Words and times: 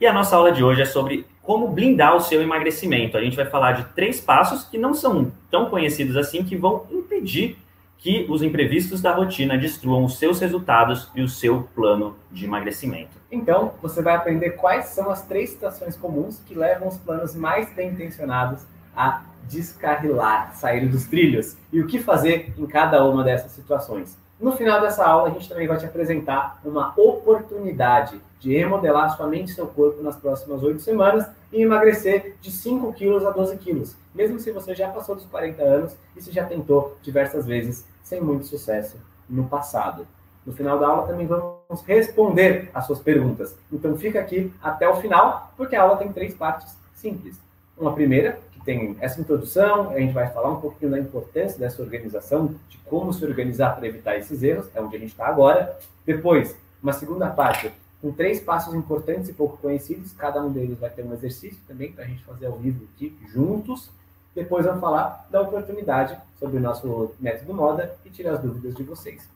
E 0.00 0.06
a 0.06 0.14
nossa 0.14 0.34
aula 0.34 0.50
de 0.50 0.64
hoje 0.64 0.80
é 0.80 0.86
sobre 0.86 1.26
como 1.42 1.68
blindar 1.68 2.16
o 2.16 2.20
seu 2.20 2.40
emagrecimento. 2.40 3.18
A 3.18 3.20
gente 3.20 3.36
vai 3.36 3.44
falar 3.44 3.72
de 3.72 3.84
três 3.94 4.18
passos 4.18 4.64
que 4.64 4.78
não 4.78 4.94
são 4.94 5.30
tão 5.50 5.68
conhecidos 5.68 6.16
assim, 6.16 6.42
que 6.42 6.56
vão 6.56 6.86
impedir 6.90 7.58
que 7.98 8.24
os 8.30 8.42
imprevistos 8.42 9.02
da 9.02 9.12
rotina 9.12 9.58
destruam 9.58 10.06
os 10.06 10.18
seus 10.18 10.40
resultados 10.40 11.10
e 11.14 11.20
o 11.20 11.28
seu 11.28 11.68
plano 11.74 12.16
de 12.32 12.46
emagrecimento. 12.46 13.10
Então, 13.30 13.74
você 13.82 14.00
vai 14.00 14.16
aprender 14.16 14.52
quais 14.52 14.86
são 14.86 15.10
as 15.10 15.26
três 15.26 15.50
situações 15.50 15.98
comuns 15.98 16.40
que 16.46 16.54
levam 16.54 16.88
os 16.88 16.96
planos 16.96 17.34
mais 17.34 17.70
bem 17.74 17.90
intencionados 17.90 18.62
a 18.96 19.22
descarrilar, 19.50 20.54
sair 20.54 20.88
dos 20.88 21.04
trilhos 21.04 21.58
e 21.70 21.78
o 21.78 21.86
que 21.86 21.98
fazer 21.98 22.54
em 22.56 22.66
cada 22.66 23.04
uma 23.04 23.22
dessas 23.22 23.52
situações. 23.52 24.16
No 24.40 24.52
final 24.52 24.80
dessa 24.80 25.04
aula, 25.04 25.28
a 25.28 25.32
gente 25.32 25.46
também 25.50 25.68
vai 25.68 25.76
te 25.76 25.84
apresentar 25.84 26.58
uma 26.64 26.94
oportunidade 26.96 28.18
de 28.38 28.56
remodelar 28.56 29.14
sua 29.14 29.26
mente 29.26 29.50
e 29.50 29.54
seu 29.54 29.66
corpo 29.66 30.02
nas 30.02 30.16
próximas 30.16 30.62
oito 30.62 30.80
semanas 30.80 31.26
e 31.52 31.60
emagrecer 31.60 32.36
de 32.40 32.50
5 32.50 32.90
quilos 32.94 33.26
a 33.26 33.30
12 33.32 33.58
quilos, 33.58 33.94
mesmo 34.14 34.40
se 34.40 34.50
você 34.50 34.74
já 34.74 34.88
passou 34.88 35.14
dos 35.14 35.26
40 35.26 35.62
anos 35.62 35.96
e 36.16 36.22
se 36.22 36.32
já 36.32 36.46
tentou 36.46 36.96
diversas 37.02 37.44
vezes 37.44 37.84
sem 38.02 38.18
muito 38.18 38.46
sucesso 38.46 38.96
no 39.28 39.44
passado. 39.44 40.06
No 40.46 40.54
final 40.54 40.78
da 40.78 40.86
aula 40.86 41.06
também 41.06 41.26
vamos 41.26 41.82
responder 41.86 42.70
as 42.72 42.86
suas 42.86 42.98
perguntas. 42.98 43.54
Então 43.70 43.94
fica 43.98 44.18
aqui 44.18 44.50
até 44.62 44.88
o 44.88 44.96
final, 44.96 45.52
porque 45.54 45.76
a 45.76 45.82
aula 45.82 45.98
tem 45.98 46.10
três 46.14 46.32
partes 46.32 46.74
simples. 46.94 47.36
Uma 47.76 47.92
primeira, 47.92 48.40
tem 48.64 48.96
essa 49.00 49.20
introdução, 49.20 49.90
a 49.90 49.98
gente 49.98 50.12
vai 50.12 50.28
falar 50.30 50.50
um 50.50 50.60
pouquinho 50.60 50.90
da 50.90 50.98
importância 50.98 51.58
dessa 51.58 51.82
organização, 51.82 52.54
de 52.68 52.78
como 52.78 53.12
se 53.12 53.24
organizar 53.24 53.76
para 53.76 53.86
evitar 53.86 54.16
esses 54.16 54.42
erros, 54.42 54.66
é 54.74 54.80
onde 54.80 54.96
a 54.96 54.98
gente 54.98 55.12
está 55.12 55.26
agora. 55.26 55.78
Depois, 56.04 56.56
uma 56.82 56.92
segunda 56.92 57.28
parte, 57.30 57.70
com 58.00 58.12
três 58.12 58.40
passos 58.40 58.74
importantes 58.74 59.28
e 59.28 59.32
pouco 59.32 59.56
conhecidos, 59.58 60.12
cada 60.12 60.42
um 60.42 60.50
deles 60.50 60.78
vai 60.78 60.90
ter 60.90 61.04
um 61.04 61.12
exercício 61.12 61.58
também 61.68 61.92
para 61.92 62.04
a 62.04 62.06
gente 62.06 62.24
fazer 62.24 62.46
ao 62.46 62.56
vivo 62.56 62.86
aqui 62.94 63.16
juntos. 63.32 63.90
Depois 64.34 64.64
vamos 64.64 64.80
falar 64.80 65.26
da 65.30 65.42
oportunidade 65.42 66.16
sobre 66.38 66.56
o 66.56 66.60
nosso 66.60 67.12
método 67.20 67.52
moda 67.52 67.94
e 68.04 68.10
tirar 68.10 68.34
as 68.34 68.42
dúvidas 68.42 68.74
de 68.74 68.82
vocês. 68.82 69.28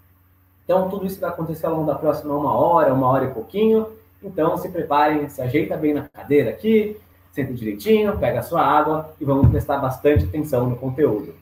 Então, 0.64 0.88
tudo 0.88 1.05
isso 1.06 1.20
vai 1.20 1.31
acontecer 1.31 1.66
ao 1.66 1.75
longo 1.75 1.86
da 1.86 1.94
próxima 1.94 2.34
uma 2.34 2.55
hora, 2.55 2.94
uma 2.94 3.09
hora 3.09 3.27
e 3.27 3.31
pouquinho. 3.34 3.86
Então, 4.22 4.56
se 4.56 4.70
preparem, 4.70 5.28
se 5.28 5.42
ajeita 5.42 5.77
bem 5.77 5.92
na 5.92 6.09
cadeira 6.09 6.50
aqui, 6.50 6.97
senta 7.34 7.52
direitinho, 7.52 8.16
pega 8.16 8.38
a 8.38 8.42
sua 8.44 8.64
água 8.64 9.12
e 9.20 9.24
vamos 9.24 9.50
prestar 9.50 9.78
bastante 9.78 10.24
atenção 10.24 10.70
no 10.70 10.77
conteúdo. 10.77 11.34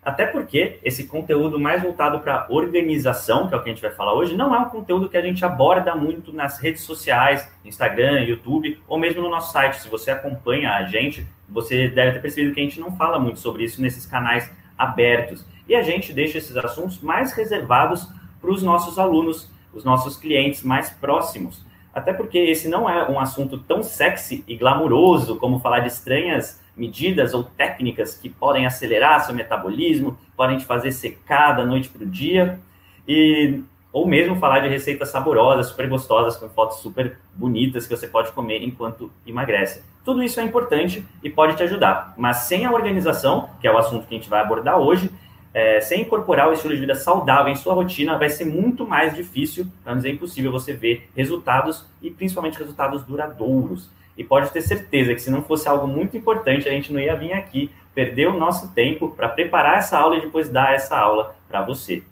Até 0.00 0.24
porque 0.24 0.78
esse 0.84 1.08
conteúdo 1.08 1.58
mais 1.58 1.82
voltado 1.82 2.20
para 2.20 2.46
organização, 2.48 3.48
que 3.48 3.54
é 3.54 3.56
o 3.56 3.62
que 3.62 3.68
a 3.68 3.72
gente 3.72 3.82
vai 3.82 3.90
falar 3.90 4.14
hoje, 4.14 4.36
não 4.36 4.54
é 4.54 4.58
um 4.60 4.68
conteúdo 4.68 5.08
que 5.08 5.16
a 5.16 5.20
gente 5.20 5.44
aborda 5.44 5.96
muito 5.96 6.32
nas 6.32 6.60
redes 6.60 6.82
sociais, 6.82 7.48
Instagram, 7.64 8.20
YouTube, 8.20 8.80
ou 8.86 8.96
mesmo 8.96 9.20
no 9.20 9.28
nosso 9.28 9.52
site. 9.52 9.80
Se 9.80 9.88
você 9.88 10.12
acompanha 10.12 10.74
a 10.74 10.84
gente, 10.84 11.26
você 11.48 11.88
deve 11.88 12.12
ter 12.12 12.20
percebido 12.20 12.54
que 12.54 12.60
a 12.60 12.64
gente 12.64 12.78
não 12.78 12.96
fala 12.96 13.18
muito 13.18 13.40
sobre 13.40 13.64
isso 13.64 13.82
nesses 13.82 14.06
canais 14.06 14.48
abertos. 14.78 15.44
E 15.68 15.74
a 15.74 15.82
gente 15.82 16.12
deixa 16.12 16.38
esses 16.38 16.56
assuntos 16.56 17.00
mais 17.00 17.32
reservados 17.32 18.08
para 18.40 18.50
os 18.50 18.62
nossos 18.62 18.96
alunos, 18.96 19.50
os 19.74 19.84
nossos 19.84 20.16
clientes 20.16 20.62
mais 20.62 20.90
próximos. 20.90 21.64
Até 21.94 22.12
porque 22.12 22.38
esse 22.38 22.68
não 22.68 22.88
é 22.88 23.08
um 23.10 23.20
assunto 23.20 23.58
tão 23.58 23.82
sexy 23.82 24.42
e 24.48 24.56
glamuroso 24.56 25.36
como 25.36 25.58
falar 25.58 25.80
de 25.80 25.88
estranhas 25.88 26.60
medidas 26.76 27.34
ou 27.34 27.44
técnicas 27.44 28.16
que 28.16 28.30
podem 28.30 28.66
acelerar 28.66 29.24
seu 29.24 29.34
metabolismo, 29.34 30.16
podem 30.36 30.56
te 30.56 30.64
fazer 30.64 30.90
secar 30.92 31.52
da 31.52 31.66
noite 31.66 31.88
para 31.88 32.02
o 32.02 32.06
dia, 32.06 32.58
e, 33.06 33.62
ou 33.92 34.06
mesmo 34.06 34.36
falar 34.36 34.60
de 34.60 34.68
receitas 34.68 35.10
saborosas, 35.10 35.66
super 35.66 35.88
gostosas, 35.88 36.36
com 36.36 36.48
fotos 36.48 36.78
super 36.78 37.18
bonitas 37.34 37.86
que 37.86 37.94
você 37.94 38.06
pode 38.06 38.32
comer 38.32 38.62
enquanto 38.62 39.10
emagrece. 39.26 39.84
Tudo 40.04 40.22
isso 40.22 40.40
é 40.40 40.42
importante 40.42 41.06
e 41.22 41.28
pode 41.28 41.56
te 41.56 41.62
ajudar, 41.62 42.14
mas 42.16 42.38
sem 42.38 42.64
a 42.64 42.72
organização, 42.72 43.50
que 43.60 43.68
é 43.68 43.72
o 43.72 43.78
assunto 43.78 44.06
que 44.06 44.14
a 44.14 44.18
gente 44.18 44.30
vai 44.30 44.40
abordar 44.40 44.78
hoje, 44.78 45.10
é, 45.54 45.80
sem 45.80 46.02
incorporar 46.02 46.48
o 46.48 46.52
estilo 46.52 46.74
de 46.74 46.80
vida 46.80 46.94
saudável 46.94 47.52
em 47.52 47.56
sua 47.56 47.74
rotina, 47.74 48.18
vai 48.18 48.30
ser 48.30 48.44
muito 48.44 48.86
mais 48.86 49.14
difícil, 49.14 49.66
para 49.84 49.94
dizer 49.94 50.10
impossível, 50.10 50.50
você 50.50 50.72
ver 50.72 51.10
resultados 51.14 51.84
e 52.00 52.10
principalmente 52.10 52.58
resultados 52.58 53.04
duradouros. 53.04 53.90
E 54.16 54.24
pode 54.24 54.50
ter 54.50 54.62
certeza 54.62 55.14
que 55.14 55.20
se 55.20 55.30
não 55.30 55.42
fosse 55.42 55.68
algo 55.68 55.86
muito 55.86 56.16
importante, 56.16 56.68
a 56.68 56.72
gente 56.72 56.92
não 56.92 57.00
ia 57.00 57.16
vir 57.16 57.32
aqui 57.32 57.70
perder 57.94 58.28
o 58.28 58.38
nosso 58.38 58.72
tempo 58.72 59.10
para 59.10 59.28
preparar 59.28 59.78
essa 59.78 59.98
aula 59.98 60.16
e 60.16 60.20
depois 60.22 60.48
dar 60.48 60.74
essa 60.74 60.96
aula 60.98 61.34
para 61.48 61.62
você. 61.62 62.02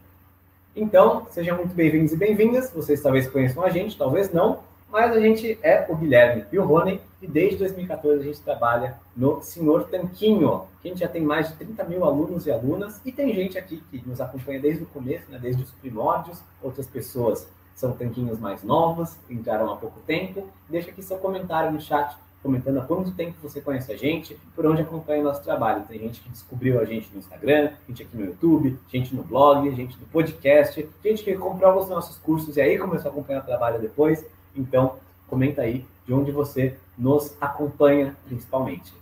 Então, 0.76 1.26
sejam 1.30 1.56
muito 1.56 1.74
bem-vindos 1.74 2.12
e 2.12 2.16
bem-vindas. 2.16 2.72
Vocês 2.72 3.02
talvez 3.02 3.28
conheçam 3.28 3.62
a 3.62 3.70
gente, 3.70 3.96
talvez 3.96 4.32
não, 4.32 4.60
mas 4.90 5.12
a 5.12 5.20
gente 5.20 5.58
é 5.62 5.86
o 5.88 5.96
Guilherme 5.96 6.44
e 6.50 6.58
o 6.58 6.64
Rony, 6.64 7.00
e 7.22 7.26
desde 7.26 7.56
2014 7.58 8.20
a 8.20 8.24
gente 8.24 8.40
trabalha 8.40 8.98
no 9.16 9.42
Senhor 9.42 9.84
Tanquinho, 9.84 10.62
que 10.80 10.88
a 10.88 10.90
gente 10.90 11.00
já 11.00 11.08
tem 11.08 11.22
mais 11.22 11.48
de 11.48 11.54
30 11.56 11.84
mil 11.84 12.04
alunos 12.04 12.46
e 12.46 12.50
alunas, 12.50 13.00
e 13.04 13.12
tem 13.12 13.34
gente 13.34 13.58
aqui 13.58 13.82
que 13.90 14.02
nos 14.06 14.20
acompanha 14.20 14.60
desde 14.60 14.82
o 14.82 14.86
começo, 14.86 15.30
né, 15.30 15.38
desde 15.40 15.62
os 15.62 15.70
primórdios, 15.70 16.38
outras 16.62 16.86
pessoas 16.86 17.46
são 17.80 17.92
tanquinhos 17.92 18.38
mais 18.38 18.62
novos, 18.62 19.16
entraram 19.28 19.72
há 19.72 19.76
pouco 19.76 20.00
tempo. 20.00 20.46
Deixa 20.68 20.90
aqui 20.90 21.02
seu 21.02 21.16
comentário 21.16 21.72
no 21.72 21.80
chat, 21.80 22.14
comentando 22.42 22.78
há 22.78 22.82
quanto 22.82 23.10
tempo 23.12 23.36
você 23.42 23.60
conhece 23.60 23.90
a 23.90 23.96
gente, 23.96 24.36
por 24.54 24.66
onde 24.66 24.82
acompanha 24.82 25.22
o 25.22 25.24
nosso 25.24 25.42
trabalho. 25.42 25.84
Tem 25.88 25.98
gente 25.98 26.20
que 26.20 26.28
descobriu 26.28 26.78
a 26.78 26.84
gente 26.84 27.10
no 27.12 27.20
Instagram, 27.20 27.72
gente 27.88 28.02
aqui 28.02 28.16
no 28.16 28.26
YouTube, 28.26 28.78
gente 28.92 29.14
no 29.14 29.22
blog, 29.22 29.70
gente 29.74 29.98
no 29.98 30.06
podcast, 30.06 30.88
gente 31.02 31.24
que 31.24 31.34
comprou 31.36 31.78
os 31.78 31.88
nossos 31.88 32.18
cursos 32.18 32.56
e 32.56 32.60
aí 32.60 32.78
começou 32.78 33.10
a 33.10 33.12
acompanhar 33.12 33.40
o 33.40 33.46
trabalho 33.46 33.80
depois. 33.80 34.24
Então, 34.60 34.96
comenta 35.26 35.62
aí 35.62 35.84
de 36.06 36.12
onde 36.12 36.30
você 36.30 36.76
nos 36.96 37.36
acompanha 37.40 38.16
principalmente. 38.26 38.92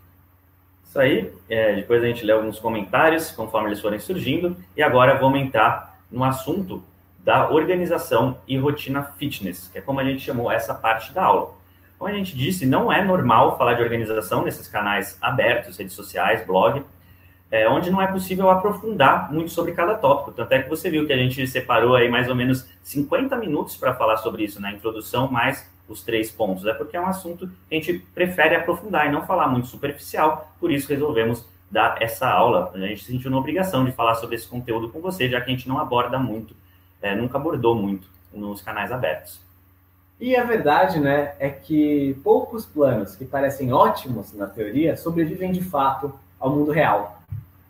Isso 0.84 0.98
aí, 0.98 1.32
é, 1.48 1.76
depois 1.76 2.02
a 2.02 2.06
gente 2.06 2.24
lê 2.24 2.32
alguns 2.32 2.58
comentários 2.58 3.30
conforme 3.30 3.68
eles 3.68 3.80
forem 3.80 3.98
surgindo. 3.98 4.56
E 4.76 4.82
agora 4.82 5.18
vamos 5.18 5.40
entrar 5.40 5.98
no 6.10 6.24
assunto 6.24 6.82
da 7.18 7.50
organização 7.50 8.38
e 8.46 8.56
rotina 8.56 9.02
fitness, 9.02 9.68
que 9.68 9.78
é 9.78 9.80
como 9.80 10.00
a 10.00 10.04
gente 10.04 10.20
chamou 10.20 10.50
essa 10.50 10.74
parte 10.74 11.12
da 11.12 11.24
aula. 11.24 11.54
Como 11.98 12.10
a 12.10 12.14
gente 12.14 12.36
disse, 12.36 12.64
não 12.64 12.90
é 12.90 13.04
normal 13.04 13.58
falar 13.58 13.74
de 13.74 13.82
organização 13.82 14.44
nesses 14.44 14.68
canais 14.68 15.18
abertos, 15.20 15.76
redes 15.76 15.94
sociais, 15.94 16.46
blog, 16.46 16.82
é, 17.50 17.68
onde 17.68 17.90
não 17.90 18.00
é 18.00 18.06
possível 18.06 18.50
aprofundar 18.50 19.32
muito 19.32 19.50
sobre 19.50 19.72
cada 19.72 19.94
tópico. 19.94 20.32
Tanto 20.32 20.52
é 20.52 20.62
que 20.62 20.68
você 20.68 20.90
viu 20.90 21.06
que 21.06 21.12
a 21.12 21.16
gente 21.16 21.46
separou 21.46 21.96
aí 21.96 22.08
mais 22.08 22.28
ou 22.28 22.34
menos 22.34 22.66
50 22.82 23.36
minutos 23.36 23.76
para 23.76 23.94
falar 23.94 24.18
sobre 24.18 24.44
isso, 24.44 24.60
na 24.60 24.72
introdução, 24.72 25.30
mais 25.30 25.68
os 25.88 26.02
três 26.02 26.30
pontos. 26.30 26.66
É 26.66 26.74
porque 26.74 26.96
é 26.96 27.00
um 27.00 27.06
assunto 27.06 27.48
que 27.68 27.74
a 27.74 27.78
gente 27.78 27.98
prefere 28.14 28.54
aprofundar 28.54 29.06
e 29.06 29.10
não 29.10 29.26
falar 29.26 29.48
muito 29.48 29.66
superficial, 29.66 30.52
por 30.60 30.70
isso 30.70 30.88
resolvemos 30.88 31.44
dar 31.70 32.00
essa 32.02 32.28
aula. 32.28 32.70
A 32.74 32.78
gente 32.78 33.04
se 33.04 33.12
sentiu 33.12 33.30
na 33.30 33.38
obrigação 33.38 33.84
de 33.84 33.92
falar 33.92 34.14
sobre 34.16 34.36
esse 34.36 34.46
conteúdo 34.46 34.90
com 34.90 35.00
você, 35.00 35.28
já 35.28 35.40
que 35.40 35.50
a 35.50 35.54
gente 35.54 35.68
não 35.68 35.78
aborda 35.78 36.18
muito, 36.18 36.54
é, 37.00 37.14
nunca 37.14 37.38
abordou 37.38 37.74
muito 37.74 38.08
nos 38.32 38.60
canais 38.60 38.92
abertos. 38.92 39.40
E 40.20 40.36
a 40.36 40.44
verdade, 40.44 40.98
né, 40.98 41.34
é 41.38 41.48
que 41.48 42.18
poucos 42.24 42.66
planos 42.66 43.14
que 43.14 43.24
parecem 43.24 43.72
ótimos 43.72 44.34
na 44.34 44.46
teoria 44.46 44.96
sobrevivem 44.96 45.52
de 45.52 45.62
fato 45.62 46.12
ao 46.40 46.50
mundo 46.50 46.72
real 46.72 47.17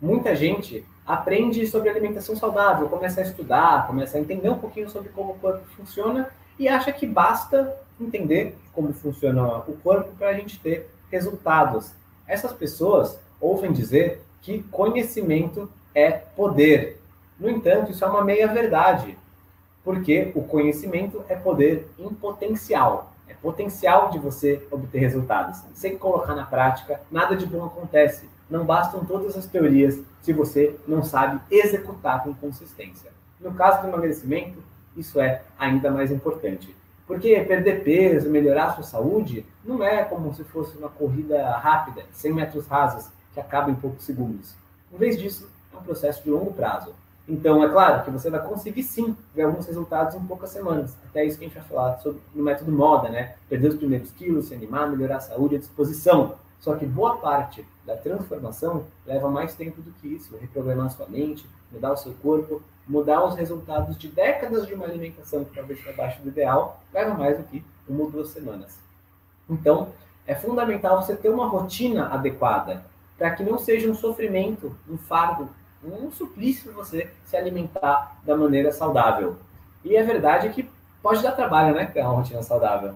muita 0.00 0.34
gente 0.34 0.84
aprende 1.06 1.66
sobre 1.66 1.88
alimentação 1.88 2.36
saudável, 2.36 2.88
começa 2.88 3.20
a 3.20 3.25
estudar, 3.25 3.86
começa 3.86 4.19
a 4.19 4.20
entender 4.20 4.48
um 4.48 4.59
pouquinho 4.59 4.91
sobre 4.91 5.09
como 5.09 5.32
o 5.32 5.38
corpo 5.38 5.64
funciona 5.76 6.28
e 6.59 6.69
acha 6.69 6.92
que 6.92 7.06
basta 7.06 7.76
entender 8.00 8.56
como 8.72 8.92
funciona 8.92 9.59
o 9.59 9.76
corpo 9.82 10.10
para 10.16 10.28
a 10.28 10.34
gente 10.34 10.60
ter 10.60 10.91
resultados. 11.10 11.92
Essas 12.26 12.53
pessoas 12.53 13.19
ouvem 13.41 13.72
dizer 13.72 14.22
que 14.42 14.62
conhecimento 14.64 15.70
é 15.94 16.10
poder. 16.10 17.00
No 17.38 17.48
entanto, 17.48 17.91
isso 17.91 18.04
é 18.04 18.09
uma 18.09 18.25
meia-verdade, 18.25 19.16
porque 19.82 20.30
o 20.34 20.42
conhecimento 20.42 21.25
é 21.28 21.34
poder 21.34 21.88
em 21.98 22.09
potencial. 22.09 23.12
É 23.26 23.34
potencial 23.34 24.10
de 24.10 24.19
você 24.19 24.66
obter 24.70 24.98
resultados. 24.98 25.60
Sem 25.75 25.97
colocar 25.97 26.34
na 26.34 26.44
prática, 26.44 27.01
nada 27.10 27.36
de 27.36 27.47
bom 27.47 27.65
acontece 27.65 28.28
não 28.50 28.65
bastam 28.65 29.04
todas 29.04 29.36
as 29.36 29.47
teorias 29.47 30.00
se 30.22 30.33
você 30.33 30.77
não 30.86 31.03
sabe 31.03 31.41
executar 31.50 32.22
com 32.22 32.34
consistência. 32.34 33.10
No 33.41 33.53
caso 33.54 33.83
do 33.83 33.89
emagrecimento, 33.89 34.59
isso 34.97 35.21
é 35.21 35.42
ainda 35.59 35.91
mais 35.91 36.10
importante. 36.10 36.74
Porque 37.06 37.41
perder 37.41 37.83
peso, 37.83 38.28
melhorar 38.28 38.66
a 38.66 38.74
sua 38.74 38.84
saúde, 38.84 39.47
não 39.65 39.83
é 39.83 40.04
como 40.04 40.34
se 40.34 40.45
fosse 40.45 40.77
uma 40.77 40.91
corrida 40.91 41.50
rápida, 41.56 42.04
100 42.12 42.33
metros 42.34 42.66
rasos, 42.66 43.09
que 43.33 43.41
acaba 43.41 43.71
em 43.71 43.74
poucos 43.74 44.04
segundos. 44.04 44.54
Em 44.92 44.97
vez 44.97 45.18
disso, 45.18 45.48
é 45.72 45.77
um 45.77 45.83
processo 45.83 46.22
de 46.22 46.30
longo 46.30 46.53
prazo. 46.53 46.94
Então, 47.28 47.62
é 47.62 47.68
claro 47.68 48.04
que 48.04 48.10
você 48.10 48.30
vai 48.30 48.42
conseguir 48.42 48.83
sim 48.83 49.15
ver 49.34 49.42
alguns 49.42 49.66
resultados 49.66 50.15
em 50.15 50.21
poucas 50.21 50.51
semanas. 50.51 50.97
Até 51.09 51.24
isso 51.24 51.39
que 51.39 51.44
a 51.44 51.48
gente 51.48 51.59
vai 51.59 51.68
falar 51.68 51.98
sobre, 51.98 52.21
no 52.34 52.42
método 52.42 52.72
moda, 52.72 53.10
né? 53.10 53.34
Perder 53.48 53.68
os 53.68 53.77
primeiros 53.77 54.10
quilos, 54.12 54.48
se 54.48 54.54
animar, 54.54 54.91
melhorar 54.91 55.16
a 55.16 55.21
saúde 55.21 55.54
e 55.54 55.56
a 55.59 55.60
disposição. 55.60 56.34
Só 56.60 56.75
que 56.77 56.84
boa 56.84 57.19
parte 57.19 57.66
da 57.87 57.97
transformação 57.97 58.84
leva 59.07 59.31
mais 59.31 59.55
tempo 59.55 59.81
do 59.81 59.93
que 59.93 60.09
isso. 60.09 60.37
Reprogramar 60.37 60.91
sua 60.91 61.07
mente, 61.07 61.47
mudar 61.71 61.93
o 61.93 61.97
seu 61.97 62.13
corpo, 62.15 62.63
mudar 62.87 63.25
os 63.25 63.37
resultados 63.37 63.97
de 63.97 64.09
décadas 64.09 64.66
de 64.66 64.75
uma 64.75 64.87
alimentação 64.87 65.45
que 65.45 65.55
talvez 65.55 65.78
está 65.78 65.91
abaixo 65.91 66.21
do 66.22 66.28
ideal, 66.28 66.81
leva 66.93 67.15
mais 67.15 67.39
do 67.39 67.45
que 67.45 67.65
uma 67.89 68.05
ou 68.05 68.10
duas 68.10 68.31
semanas. 68.31 68.78
Então, 69.49 69.89
é 70.27 70.34
fundamental 70.34 71.01
você 71.01 71.16
ter 71.16 71.31
uma 71.31 71.47
rotina 71.47 72.09
adequada 72.09 72.84
para 73.16 73.31
que 73.31 73.43
não 73.43 73.59
seja 73.59 73.91
um 73.91 73.95
sofrimento, 73.95 74.77
um 74.89 74.97
fardo, 74.97 75.49
um 75.83 76.11
suplício 76.11 76.72
você 76.72 77.11
se 77.25 77.37
alimentar 77.37 78.19
da 78.25 78.37
maneira 78.37 78.72
saudável. 78.72 79.37
E 79.84 79.97
é 79.97 80.03
verdade 80.03 80.51
que 80.51 80.69
pode 81.03 81.22
dar 81.22 81.33
trabalho, 81.33 81.75
né, 81.75 81.87
criar 81.87 82.09
uma 82.09 82.19
rotina 82.19 82.43
saudável. 82.43 82.95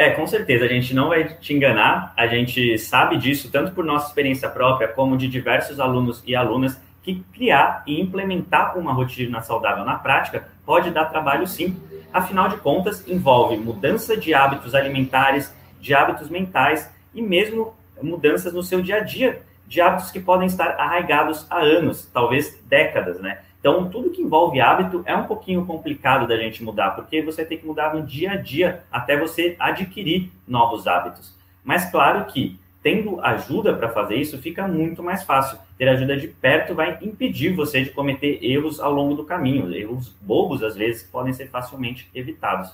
É, 0.00 0.10
com 0.10 0.28
certeza, 0.28 0.64
a 0.64 0.68
gente 0.68 0.94
não 0.94 1.08
vai 1.08 1.24
te 1.24 1.52
enganar, 1.52 2.12
a 2.16 2.24
gente 2.28 2.78
sabe 2.78 3.16
disso 3.16 3.50
tanto 3.50 3.72
por 3.72 3.84
nossa 3.84 4.06
experiência 4.06 4.48
própria, 4.48 4.86
como 4.86 5.16
de 5.16 5.26
diversos 5.26 5.80
alunos 5.80 6.22
e 6.24 6.36
alunas, 6.36 6.80
que 7.02 7.24
criar 7.32 7.82
e 7.84 8.00
implementar 8.00 8.78
uma 8.78 8.92
rotina 8.92 9.42
saudável 9.42 9.84
na 9.84 9.96
prática 9.96 10.46
pode 10.64 10.92
dar 10.92 11.06
trabalho 11.06 11.48
sim. 11.48 11.76
Afinal 12.12 12.48
de 12.48 12.58
contas, 12.58 13.08
envolve 13.08 13.56
mudança 13.56 14.16
de 14.16 14.32
hábitos 14.32 14.72
alimentares, 14.72 15.52
de 15.80 15.92
hábitos 15.92 16.30
mentais 16.30 16.88
e 17.12 17.20
mesmo 17.20 17.74
mudanças 18.00 18.52
no 18.52 18.62
seu 18.62 18.80
dia 18.80 18.98
a 18.98 19.00
dia, 19.00 19.42
de 19.66 19.80
hábitos 19.80 20.12
que 20.12 20.20
podem 20.20 20.46
estar 20.46 20.76
arraigados 20.78 21.44
há 21.50 21.58
anos, 21.58 22.08
talvez 22.12 22.56
décadas, 22.68 23.18
né? 23.20 23.40
Então, 23.60 23.88
tudo 23.88 24.10
que 24.10 24.22
envolve 24.22 24.60
hábito 24.60 25.02
é 25.04 25.14
um 25.14 25.24
pouquinho 25.24 25.66
complicado 25.66 26.28
da 26.28 26.36
gente 26.36 26.62
mudar, 26.62 26.92
porque 26.92 27.20
você 27.22 27.44
tem 27.44 27.58
que 27.58 27.66
mudar 27.66 27.94
no 27.94 28.06
dia 28.06 28.32
a 28.32 28.36
dia 28.36 28.84
até 28.90 29.18
você 29.18 29.56
adquirir 29.58 30.30
novos 30.46 30.86
hábitos. 30.86 31.34
Mas, 31.64 31.90
claro 31.90 32.24
que, 32.26 32.58
tendo 32.82 33.20
ajuda 33.20 33.74
para 33.74 33.88
fazer 33.88 34.14
isso, 34.16 34.38
fica 34.38 34.66
muito 34.68 35.02
mais 35.02 35.24
fácil. 35.24 35.58
Ter 35.76 35.88
ajuda 35.88 36.16
de 36.16 36.28
perto 36.28 36.74
vai 36.74 36.98
impedir 37.02 37.52
você 37.52 37.82
de 37.82 37.90
cometer 37.90 38.38
erros 38.42 38.78
ao 38.78 38.92
longo 38.92 39.14
do 39.14 39.24
caminho, 39.24 39.74
erros 39.74 40.14
bobos, 40.20 40.62
às 40.62 40.76
vezes, 40.76 41.02
podem 41.02 41.32
ser 41.32 41.48
facilmente 41.48 42.08
evitados. 42.14 42.72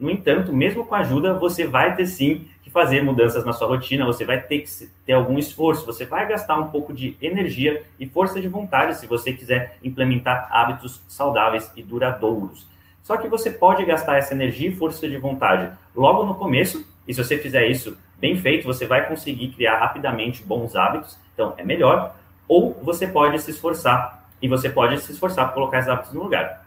No 0.00 0.10
entanto, 0.10 0.50
mesmo 0.50 0.86
com 0.86 0.94
ajuda, 0.94 1.34
você 1.34 1.66
vai 1.66 1.94
ter 1.94 2.06
sim 2.06 2.48
que 2.62 2.70
fazer 2.70 3.04
mudanças 3.04 3.44
na 3.44 3.52
sua 3.52 3.68
rotina, 3.68 4.06
você 4.06 4.24
vai 4.24 4.40
ter 4.40 4.60
que 4.60 4.88
ter 5.04 5.12
algum 5.12 5.38
esforço, 5.38 5.84
você 5.84 6.06
vai 6.06 6.26
gastar 6.26 6.56
um 6.58 6.68
pouco 6.68 6.90
de 6.90 7.18
energia 7.20 7.82
e 7.98 8.06
força 8.06 8.40
de 8.40 8.48
vontade 8.48 8.96
se 8.96 9.06
você 9.06 9.30
quiser 9.30 9.76
implementar 9.84 10.48
hábitos 10.50 11.02
saudáveis 11.06 11.70
e 11.76 11.82
duradouros. 11.82 12.66
Só 13.02 13.18
que 13.18 13.28
você 13.28 13.50
pode 13.50 13.84
gastar 13.84 14.16
essa 14.16 14.32
energia 14.32 14.70
e 14.70 14.74
força 14.74 15.06
de 15.06 15.18
vontade 15.18 15.70
logo 15.94 16.24
no 16.24 16.34
começo, 16.34 16.82
e 17.06 17.12
se 17.12 17.22
você 17.22 17.36
fizer 17.36 17.66
isso 17.66 17.94
bem 18.18 18.38
feito, 18.38 18.64
você 18.64 18.86
vai 18.86 19.06
conseguir 19.06 19.48
criar 19.48 19.78
rapidamente 19.78 20.42
bons 20.42 20.74
hábitos, 20.74 21.18
então 21.34 21.52
é 21.58 21.64
melhor. 21.64 22.16
Ou 22.48 22.72
você 22.82 23.06
pode 23.06 23.38
se 23.42 23.50
esforçar, 23.50 24.26
e 24.40 24.48
você 24.48 24.70
pode 24.70 24.98
se 25.00 25.12
esforçar 25.12 25.44
para 25.46 25.54
colocar 25.54 25.78
esses 25.78 25.90
hábitos 25.90 26.14
no 26.14 26.22
lugar. 26.22 26.64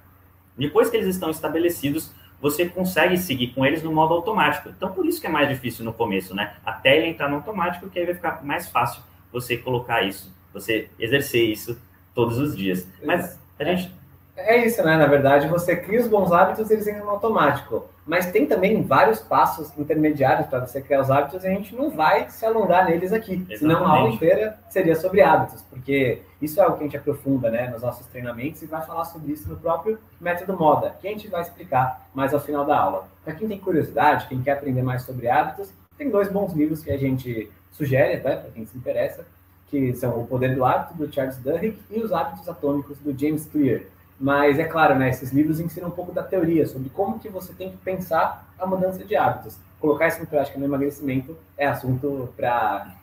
Depois 0.56 0.90
que 0.90 0.98
eles 0.98 1.08
estão 1.08 1.32
estabelecidos, 1.32 2.14
você 2.44 2.68
consegue 2.68 3.18
seguir 3.18 3.54
com 3.54 3.66
eles 3.66 3.82
no 3.82 3.90
modo 3.90 4.14
automático. 4.14 4.68
Então, 4.68 4.92
por 4.92 5.06
isso 5.06 5.22
que 5.22 5.28
é 5.28 5.30
mais 5.30 5.48
difícil 5.48 5.86
no 5.86 5.94
começo, 5.94 6.36
né? 6.36 6.56
Até 6.66 6.98
ele 6.98 7.08
entrar 7.08 7.30
no 7.30 7.38
automático, 7.38 7.90
que 7.90 7.98
aí 7.98 8.06
vai 8.06 8.16
ficar 8.16 8.44
mais 8.44 8.68
fácil 8.68 9.02
você 9.32 9.56
colocar 9.56 10.02
isso, 10.02 10.30
você 10.52 10.90
exercer 11.00 11.42
isso 11.50 11.80
todos 12.14 12.38
os 12.38 12.54
dias. 12.54 12.86
Mas 13.02 13.40
a 13.58 13.64
gente 13.64 13.96
é 14.36 14.66
isso, 14.66 14.84
né? 14.84 14.98
Na 14.98 15.08
verdade, 15.08 15.48
você 15.48 15.74
cria 15.74 16.02
os 16.02 16.08
bons 16.08 16.34
hábitos 16.34 16.70
e 16.70 16.74
eles 16.74 16.86
entram 16.86 17.06
no 17.06 17.12
automático. 17.12 17.90
Mas 18.06 18.32
tem 18.32 18.46
também 18.46 18.84
vários 18.84 19.20
passos 19.20 19.72
intermediários 19.78 20.48
para 20.48 20.60
você 20.60 20.82
criar 20.82 21.02
os 21.02 21.10
hábitos 21.10 21.44
e 21.44 21.48
a 21.48 21.52
gente 21.52 21.74
não 21.74 21.90
vai 21.90 22.30
se 22.30 22.46
alongar 22.46 22.86
neles 22.86 23.14
aqui. 23.14 23.34
Exatamente. 23.34 23.60
Senão 23.60 23.86
a 23.86 23.90
aula 23.90 24.14
inteira 24.14 24.60
seria 24.70 24.96
sobre 24.96 25.22
hábitos, 25.22 25.62
porque 25.70 26.22
isso 26.42 26.62
é 26.62 26.68
o 26.68 26.74
que 26.74 26.82
a 26.82 26.84
gente 26.84 26.98
aprofunda 26.98 27.50
né, 27.50 27.70
nos 27.70 27.82
nossos 27.82 28.06
treinamentos 28.08 28.62
e 28.62 28.66
vai 28.66 28.86
falar 28.86 29.06
sobre 29.06 29.32
isso 29.32 29.48
no 29.48 29.56
próprio 29.56 29.98
método 30.20 30.58
Moda, 30.58 30.96
que 31.00 31.08
a 31.08 31.12
gente 31.12 31.30
vai 31.30 31.42
explicar 31.42 32.06
mais 32.14 32.34
ao 32.34 32.42
final 32.42 32.66
da 32.66 32.78
aula. 32.78 33.08
Para 33.24 33.36
quem 33.36 33.48
tem 33.48 33.58
curiosidade, 33.58 34.28
quem 34.28 34.42
quer 34.42 34.52
aprender 34.52 34.82
mais 34.82 35.04
sobre 35.04 35.30
hábitos, 35.30 35.72
tem 35.98 36.10
dois 36.10 36.30
bons 36.30 36.54
livros 36.54 36.84
que 36.84 36.92
a 36.92 36.98
gente 36.98 37.50
sugere, 37.72 38.16
até 38.16 38.36
para 38.36 38.52
quem 38.52 38.66
se 38.66 38.78
interessa, 38.78 39.26
que 39.68 39.96
são 39.96 40.20
O 40.20 40.28
Poder 40.28 40.56
do 40.56 40.66
Hábito, 40.66 40.94
do 40.96 41.12
Charles 41.12 41.38
Duhigg, 41.38 41.80
e 41.90 42.00
Os 42.00 42.12
Hábitos 42.12 42.48
Atômicos, 42.48 42.98
do 43.00 43.18
James 43.18 43.46
Clear. 43.46 43.82
Mas 44.24 44.58
é 44.58 44.64
claro, 44.64 44.96
né, 44.96 45.10
esses 45.10 45.34
livros 45.34 45.60
ensinam 45.60 45.90
um 45.90 45.92
pouco 45.92 46.14
da 46.14 46.24
teoria 46.24 46.66
sobre 46.66 46.88
como 46.92 47.20
que 47.20 47.28
você 47.28 47.52
tem 47.52 47.72
que 47.72 47.76
pensar 47.76 48.48
a 48.58 48.66
mudança 48.66 49.04
de 49.04 49.18
hábitos. 49.18 49.58
Colocar 49.82 50.08
isso 50.08 50.22
em 50.22 50.26
prática 50.26 50.58
no 50.58 50.64
emagrecimento 50.64 51.38
é 51.58 51.68
assunto 51.68 52.30
para 52.38 52.96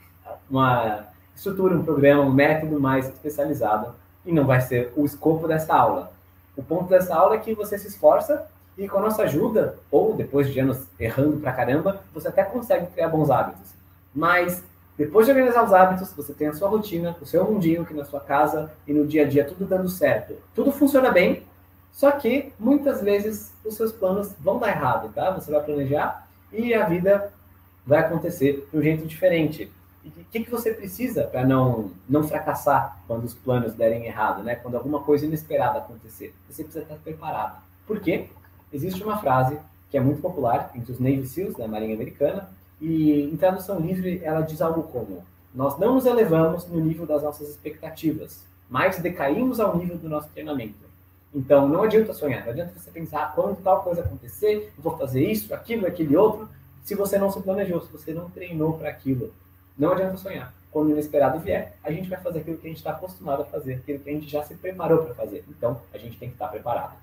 uma 0.48 1.04
estrutura, 1.36 1.76
um 1.76 1.84
programa, 1.84 2.22
um 2.22 2.32
método 2.32 2.80
mais 2.80 3.06
especializado 3.06 3.94
e 4.24 4.32
não 4.32 4.46
vai 4.46 4.62
ser 4.62 4.94
o 4.96 5.04
escopo 5.04 5.46
dessa 5.46 5.74
aula. 5.74 6.10
O 6.56 6.62
ponto 6.62 6.88
dessa 6.88 7.14
aula 7.14 7.34
é 7.34 7.38
que 7.38 7.54
você 7.54 7.76
se 7.76 7.88
esforça 7.88 8.46
e 8.78 8.88
com 8.88 8.96
a 8.96 9.02
nossa 9.02 9.24
ajuda, 9.24 9.76
ou 9.90 10.14
depois 10.14 10.50
de 10.50 10.58
anos 10.58 10.86
errando 10.98 11.36
pra 11.36 11.52
caramba, 11.52 12.00
você 12.14 12.28
até 12.28 12.44
consegue 12.44 12.86
criar 12.86 13.08
bons 13.10 13.28
hábitos. 13.28 13.74
Mas 14.14 14.64
depois 15.00 15.24
de 15.24 15.32
organizar 15.32 15.64
os 15.64 15.72
hábitos, 15.72 16.12
você 16.12 16.34
tem 16.34 16.48
a 16.48 16.52
sua 16.52 16.68
rotina, 16.68 17.16
o 17.22 17.24
seu 17.24 17.50
mundinho 17.50 17.80
aqui 17.80 17.94
na 17.94 18.04
sua 18.04 18.20
casa 18.20 18.70
e 18.86 18.92
no 18.92 19.06
dia 19.06 19.24
a 19.24 19.26
dia 19.26 19.46
tudo 19.46 19.64
dando 19.64 19.88
certo. 19.88 20.34
Tudo 20.54 20.70
funciona 20.70 21.10
bem, 21.10 21.42
só 21.90 22.10
que 22.10 22.52
muitas 22.58 23.00
vezes 23.00 23.50
os 23.64 23.76
seus 23.76 23.92
planos 23.92 24.34
vão 24.38 24.58
dar 24.58 24.68
errado, 24.68 25.10
tá? 25.14 25.30
Você 25.30 25.50
vai 25.50 25.64
planejar 25.64 26.28
e 26.52 26.74
a 26.74 26.84
vida 26.84 27.32
vai 27.86 28.00
acontecer 28.00 28.68
de 28.70 28.78
um 28.78 28.82
jeito 28.82 29.06
diferente. 29.06 29.72
E 30.04 30.08
o 30.08 30.24
que, 30.30 30.44
que 30.44 30.50
você 30.50 30.74
precisa 30.74 31.24
para 31.24 31.46
não, 31.46 31.92
não 32.06 32.28
fracassar 32.28 32.98
quando 33.06 33.24
os 33.24 33.32
planos 33.32 33.72
derem 33.72 34.04
errado, 34.04 34.42
né? 34.42 34.54
Quando 34.56 34.74
alguma 34.74 35.00
coisa 35.00 35.24
inesperada 35.24 35.78
acontecer? 35.78 36.34
Você 36.46 36.62
precisa 36.62 36.84
estar 36.84 36.96
preparado. 36.96 37.58
Por 37.86 38.00
quê? 38.00 38.26
Existe 38.70 39.02
uma 39.02 39.16
frase 39.16 39.58
que 39.90 39.96
é 39.96 40.00
muito 40.00 40.20
popular 40.20 40.70
entre 40.74 40.92
os 40.92 41.00
Navy 41.00 41.26
SEALs 41.26 41.56
da 41.56 41.66
Marinha 41.66 41.94
Americana, 41.94 42.50
e 42.80 43.22
em 43.24 43.36
tradução 43.36 43.78
livre, 43.78 44.20
ela 44.24 44.40
diz 44.40 44.62
algo 44.62 44.84
como: 44.84 45.24
Nós 45.54 45.78
não 45.78 45.94
nos 45.94 46.06
elevamos 46.06 46.66
no 46.66 46.80
nível 46.80 47.06
das 47.06 47.22
nossas 47.22 47.48
expectativas, 47.50 48.44
mas 48.68 48.98
decaímos 48.98 49.60
ao 49.60 49.76
nível 49.76 49.98
do 49.98 50.08
nosso 50.08 50.28
treinamento. 50.30 50.90
Então, 51.34 51.68
não 51.68 51.82
adianta 51.82 52.12
sonhar, 52.12 52.44
não 52.44 52.50
adianta 52.50 52.72
você 52.76 52.90
pensar 52.90 53.32
quando 53.34 53.62
tal 53.62 53.82
coisa 53.82 54.00
acontecer, 54.00 54.72
eu 54.76 54.82
vou 54.82 54.96
fazer 54.96 55.24
isso, 55.24 55.54
aquilo, 55.54 55.86
aquele 55.86 56.16
outro, 56.16 56.48
se 56.82 56.94
você 56.94 57.18
não 57.18 57.30
se 57.30 57.40
planejou, 57.40 57.80
se 57.82 57.92
você 57.92 58.12
não 58.12 58.28
treinou 58.30 58.72
para 58.72 58.88
aquilo. 58.88 59.32
Não 59.78 59.92
adianta 59.92 60.16
sonhar. 60.16 60.52
Quando 60.72 60.88
o 60.88 60.90
inesperado 60.90 61.38
vier, 61.38 61.76
a 61.84 61.90
gente 61.90 62.08
vai 62.08 62.20
fazer 62.20 62.40
aquilo 62.40 62.58
que 62.58 62.66
a 62.66 62.70
gente 62.70 62.78
está 62.78 62.90
acostumado 62.90 63.42
a 63.42 63.44
fazer, 63.44 63.74
aquilo 63.74 63.98
que 64.00 64.10
a 64.10 64.12
gente 64.12 64.28
já 64.28 64.42
se 64.42 64.54
preparou 64.54 65.04
para 65.04 65.14
fazer. 65.14 65.44
Então, 65.48 65.80
a 65.92 65.98
gente 65.98 66.16
tem 66.16 66.28
que 66.28 66.34
estar 66.34 66.48
preparado. 66.48 66.94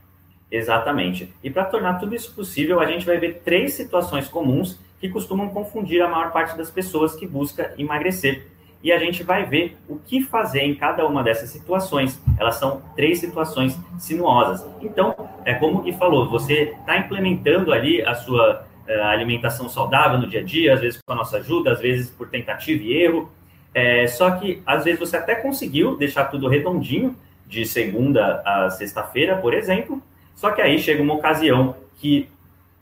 Exatamente. 0.50 1.33
E 1.44 1.50
para 1.50 1.65
tornar 1.65 2.00
tudo 2.00 2.15
isso 2.15 2.33
possível, 2.33 2.80
a 2.80 2.85
gente 2.85 3.06
vai 3.06 3.18
ver 3.18 3.41
três 3.44 3.73
situações 3.73 4.27
comuns 4.27 4.77
que 4.99 5.09
costumam 5.09 5.49
confundir 5.49 6.01
a 6.01 6.09
maior 6.09 6.31
parte 6.31 6.57
das 6.57 6.69
pessoas 6.69 7.15
que 7.15 7.27
busca 7.27 7.73
emagrecer. 7.77 8.47
E 8.83 8.92
a 8.92 8.99
gente 8.99 9.23
vai 9.23 9.45
ver 9.45 9.75
o 9.89 9.97
que 9.97 10.21
fazer 10.21 10.61
em 10.61 10.75
cada 10.75 11.06
uma 11.06 11.23
dessas 11.23 11.49
situações. 11.49 12.21
Elas 12.39 12.56
são 12.56 12.81
três 12.95 13.19
situações 13.19 13.77
sinuosas. 13.99 14.66
Então, 14.81 15.16
é 15.44 15.54
como 15.54 15.83
que 15.83 15.92
falou, 15.94 16.30
você 16.30 16.75
está 16.80 16.97
implementando 16.97 17.73
ali 17.73 18.01
a 18.01 18.13
sua 18.16 18.66
uh, 18.87 19.04
alimentação 19.06 19.68
saudável 19.68 20.19
no 20.19 20.27
dia 20.27 20.42
a 20.42 20.44
dia, 20.44 20.73
às 20.73 20.80
vezes 20.80 21.01
com 21.01 21.13
a 21.13 21.16
nossa 21.16 21.37
ajuda, 21.37 21.71
às 21.71 21.80
vezes 21.80 22.09
por 22.09 22.30
tentativa 22.30 22.81
e 22.83 22.94
erro. 22.94 23.31
É, 23.73 24.07
só 24.07 24.31
que 24.31 24.61
às 24.66 24.83
vezes 24.85 24.99
você 24.99 25.18
até 25.18 25.35
conseguiu 25.35 25.97
deixar 25.97 26.25
tudo 26.25 26.47
redondinho, 26.47 27.16
de 27.47 27.66
segunda 27.66 28.42
a 28.45 28.69
sexta-feira, 28.69 29.37
por 29.37 29.54
exemplo. 29.54 30.01
Só 30.35 30.51
que 30.51 30.61
aí 30.61 30.77
chega 30.77 31.01
uma 31.01 31.16
ocasião 31.16 31.75
que 31.95 32.30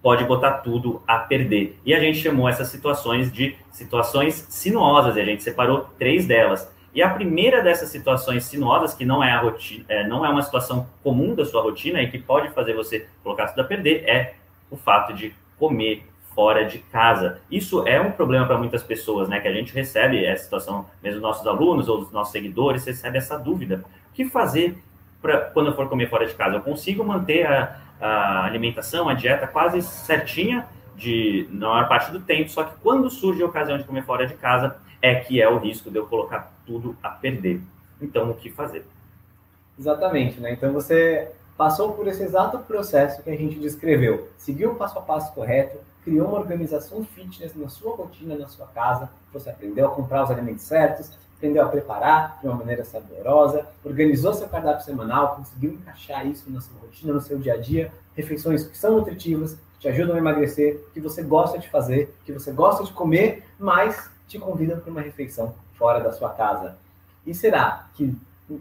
pode 0.05 0.23
botar 0.23 0.59
tudo 0.59 1.01
a 1.07 1.17
perder. 1.17 1.79
E 1.83 1.91
a 1.91 1.99
gente 1.99 2.19
chamou 2.19 2.47
essas 2.47 2.67
situações 2.67 3.31
de 3.31 3.55
situações 3.71 4.45
sinuosas, 4.51 5.15
e 5.15 5.19
a 5.19 5.25
gente 5.25 5.41
separou 5.41 5.89
três 5.97 6.27
delas. 6.27 6.71
E 6.93 7.01
a 7.01 7.09
primeira 7.09 7.63
dessas 7.63 7.89
situações 7.89 8.43
sinuosas, 8.43 8.93
que 8.93 9.03
não 9.03 9.23
é, 9.23 9.31
a 9.31 9.39
rotina, 9.39 9.83
é, 9.89 10.07
não 10.07 10.23
é 10.23 10.29
uma 10.29 10.43
situação 10.43 10.85
comum 11.01 11.33
da 11.33 11.43
sua 11.43 11.63
rotina 11.63 12.03
e 12.03 12.11
que 12.11 12.19
pode 12.19 12.51
fazer 12.51 12.75
você 12.75 13.07
colocar 13.23 13.47
tudo 13.47 13.61
a 13.61 13.63
perder, 13.63 14.07
é 14.07 14.35
o 14.69 14.77
fato 14.77 15.11
de 15.11 15.33
comer 15.57 16.03
fora 16.35 16.65
de 16.65 16.77
casa. 16.77 17.41
Isso 17.49 17.87
é 17.87 17.99
um 17.99 18.11
problema 18.11 18.45
para 18.45 18.59
muitas 18.59 18.83
pessoas, 18.83 19.27
né? 19.27 19.39
Que 19.39 19.47
a 19.47 19.53
gente 19.53 19.73
recebe 19.73 20.23
essa 20.23 20.43
situação, 20.43 20.85
mesmo 21.01 21.19
nossos 21.19 21.47
alunos 21.47 21.89
ou 21.89 22.01
os 22.01 22.11
nossos 22.11 22.31
seguidores 22.31 22.85
recebe 22.85 23.17
essa 23.17 23.39
dúvida. 23.39 23.83
O 24.11 24.13
que 24.13 24.25
fazer 24.25 24.77
para 25.19 25.39
quando 25.49 25.71
eu 25.71 25.75
for 25.75 25.89
comer 25.89 26.11
fora 26.11 26.27
de 26.27 26.35
casa? 26.35 26.57
Eu 26.57 26.61
consigo 26.61 27.03
manter 27.03 27.47
a, 27.47 27.84
a 27.99 28.45
alimentação, 28.45 29.07
a 29.09 29.13
dieta 29.13 29.47
quase 29.47 29.81
certinha 29.81 30.67
de 30.95 31.47
na 31.51 31.69
maior 31.69 31.87
parte 31.87 32.11
do 32.11 32.19
tempo, 32.19 32.49
só 32.49 32.63
que 32.63 32.75
quando 32.81 33.09
surge 33.09 33.41
a 33.41 33.45
ocasião 33.45 33.77
de 33.77 33.83
comer 33.83 34.03
fora 34.03 34.25
de 34.25 34.33
casa, 34.35 34.77
é 35.01 35.15
que 35.15 35.41
é 35.41 35.47
o 35.47 35.57
risco 35.57 35.91
de 35.91 35.97
eu 35.97 36.05
colocar 36.05 36.51
tudo 36.65 36.95
a 37.03 37.09
perder. 37.09 37.61
Então, 38.01 38.29
o 38.29 38.33
que 38.33 38.49
fazer? 38.49 38.85
Exatamente, 39.77 40.39
né? 40.39 40.53
Então 40.53 40.71
você 40.71 41.31
passou 41.57 41.93
por 41.93 42.07
esse 42.07 42.23
exato 42.23 42.59
processo 42.59 43.21
que 43.23 43.29
a 43.29 43.35
gente 43.35 43.59
descreveu, 43.59 44.29
seguiu 44.37 44.71
o 44.71 44.75
passo 44.75 44.97
a 44.97 45.01
passo 45.01 45.33
correto, 45.33 45.77
criou 46.03 46.27
uma 46.27 46.39
organização 46.39 47.03
fitness 47.03 47.55
na 47.55 47.67
sua 47.67 47.95
rotina, 47.95 48.37
na 48.37 48.47
sua 48.47 48.67
casa, 48.67 49.09
você 49.33 49.49
aprendeu 49.49 49.87
a 49.87 49.91
comprar 49.91 50.23
os 50.23 50.31
alimentos 50.31 50.63
certos, 50.63 51.11
aprendeu 51.45 51.63
a 51.63 51.67
preparar 51.67 52.39
de 52.41 52.47
uma 52.47 52.55
maneira 52.55 52.83
saborosa, 52.83 53.67
organizou 53.83 54.33
seu 54.33 54.47
cardápio 54.47 54.83
semanal, 54.83 55.35
conseguiu 55.35 55.73
encaixar 55.73 56.25
isso 56.25 56.49
na 56.49 56.59
sua 56.59 56.79
rotina, 56.79 57.13
no 57.13 57.21
seu 57.21 57.37
dia 57.37 57.53
a 57.53 57.57
dia, 57.57 57.91
refeições 58.15 58.65
que 58.65 58.77
são 58.77 58.97
nutritivas, 58.97 59.57
te 59.79 59.87
ajudam 59.87 60.15
a 60.15 60.17
emagrecer, 60.17 60.83
que 60.93 60.99
você 60.99 61.21
gosta 61.21 61.59
de 61.59 61.69
fazer, 61.69 62.15
que 62.25 62.31
você 62.31 62.51
gosta 62.51 62.83
de 62.83 62.91
comer, 62.91 63.43
mas 63.59 64.09
te 64.27 64.39
convidam 64.39 64.79
para 64.79 64.89
uma 64.89 65.01
refeição 65.01 65.53
fora 65.75 65.99
da 65.99 66.11
sua 66.11 66.29
casa. 66.29 66.75
E 67.25 67.33
será 67.33 67.87
que 67.93 68.15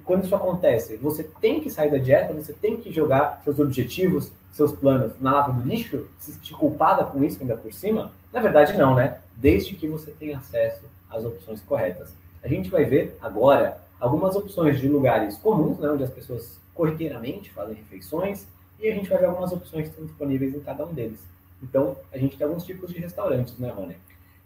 quando 0.05 0.25
isso 0.25 0.35
acontece, 0.35 0.97
você 0.97 1.25
tem 1.41 1.61
que 1.61 1.71
sair 1.71 1.91
da 1.91 1.99
dieta, 1.99 2.33
você 2.33 2.53
tem 2.53 2.77
que 2.77 2.93
jogar 2.93 3.41
seus 3.45 3.59
objetivos, 3.59 4.31
seus 4.53 4.73
planos 4.73 5.13
na 5.21 5.33
lava 5.33 5.53
do 5.53 5.67
lixo, 5.67 6.07
se 6.19 6.33
sentir 6.33 6.55
culpada 6.55 7.05
com 7.05 7.23
isso 7.23 7.39
ainda 7.41 7.57
por 7.57 7.73
cima? 7.73 8.13
Na 8.33 8.41
verdade, 8.41 8.77
não, 8.77 8.95
né? 8.95 9.19
Desde 9.37 9.75
que 9.75 9.87
você 9.87 10.11
tenha 10.13 10.39
acesso 10.39 10.85
às 11.11 11.25
opções 11.25 11.61
corretas. 11.61 12.24
A 12.45 12.49
gente 12.49 12.69
vai 12.69 12.85
ver 12.85 13.17
agora 13.23 13.79
algumas 13.99 14.37
opções 14.37 14.79
de 14.79 14.87
lugares 14.87 15.39
comuns, 15.39 15.79
né, 15.79 15.89
onde 15.89 16.05
as 16.05 16.11
pessoas 16.11 16.61
corriqueiramente 16.75 17.51
fazem 17.51 17.75
refeições, 17.75 18.47
e 18.79 18.87
a 18.89 18.95
gente 18.95 19.09
vai 19.09 19.19
ver 19.19 19.27
algumas 19.27 19.51
opções 19.51 19.85
que 19.85 19.91
estão 19.91 20.05
disponíveis 20.05 20.55
em 20.55 20.61
cada 20.61 20.85
um 20.85 20.93
deles. 20.93 21.19
Então, 21.63 21.97
a 22.13 22.19
gente 22.19 22.37
tem 22.37 22.47
alguns 22.47 22.65
tipos 22.67 22.93
de 22.93 22.99
restaurantes, 22.99 23.59
né, 23.59 23.71
Rony? 23.71 23.97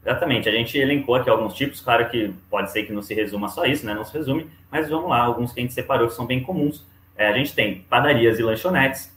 Exatamente, 0.01 0.49
a 0.49 0.53
gente 0.53 0.79
elencou 0.79 1.17
aqui 1.17 1.29
alguns 1.29 1.55
tipos, 1.55 1.81
claro 1.81 2.09
que 2.09 2.33
pode 2.49 2.71
ser 2.71 2.85
que 2.85 2.93
não 2.93 3.03
se 3.03 3.15
resuma 3.15 3.49
só 3.49 3.65
isso, 3.65 3.85
né? 3.85 3.95
Não 3.95 4.05
se 4.05 4.17
resume, 4.17 4.49
mas 4.71 4.89
vamos 4.89 5.11
lá, 5.11 5.21
alguns 5.21 5.53
que 5.53 5.59
a 5.59 5.63
gente 5.63 5.75
separou 5.75 6.07
que 6.07 6.15
são 6.15 6.25
bem 6.25 6.41
comuns. 6.41 6.87
É, 7.17 7.27
a 7.27 7.33
gente 7.33 7.53
tem 7.53 7.81
padarias 7.81 8.39
e 8.39 8.43
lanchonetes, 8.43 9.13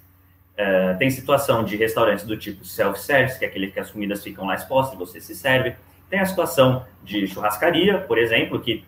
é, 0.57 0.95
tem 0.95 1.09
situação 1.11 1.63
de 1.63 1.75
restaurantes 1.75 2.25
do 2.25 2.35
tipo 2.35 2.65
self-service, 2.65 3.37
que 3.37 3.45
é 3.45 3.47
aquele 3.47 3.69
que 3.69 3.79
as 3.79 3.91
comidas 3.91 4.23
ficam 4.23 4.47
lá 4.47 4.55
expostas 4.55 4.95
e 4.95 4.97
você 4.97 5.21
se 5.21 5.35
serve. 5.35 5.75
Tem 6.11 6.19
a 6.19 6.25
situação 6.25 6.85
de 7.01 7.25
churrascaria, 7.25 7.97
por 7.99 8.17
exemplo, 8.17 8.59
que 8.59 8.83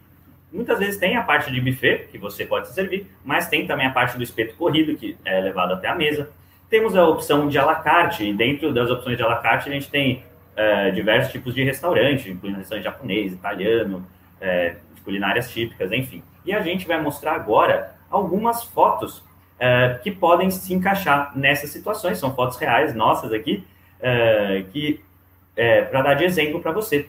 muitas 0.52 0.78
vezes 0.78 0.98
tem 0.98 1.16
a 1.16 1.24
parte 1.24 1.50
de 1.50 1.62
buffet, 1.62 2.10
que 2.12 2.18
você 2.18 2.46
pode 2.46 2.68
se 2.68 2.74
servir, 2.74 3.08
mas 3.24 3.48
tem 3.48 3.66
também 3.66 3.88
a 3.88 3.92
parte 3.92 4.18
do 4.18 4.24
espeto 4.24 4.56
corrido, 4.56 4.94
que 4.98 5.18
é 5.24 5.40
levado 5.40 5.72
até 5.74 5.88
a 5.88 5.96
mesa. 5.96 6.30
Temos 6.70 6.98
a 6.98 7.08
opção 7.08 7.48
de 7.48 7.58
à 7.58 7.64
la 7.64 7.76
carte, 7.76 8.26
e 8.26 8.34
dentro 8.34 8.74
das 8.74 8.92
opções 8.92 9.16
de 9.16 9.24
à 9.24 9.28
la 9.28 9.38
carte 9.38 9.70
a 9.70 9.72
gente 9.72 9.90
tem 9.90 10.22
é, 10.54 10.92
diversos 10.92 11.32
tipos 11.32 11.56
de 11.56 11.64
restaurante, 11.64 12.30
incluindo 12.30 12.58
restaurante 12.58 12.84
japonês, 12.84 13.32
italiano, 13.32 14.06
é, 14.42 14.76
de 14.94 15.02
culinárias 15.02 15.50
típicas, 15.50 15.94
enfim. 15.94 16.22
E 16.46 16.52
a 16.52 16.62
gente 16.62 16.86
vai 16.86 17.02
mostrar 17.02 17.36
agora 17.36 17.96
algumas 18.12 18.66
fotos 18.66 19.24
é, 19.58 19.98
que 20.04 20.12
podem 20.12 20.52
se 20.52 20.74
encaixar 20.74 21.32
nessas 21.38 21.70
situações, 21.70 22.18
são 22.18 22.36
fotos 22.36 22.58
reais 22.58 22.94
nossas 22.94 23.32
aqui, 23.32 23.66
é, 24.02 24.66
que 24.74 25.00
é, 25.56 25.82
para 25.84 26.02
dar 26.02 26.14
de 26.16 26.24
exemplo 26.24 26.60
para 26.60 26.72
você. 26.72 27.08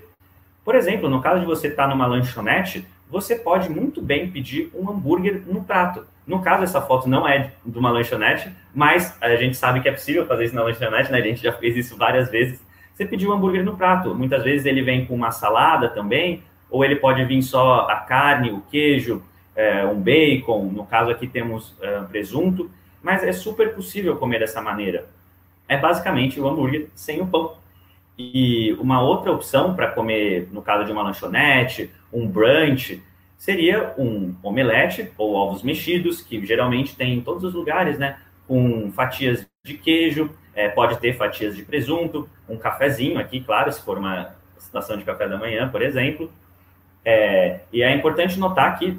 Por 0.64 0.74
exemplo, 0.74 1.08
no 1.08 1.20
caso 1.20 1.40
de 1.40 1.46
você 1.46 1.68
estar 1.68 1.84
tá 1.84 1.88
numa 1.88 2.06
lanchonete, 2.06 2.86
você 3.10 3.36
pode 3.36 3.68
muito 3.68 4.00
bem 4.00 4.30
pedir 4.30 4.70
um 4.74 4.90
hambúrguer 4.90 5.42
no 5.46 5.62
prato. 5.62 6.06
No 6.26 6.40
caso, 6.40 6.64
essa 6.64 6.80
foto 6.80 7.08
não 7.08 7.28
é 7.28 7.52
de 7.64 7.78
uma 7.78 7.90
lanchonete, 7.90 8.50
mas 8.74 9.16
a 9.20 9.36
gente 9.36 9.56
sabe 9.56 9.80
que 9.80 9.88
é 9.88 9.92
possível 9.92 10.26
fazer 10.26 10.46
isso 10.46 10.54
na 10.54 10.62
lanchonete, 10.62 11.12
né? 11.12 11.18
A 11.18 11.22
gente 11.22 11.42
já 11.42 11.52
fez 11.52 11.76
isso 11.76 11.96
várias 11.96 12.30
vezes 12.30 12.58
você 12.94 13.04
pediu 13.04 13.30
um 13.30 13.32
hambúrguer 13.34 13.64
no 13.64 13.76
prato. 13.76 14.14
Muitas 14.14 14.44
vezes 14.44 14.66
ele 14.66 14.80
vem 14.80 15.04
com 15.04 15.14
uma 15.14 15.32
salada 15.32 15.88
também, 15.88 16.42
ou 16.70 16.84
ele 16.84 16.96
pode 16.96 17.24
vir 17.24 17.42
só 17.42 17.88
a 17.88 17.96
carne, 17.96 18.52
o 18.52 18.60
queijo, 18.70 19.22
é, 19.56 19.84
um 19.84 20.00
bacon. 20.00 20.70
No 20.72 20.86
caso 20.86 21.10
aqui 21.10 21.26
temos 21.26 21.74
é, 21.80 22.00
presunto, 22.02 22.70
mas 23.02 23.24
é 23.24 23.32
super 23.32 23.74
possível 23.74 24.16
comer 24.16 24.38
dessa 24.38 24.62
maneira. 24.62 25.06
É 25.68 25.76
basicamente 25.76 26.40
o 26.40 26.48
hambúrguer 26.48 26.86
sem 26.94 27.20
o 27.20 27.26
pão. 27.26 27.56
E 28.16 28.72
uma 28.74 29.02
outra 29.02 29.32
opção 29.32 29.74
para 29.74 29.90
comer, 29.90 30.48
no 30.52 30.62
caso 30.62 30.84
de 30.84 30.92
uma 30.92 31.02
lanchonete, 31.02 31.90
um 32.12 32.26
brunch, 32.26 33.02
seria 33.36 33.92
um 33.98 34.34
omelete 34.42 35.10
ou 35.18 35.34
ovos 35.34 35.62
mexidos, 35.62 36.22
que 36.22 36.44
geralmente 36.46 36.96
tem 36.96 37.14
em 37.14 37.20
todos 37.20 37.42
os 37.44 37.52
lugares, 37.52 37.98
né? 37.98 38.18
Com 38.46 38.92
fatias 38.92 39.46
de 39.64 39.74
queijo, 39.74 40.30
é, 40.54 40.68
pode 40.68 40.98
ter 40.98 41.16
fatias 41.16 41.56
de 41.56 41.62
presunto, 41.62 42.28
um 42.48 42.56
cafezinho 42.56 43.18
aqui, 43.18 43.40
claro, 43.40 43.72
se 43.72 43.82
for 43.82 43.98
uma 43.98 44.34
situação 44.58 44.96
de 44.96 45.04
café 45.04 45.28
da 45.28 45.36
manhã, 45.36 45.68
por 45.68 45.82
exemplo. 45.82 46.30
É, 47.04 47.60
e 47.72 47.82
é 47.82 47.94
importante 47.94 48.38
notar 48.38 48.78
que 48.78 48.98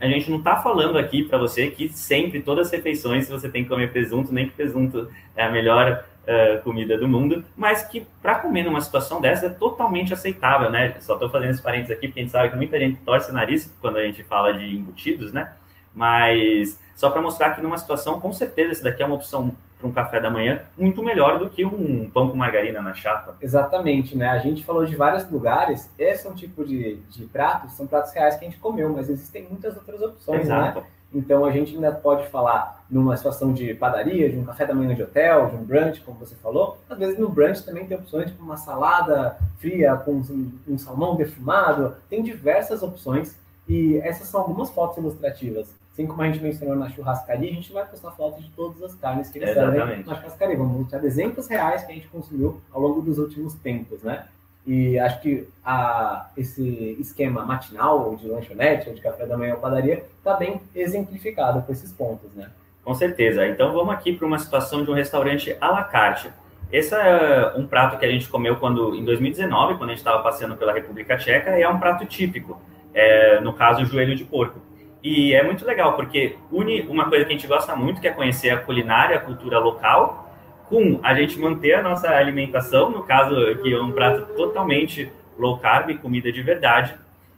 a 0.00 0.06
gente 0.08 0.30
não 0.30 0.38
está 0.38 0.56
falando 0.56 0.98
aqui 0.98 1.22
para 1.22 1.38
você 1.38 1.70
que 1.70 1.88
sempre, 1.90 2.42
todas 2.42 2.66
as 2.66 2.72
refeições, 2.72 3.28
você 3.28 3.48
tem 3.48 3.62
que 3.62 3.68
comer 3.68 3.92
presunto, 3.92 4.32
nem 4.32 4.48
que 4.48 4.54
presunto 4.54 5.08
é 5.36 5.44
a 5.44 5.50
melhor 5.50 6.04
uh, 6.28 6.62
comida 6.62 6.98
do 6.98 7.08
mundo, 7.08 7.44
mas 7.56 7.82
que 7.82 8.06
para 8.20 8.36
comer 8.36 8.62
numa 8.62 8.80
situação 8.80 9.20
dessa 9.20 9.46
é 9.46 9.50
totalmente 9.50 10.12
aceitável, 10.12 10.70
né? 10.70 10.94
Só 11.00 11.14
estou 11.14 11.30
fazendo 11.30 11.50
esse 11.50 11.62
parênteses 11.62 11.96
aqui 11.96 12.08
porque 12.08 12.20
a 12.20 12.22
gente 12.22 12.32
sabe 12.32 12.50
que 12.50 12.56
muita 12.56 12.78
gente 12.78 13.00
torce 13.00 13.30
o 13.30 13.34
nariz 13.34 13.74
quando 13.80 13.96
a 13.96 14.02
gente 14.02 14.22
fala 14.22 14.52
de 14.52 14.76
embutidos, 14.76 15.32
né? 15.32 15.52
Mas 15.94 16.78
só 16.94 17.10
para 17.10 17.22
mostrar 17.22 17.54
que 17.54 17.62
numa 17.62 17.78
situação, 17.78 18.20
com 18.20 18.32
certeza, 18.32 18.72
esse 18.72 18.84
daqui 18.84 19.02
é 19.02 19.06
uma 19.06 19.14
opção 19.14 19.54
para 19.78 19.88
um 19.88 19.92
café 19.92 20.20
da 20.20 20.28
manhã 20.28 20.62
muito 20.76 21.02
melhor 21.02 21.38
do 21.38 21.48
que 21.48 21.64
um 21.64 22.10
pão 22.10 22.28
com 22.28 22.36
margarina 22.36 22.82
na 22.82 22.92
chapa. 22.92 23.36
Exatamente, 23.40 24.16
né? 24.16 24.28
A 24.28 24.38
gente 24.38 24.64
falou 24.64 24.84
de 24.84 24.96
vários 24.96 25.28
lugares, 25.30 25.88
esse 25.96 26.26
é 26.26 26.30
um 26.30 26.34
tipo 26.34 26.64
de, 26.64 26.96
de 26.96 27.24
pratos, 27.26 27.72
são 27.72 27.86
pratos 27.86 28.12
reais 28.12 28.36
que 28.36 28.44
a 28.44 28.48
gente 28.48 28.60
comeu, 28.60 28.92
mas 28.92 29.08
existem 29.08 29.44
muitas 29.48 29.76
outras 29.76 30.02
opções, 30.02 30.48
né? 30.48 30.56
Exato. 30.56 30.80
né? 30.80 30.86
Então 31.12 31.44
a 31.44 31.50
gente 31.50 31.74
ainda 31.74 31.90
pode 31.92 32.28
falar 32.28 32.84
numa 32.90 33.16
situação 33.16 33.52
de 33.52 33.74
padaria, 33.74 34.30
de 34.30 34.38
um 34.38 34.44
café 34.44 34.66
da 34.66 34.74
manhã 34.74 34.94
de 34.94 35.02
hotel, 35.02 35.48
de 35.50 35.56
um 35.56 35.64
brunch, 35.64 36.00
como 36.02 36.18
você 36.18 36.34
falou. 36.36 36.78
Às 36.88 36.98
vezes 36.98 37.18
no 37.18 37.28
brunch 37.28 37.64
também 37.64 37.86
tem 37.86 37.96
opções 37.96 38.30
tipo 38.30 38.42
uma 38.42 38.56
salada 38.56 39.38
fria 39.58 39.96
com 39.96 40.22
um, 40.68 40.78
salmão 40.78 41.16
defumado. 41.16 41.96
Tem 42.10 42.22
diversas 42.22 42.82
opções 42.82 43.36
e 43.68 43.96
essas 43.98 44.28
são 44.28 44.40
algumas 44.40 44.70
fotos 44.70 44.98
ilustrativas 44.98 45.68
Assim 45.98 46.06
como 46.06 46.22
a 46.22 46.26
gente 46.30 46.40
mencionou 46.40 46.76
na 46.76 46.88
churrascaria, 46.90 47.50
a 47.50 47.54
gente 47.54 47.72
vai 47.72 47.84
postar 47.84 48.12
fotos 48.12 48.44
de 48.44 48.50
todas 48.52 48.80
as 48.84 48.94
carnes 48.94 49.30
que 49.30 49.38
eles 49.38 49.52
servem 49.52 50.04
na 50.04 50.14
churrascaria. 50.14 50.56
Vamos 50.56 50.78
mostrar 50.78 51.04
exemplos 51.04 51.48
reais 51.48 51.82
que 51.82 51.90
a 51.90 51.94
gente 51.96 52.06
consumiu 52.06 52.60
ao 52.70 52.80
longo 52.80 53.02
dos 53.02 53.18
últimos 53.18 53.54
tempos, 53.54 54.04
né? 54.04 54.28
E 54.68 54.98
acho 54.98 55.22
que 55.22 55.48
a, 55.64 56.28
esse 56.36 56.94
esquema 57.00 57.42
matinal, 57.42 58.14
de 58.16 58.28
lanchonete, 58.28 58.90
ou 58.90 58.94
de 58.94 59.00
café 59.00 59.24
da 59.24 59.34
manhã 59.34 59.54
ou 59.54 59.60
padaria, 59.60 60.04
está 60.18 60.34
bem 60.34 60.60
exemplificado 60.74 61.62
com 61.62 61.72
esses 61.72 61.90
pontos, 61.90 62.34
né? 62.34 62.50
Com 62.84 62.92
certeza. 62.92 63.46
Então 63.46 63.72
vamos 63.72 63.94
aqui 63.94 64.12
para 64.12 64.26
uma 64.26 64.38
situação 64.38 64.84
de 64.84 64.90
um 64.90 64.94
restaurante 64.94 65.56
à 65.58 65.70
la 65.70 65.84
carte. 65.84 66.30
Esse 66.70 66.94
é 66.94 67.54
um 67.56 67.66
prato 67.66 67.98
que 67.98 68.04
a 68.04 68.10
gente 68.10 68.28
comeu 68.28 68.56
quando 68.56 68.94
em 68.94 69.02
2019, 69.06 69.78
quando 69.78 69.88
a 69.88 69.92
gente 69.94 70.00
estava 70.00 70.22
passeando 70.22 70.54
pela 70.54 70.74
República 70.74 71.16
Tcheca, 71.16 71.58
e 71.58 71.62
é 71.62 71.68
um 71.68 71.78
prato 71.78 72.04
típico. 72.04 72.60
É, 72.92 73.40
no 73.40 73.54
caso, 73.54 73.80
o 73.80 73.86
joelho 73.86 74.14
de 74.14 74.24
porco. 74.24 74.60
E 75.02 75.32
é 75.32 75.42
muito 75.42 75.64
legal, 75.64 75.94
porque 75.94 76.36
une 76.52 76.82
uma 76.82 77.08
coisa 77.08 77.24
que 77.24 77.32
a 77.32 77.34
gente 77.34 77.46
gosta 77.46 77.74
muito, 77.74 78.02
que 78.02 78.08
é 78.08 78.10
conhecer 78.10 78.50
a 78.50 78.58
culinária, 78.58 79.16
a 79.16 79.20
cultura 79.20 79.58
local, 79.58 80.27
com 80.68 81.00
a 81.02 81.14
gente 81.14 81.38
manter 81.38 81.74
a 81.74 81.82
nossa 81.82 82.08
alimentação, 82.08 82.90
no 82.90 83.02
caso 83.02 83.34
que 83.62 83.72
é 83.72 83.80
um 83.80 83.92
prato 83.92 84.34
totalmente 84.34 85.10
low 85.38 85.58
carb, 85.58 85.96
comida 85.98 86.30
de 86.30 86.42
verdade, 86.42 86.94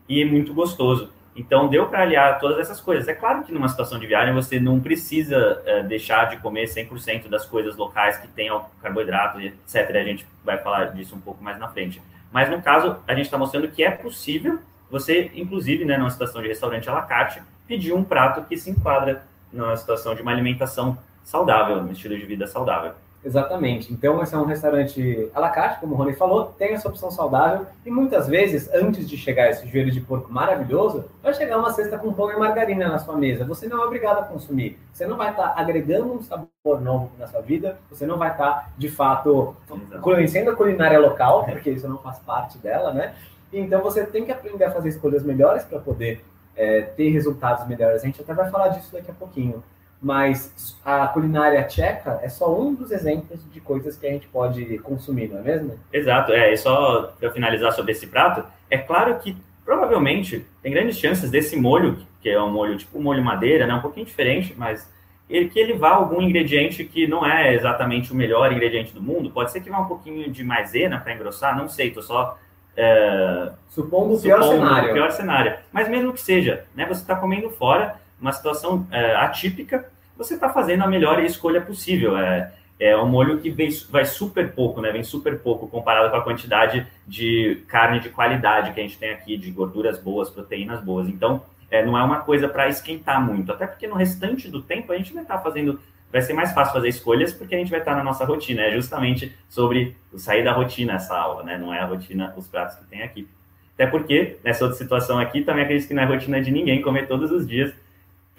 e 0.08 0.24
muito 0.24 0.52
gostoso. 0.52 1.10
Então 1.36 1.68
deu 1.68 1.86
para 1.86 2.02
aliar 2.02 2.38
todas 2.40 2.58
essas 2.58 2.80
coisas. 2.80 3.06
É 3.06 3.14
claro 3.14 3.44
que 3.44 3.52
numa 3.52 3.68
situação 3.68 3.98
de 3.98 4.06
viagem 4.06 4.34
você 4.34 4.58
não 4.58 4.80
precisa 4.80 5.62
é, 5.64 5.82
deixar 5.82 6.24
de 6.28 6.38
comer 6.38 6.66
100% 6.66 7.28
das 7.28 7.46
coisas 7.46 7.76
locais 7.76 8.18
que 8.18 8.26
tem 8.28 8.50
carboidrato, 8.82 9.40
etc. 9.40 9.76
A 9.94 10.02
gente 10.02 10.26
vai 10.44 10.58
falar 10.58 10.86
disso 10.86 11.14
um 11.14 11.20
pouco 11.20 11.42
mais 11.42 11.58
na 11.58 11.68
frente. 11.68 12.02
Mas 12.32 12.50
no 12.50 12.60
caso, 12.60 12.96
a 13.06 13.14
gente 13.14 13.26
está 13.26 13.38
mostrando 13.38 13.68
que 13.68 13.82
é 13.82 13.90
possível 13.90 14.58
você, 14.90 15.30
inclusive, 15.34 15.84
né, 15.84 15.96
numa 15.96 16.10
situação 16.10 16.42
de 16.42 16.48
restaurante 16.48 16.90
à 16.90 16.92
la 16.92 17.02
carte, 17.02 17.40
pedir 17.66 17.92
um 17.92 18.02
prato 18.02 18.42
que 18.48 18.56
se 18.56 18.70
enquadra 18.70 19.22
numa 19.52 19.76
situação 19.76 20.14
de 20.14 20.22
uma 20.22 20.32
alimentação 20.32 20.98
saudável, 21.22 21.76
um 21.76 21.92
estilo 21.92 22.18
de 22.18 22.26
vida 22.26 22.46
saudável. 22.48 22.92
Exatamente. 23.22 23.92
Então, 23.92 24.22
esse 24.22 24.34
é 24.34 24.38
um 24.38 24.44
restaurante 24.44 25.30
à 25.34 25.40
la 25.40 25.50
carte, 25.50 25.80
como 25.80 25.94
o 25.94 25.96
Rony 25.96 26.14
falou, 26.14 26.46
tem 26.58 26.72
essa 26.72 26.88
opção 26.88 27.10
saudável 27.10 27.66
e 27.84 27.90
muitas 27.90 28.26
vezes, 28.26 28.72
antes 28.72 29.08
de 29.08 29.16
chegar 29.16 29.50
esse 29.50 29.66
joelho 29.68 29.90
de 29.90 30.00
porco 30.00 30.32
maravilhoso, 30.32 31.04
vai 31.22 31.34
chegar 31.34 31.58
uma 31.58 31.70
cesta 31.72 31.98
com 31.98 32.12
pão 32.14 32.32
e 32.32 32.36
margarina 32.36 32.88
na 32.88 32.98
sua 32.98 33.16
mesa. 33.16 33.44
Você 33.44 33.68
não 33.68 33.82
é 33.82 33.86
obrigado 33.86 34.20
a 34.20 34.22
consumir. 34.22 34.78
Você 34.92 35.06
não 35.06 35.18
vai 35.18 35.30
estar 35.30 35.52
agregando 35.54 36.14
um 36.14 36.22
sabor 36.22 36.80
novo 36.80 37.10
na 37.18 37.26
sua 37.26 37.42
vida, 37.42 37.78
você 37.90 38.06
não 38.06 38.16
vai 38.16 38.30
estar, 38.30 38.72
de 38.78 38.88
fato, 38.88 39.54
conhecendo 40.00 40.50
a 40.50 40.56
culinária 40.56 40.98
local, 40.98 41.44
porque 41.44 41.70
isso 41.70 41.88
não 41.88 41.98
faz 41.98 42.18
parte 42.20 42.56
dela, 42.58 42.92
né? 42.92 43.14
Então 43.52 43.82
você 43.82 44.04
tem 44.06 44.24
que 44.24 44.32
aprender 44.32 44.64
a 44.64 44.70
fazer 44.70 44.88
escolhas 44.88 45.22
melhores 45.22 45.64
para 45.64 45.78
poder 45.78 46.24
é, 46.56 46.82
ter 46.82 47.10
resultados 47.10 47.66
melhores. 47.66 48.02
A 48.02 48.06
gente 48.06 48.20
até 48.20 48.32
vai 48.32 48.50
falar 48.50 48.68
disso 48.68 48.92
daqui 48.92 49.10
a 49.10 49.14
pouquinho. 49.14 49.62
Mas 50.02 50.78
a 50.82 51.06
culinária 51.08 51.62
tcheca 51.64 52.20
é 52.22 52.28
só 52.28 52.58
um 52.58 52.74
dos 52.74 52.90
exemplos 52.90 53.40
de 53.52 53.60
coisas 53.60 53.96
que 53.98 54.06
a 54.06 54.10
gente 54.10 54.26
pode 54.28 54.78
consumir, 54.78 55.28
não 55.28 55.40
é 55.40 55.42
mesmo? 55.42 55.78
Exato, 55.92 56.32
é. 56.32 56.52
E 56.52 56.56
só 56.56 57.12
para 57.20 57.30
finalizar 57.30 57.72
sobre 57.72 57.92
esse 57.92 58.06
prato, 58.06 58.42
é 58.70 58.78
claro 58.78 59.18
que 59.18 59.36
provavelmente 59.62 60.46
tem 60.62 60.72
grandes 60.72 60.98
chances 60.98 61.30
desse 61.30 61.54
molho, 61.54 61.98
que 62.22 62.30
é 62.30 62.42
um 62.42 62.50
molho 62.50 62.78
tipo 62.78 62.98
um 62.98 63.02
molho 63.02 63.22
madeira, 63.22 63.66
né, 63.66 63.74
um 63.74 63.80
pouquinho 63.80 64.06
diferente, 64.06 64.54
mas 64.56 64.90
ele, 65.28 65.48
que 65.48 65.58
ele 65.58 65.74
vá 65.74 65.90
algum 65.90 66.20
ingrediente 66.22 66.82
que 66.82 67.06
não 67.06 67.24
é 67.24 67.54
exatamente 67.54 68.10
o 68.10 68.16
melhor 68.16 68.50
ingrediente 68.52 68.94
do 68.94 69.02
mundo. 69.02 69.30
Pode 69.30 69.52
ser 69.52 69.60
que 69.60 69.70
vá 69.70 69.80
um 69.80 69.86
pouquinho 69.86 70.30
de 70.30 70.42
maisena 70.42 70.98
para 70.98 71.12
engrossar, 71.12 71.56
não 71.56 71.68
sei, 71.68 71.90
tô 71.90 72.02
só 72.02 72.38
é, 72.76 73.52
supondo 73.68 74.14
o 74.14 74.20
pior 74.20 74.42
cenário. 74.42 74.90
O 74.90 74.92
pior 74.94 75.10
cenário. 75.12 75.54
Mas 75.70 75.88
mesmo 75.88 76.12
que 76.12 76.20
seja, 76.20 76.64
né, 76.74 76.86
você 76.86 77.02
está 77.02 77.14
comendo 77.14 77.50
fora, 77.50 77.99
uma 78.20 78.32
situação 78.32 78.86
é, 78.90 79.14
atípica, 79.16 79.90
você 80.16 80.34
está 80.34 80.50
fazendo 80.50 80.84
a 80.84 80.86
melhor 80.86 81.22
escolha 81.24 81.60
possível. 81.60 82.16
É, 82.16 82.52
é 82.78 82.96
um 82.96 83.06
molho 83.06 83.38
que 83.38 83.50
vem, 83.50 83.68
vai 83.90 84.04
super 84.04 84.52
pouco, 84.52 84.80
né? 84.80 84.90
Vem 84.90 85.02
super 85.02 85.38
pouco 85.38 85.68
comparado 85.68 86.10
com 86.10 86.16
a 86.16 86.22
quantidade 86.22 86.86
de 87.06 87.62
carne 87.68 88.00
de 88.00 88.08
qualidade 88.08 88.72
que 88.72 88.80
a 88.80 88.82
gente 88.82 88.98
tem 88.98 89.10
aqui, 89.10 89.36
de 89.36 89.50
gorduras 89.50 89.98
boas, 89.98 90.30
proteínas 90.30 90.82
boas. 90.82 91.08
Então, 91.08 91.42
é, 91.70 91.84
não 91.84 91.96
é 91.96 92.02
uma 92.02 92.20
coisa 92.20 92.48
para 92.48 92.68
esquentar 92.68 93.24
muito, 93.24 93.52
até 93.52 93.66
porque 93.66 93.86
no 93.86 93.94
restante 93.94 94.48
do 94.48 94.60
tempo 94.60 94.92
a 94.92 94.96
gente 94.96 95.12
vai 95.12 95.22
estar 95.22 95.36
tá 95.36 95.42
fazendo, 95.42 95.78
vai 96.10 96.20
ser 96.20 96.32
mais 96.32 96.52
fácil 96.52 96.72
fazer 96.72 96.88
escolhas 96.88 97.32
porque 97.32 97.54
a 97.54 97.58
gente 97.58 97.70
vai 97.70 97.80
estar 97.80 97.92
tá 97.92 97.98
na 97.98 98.02
nossa 98.02 98.24
rotina. 98.24 98.62
É 98.62 98.72
justamente 98.72 99.34
sobre 99.48 99.94
sair 100.16 100.42
da 100.42 100.52
rotina 100.52 100.94
essa 100.94 101.16
aula, 101.16 101.42
né? 101.42 101.58
Não 101.58 101.72
é 101.72 101.80
a 101.80 101.84
rotina, 101.84 102.32
os 102.36 102.48
pratos 102.48 102.76
que 102.76 102.84
tem 102.86 103.02
aqui. 103.02 103.28
Até 103.74 103.86
porque, 103.86 104.36
nessa 104.44 104.64
outra 104.64 104.78
situação 104.78 105.18
aqui, 105.18 105.42
também 105.42 105.64
acredito 105.64 105.88
que 105.88 105.94
não 105.94 106.02
é 106.02 106.06
rotina 106.06 106.40
de 106.42 106.50
ninguém 106.50 106.82
comer 106.82 107.06
todos 107.06 107.30
os 107.30 107.46
dias 107.46 107.72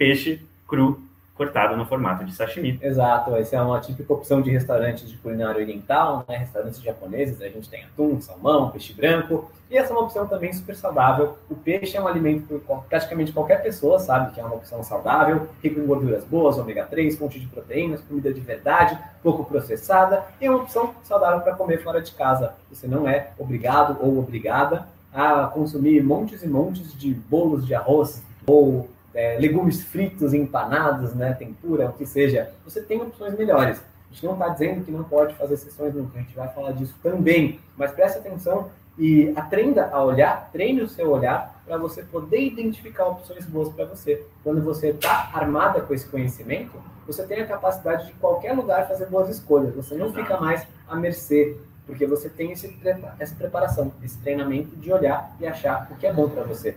peixe 0.02 0.44
cru 0.66 1.00
cortado 1.36 1.76
no 1.76 1.86
formato 1.86 2.24
de 2.24 2.34
sashimi. 2.34 2.78
Exato, 2.82 3.34
essa 3.36 3.56
é 3.56 3.62
uma 3.62 3.80
típica 3.80 4.12
opção 4.12 4.42
de 4.42 4.50
restaurantes 4.50 5.08
de 5.08 5.16
culinária 5.16 5.60
oriental, 5.60 6.24
né? 6.28 6.36
restaurantes 6.36 6.80
japoneses, 6.82 7.40
a 7.40 7.48
gente 7.48 7.68
tem 7.70 7.84
atum, 7.84 8.20
salmão, 8.20 8.70
peixe 8.70 8.92
branco, 8.92 9.50
e 9.70 9.78
essa 9.78 9.92
é 9.92 9.96
uma 9.96 10.04
opção 10.04 10.26
também 10.26 10.52
super 10.52 10.76
saudável. 10.76 11.38
O 11.48 11.54
peixe 11.54 11.96
é 11.96 12.00
um 12.00 12.06
alimento 12.06 12.46
que 12.46 12.88
praticamente 12.88 13.32
qualquer 13.32 13.62
pessoa 13.62 13.98
sabe 13.98 14.32
que 14.34 14.40
é 14.40 14.44
uma 14.44 14.56
opção 14.56 14.82
saudável, 14.82 15.48
rico 15.62 15.80
em 15.80 15.86
gorduras 15.86 16.24
boas, 16.24 16.58
ômega 16.58 16.84
3, 16.84 17.16
fonte 17.16 17.40
de 17.40 17.46
proteínas, 17.46 18.02
comida 18.02 18.32
de 18.32 18.40
verdade, 18.40 18.98
pouco 19.22 19.44
processada, 19.44 20.24
e 20.40 20.46
é 20.46 20.50
uma 20.50 20.62
opção 20.62 20.94
saudável 21.04 21.40
para 21.40 21.54
comer 21.54 21.82
fora 21.82 22.02
de 22.02 22.12
casa. 22.12 22.54
Você 22.70 22.86
não 22.86 23.08
é 23.08 23.30
obrigado 23.38 23.96
ou 24.00 24.18
obrigada 24.18 24.86
a 25.12 25.46
consumir 25.46 26.02
montes 26.02 26.42
e 26.42 26.48
montes 26.48 26.92
de 26.92 27.14
bolos 27.14 27.66
de 27.66 27.74
arroz 27.74 28.22
ou 28.46 28.88
é, 29.14 29.38
legumes 29.38 29.82
fritos, 29.82 30.32
empanados, 30.32 31.14
né, 31.14 31.34
tempura, 31.34 31.90
o 31.90 31.92
que 31.92 32.06
seja, 32.06 32.50
você 32.64 32.80
tem 32.80 33.00
opções 33.00 33.36
melhores. 33.36 33.78
A 33.78 34.14
gente 34.14 34.26
não 34.26 34.32
está 34.34 34.48
dizendo 34.48 34.84
que 34.84 34.90
não 34.90 35.04
pode 35.04 35.34
fazer 35.34 35.56
sessões 35.56 35.94
nunca, 35.94 36.18
a 36.18 36.22
gente 36.22 36.36
vai 36.36 36.48
falar 36.48 36.72
disso 36.72 36.94
também, 37.02 37.60
mas 37.76 37.92
preste 37.92 38.18
atenção 38.18 38.70
e 38.98 39.32
aprenda 39.34 39.88
a 39.90 40.04
olhar, 40.04 40.50
treine 40.52 40.82
o 40.82 40.88
seu 40.88 41.10
olhar 41.10 41.62
para 41.64 41.78
você 41.78 42.02
poder 42.02 42.40
identificar 42.40 43.06
opções 43.06 43.46
boas 43.46 43.70
para 43.70 43.86
você. 43.86 44.22
Quando 44.44 44.62
você 44.62 44.88
está 44.88 45.30
armada 45.32 45.80
com 45.80 45.94
esse 45.94 46.06
conhecimento, 46.06 46.72
você 47.06 47.22
tem 47.24 47.40
a 47.40 47.46
capacidade 47.46 48.06
de 48.06 48.12
qualquer 48.14 48.52
lugar 48.52 48.86
fazer 48.86 49.06
boas 49.06 49.28
escolhas. 49.28 49.74
Você 49.74 49.94
não 49.94 50.12
fica 50.12 50.38
mais 50.38 50.66
à 50.86 50.94
mercê, 50.94 51.56
porque 51.86 52.06
você 52.06 52.28
tem 52.28 52.52
esse, 52.52 52.78
essa 53.18 53.34
preparação, 53.34 53.92
esse 54.02 54.18
treinamento 54.18 54.76
de 54.76 54.92
olhar 54.92 55.34
e 55.40 55.46
achar 55.46 55.88
o 55.90 55.96
que 55.96 56.06
é 56.06 56.12
bom 56.12 56.28
para 56.28 56.42
você. 56.44 56.76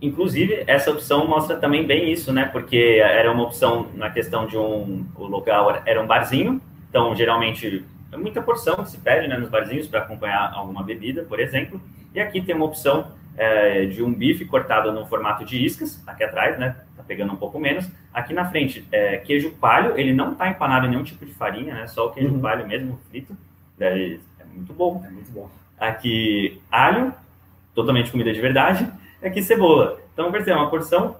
Inclusive, 0.00 0.64
essa 0.66 0.90
opção 0.90 1.26
mostra 1.26 1.56
também 1.56 1.86
bem 1.86 2.12
isso, 2.12 2.32
né? 2.32 2.44
Porque 2.44 3.00
era 3.00 3.32
uma 3.32 3.44
opção 3.44 3.88
na 3.94 4.10
questão 4.10 4.46
de 4.46 4.56
um. 4.56 5.06
O 5.14 5.26
local 5.26 5.82
era 5.86 6.02
um 6.02 6.06
barzinho, 6.06 6.60
então 6.88 7.16
geralmente 7.16 7.82
é 8.12 8.16
muita 8.16 8.42
porção 8.42 8.76
que 8.76 8.90
se 8.90 8.98
pede 8.98 9.26
né, 9.26 9.38
nos 9.38 9.48
barzinhos 9.48 9.86
para 9.86 10.00
acompanhar 10.00 10.52
alguma 10.52 10.82
bebida, 10.82 11.22
por 11.22 11.40
exemplo. 11.40 11.80
E 12.14 12.20
aqui 12.20 12.42
tem 12.42 12.54
uma 12.54 12.66
opção 12.66 13.10
é, 13.38 13.86
de 13.86 14.02
um 14.02 14.12
bife 14.12 14.44
cortado 14.44 14.92
no 14.92 15.06
formato 15.06 15.46
de 15.46 15.64
iscas, 15.64 16.02
aqui 16.06 16.24
atrás, 16.24 16.58
né? 16.58 16.76
Tá 16.94 17.02
pegando 17.02 17.32
um 17.32 17.36
pouco 17.36 17.58
menos. 17.58 17.88
Aqui 18.12 18.34
na 18.34 18.44
frente, 18.50 18.86
é, 18.92 19.16
queijo 19.16 19.52
palho, 19.52 19.98
ele 19.98 20.12
não 20.12 20.32
está 20.32 20.48
empanado 20.48 20.86
em 20.86 20.90
nenhum 20.90 21.04
tipo 21.04 21.24
de 21.24 21.32
farinha, 21.32 21.74
né? 21.74 21.86
Só 21.86 22.06
o 22.06 22.10
queijo 22.10 22.34
uhum. 22.34 22.40
palho 22.40 22.66
mesmo, 22.66 23.00
frito. 23.08 23.34
É, 23.80 24.18
é 24.40 24.44
muito 24.54 24.74
bom. 24.74 25.02
É 25.06 25.10
muito 25.10 25.32
bom. 25.32 25.50
Aqui, 25.78 26.60
alho, 26.70 27.14
totalmente 27.74 28.10
comida 28.10 28.30
de 28.30 28.40
verdade 28.40 28.86
aqui 29.28 29.42
cebola. 29.42 29.98
Então, 30.12 30.30
vai 30.30 30.42
ser 30.42 30.54
uma 30.54 30.70
porção 30.70 31.16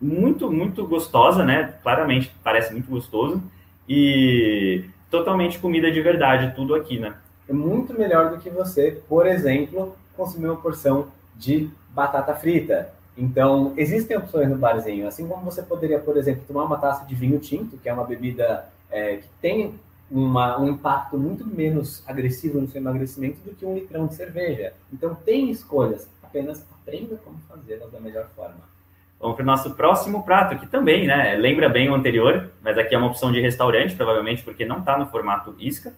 muito, 0.00 0.50
muito 0.50 0.86
gostosa, 0.86 1.44
né? 1.44 1.74
Claramente 1.82 2.34
parece 2.42 2.72
muito 2.72 2.90
gostoso. 2.90 3.42
E 3.88 4.84
totalmente 5.10 5.58
comida 5.58 5.90
de 5.90 6.00
verdade, 6.00 6.54
tudo 6.54 6.74
aqui, 6.74 6.98
né? 6.98 7.14
É 7.48 7.52
muito 7.52 7.92
melhor 7.92 8.30
do 8.30 8.38
que 8.38 8.48
você, 8.48 9.02
por 9.08 9.26
exemplo, 9.26 9.96
consumir 10.16 10.46
uma 10.46 10.56
porção 10.56 11.08
de 11.36 11.68
batata 11.90 12.34
frita. 12.34 12.92
Então, 13.18 13.74
existem 13.76 14.16
opções 14.16 14.48
no 14.48 14.56
barzinho. 14.56 15.06
Assim 15.06 15.26
como 15.26 15.44
você 15.44 15.62
poderia, 15.62 15.98
por 15.98 16.16
exemplo, 16.16 16.44
tomar 16.46 16.64
uma 16.64 16.78
taça 16.78 17.04
de 17.04 17.14
vinho 17.14 17.38
tinto, 17.40 17.76
que 17.76 17.88
é 17.88 17.92
uma 17.92 18.04
bebida 18.04 18.66
é, 18.90 19.16
que 19.16 19.28
tem 19.42 19.74
uma, 20.10 20.58
um 20.60 20.68
impacto 20.68 21.18
muito 21.18 21.44
menos 21.44 22.02
agressivo 22.06 22.60
no 22.60 22.68
seu 22.68 22.80
emagrecimento 22.80 23.38
do 23.44 23.54
que 23.54 23.66
um 23.66 23.74
litrão 23.74 24.06
de 24.06 24.14
cerveja. 24.14 24.72
Então, 24.92 25.14
tem 25.14 25.50
escolhas 25.50 26.08
apenas 26.30 26.64
aprenda 26.80 27.16
como 27.16 27.38
fazê-las 27.48 27.90
da 27.90 28.00
melhor 28.00 28.28
forma. 28.34 28.70
Vamos 29.18 29.36
para 29.36 29.42
o 29.42 29.46
nosso 29.46 29.74
próximo 29.74 30.22
prato, 30.22 30.58
que 30.58 30.66
também, 30.66 31.06
né, 31.06 31.34
lembra 31.34 31.68
bem 31.68 31.90
o 31.90 31.94
anterior, 31.94 32.50
mas 32.62 32.78
aqui 32.78 32.94
é 32.94 32.98
uma 32.98 33.08
opção 33.08 33.30
de 33.30 33.40
restaurante, 33.40 33.94
provavelmente, 33.94 34.42
porque 34.42 34.64
não 34.64 34.78
está 34.78 34.96
no 34.96 35.06
formato 35.08 35.54
isca. 35.58 35.92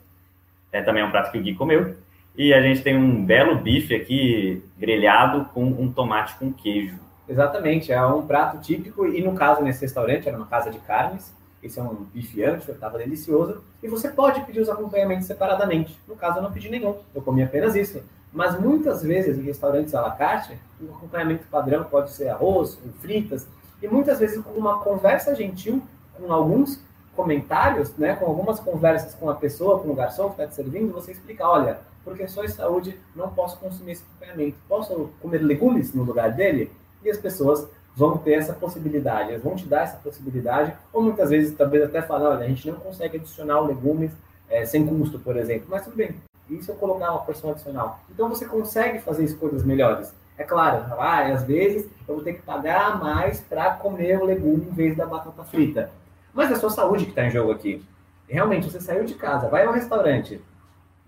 É 0.73 0.83
também 0.83 1.05
um 1.05 1.11
prato 1.11 1.31
que 1.31 1.39
o 1.39 1.43
Gui 1.43 1.55
comeu. 1.55 1.95
E 2.37 2.53
a 2.53 2.61
gente 2.63 2.83
tem 2.83 2.97
um 2.97 3.25
belo 3.25 3.57
bife 3.57 3.95
aqui, 3.95 4.65
grelhado 4.77 5.45
com 5.53 5.65
um 5.65 5.93
tomate 5.93 6.35
com 6.37 6.53
queijo. 6.53 6.99
Exatamente, 7.29 7.93
é 7.93 8.05
um 8.05 8.27
prato 8.27 8.59
típico, 8.59 9.07
e 9.07 9.23
no 9.23 9.35
caso, 9.35 9.63
nesse 9.63 9.83
restaurante, 9.83 10.29
era 10.29 10.37
uma 10.37 10.47
casa 10.47 10.71
de 10.71 10.79
carnes, 10.81 11.33
esse 11.63 11.79
é 11.79 11.83
um 11.83 11.95
bife 11.95 12.43
ancho, 12.43 12.73
estava 12.73 12.99
delicioso, 12.99 13.63
e 13.81 13.87
você 13.87 14.09
pode 14.09 14.41
pedir 14.41 14.61
os 14.61 14.69
acompanhamentos 14.69 15.27
separadamente. 15.27 15.97
No 16.09 16.17
caso, 16.17 16.39
eu 16.39 16.43
não 16.43 16.51
pedi 16.51 16.69
nenhum, 16.69 16.97
eu 17.15 17.23
comi 17.23 17.43
apenas 17.43 17.77
isso. 17.77 18.03
Mas 18.33 18.59
muitas 18.59 19.03
vezes 19.03 19.39
em 19.39 19.43
restaurantes 19.43 19.95
à 19.95 20.01
la 20.01 20.13
carte, 20.13 20.59
o 20.81 20.91
acompanhamento 20.95 21.47
padrão 21.51 21.85
pode 21.85 22.11
ser 22.13 22.29
arroz, 22.29 22.79
fritas, 23.01 23.47
e 23.83 23.89
muitas 23.89 24.19
vezes 24.19 24.43
com 24.43 24.53
uma 24.53 24.79
conversa 24.79 25.35
gentil, 25.35 25.83
com 26.15 26.33
alguns 26.33 26.81
comentários, 27.15 27.95
né, 27.97 28.15
com 28.15 28.25
algumas 28.25 28.59
conversas 28.59 29.15
com 29.15 29.29
a 29.29 29.35
pessoa, 29.35 29.81
com 29.81 29.91
o 29.91 29.95
garçom 29.95 30.31
que 30.31 30.41
está 30.41 30.47
te 30.47 30.55
servindo, 30.55 30.93
você 30.93 31.13
explica, 31.13 31.47
olha, 31.47 31.81
por 32.05 32.17
questões 32.17 32.53
de 32.53 32.57
saúde 32.57 32.99
não 33.15 33.29
posso 33.29 33.59
consumir 33.59 33.93
esse 33.93 34.03
acompanhamento, 34.03 34.57
posso 34.69 35.11
comer 35.21 35.39
legumes 35.39 35.93
no 35.93 36.03
lugar 36.03 36.33
dele? 36.33 36.73
E 37.05 37.11
as 37.11 37.19
pessoas 37.19 37.69
vão 37.95 38.17
ter 38.17 38.35
essa 38.35 38.55
possibilidade, 38.55 39.31
elas 39.31 39.43
vão 39.43 39.55
te 39.55 39.67
dar 39.67 39.83
essa 39.83 39.99
possibilidade, 39.99 40.73
ou 40.93 41.03
muitas 41.03 41.29
vezes 41.29 41.55
talvez 41.55 41.85
até 41.85 42.01
falar, 42.01 42.31
olha, 42.31 42.45
a 42.45 42.49
gente 42.49 42.71
não 42.71 42.79
consegue 42.79 43.19
adicionar 43.19 43.61
legumes 43.61 44.11
é, 44.49 44.65
sem 44.65 44.87
custo, 44.87 45.19
por 45.19 45.37
exemplo, 45.37 45.67
mas 45.69 45.85
tudo 45.85 45.97
bem, 45.97 46.15
e 46.59 46.63
se 46.63 46.71
eu 46.71 46.75
colocar 46.77 47.11
uma 47.11 47.21
porção 47.21 47.51
adicional? 47.51 48.01
Então 48.11 48.29
você 48.29 48.45
consegue 48.45 48.99
fazer 49.01 49.25
escolhas 49.25 49.65
melhores. 49.65 50.15
É 50.37 50.45
claro, 50.45 50.85
ah, 50.99 51.27
às 51.27 51.45
vezes 51.45 51.89
eu 52.09 52.15
vou 52.15 52.25
ter 52.25 52.35
que 52.35 52.43
pagar 52.43 52.99
mais 52.99 53.41
para 53.41 53.75
comer 53.75 54.21
o 54.21 54.25
legume 54.25 54.67
em 54.67 54.75
vez 54.75 54.97
da 54.97 55.07
batata 55.07 55.45
frita. 55.45 55.91
Mas 56.33 56.51
é 56.51 56.55
a 56.55 56.59
sua 56.59 56.71
saúde 56.71 57.05
que 57.05 57.11
está 57.11 57.25
em 57.25 57.31
jogo 57.31 57.53
aqui. 57.53 57.85
Realmente, 58.29 58.71
você 58.71 58.81
saiu 58.81 59.05
de 59.05 59.15
casa, 59.15 59.49
vai 59.49 59.67
ao 59.67 59.73
restaurante 59.73 60.41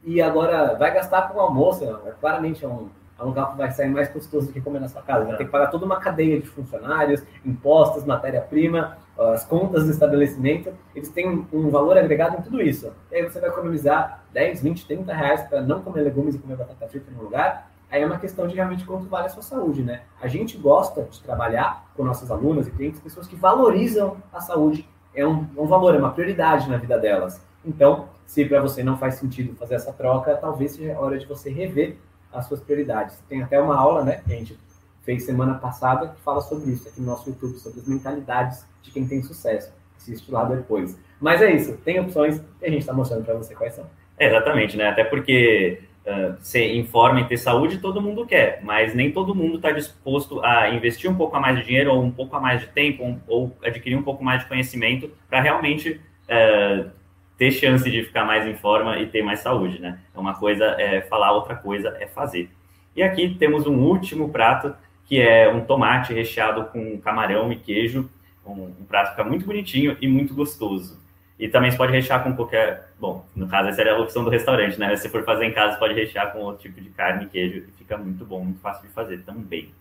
e 0.03 0.21
agora 0.21 0.75
vai 0.75 0.93
gastar 0.93 1.29
com 1.29 1.39
o 1.39 1.41
almoço, 1.41 1.85
claramente 2.21 2.65
é 2.65 2.69
um, 2.69 2.91
é 3.19 3.23
um 3.23 3.29
local 3.29 3.53
que 3.53 3.59
vai 3.59 3.71
sair 3.73 3.89
mais 3.89 4.09
custoso 4.09 4.49
do 4.49 4.53
que 4.53 4.61
comer 4.61 4.81
na 4.81 4.89
sua 4.89 5.01
casa. 5.03 5.25
Vai 5.25 5.37
ter 5.37 5.47
que 5.47 5.51
pagar 5.51 5.69
toda 5.69 5.87
uma 5.87 5.97
cadeia 5.97 6.39
de 6.39 6.47
funcionários, 6.47 7.23
impostos, 7.45 8.05
matéria-prima, 8.05 8.99
as 9.19 9.45
contas 9.45 9.85
do 9.85 9.91
estabelecimento, 9.91 10.73
eles 10.95 11.09
têm 11.09 11.47
um 11.53 11.71
valor 11.71 11.97
agregado 11.97 12.39
em 12.39 12.43
tudo 12.43 12.61
isso. 12.61 12.93
E 13.11 13.17
aí 13.17 13.23
você 13.23 13.41
vai 13.41 13.49
economizar 13.49 14.25
10, 14.33 14.63
20, 14.63 14.87
30 14.87 15.15
reais 15.15 15.43
para 15.43 15.63
não 15.63 15.83
comer 15.83 16.03
legumes 16.03 16.35
e 16.35 16.39
comer 16.39 16.57
batata 16.57 16.89
frita 16.89 17.11
no 17.13 17.23
lugar. 17.23 17.71
Aí 17.91 18.03
é 18.03 18.07
uma 18.07 18.19
questão 18.19 18.49
de 18.49 18.57
realmente 18.57 18.85
quanto 18.85 19.07
vale 19.07 19.27
a 19.27 19.29
sua 19.29 19.43
saúde, 19.43 19.83
né? 19.83 20.03
A 20.21 20.27
gente 20.27 20.57
gosta 20.57 21.03
de 21.05 21.23
trabalhar 21.23 21.87
com 21.97 22.03
nossas 22.03 22.29
alunas 22.31 22.67
e 22.67 22.73
clientes, 22.73 23.01
pessoas 23.01 23.29
que 23.29 23.37
valorizam 23.37 24.17
a 24.33 24.41
saúde. 24.41 24.89
É 25.15 25.25
um, 25.25 25.47
um 25.57 25.67
valor, 25.67 25.95
é 25.95 25.99
uma 25.99 26.11
prioridade 26.11 26.69
na 26.69 26.77
vida 26.77 26.99
delas. 26.99 27.41
Então, 27.65 28.09
se 28.27 28.45
para 28.45 28.61
você 28.61 28.83
não 28.83 28.97
faz 28.97 29.15
sentido 29.15 29.55
fazer 29.55 29.77
essa 29.77 29.93
troca, 29.93 30.37
talvez 30.37 30.73
seja 30.73 30.99
hora 30.99 31.17
de 31.17 31.27
você 31.27 31.51
rever 31.51 31.97
as 32.33 32.47
suas 32.47 32.61
prioridades. 32.61 33.17
Tem 33.29 33.43
até 33.43 33.61
uma 33.61 33.77
aula, 33.77 34.03
né, 34.03 34.23
que 34.27 34.33
a 34.33 34.37
gente 34.37 34.59
fez 35.03 35.23
semana 35.23 35.55
passada 35.55 36.09
que 36.09 36.21
fala 36.23 36.41
sobre 36.41 36.73
isso 36.73 36.89
aqui 36.89 37.01
no 37.01 37.07
nosso 37.07 37.29
YouTube, 37.29 37.59
sobre 37.59 37.79
as 37.79 37.87
mentalidades 37.87 38.67
de 38.85 38.91
quem 38.91 39.07
tem 39.07 39.23
sucesso. 39.23 39.73
Assiste 39.97 40.31
lá 40.31 40.45
depois. 40.45 40.99
Mas 41.21 41.41
é 41.41 41.53
isso, 41.53 41.77
tem 41.79 41.99
opções 41.99 42.41
e 42.61 42.67
a 42.67 42.69
gente 42.69 42.81
está 42.81 42.93
mostrando 42.93 43.25
para 43.25 43.35
você 43.35 43.55
quais 43.55 43.75
são. 43.75 43.89
É, 44.19 44.29
exatamente, 44.29 44.77
né? 44.77 44.89
Até 44.89 45.03
porque 45.03 45.81
uh, 46.07 46.37
ser 46.41 46.77
informa 46.77 47.21
em 47.21 47.25
ter 47.27 47.39
saúde 47.39 47.79
todo 47.79 48.01
mundo 48.01 48.27
quer, 48.27 48.61
mas 48.63 48.95
nem 48.95 49.11
todo 49.11 49.35
mundo 49.35 49.57
está 49.57 49.73
disposto 49.73 50.45
a 50.45 50.69
investir 50.71 51.11
um 51.11 51.15
pouco 51.15 51.35
a 51.37 51.41
mais 51.41 51.59
de 51.59 51.65
dinheiro 51.65 51.93
ou 51.93 52.03
um 52.03 52.11
pouco 52.11 52.37
a 52.37 52.41
mais 52.41 52.61
de 52.61 52.69
tempo 52.69 53.03
um, 53.03 53.19
ou 53.27 53.57
adquirir 53.65 53.97
um 53.97 54.03
pouco 54.03 54.23
mais 54.23 54.43
de 54.43 54.49
conhecimento 54.49 55.11
para 55.29 55.41
realmente 55.41 56.01
uh, 56.29 56.91
ter 57.39 57.51
chance 57.51 57.91
de 57.91 58.05
ficar 58.05 58.25
mais 58.25 58.47
em 58.47 58.55
forma 58.55 58.99
e 58.99 59.07
ter 59.07 59.23
mais 59.23 59.41
saúde, 59.41 59.81
né? 59.81 59.99
É 60.15 60.19
uma 60.19 60.35
coisa 60.35 60.65
é 60.79 61.01
falar, 61.01 61.33
outra 61.33 61.57
coisa 61.57 61.97
é 61.99 62.07
fazer. 62.07 62.51
E 62.95 63.03
aqui 63.03 63.35
temos 63.35 63.67
um 63.67 63.77
último 63.79 64.29
prato, 64.29 64.75
que 65.07 65.21
é 65.21 65.53
um 65.53 65.61
tomate 65.63 66.13
recheado 66.13 66.67
com 66.67 66.99
camarão 67.01 67.53
e 67.53 67.57
queijo. 67.57 68.09
Um, 68.47 68.73
um 68.81 68.85
prato 68.87 69.11
fica 69.11 69.25
muito 69.25 69.47
bonitinho 69.47 69.97
e 70.01 70.09
muito 70.09 70.35
gostoso. 70.35 71.03
E 71.39 71.49
também 71.49 71.71
você 71.71 71.77
pode 71.77 71.93
rechear 71.93 72.23
com 72.23 72.35
qualquer. 72.35 72.91
Bom, 73.01 73.25
no 73.35 73.49
caso, 73.49 73.69
essa 73.69 73.81
era 73.81 73.97
a 73.97 73.99
opção 73.99 74.23
do 74.23 74.31
restaurante, 74.31 74.79
né? 74.79 74.95
Se 74.97 75.09
for 75.09 75.25
fazer 75.25 75.47
em 75.47 75.53
casa, 75.53 75.77
pode 75.79 75.95
rechear 75.95 76.33
com 76.33 76.41
outro 76.41 76.63
tipo 76.63 76.81
de 76.81 76.91
carne 76.91 77.25
e 77.25 77.29
queijo. 77.29 77.59
E 77.59 77.73
fica 77.73 77.97
muito 77.97 78.25
bom, 78.25 78.45
muito 78.45 78.61
fácil 78.61 78.87
de 78.87 78.95
fazer 78.95 79.23
também. 79.23 79.73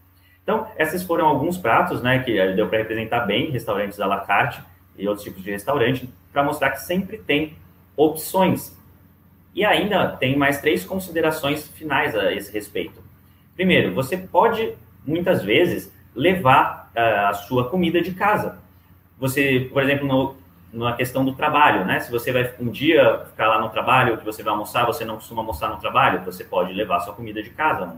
Então, 0.42 0.68
esses 0.78 1.04
foram 1.04 1.28
alguns 1.28 1.58
pratos, 1.58 2.02
né? 2.02 2.20
Que 2.20 2.54
deu 2.54 2.68
para 2.68 2.80
representar 2.80 3.22
bem 3.22 3.52
restaurantes 3.52 4.00
à 4.00 4.08
la 4.08 4.22
carte 4.22 4.62
e 4.98 5.08
outros 5.08 5.24
tipos 5.24 5.44
de 5.44 5.52
restaurante, 5.52 6.10
para 6.32 6.44
mostrar 6.44 6.72
que 6.72 6.82
sempre 6.82 7.18
tem 7.18 7.56
opções. 7.96 8.76
E 9.54 9.64
ainda 9.64 10.10
tem 10.18 10.36
mais 10.36 10.60
três 10.60 10.84
considerações 10.84 11.68
finais 11.68 12.16
a 12.16 12.34
esse 12.34 12.52
respeito. 12.52 13.02
Primeiro, 13.56 13.94
você 13.94 14.18
pode, 14.18 14.74
muitas 15.06 15.44
vezes, 15.44 15.94
levar 16.16 16.83
a 17.00 17.34
sua 17.34 17.70
comida 17.70 18.02
de 18.02 18.14
casa. 18.14 18.58
Você, 19.20 19.70
por 19.72 19.84
exemplo, 19.84 20.08
no, 20.08 20.36
na 20.74 20.94
questão 20.94 21.24
do 21.24 21.34
trabalho, 21.34 21.86
né? 21.86 22.00
Se 22.00 22.12
você 22.12 22.32
vai 22.32 22.54
um 22.60 22.70
dia 22.70 23.22
ficar 23.30 23.48
lá 23.48 23.62
no 23.62 23.70
trabalho, 23.70 24.18
que 24.18 24.26
você 24.26 24.42
vai 24.42 24.52
almoçar, 24.52 24.86
você 24.86 25.06
não 25.06 25.16
costuma 25.16 25.42
almoçar 25.42 25.70
no 25.70 25.78
trabalho, 25.78 26.24
você 26.26 26.44
pode 26.44 26.74
levar 26.74 26.98
a 26.98 27.00
sua 27.02 27.14
comida 27.14 27.42
de 27.42 27.52
casa. 27.52 27.96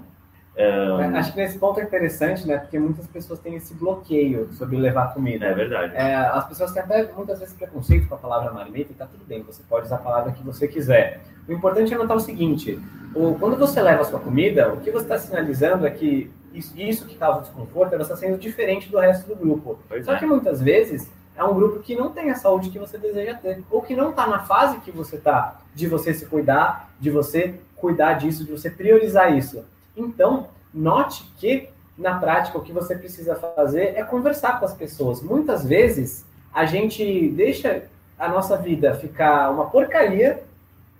Um... 0.58 1.18
Acho 1.18 1.34
que 1.34 1.38
nesse 1.38 1.60
ponto 1.60 1.80
é 1.80 1.84
interessante, 1.84 2.48
né? 2.48 2.58
Porque 2.58 2.80
muitas 2.80 3.06
pessoas 3.08 3.40
têm 3.40 3.56
esse 3.56 3.74
bloqueio 3.74 4.50
sobre 4.54 4.78
levar 4.78 5.14
comida. 5.14 5.46
É 5.46 5.54
verdade. 5.54 5.96
É, 5.96 6.16
as 6.16 6.48
pessoas 6.48 6.72
têm 6.72 6.82
até 6.82 7.12
muitas 7.12 7.40
vezes 7.40 7.54
preconceito 7.54 8.08
com 8.08 8.16
a 8.16 8.18
palavra 8.18 8.54
marmita 8.54 8.92
e 8.92 8.96
tá 8.96 9.06
tudo 9.06 9.26
bem, 9.26 9.44
você 9.44 9.62
pode 9.68 9.88
usar 9.88 9.98
a 9.98 10.00
palavra 10.00 10.32
que 10.32 10.44
você 10.44 10.68
quiser. 10.68 11.22
O 11.48 11.52
importante 11.52 11.94
é 11.94 11.98
notar 11.98 12.16
o 12.16 12.22
seguinte: 12.22 12.80
o, 13.14 13.36
quando 13.36 13.58
você 13.58 13.82
leva 13.82 14.02
a 14.02 14.06
sua 14.06 14.20
comida, 14.20 14.72
o 14.74 14.78
que 14.78 14.92
você 14.92 15.04
está 15.04 15.18
sinalizando 15.18 15.86
é 15.86 15.92
que 15.92 16.32
isso, 16.58 16.78
isso 16.80 17.06
que 17.06 17.16
causa 17.16 17.42
desconforto 17.42 17.94
é 17.94 17.98
você 17.98 18.14
está 18.14 18.16
sendo 18.16 18.38
diferente 18.38 18.90
do 18.90 18.98
resto 18.98 19.28
do 19.28 19.36
grupo. 19.36 19.80
Pois 19.88 20.06
Só 20.06 20.14
é. 20.14 20.20
que 20.20 20.26
muitas 20.26 20.62
vezes 20.62 21.10
é 21.36 21.44
um 21.44 21.54
grupo 21.54 21.80
que 21.80 21.96
não 21.96 22.10
tem 22.12 22.32
a 22.32 22.36
saúde 22.36 22.70
que 22.70 22.80
você 22.80 22.98
deseja 22.98 23.36
ter, 23.36 23.64
ou 23.70 23.82
que 23.82 23.96
não 23.96 24.12
está 24.12 24.26
na 24.28 24.40
fase 24.40 24.80
que 24.80 24.92
você 24.92 25.18
está, 25.18 25.60
de 25.74 25.88
você 25.88 26.14
se 26.14 26.26
cuidar, 26.26 26.90
de 27.00 27.10
você 27.10 27.60
cuidar 27.76 28.14
disso, 28.14 28.46
de 28.46 28.52
você 28.52 28.70
priorizar 28.70 29.38
isso. 29.38 29.66
Então, 29.96 30.48
note 30.74 31.30
que, 31.38 31.70
na 31.98 32.18
prática, 32.18 32.58
o 32.58 32.62
que 32.62 32.72
você 32.72 32.96
precisa 32.96 33.36
fazer 33.36 33.94
é 33.96 34.04
conversar 34.04 34.60
com 34.60 34.66
as 34.66 34.74
pessoas. 34.74 35.22
Muitas 35.22 35.66
vezes, 35.66 36.26
a 36.54 36.66
gente 36.66 37.30
deixa 37.30 37.84
a 38.18 38.30
nossa 38.30 38.56
vida 38.58 38.96
ficar 38.96 39.52
uma 39.52 39.66
porcaria 39.66 40.44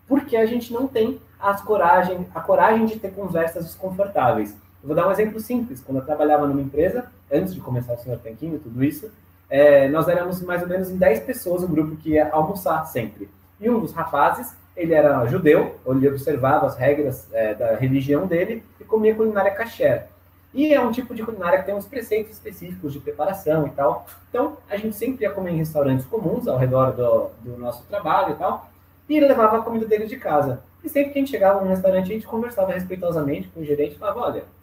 porque 0.08 0.36
a 0.36 0.46
gente 0.46 0.72
não 0.72 0.88
tem 0.88 1.20
as 1.40 1.62
coragem, 1.62 2.28
a 2.34 2.42
coragem 2.42 2.86
de 2.86 3.00
ter 3.00 3.12
conversas 3.12 3.66
desconfortáveis. 3.66 4.56
Eu 4.86 4.90
vou 4.90 4.96
dar 4.96 5.08
um 5.08 5.12
exemplo 5.12 5.40
simples. 5.40 5.82
Quando 5.82 5.98
eu 5.98 6.06
trabalhava 6.06 6.46
numa 6.46 6.62
empresa, 6.62 7.08
antes 7.32 7.56
de 7.56 7.60
começar 7.60 7.94
o 7.94 7.98
Senhor 7.98 8.20
Tanquinho 8.20 8.60
tudo 8.60 8.84
isso, 8.84 9.12
é, 9.50 9.90
nós 9.90 10.08
éramos 10.08 10.44
mais 10.44 10.62
ou 10.62 10.68
menos 10.68 10.92
em 10.92 10.96
10 10.96 11.22
pessoas, 11.22 11.64
um 11.64 11.68
grupo 11.68 11.96
que 11.96 12.12
ia 12.12 12.30
almoçar 12.30 12.86
sempre. 12.86 13.28
E 13.60 13.68
um 13.68 13.80
dos 13.80 13.94
rapazes, 13.94 14.56
ele 14.78 14.94
era 14.94 15.26
judeu, 15.26 15.76
ele 15.88 16.08
observava 16.08 16.68
as 16.68 16.78
regras 16.78 17.28
é, 17.34 17.56
da 17.56 17.76
religião 17.76 18.28
dele 18.28 18.64
e 18.80 18.84
comia 18.84 19.16
culinária 19.16 19.56
kasher. 19.56 20.06
E 20.54 20.72
é 20.72 20.80
um 20.80 20.92
tipo 20.92 21.16
de 21.16 21.24
culinária 21.24 21.58
que 21.58 21.66
tem 21.66 21.74
uns 21.74 21.88
preceitos 21.88 22.34
específicos 22.34 22.94
de 22.94 23.00
preparação 23.00 23.66
e 23.66 23.72
tal. 23.72 24.06
Então, 24.30 24.58
a 24.70 24.78
gente 24.78 24.96
sempre 24.96 25.26
ia 25.26 25.32
comer 25.32 25.50
em 25.50 25.58
restaurantes 25.58 26.06
comuns 26.06 26.48
ao 26.48 26.60
redor 26.60 26.92
do, 26.92 27.32
do 27.42 27.58
nosso 27.58 27.84
trabalho 27.86 28.36
e 28.36 28.38
tal. 28.38 28.70
E 29.10 29.18
ele 29.18 29.28
levava 29.28 29.58
a 29.58 29.62
comida 29.62 29.88
dele 29.88 30.06
de 30.06 30.18
casa. 30.18 30.62
E 30.84 30.90
sempre 30.90 31.12
que 31.12 31.18
a 31.18 31.22
gente 31.24 31.32
chegava 31.32 31.60
num 31.60 31.70
restaurante, 31.70 32.04
a 32.04 32.14
gente 32.14 32.28
conversava 32.28 32.72
respeitosamente 32.72 33.48
com 33.48 33.62
o 33.62 33.66
gerente 33.66 33.96
e 33.96 33.98
falava, 33.98 34.20
olha... 34.20 34.55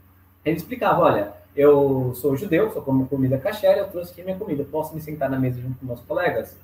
Ele 0.45 0.57
explicava, 0.57 1.03
olha, 1.03 1.33
eu 1.55 2.13
sou 2.15 2.37
judeu, 2.37 2.71
sou 2.73 2.83
como 2.83 3.07
comida 3.07 3.39
kasher, 3.39 3.79
eu 3.79 3.89
trouxe 3.89 4.13
aqui 4.13 4.23
minha 4.23 4.37
comida. 4.37 4.65
Posso 4.65 4.95
me 4.95 5.01
sentar 5.01 5.31
na 5.31 5.39
mesa 5.39 5.61
junto 5.61 5.79
com 5.79 5.87
meus 5.87 6.01
colegas? 6.01 6.57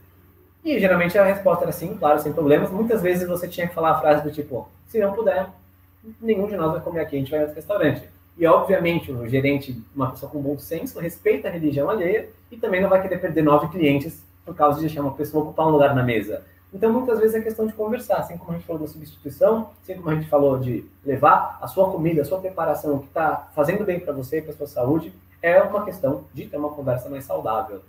E 0.64 0.78
geralmente 0.78 1.16
a 1.16 1.24
resposta 1.24 1.64
era 1.64 1.72
sim, 1.72 1.96
claro, 1.96 2.18
sem 2.20 2.32
problemas. 2.32 2.70
Muitas 2.70 3.02
vezes 3.02 3.28
você 3.28 3.46
tinha 3.46 3.68
que 3.68 3.74
falar 3.74 3.92
a 3.92 4.00
frase 4.00 4.22
do 4.22 4.30
tipo: 4.30 4.68
se 4.86 4.98
não 4.98 5.12
puder, 5.12 5.48
nenhum 6.20 6.46
de 6.46 6.56
nós 6.56 6.72
vai 6.72 6.80
comer 6.80 7.00
aqui, 7.00 7.16
a 7.16 7.18
gente 7.18 7.30
vai 7.30 7.40
em 7.40 7.42
outro 7.42 7.56
restaurante. 7.56 8.02
E 8.36 8.46
obviamente 8.46 9.10
o 9.10 9.28
gerente, 9.28 9.82
uma 9.94 10.10
pessoa 10.10 10.30
com 10.30 10.40
bom 10.40 10.58
senso, 10.58 11.00
respeita 11.00 11.48
a 11.48 11.50
religião 11.50 11.90
alheia 11.90 12.28
e 12.50 12.56
também 12.56 12.80
não 12.80 12.88
vai 12.88 13.02
querer 13.02 13.18
perder 13.18 13.42
nove 13.42 13.68
clientes 13.68 14.22
por 14.44 14.54
causa 14.54 14.76
de 14.76 14.86
deixar 14.86 15.02
uma 15.02 15.12
pessoa 15.12 15.44
ocupar 15.44 15.66
um 15.66 15.70
lugar 15.70 15.94
na 15.94 16.02
mesa. 16.02 16.42
Então, 16.72 16.92
muitas 16.92 17.18
vezes 17.18 17.34
é 17.34 17.40
questão 17.40 17.66
de 17.66 17.72
conversar, 17.72 18.18
assim 18.18 18.36
como 18.36 18.52
a 18.52 18.54
gente 18.54 18.66
falou 18.66 18.82
da 18.82 18.88
substituição, 18.88 19.70
assim 19.82 19.94
como 19.94 20.10
a 20.10 20.14
gente 20.14 20.28
falou 20.28 20.58
de 20.58 20.84
levar 21.04 21.58
a 21.62 21.66
sua 21.66 21.90
comida, 21.90 22.20
a 22.20 22.24
sua 22.24 22.40
preparação, 22.40 22.96
o 22.96 23.00
que 23.00 23.06
está 23.06 23.48
fazendo 23.54 23.84
bem 23.84 23.98
para 23.98 24.12
você 24.12 24.38
e 24.38 24.42
para 24.42 24.52
sua 24.52 24.66
saúde, 24.66 25.12
é 25.40 25.62
uma 25.62 25.84
questão 25.84 26.24
de 26.34 26.46
ter 26.46 26.56
uma 26.56 26.70
conversa 26.70 27.08
mais 27.08 27.24
saudável. 27.24 27.80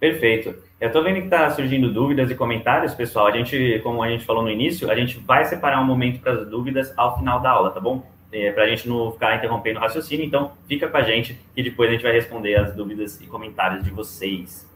Perfeito. 0.00 0.54
Eu 0.78 0.88
estou 0.88 1.02
vendo 1.02 1.20
que 1.20 1.24
está 1.24 1.50
surgindo 1.50 1.92
dúvidas 1.92 2.30
e 2.30 2.34
comentários, 2.34 2.94
pessoal. 2.94 3.28
A 3.28 3.30
gente, 3.30 3.80
como 3.82 4.02
a 4.02 4.08
gente 4.08 4.26
falou 4.26 4.42
no 4.42 4.50
início, 4.50 4.90
a 4.90 4.94
gente 4.94 5.18
vai 5.18 5.44
separar 5.44 5.80
um 5.80 5.86
momento 5.86 6.20
para 6.20 6.32
as 6.32 6.48
dúvidas 6.48 6.92
ao 6.96 7.16
final 7.18 7.40
da 7.40 7.50
aula, 7.50 7.70
tá 7.70 7.80
bom? 7.80 8.02
É, 8.30 8.50
para 8.52 8.64
a 8.64 8.68
gente 8.68 8.86
não 8.88 9.12
ficar 9.12 9.36
interrompendo 9.36 9.78
o 9.78 9.82
raciocínio, 9.82 10.26
então 10.26 10.52
fica 10.68 10.88
com 10.88 10.96
a 10.96 11.02
gente 11.02 11.40
e 11.56 11.62
depois 11.62 11.88
a 11.88 11.92
gente 11.92 12.02
vai 12.02 12.12
responder 12.12 12.56
as 12.56 12.74
dúvidas 12.74 13.20
e 13.20 13.26
comentários 13.26 13.84
de 13.84 13.90
vocês. 13.90 14.68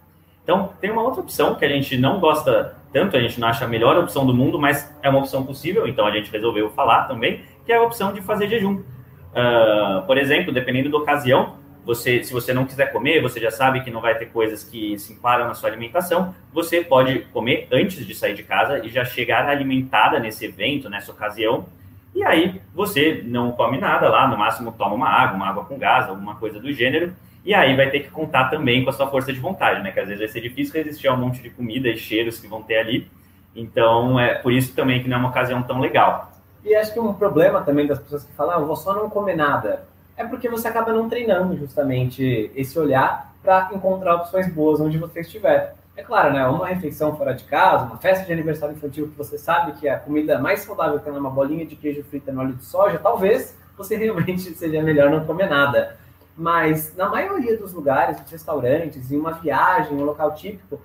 Então, 0.42 0.72
tem 0.80 0.90
uma 0.90 1.02
outra 1.02 1.20
opção 1.20 1.54
que 1.54 1.64
a 1.64 1.68
gente 1.68 1.98
não 1.98 2.18
gosta 2.18 2.79
tanto, 2.92 3.16
a 3.16 3.20
gente 3.20 3.38
não 3.38 3.48
acha 3.48 3.64
a 3.64 3.68
melhor 3.68 3.96
opção 3.98 4.26
do 4.26 4.34
mundo, 4.34 4.58
mas 4.58 4.92
é 5.02 5.08
uma 5.08 5.20
opção 5.20 5.44
possível, 5.44 5.86
então 5.86 6.06
a 6.06 6.10
gente 6.10 6.30
resolveu 6.30 6.70
falar 6.70 7.04
também, 7.04 7.42
que 7.64 7.72
é 7.72 7.76
a 7.76 7.82
opção 7.82 8.12
de 8.12 8.20
fazer 8.20 8.48
jejum. 8.48 8.76
Uh, 8.76 10.04
por 10.06 10.18
exemplo, 10.18 10.52
dependendo 10.52 10.90
da 10.90 10.98
ocasião, 10.98 11.54
você, 11.84 12.22
se 12.22 12.32
você 12.32 12.52
não 12.52 12.66
quiser 12.66 12.92
comer, 12.92 13.22
você 13.22 13.40
já 13.40 13.50
sabe 13.50 13.80
que 13.80 13.90
não 13.90 14.00
vai 14.00 14.16
ter 14.16 14.26
coisas 14.26 14.62
que 14.64 14.98
se 14.98 15.12
enquadram 15.12 15.46
na 15.46 15.54
sua 15.54 15.68
alimentação, 15.68 16.34
você 16.52 16.82
pode 16.82 17.20
comer 17.32 17.68
antes 17.72 18.06
de 18.06 18.14
sair 18.14 18.34
de 18.34 18.42
casa 18.42 18.84
e 18.84 18.88
já 18.88 19.04
chegar 19.04 19.48
alimentada 19.48 20.18
nesse 20.18 20.44
evento, 20.44 20.90
nessa 20.90 21.12
ocasião, 21.12 21.66
e 22.14 22.22
aí 22.24 22.60
você 22.74 23.22
não 23.24 23.52
come 23.52 23.78
nada 23.78 24.08
lá, 24.08 24.26
no 24.26 24.36
máximo 24.36 24.72
toma 24.72 24.94
uma 24.94 25.08
água, 25.08 25.36
uma 25.36 25.48
água 25.48 25.64
com 25.64 25.78
gás, 25.78 26.08
alguma 26.08 26.34
coisa 26.34 26.58
do 26.58 26.72
gênero, 26.72 27.14
e 27.44 27.54
aí 27.54 27.74
vai 27.76 27.90
ter 27.90 28.00
que 28.00 28.10
contar 28.10 28.50
também 28.50 28.84
com 28.84 28.90
a 28.90 28.92
sua 28.92 29.08
força 29.08 29.32
de 29.32 29.40
vontade, 29.40 29.82
né? 29.82 29.90
Que 29.92 30.00
às 30.00 30.06
vezes 30.06 30.20
vai 30.20 30.28
ser 30.28 30.40
difícil 30.40 30.74
resistir 30.74 31.08
a 31.08 31.14
um 31.14 31.16
monte 31.16 31.42
de 31.42 31.50
comida 31.50 31.88
e 31.88 31.96
cheiros 31.96 32.38
que 32.38 32.46
vão 32.46 32.62
ter 32.62 32.76
ali. 32.76 33.10
Então, 33.54 34.18
é 34.20 34.34
por 34.34 34.52
isso 34.52 34.74
também 34.74 35.02
que 35.02 35.08
não 35.08 35.16
é 35.16 35.20
uma 35.20 35.30
ocasião 35.30 35.62
tão 35.62 35.80
legal. 35.80 36.30
E 36.64 36.74
acho 36.74 36.92
que 36.92 37.00
um 37.00 37.14
problema 37.14 37.62
também 37.62 37.86
das 37.86 37.98
pessoas 37.98 38.24
que 38.24 38.32
falam, 38.34 38.56
ah, 38.56 38.60
eu 38.60 38.66
vou 38.66 38.76
só 38.76 38.94
não 38.94 39.08
comer 39.08 39.34
nada, 39.34 39.84
é 40.16 40.24
porque 40.24 40.48
você 40.48 40.68
acaba 40.68 40.92
não 40.92 41.08
treinando 41.08 41.56
justamente 41.56 42.50
esse 42.54 42.78
olhar 42.78 43.32
para 43.42 43.70
encontrar 43.72 44.16
opções 44.16 44.52
boas 44.52 44.78
onde 44.78 44.98
você 44.98 45.20
estiver. 45.20 45.74
É 45.96 46.02
claro, 46.02 46.32
né? 46.32 46.46
Uma 46.46 46.66
refeição 46.66 47.16
fora 47.16 47.34
de 47.34 47.44
casa, 47.44 47.86
uma 47.86 47.96
festa 47.96 48.26
de 48.26 48.32
aniversário 48.32 48.76
infantil 48.76 49.08
que 49.08 49.16
você 49.16 49.38
sabe 49.38 49.72
que 49.72 49.88
a 49.88 49.98
comida 49.98 50.38
mais 50.38 50.60
saudável 50.60 51.00
que 51.00 51.08
é 51.08 51.12
uma 51.12 51.30
bolinha 51.30 51.64
de 51.64 51.74
queijo 51.74 52.04
frita 52.04 52.30
no 52.30 52.40
óleo 52.40 52.52
de 52.52 52.64
soja, 52.64 52.98
talvez 52.98 53.56
você 53.76 53.96
realmente 53.98 54.42
seja 54.54 54.82
melhor 54.82 55.10
não 55.10 55.24
comer 55.24 55.48
nada. 55.48 55.96
Mas 56.40 56.96
na 56.96 57.06
maioria 57.06 57.54
dos 57.58 57.74
lugares, 57.74 58.18
dos 58.18 58.32
restaurantes, 58.32 59.12
em 59.12 59.18
uma 59.18 59.32
viagem, 59.32 59.94
um 59.94 60.04
local 60.04 60.34
típico, 60.34 60.80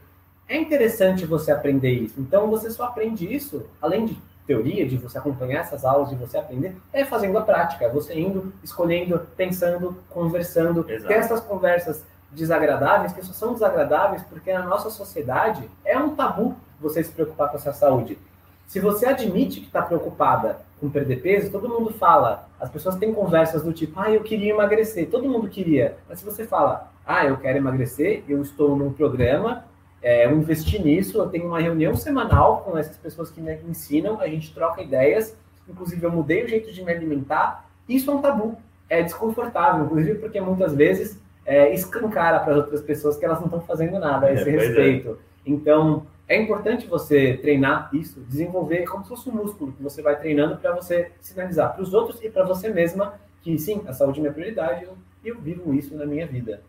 é 0.49 0.57
interessante 0.57 1.25
você 1.25 1.49
aprender 1.49 1.91
isso. 1.91 2.19
Então 2.19 2.49
você 2.49 2.69
só 2.69 2.83
aprende 2.83 3.33
isso, 3.33 3.65
além 3.81 4.05
de 4.05 4.17
teoria, 4.45 4.85
de 4.85 4.97
você 4.97 5.17
acompanhar 5.17 5.61
essas 5.61 5.85
aulas, 5.85 6.09
de 6.09 6.15
você 6.15 6.37
aprender, 6.37 6.75
é 6.91 7.05
fazendo 7.05 7.37
a 7.37 7.41
prática, 7.41 7.87
você 7.87 8.19
indo, 8.19 8.51
escolhendo, 8.61 9.17
pensando, 9.37 9.97
conversando, 10.09 10.85
Exato. 10.89 11.07
ter 11.07 11.13
essas 11.13 11.39
conversas 11.39 12.03
desagradáveis, 12.31 13.13
que 13.13 13.25
só 13.25 13.31
são 13.31 13.53
desagradáveis 13.53 14.23
porque 14.23 14.51
na 14.51 14.65
nossa 14.65 14.89
sociedade 14.89 15.63
é 15.85 15.97
um 15.97 16.17
tabu 16.17 16.53
você 16.81 17.01
se 17.01 17.13
preocupar 17.13 17.49
com 17.49 17.55
a 17.55 17.59
sua 17.61 17.71
saúde. 17.71 18.19
Se 18.67 18.81
você 18.81 19.05
admite 19.05 19.61
que 19.61 19.67
está 19.67 19.81
preocupada 19.81 20.64
com 20.79 20.89
perder 20.89 21.21
peso, 21.21 21.51
todo 21.51 21.69
mundo 21.69 21.91
fala. 21.91 22.47
As 22.59 22.69
pessoas 22.69 22.95
têm 22.95 23.13
conversas 23.13 23.63
do 23.63 23.71
tipo, 23.71 23.99
ah, 23.99 24.11
eu 24.11 24.21
queria 24.21 24.51
emagrecer. 24.51 25.09
Todo 25.09 25.27
mundo 25.27 25.47
queria. 25.47 25.97
Mas 26.07 26.19
se 26.19 26.25
você 26.25 26.45
fala, 26.45 26.91
ah, 27.05 27.25
eu 27.25 27.37
quero 27.37 27.57
emagrecer, 27.57 28.23
eu 28.27 28.41
estou 28.41 28.75
num 28.75 28.91
programa, 28.91 29.65
é, 30.01 30.25
eu 30.25 30.37
investi 30.37 30.81
nisso, 30.81 31.17
eu 31.17 31.27
tenho 31.27 31.47
uma 31.47 31.59
reunião 31.59 31.95
semanal 31.95 32.61
com 32.61 32.77
essas 32.77 32.97
pessoas 32.97 33.29
que 33.31 33.41
me 33.41 33.57
ensinam, 33.67 34.19
a 34.19 34.27
gente 34.27 34.53
troca 34.53 34.81
ideias, 34.81 35.35
inclusive 35.67 36.03
eu 36.05 36.11
mudei 36.11 36.43
o 36.43 36.47
jeito 36.47 36.71
de 36.71 36.83
me 36.83 36.91
alimentar. 36.91 37.67
Isso 37.87 38.11
é 38.11 38.13
um 38.13 38.21
tabu, 38.21 38.57
é 38.89 39.01
desconfortável, 39.01 39.85
inclusive 39.85 40.19
porque 40.19 40.39
muitas 40.39 40.75
vezes 40.75 41.19
é, 41.45 41.73
escancara 41.73 42.39
para 42.39 42.53
as 42.53 42.57
outras 42.57 42.81
pessoas 42.81 43.17
que 43.17 43.25
elas 43.25 43.39
não 43.39 43.45
estão 43.45 43.61
fazendo 43.61 43.99
nada 43.99 44.27
a 44.27 44.33
esse 44.33 44.49
é, 44.49 44.53
é. 44.53 44.57
respeito. 44.57 45.17
Então, 45.45 46.05
é 46.27 46.41
importante 46.41 46.87
você 46.87 47.37
treinar 47.37 47.89
isso, 47.93 48.19
desenvolver 48.21 48.85
como 48.85 49.03
se 49.03 49.09
fosse 49.09 49.29
um 49.29 49.33
músculo 49.33 49.73
que 49.73 49.83
você 49.83 50.01
vai 50.01 50.17
treinando 50.17 50.57
para 50.57 50.73
você 50.73 51.11
sinalizar 51.21 51.73
para 51.73 51.83
os 51.83 51.93
outros 51.93 52.21
e 52.23 52.29
para 52.29 52.43
você 52.43 52.69
mesma 52.69 53.19
que 53.41 53.57
sim, 53.59 53.83
a 53.87 53.93
saúde 53.93 54.19
é 54.19 54.21
minha 54.21 54.33
prioridade 54.33 54.87
e 55.23 55.27
eu 55.27 55.39
vivo 55.39 55.73
isso 55.73 55.95
na 55.95 56.05
minha 56.05 56.25
vida. 56.25 56.63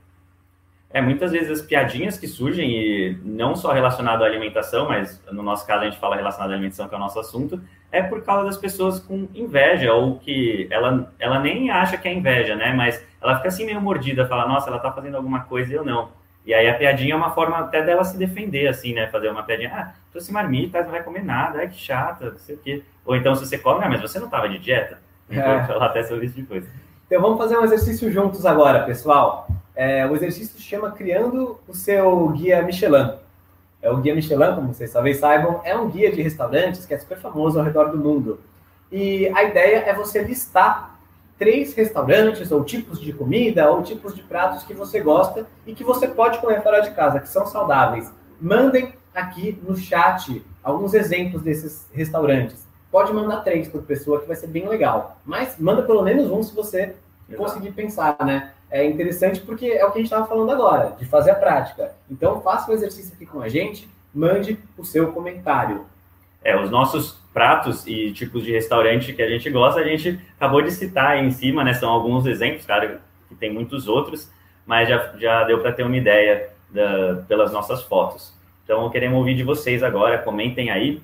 É, 0.91 1.01
muitas 1.01 1.33
vezes 1.33 1.51
as 1.51 1.67
piadinhas 1.67 2.19
que 2.19 2.29
surgem, 2.29 2.71
e 2.71 3.19
não 3.25 3.57
só 3.57 3.73
relacionado 3.73 4.23
à 4.23 4.27
alimentação, 4.27 4.87
mas 4.89 5.21
no 5.33 5.43
nosso 5.43 5.67
caso 5.67 5.83
a 5.83 5.85
gente 5.87 5.99
fala 5.99 6.17
relacionado 6.17 6.51
à 6.51 6.55
alimentação, 6.55 6.89
que 6.89 6.95
é 6.95 6.97
o 6.97 7.01
nosso 7.01 7.19
assunto, 7.19 7.61
é 7.91 8.03
por 8.03 8.23
causa 8.23 8.45
das 8.45 8.57
pessoas 8.57 9.01
com 9.01 9.29
inveja, 9.35 9.93
ou 9.93 10.19
que 10.19 10.69
ela, 10.71 11.13
ela 11.19 11.41
nem 11.41 11.71
acha 11.71 11.99
que 11.99 12.07
é 12.07 12.15
inveja, 12.15 12.55
né? 12.55 12.73
Mas 12.73 13.05
ela 13.21 13.37
fica 13.37 13.49
assim 13.49 13.67
meio 13.67 13.81
mordida, 13.81 14.27
fala, 14.27 14.47
nossa, 14.47 14.71
ela 14.71 14.79
tá 14.79 14.93
fazendo 14.93 15.17
alguma 15.17 15.41
coisa 15.41 15.73
e 15.73 15.77
eu 15.77 15.85
não. 15.85 16.11
E 16.47 16.55
aí 16.55 16.69
a 16.69 16.75
piadinha 16.75 17.13
é 17.13 17.17
uma 17.17 17.33
forma 17.33 17.59
até 17.59 17.83
dela 17.83 18.05
se 18.05 18.17
defender, 18.17 18.69
assim, 18.69 18.95
né? 18.95 19.09
Fazer 19.09 19.29
uma 19.29 19.43
piadinha, 19.43 19.73
ah, 19.75 19.93
trouxe 20.13 20.33
marmita, 20.33 20.81
não 20.81 20.93
vai 20.93 21.03
comer 21.03 21.25
nada, 21.25 21.59
ai 21.59 21.69
que 21.69 21.77
chata, 21.77 22.31
não 22.31 22.39
sei 22.39 22.55
o 22.55 22.59
quê. 22.59 22.83
Ou 23.05 23.17
então 23.17 23.35
se 23.35 23.45
você 23.45 23.59
come, 23.59 23.85
ah, 23.85 23.89
mas 23.89 24.01
você 24.01 24.21
não 24.21 24.27
estava 24.27 24.49
de 24.49 24.59
dieta? 24.59 24.99
É. 25.29 25.59
Vou 25.59 25.67
falar 25.67 25.87
até 25.87 26.05
sobre 26.05 26.27
isso 26.27 26.37
depois. 26.37 26.65
Então 27.07 27.21
vamos 27.21 27.39
fazer 27.39 27.59
um 27.59 27.65
exercício 27.65 28.13
juntos 28.13 28.47
agora, 28.47 28.85
pessoal. 28.85 29.49
É, 29.75 30.07
o 30.07 30.15
exercício 30.15 30.57
se 30.57 30.63
chama 30.63 30.93
Criando 30.93 31.59
o 31.67 31.75
seu 31.75 32.29
Guia 32.29 32.63
Michelin. 32.63 33.15
É 33.83 33.91
o 33.91 33.97
Guia 33.99 34.15
Michelin, 34.15 34.55
como 34.55 34.73
vocês 34.73 34.93
talvez 34.93 35.19
saibam, 35.19 35.61
é 35.65 35.77
um 35.77 35.91
guia 35.91 36.13
de 36.13 36.23
restaurantes 36.23 36.87
que 36.87 36.95
é 36.95 36.99
super 36.99 37.19
famoso 37.19 37.59
ao 37.59 37.65
redor 37.65 37.91
do 37.91 37.99
mundo. 37.99 38.41
E 38.91 39.29
a 39.35 39.43
ideia 39.43 39.79
é 39.79 39.93
você 39.93 40.23
listar 40.23 40.96
três 41.39 41.75
restaurantes 41.75 42.51
ou 42.51 42.65
tipos 42.65 43.01
de 43.01 43.13
comida 43.13 43.71
ou 43.71 43.83
tipos 43.83 44.15
de 44.15 44.23
pratos 44.23 44.65
que 44.65 44.75
você 44.75 45.01
gosta 45.01 45.47
e 45.67 45.75
que 45.75 45.85
você 45.85 46.09
pode 46.09 46.39
comer 46.39 46.63
fora 46.63 46.81
de 46.81 46.91
casa, 46.93 47.21
que 47.21 47.29
são 47.29 47.47
saudáveis. 47.47 48.11
Mandem 48.41 48.93
aqui 49.15 49.59
no 49.67 49.77
chat 49.77 50.45
alguns 50.63 50.95
exemplos 50.95 51.43
desses 51.43 51.87
restaurantes. 51.93 52.67
Pode 52.91 53.13
mandar 53.13 53.43
três 53.43 53.69
por 53.69 53.83
pessoa, 53.83 54.21
que 54.21 54.27
vai 54.27 54.37
ser 54.37 54.47
bem 54.47 54.69
legal. 54.69 55.21
Mas 55.25 55.59
manda 55.59 55.83
pelo 55.83 56.03
menos 56.03 56.31
um 56.31 56.43
se 56.43 56.55
você 56.55 56.95
Exato. 57.29 57.37
conseguir 57.37 57.73
pensar, 57.73 58.17
né? 58.25 58.53
É 58.71 58.85
interessante 58.85 59.41
porque 59.41 59.67
é 59.67 59.85
o 59.85 59.93
que 59.93 59.99
a 59.99 60.03
gente 60.03 60.07
estava 60.07 60.27
falando 60.27 60.51
agora, 60.51 60.97
de 60.99 61.05
fazer 61.05 61.31
a 61.31 61.35
prática. 61.35 61.93
Então, 62.11 62.41
faça 62.41 62.71
o 62.71 62.75
exercício 62.75 63.15
aqui 63.15 63.25
com 63.25 63.41
a 63.41 63.49
gente, 63.49 63.89
mande 64.13 64.59
o 64.77 64.85
seu 64.85 65.13
comentário. 65.13 65.87
É, 66.43 66.61
os 66.61 66.71
nossos 66.71 67.19
pratos 67.37 67.87
e 67.87 68.13
tipos 68.13 68.43
de 68.43 68.51
restaurante 68.51 69.13
que 69.13 69.21
a 69.21 69.29
gente 69.29 69.51
gosta, 69.51 69.81
a 69.81 69.85
gente 69.85 70.19
acabou 70.39 70.63
de 70.63 70.71
citar 70.71 71.09
aí 71.09 71.27
em 71.27 71.31
cima, 71.31 71.63
né? 71.63 71.75
São 71.75 71.91
alguns 71.91 72.25
exemplos, 72.25 72.65
claro 72.65 72.99
que 73.29 73.35
tem 73.35 73.53
muitos 73.53 73.87
outros, 73.87 74.33
mas 74.65 74.89
já, 74.89 75.13
já 75.19 75.45
deu 75.45 75.61
para 75.61 75.71
ter 75.71 75.83
uma 75.83 75.99
ideia 75.99 76.49
da, 76.71 77.23
pelas 77.29 77.53
nossas 77.53 77.83
fotos. 77.83 78.33
Então, 78.65 78.89
queremos 78.89 79.19
ouvir 79.19 79.35
de 79.35 79.43
vocês 79.43 79.83
agora, 79.83 80.17
comentem 80.17 80.71
aí. 80.71 81.03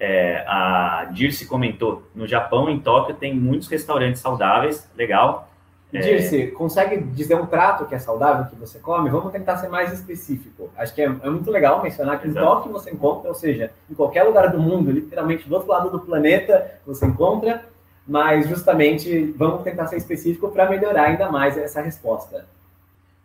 É, 0.00 0.44
a 0.48 1.08
Dirce 1.12 1.46
comentou, 1.46 2.02
no 2.16 2.26
Japão, 2.26 2.68
em 2.68 2.80
Tóquio, 2.80 3.14
tem 3.14 3.32
muitos 3.32 3.68
restaurantes 3.68 4.20
saudáveis, 4.20 4.90
legal. 4.96 5.48
É... 5.94 6.00
Dirce, 6.00 6.48
consegue 6.48 6.98
dizer 6.98 7.36
um 7.36 7.46
prato 7.46 7.86
que 7.86 7.94
é 7.94 7.98
saudável 8.00 8.46
que 8.46 8.56
você 8.56 8.80
come? 8.80 9.08
Vamos 9.08 9.30
tentar 9.30 9.58
ser 9.58 9.68
mais 9.68 9.92
específico. 9.92 10.68
Acho 10.76 10.92
que 10.92 11.00
é, 11.00 11.04
é 11.04 11.30
muito 11.30 11.48
legal 11.52 11.80
mencionar 11.80 12.20
que 12.20 12.26
Exato. 12.26 12.68
em 12.68 12.72
você 12.72 12.90
encontra, 12.90 13.28
ou 13.28 13.34
seja, 13.34 13.70
em 13.88 13.94
qualquer 13.94 14.24
lugar 14.24 14.50
do 14.50 14.58
mundo, 14.58 14.90
literalmente 14.90 15.48
do 15.48 15.54
outro 15.54 15.70
lado 15.70 15.90
do 15.90 16.00
planeta, 16.00 16.80
você 16.84 17.06
encontra, 17.06 17.62
mas 18.06 18.48
justamente 18.48 19.32
vamos 19.36 19.62
tentar 19.62 19.86
ser 19.86 19.96
específico 19.96 20.50
para 20.50 20.68
melhorar 20.68 21.04
ainda 21.04 21.30
mais 21.30 21.56
essa 21.56 21.80
resposta. 21.80 22.44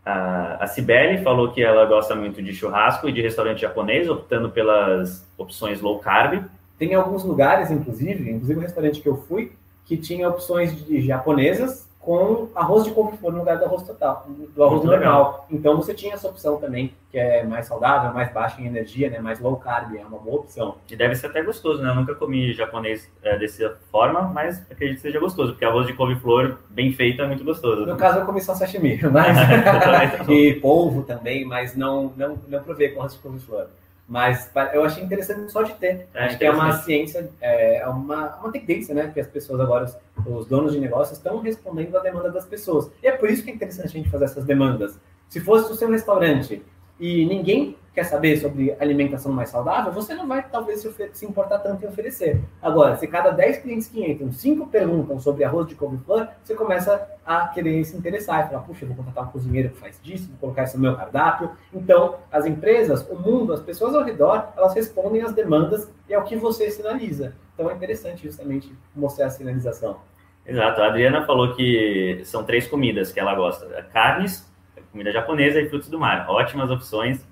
A, 0.06 0.64
a 0.64 0.68
Cibele 0.68 1.24
falou 1.24 1.52
que 1.52 1.64
ela 1.64 1.86
gosta 1.86 2.16
muito 2.16 2.42
de 2.42 2.54
churrasco 2.54 3.10
e 3.10 3.12
de 3.12 3.20
restaurante 3.20 3.62
japonês, 3.62 4.08
optando 4.08 4.52
pelas 4.52 5.26
opções 5.36 5.82
low 5.82 5.98
carb. 5.98 6.44
Tem 6.78 6.94
alguns 6.94 7.24
lugares, 7.24 7.72
inclusive, 7.72 8.30
inclusive 8.30 8.60
o 8.60 8.62
restaurante 8.62 9.02
que 9.02 9.10
eu 9.10 9.18
fui, 9.28 9.52
que 9.86 9.98
tinha 9.98 10.30
opções 10.30 10.86
de 10.86 11.02
japonesas 11.02 11.88
com 12.00 12.48
arroz 12.56 12.86
de 12.86 12.92
couve-flor 12.92 13.34
no 13.34 13.40
lugar 13.40 13.58
do 13.58 13.66
arroz 13.66 13.84
total, 13.84 14.26
do 14.28 14.64
arroz 14.64 14.84
Muito 14.84 14.92
normal. 14.92 15.22
Legal. 15.22 15.48
Então 15.52 15.76
você 15.76 15.94
tinha 15.94 16.14
essa 16.14 16.30
opção 16.30 16.58
também, 16.58 16.94
que 17.12 17.20
é 17.20 17.44
mais 17.44 17.68
saudável, 17.68 18.14
mais 18.14 18.32
baixa 18.32 18.62
em 18.62 18.68
energia, 18.68 19.10
né, 19.10 19.20
mais 19.20 19.40
low 19.40 19.58
carb, 19.58 19.96
é 19.96 20.06
uma 20.06 20.18
boa 20.18 20.38
opção. 20.38 20.76
E 20.90 20.96
deve 20.96 21.16
ser 21.16 21.28
até 21.28 21.44
gostoso, 21.44 21.84
né? 21.84 21.90
Eu 21.90 21.96
nunca 21.96 22.16
comi 22.16 22.54
japonês 22.54 23.12
é, 23.22 23.38
dessa 23.38 23.78
forma, 23.92 24.22
mas 24.22 24.60
acredito 24.72 24.96
que 24.96 25.02
seja 25.02 25.20
gostoso, 25.20 25.52
porque 25.52 25.66
arroz 25.66 25.88
de 25.88 25.94
couve-flor 25.94 26.58
bem 26.70 26.94
feito 26.94 27.22
é 27.22 27.28
muito 27.28 27.44
gostoso. 27.44 27.86
No 27.86 27.98
caso 27.98 28.20
eu 28.20 28.26
comi 28.26 28.42
só 28.42 28.56
sashimi, 28.56 28.98
mas 29.12 29.38
e 30.30 30.54
polvo 30.56 31.04
também, 31.04 31.44
mas 31.44 31.76
não 31.76 32.14
não 32.16 32.40
não 32.48 32.64
provei 32.64 32.90
com 32.90 33.02
arroz 33.02 33.14
de 33.14 33.20
couve-flor. 33.20 33.68
Mas 34.10 34.50
eu 34.74 34.84
achei 34.84 35.04
interessante 35.04 35.52
só 35.52 35.62
de 35.62 35.72
ter. 35.76 36.08
É, 36.15 36.26
Acho 36.26 36.38
que 36.39 36.43
é 36.43 36.50
uma 36.50 36.74
ciência, 36.80 37.30
é 37.39 37.88
uma, 37.88 38.38
uma 38.38 38.52
tendência, 38.52 38.95
né? 38.95 39.12
Que 39.13 39.19
as 39.19 39.28
pessoas 39.28 39.62
agora, 39.62 39.86
os 40.26 40.48
donos 40.48 40.74
de 40.74 40.80
negócios, 40.80 41.15
estão 41.15 41.39
respondendo 41.39 41.95
à 41.95 42.00
demanda 42.00 42.32
das 42.32 42.43
pessoas. 42.43 42.89
E 43.04 43.08
é 43.08 43.12
por 43.12 43.30
isso 43.30 43.43
que 43.43 43.52
é 43.52 43.54
interessante 43.54 43.86
a 43.86 43.89
gente 43.91 44.10
fazer 44.10 44.26
essas 44.26 44.43
demandas. 44.45 45.00
Se 45.28 45.39
fosse 45.39 45.72
o 45.72 45.76
seu 45.76 45.91
restaurante 45.91 46.60
e 47.00 47.24
ninguém 47.28 47.78
quer 47.93 48.04
saber 48.04 48.38
sobre 48.38 48.75
alimentação 48.80 49.32
mais 49.32 49.49
saudável, 49.49 49.91
você 49.91 50.13
não 50.13 50.28
vai 50.28 50.43
talvez 50.49 50.82
se, 50.82 51.10
se 51.13 51.25
importar 51.25 51.60
tanto 51.60 51.84
em 51.84 51.88
oferecer. 51.88 52.39
Agora, 52.62 52.95
se 52.97 53.08
cada 53.08 53.32
10 53.32 53.60
clientes 53.60 53.88
que 53.88 54.04
entram, 54.04 54.32
5 54.32 54.67
perguntam 54.67 55.19
sobre 55.19 55.43
arroz 55.43 55.67
de 55.67 55.75
couve-flor, 55.75 56.28
você 56.43 56.56
começa 56.56 57.08
a 57.25 57.47
querer 57.47 57.84
se 57.84 57.95
interessar 57.95 58.45
e 58.45 58.49
falar, 58.49 58.62
puxa, 58.62 58.86
vou 58.86 58.95
contratar 58.95 59.25
um 59.25 59.32
cozinheiro 59.32 59.69
que 59.69 59.78
faz 59.78 59.99
disso, 60.02 60.30
vou 60.30 60.39
colocar 60.39 60.63
isso 60.63 60.78
no 60.78 60.84
meu 60.84 60.95
cardápio. 60.95 61.52
Então, 61.73 62.15
as 62.32 62.45
empresas, 62.45 63.08
o 63.10 63.15
mundo, 63.15 63.54
as 63.54 63.62
pessoas 63.62 63.93
ao 63.93 64.04
redor, 64.04 64.49
elas 64.56 64.73
respondem 64.73 65.21
às 65.21 65.34
demandas 65.34 65.91
e 66.08 66.13
é 66.13 66.17
o 66.17 66.23
que 66.23 66.36
você 66.36 66.71
sinaliza. 66.71 67.36
Então, 67.54 67.69
é 67.69 67.73
interessante 67.73 68.23
justamente 68.23 68.73
mostrar 68.95 69.28
a 69.28 69.30
sinalização. 69.30 69.97
Exato. 70.45 70.82
A 70.82 70.88
Adriana 70.88 71.25
falou 71.25 71.54
que 71.56 72.21
são 72.25 72.43
três 72.43 72.67
comidas 72.67 73.12
que 73.12 73.19
ela 73.19 73.36
gosta: 73.36 73.67
carnes, 73.93 74.52
comida 74.91 75.12
japonesa 75.12 75.62
e 75.62 75.69
frutos 75.69 75.89
do 75.89 75.99
mar. 75.99 76.28
Ótimas 76.30 76.71
opções. 76.71 77.28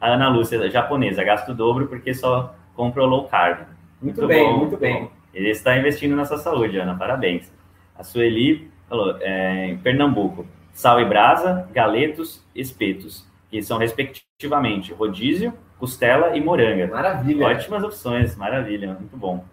A 0.00 0.08
Ana 0.08 0.28
Lúcia, 0.28 0.70
japonesa, 0.70 1.24
gasta 1.24 1.52
o 1.52 1.54
dobro 1.54 1.86
porque 1.86 2.12
só 2.12 2.54
compra 2.74 3.02
o 3.02 3.06
low 3.06 3.24
carb. 3.28 3.60
Muito, 4.00 4.20
muito 4.20 4.26
bem, 4.26 4.44
bom, 4.44 4.58
muito 4.58 4.76
bem. 4.76 5.10
Ele 5.32 5.50
está 5.50 5.76
investindo 5.76 6.14
na 6.14 6.24
sua 6.24 6.38
saúde, 6.38 6.78
Ana, 6.78 6.94
parabéns. 6.94 7.52
A 7.98 8.02
Sueli 8.02 8.70
falou, 8.88 9.16
é, 9.20 9.66
em 9.66 9.78
Pernambuco, 9.78 10.46
sal 10.72 11.00
e 11.00 11.04
brasa, 11.04 11.68
galetos, 11.72 12.44
espetos, 12.54 13.26
que 13.50 13.62
são 13.62 13.78
respectivamente 13.78 14.92
rodízio, 14.92 15.52
costela 15.78 16.36
e 16.36 16.40
moranga. 16.40 16.86
Maravilha. 16.88 17.46
Ótimas 17.46 17.82
opções, 17.82 18.36
maravilha, 18.36 18.88
muito 18.94 19.16
bom. 19.16 19.44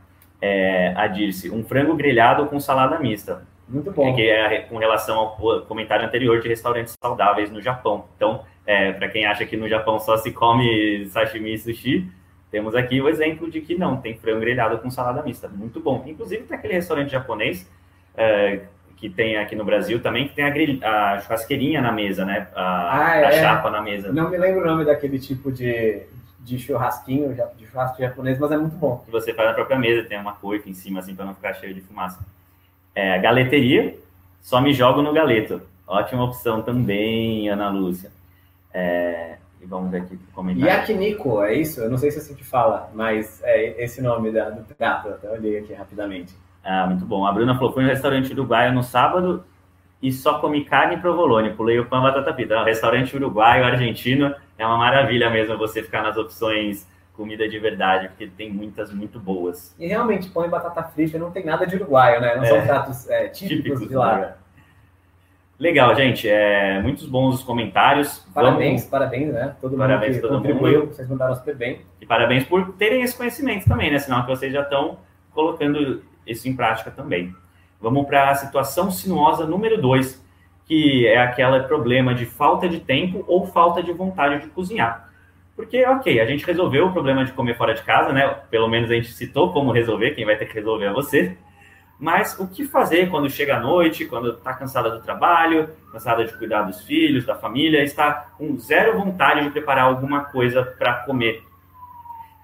É, 0.41 0.93
a 0.95 1.07
Dirce, 1.07 1.49
um 1.49 1.63
frango 1.63 1.95
grelhado 1.95 2.45
com 2.47 2.59
salada 2.59 2.99
mista. 2.99 3.47
Muito 3.67 3.91
bom. 3.91 4.09
É, 4.09 4.13
que 4.13 4.29
é 4.29 4.59
com 4.63 4.77
relação 4.77 5.17
ao 5.17 5.65
comentário 5.65 6.05
anterior 6.05 6.41
de 6.41 6.47
restaurantes 6.49 6.93
saudáveis 7.01 7.49
no 7.49 7.61
Japão. 7.61 8.05
Então, 8.15 8.43
é, 8.65 8.93
para 8.93 9.09
quem 9.09 9.25
acha 9.25 9.45
que 9.45 9.57
no 9.57 9.67
Japão 9.67 9.99
só 9.99 10.17
se 10.17 10.31
come 10.31 11.05
sashimi 11.07 11.53
e 11.53 11.57
sushi, 11.57 12.09
temos 12.49 12.75
aqui 12.75 13.01
o 13.01 13.09
exemplo 13.09 13.49
de 13.49 13.61
que 13.61 13.75
não, 13.75 13.97
tem 13.97 14.15
frango 14.15 14.41
grelhado 14.41 14.77
com 14.77 14.89
salada 14.89 15.23
mista. 15.23 15.47
Muito 15.47 15.79
bom. 15.79 16.03
Inclusive, 16.05 16.43
tem 16.43 16.55
aquele 16.55 16.75
restaurante 16.75 17.09
japonês 17.09 17.67
é, 18.15 18.61
que 18.95 19.09
tem 19.09 19.37
aqui 19.37 19.55
no 19.55 19.65
Brasil 19.65 19.99
também, 19.99 20.27
que 20.27 20.35
tem 20.35 20.45
a, 20.45 20.49
gril... 20.49 20.79
a 20.81 21.19
churrasqueirinha 21.19 21.81
na 21.81 21.91
mesa, 21.91 22.23
né? 22.23 22.47
A, 22.55 23.05
ah, 23.05 23.15
é. 23.15 23.25
a 23.25 23.31
chapa 23.31 23.69
na 23.69 23.81
mesa. 23.81 24.13
Não 24.13 24.29
me 24.29 24.37
lembro 24.37 24.61
o 24.61 24.65
nome 24.65 24.85
daquele 24.85 25.19
tipo 25.19 25.51
de, 25.51 26.03
de 26.39 26.59
churrasquinho, 26.59 27.35
de 27.57 27.65
churrasco 27.65 27.99
japonês, 27.99 28.37
mas 28.37 28.51
é 28.51 28.57
muito 28.57 28.75
bom. 28.75 29.01
Que 29.03 29.11
você 29.11 29.33
faz 29.33 29.49
na 29.49 29.55
própria 29.55 29.77
mesa, 29.77 30.07
tem 30.07 30.19
uma 30.19 30.33
coifa 30.33 30.69
em 30.69 30.73
cima, 30.73 30.99
assim, 30.99 31.15
para 31.15 31.25
não 31.25 31.33
ficar 31.33 31.53
cheio 31.55 31.73
de 31.73 31.81
fumaça. 31.81 32.19
É, 32.95 33.17
galeteria, 33.19 33.97
só 34.39 34.61
me 34.61 34.73
jogo 34.73 35.01
no 35.01 35.11
galeto. 35.11 35.61
Ótima 35.87 36.23
opção 36.23 36.61
também, 36.61 37.49
Ana 37.49 37.69
Lúcia. 37.69 38.11
É, 38.73 39.37
e 39.61 39.65
vamos 39.65 39.91
ver 39.91 40.01
aqui 40.01 40.15
o 40.15 40.33
comentário. 40.33 40.67
Yakinico, 40.67 41.43
é 41.43 41.53
isso? 41.53 41.81
Eu 41.81 41.89
não 41.89 41.97
sei 41.97 42.11
se 42.11 42.19
assim 42.19 42.35
que 42.35 42.43
fala, 42.43 42.89
mas 42.93 43.41
é 43.43 43.83
esse 43.83 44.01
nome 44.01 44.31
da, 44.31 44.49
do 44.49 44.63
prato. 44.75 45.09
Até 45.09 45.29
olhei 45.29 45.59
aqui 45.59 45.73
rapidamente. 45.73 46.35
Ah, 46.63 46.87
muito 46.87 47.05
bom. 47.05 47.25
A 47.25 47.31
Bruna 47.31 47.55
falou: 47.55 47.73
fui 47.73 47.83
no 47.83 47.89
restaurante 47.89 48.31
uruguaio 48.33 48.73
no 48.73 48.83
sábado 48.83 49.43
e 50.01 50.11
só 50.11 50.39
comi 50.39 50.65
carne 50.65 50.95
e 50.95 50.99
provolone. 50.99 51.53
Pulei 51.53 51.79
o 51.79 51.85
pão 51.85 51.99
e 51.99 52.03
batata 52.03 52.33
frita. 52.33 52.63
Restaurante 52.63 53.15
uruguaio, 53.15 53.63
argentino, 53.63 54.35
é 54.57 54.65
uma 54.65 54.77
maravilha 54.77 55.29
mesmo 55.29 55.57
você 55.57 55.81
ficar 55.81 56.01
nas 56.01 56.17
opções 56.17 56.87
comida 57.13 57.47
de 57.47 57.59
verdade, 57.59 58.07
porque 58.09 58.27
tem 58.27 58.51
muitas 58.51 58.91
muito 58.91 59.19
boas. 59.19 59.75
E 59.79 59.87
realmente, 59.87 60.29
pão 60.29 60.45
e 60.45 60.49
batata 60.49 60.83
frita 60.83 61.17
não 61.17 61.31
tem 61.31 61.45
nada 61.45 61.65
de 61.65 61.75
uruguaio, 61.75 62.19
né? 62.19 62.35
Não 62.35 62.43
é, 62.43 62.47
são 62.47 62.61
pratos 62.65 63.09
é, 63.09 63.27
típicos, 63.27 63.63
típicos, 63.63 63.87
de 63.87 63.95
lá. 63.95 64.37
Legal, 65.59 65.95
gente. 65.95 66.27
É, 66.27 66.81
muitos 66.81 67.07
bons 67.07 67.35
os 67.35 67.43
comentários. 67.43 68.19
Parabéns, 68.33 68.81
Vamos... 68.81 68.85
parabéns, 68.85 69.33
né? 69.33 69.55
Todo 69.61 69.77
parabéns 69.77 70.15
mundo 70.15 70.21
que 70.21 70.27
todo 70.27 70.37
contribuiu, 70.37 70.79
mundo. 70.81 70.93
vocês 70.93 71.07
mandaram 71.07 71.35
super 71.35 71.55
bem. 71.55 71.81
E 72.01 72.05
parabéns 72.05 72.43
por 72.43 72.73
terem 72.73 73.01
esse 73.01 73.15
conhecimento 73.15 73.67
também, 73.67 73.91
né? 73.91 73.99
Sinal 73.99 74.23
que 74.23 74.29
vocês 74.29 74.51
já 74.51 74.61
estão 74.61 74.97
colocando 75.31 76.03
isso 76.25 76.47
em 76.47 76.55
prática 76.55 76.91
também. 76.91 77.33
Vamos 77.79 78.05
para 78.05 78.29
a 78.29 78.35
situação 78.35 78.89
sinuosa 78.89 79.45
número 79.45 79.81
2, 79.81 80.23
que 80.65 81.05
é 81.05 81.17
aquele 81.17 81.61
problema 81.63 82.15
de 82.15 82.25
falta 82.25 82.67
de 82.67 82.79
tempo 82.79 83.23
ou 83.27 83.45
falta 83.45 83.83
de 83.83 83.91
vontade 83.91 84.41
de 84.41 84.47
cozinhar. 84.47 85.09
Porque, 85.55 85.85
ok, 85.85 86.19
a 86.19 86.25
gente 86.25 86.45
resolveu 86.45 86.87
o 86.87 86.91
problema 86.91 87.23
de 87.23 87.31
comer 87.31 87.55
fora 87.55 87.73
de 87.73 87.83
casa, 87.83 88.11
né? 88.11 88.27
Pelo 88.49 88.67
menos 88.67 88.89
a 88.89 88.95
gente 88.95 89.13
citou 89.13 89.51
como 89.53 89.71
resolver, 89.71 90.11
quem 90.11 90.25
vai 90.25 90.35
ter 90.35 90.45
que 90.45 90.55
resolver 90.55 90.85
é 90.85 90.93
você. 90.93 91.37
Mas 91.99 92.37
o 92.39 92.47
que 92.47 92.65
fazer 92.65 93.09
quando 93.09 93.29
chega 93.29 93.57
a 93.57 93.59
noite, 93.59 94.05
quando 94.05 94.31
está 94.31 94.53
cansada 94.53 94.89
do 94.89 94.99
trabalho, 94.99 95.69
cansada 95.91 96.25
de 96.25 96.33
cuidar 96.37 96.63
dos 96.63 96.81
filhos, 96.81 97.25
da 97.25 97.35
família, 97.35 97.83
está 97.83 98.29
com 98.37 98.57
zero 98.57 98.97
vontade 98.97 99.43
de 99.43 99.51
preparar 99.51 99.85
alguma 99.85 100.25
coisa 100.25 100.63
para 100.63 100.95
comer? 101.05 101.43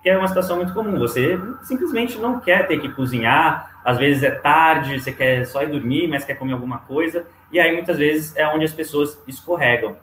Que 0.02 0.10
é 0.10 0.18
uma 0.18 0.28
situação 0.28 0.58
muito 0.58 0.74
comum. 0.74 0.98
Você 1.00 1.38
simplesmente 1.64 2.18
não 2.18 2.40
quer 2.40 2.68
ter 2.68 2.80
que 2.80 2.90
cozinhar, 2.90 3.82
às 3.84 3.98
vezes 3.98 4.24
é 4.24 4.32
tarde, 4.32 5.00
você 5.00 5.12
quer 5.12 5.46
só 5.46 5.64
ir 5.64 5.72
dormir, 5.72 6.08
mas 6.08 6.24
quer 6.24 6.36
comer 6.36 6.54
alguma 6.54 6.78
coisa, 6.80 7.28
e 7.52 7.60
aí 7.60 7.74
muitas 7.74 7.98
vezes 7.98 8.36
é 8.38 8.48
onde 8.48 8.66
as 8.66 8.74
pessoas 8.74 9.22
escorregam. 9.28 9.98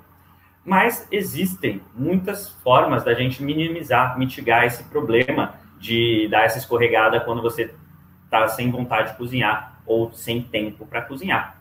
Mas 0.64 1.06
existem 1.12 1.80
muitas 1.94 2.50
formas 2.62 3.04
da 3.04 3.14
gente 3.14 3.42
minimizar, 3.42 4.18
mitigar 4.18 4.64
esse 4.64 4.82
problema 4.84 5.54
de 5.78 6.26
dar 6.28 6.44
essa 6.44 6.58
escorregada 6.58 7.20
quando 7.20 7.40
você 7.40 7.72
está 8.26 8.46
sem 8.48 8.70
vontade 8.70 9.12
de 9.12 9.16
cozinhar 9.16 9.80
ou 9.86 10.12
sem 10.12 10.42
tempo 10.42 10.86
para 10.86 11.02
cozinhar. 11.02 11.56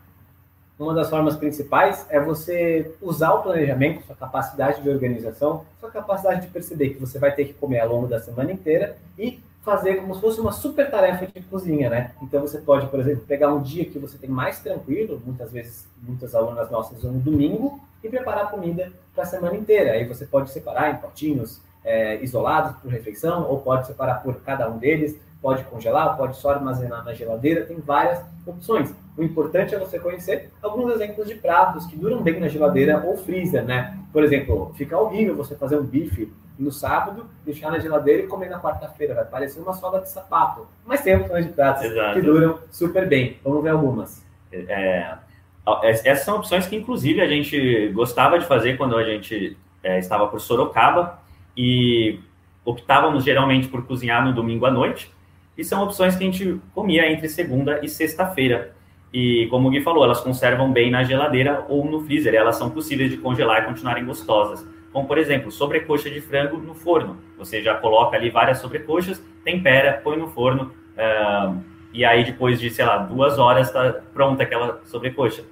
Uma 0.78 0.92
das 0.92 1.08
formas 1.08 1.34
principais 1.36 2.06
é 2.10 2.20
você 2.20 2.94
usar 3.00 3.32
o 3.32 3.42
planejamento, 3.42 4.04
sua 4.04 4.14
capacidade 4.14 4.82
de 4.82 4.90
organização, 4.90 5.64
sua 5.80 5.90
capacidade 5.90 6.42
de 6.42 6.48
perceber 6.48 6.90
que 6.90 7.00
você 7.00 7.18
vai 7.18 7.32
ter 7.32 7.46
que 7.46 7.54
comer 7.54 7.80
ao 7.80 7.88
longo 7.88 8.06
da 8.06 8.20
semana 8.20 8.52
inteira 8.52 8.98
e 9.18 9.40
fazer 9.64 9.96
como 9.96 10.14
se 10.14 10.20
fosse 10.20 10.40
uma 10.40 10.52
super 10.52 10.90
tarefa 10.90 11.26
de 11.26 11.40
cozinha, 11.46 11.88
né? 11.88 12.12
Então 12.22 12.42
você 12.42 12.58
pode, 12.58 12.86
por 12.88 13.00
exemplo, 13.00 13.24
pegar 13.26 13.52
um 13.52 13.62
dia 13.62 13.86
que 13.86 13.98
você 13.98 14.18
tem 14.18 14.28
mais 14.28 14.60
tranquilo, 14.60 15.20
muitas 15.24 15.50
vezes, 15.50 15.88
muitas 16.00 16.34
alunas 16.34 16.70
nossas 16.70 17.02
vão 17.02 17.12
no 17.12 17.20
domingo, 17.20 17.80
e 18.04 18.08
preparar 18.08 18.50
comida 18.50 18.92
para 19.14 19.24
a 19.24 19.26
semana 19.26 19.56
inteira. 19.56 19.92
Aí 19.92 20.04
você 20.04 20.24
pode 20.24 20.50
separar 20.50 20.92
em 20.92 20.96
potinhos 20.98 21.60
é, 21.84 22.22
isolados 22.22 22.76
por 22.80 22.90
refeição, 22.90 23.48
ou 23.48 23.60
pode 23.60 23.86
separar 23.86 24.22
por 24.22 24.40
cada 24.42 24.68
um 24.70 24.78
deles, 24.78 25.18
pode 25.40 25.64
congelar, 25.64 26.16
pode 26.16 26.36
só 26.36 26.50
armazenar 26.50 27.04
na 27.04 27.12
geladeira, 27.12 27.64
tem 27.64 27.78
várias 27.78 28.20
opções. 28.44 28.94
O 29.16 29.22
importante 29.22 29.74
é 29.74 29.78
você 29.78 29.98
conhecer 29.98 30.50
alguns 30.62 30.92
exemplos 30.94 31.26
de 31.26 31.34
pratos 31.34 31.86
que 31.86 31.96
duram 31.96 32.22
bem 32.22 32.40
na 32.40 32.48
geladeira 32.48 33.02
ou 33.04 33.16
freezer, 33.16 33.64
né? 33.64 33.98
Por 34.12 34.24
exemplo, 34.24 34.72
fica 34.76 34.98
horrível 34.98 35.36
você 35.36 35.54
fazer 35.54 35.78
um 35.78 35.84
bife 35.84 36.32
no 36.58 36.72
sábado, 36.72 37.26
deixar 37.44 37.70
na 37.70 37.78
geladeira 37.78 38.22
e 38.22 38.26
comer 38.26 38.48
na 38.48 38.60
quarta-feira, 38.60 39.14
vai 39.14 39.24
parecer 39.24 39.60
uma 39.60 39.74
sola 39.74 40.00
de 40.00 40.10
sapato. 40.10 40.66
Mas 40.86 41.02
tem 41.02 41.16
opções 41.16 41.46
de 41.46 41.52
pratos 41.52 41.84
Exato. 41.84 42.14
que 42.14 42.22
duram 42.22 42.58
super 42.70 43.06
bem. 43.06 43.38
Vamos 43.44 43.62
ver 43.62 43.70
algumas. 43.70 44.24
É, 44.52 45.16
essas 45.82 46.24
são 46.24 46.36
opções 46.36 46.66
que, 46.66 46.76
inclusive, 46.76 47.20
a 47.20 47.28
gente 47.28 47.88
gostava 47.88 48.38
de 48.38 48.46
fazer 48.46 48.76
quando 48.76 48.96
a 48.96 49.04
gente 49.04 49.56
é, 49.82 49.98
estava 49.98 50.28
por 50.28 50.40
Sorocaba 50.40 51.18
e 51.56 52.20
optávamos 52.64 53.24
geralmente 53.24 53.68
por 53.68 53.84
cozinhar 53.86 54.24
no 54.24 54.32
domingo 54.32 54.66
à 54.66 54.70
noite. 54.70 55.12
E 55.56 55.64
são 55.64 55.82
opções 55.82 56.16
que 56.16 56.22
a 56.22 56.26
gente 56.26 56.60
comia 56.74 57.10
entre 57.10 57.28
segunda 57.28 57.80
e 57.82 57.88
sexta-feira. 57.88 58.74
E 59.12 59.46
como 59.48 59.68
o 59.68 59.70
Gui 59.70 59.80
falou, 59.80 60.04
elas 60.04 60.20
conservam 60.20 60.70
bem 60.70 60.90
na 60.90 61.02
geladeira 61.02 61.64
ou 61.68 61.84
no 61.84 62.00
freezer. 62.00 62.34
Elas 62.34 62.56
são 62.56 62.70
possíveis 62.70 63.10
de 63.10 63.16
congelar 63.16 63.62
e 63.62 63.66
continuarem 63.66 64.04
gostosas. 64.04 64.66
Como, 64.92 65.06
por 65.08 65.18
exemplo, 65.18 65.50
sobrecoxa 65.50 66.10
de 66.10 66.20
frango 66.20 66.58
no 66.58 66.74
forno. 66.74 67.18
Você 67.38 67.62
já 67.62 67.74
coloca 67.74 68.16
ali 68.16 68.30
várias 68.30 68.58
sobrecoxas, 68.58 69.22
tempera, 69.44 70.00
põe 70.02 70.16
no 70.16 70.28
forno. 70.28 70.72
Uh, 70.96 71.62
e 71.92 72.04
aí, 72.04 72.24
depois 72.24 72.60
de, 72.60 72.68
sei 72.68 72.84
lá, 72.84 72.98
duas 72.98 73.38
horas, 73.38 73.68
está 73.68 74.00
pronta 74.12 74.42
aquela 74.42 74.80
sobrecoxa. 74.84 75.44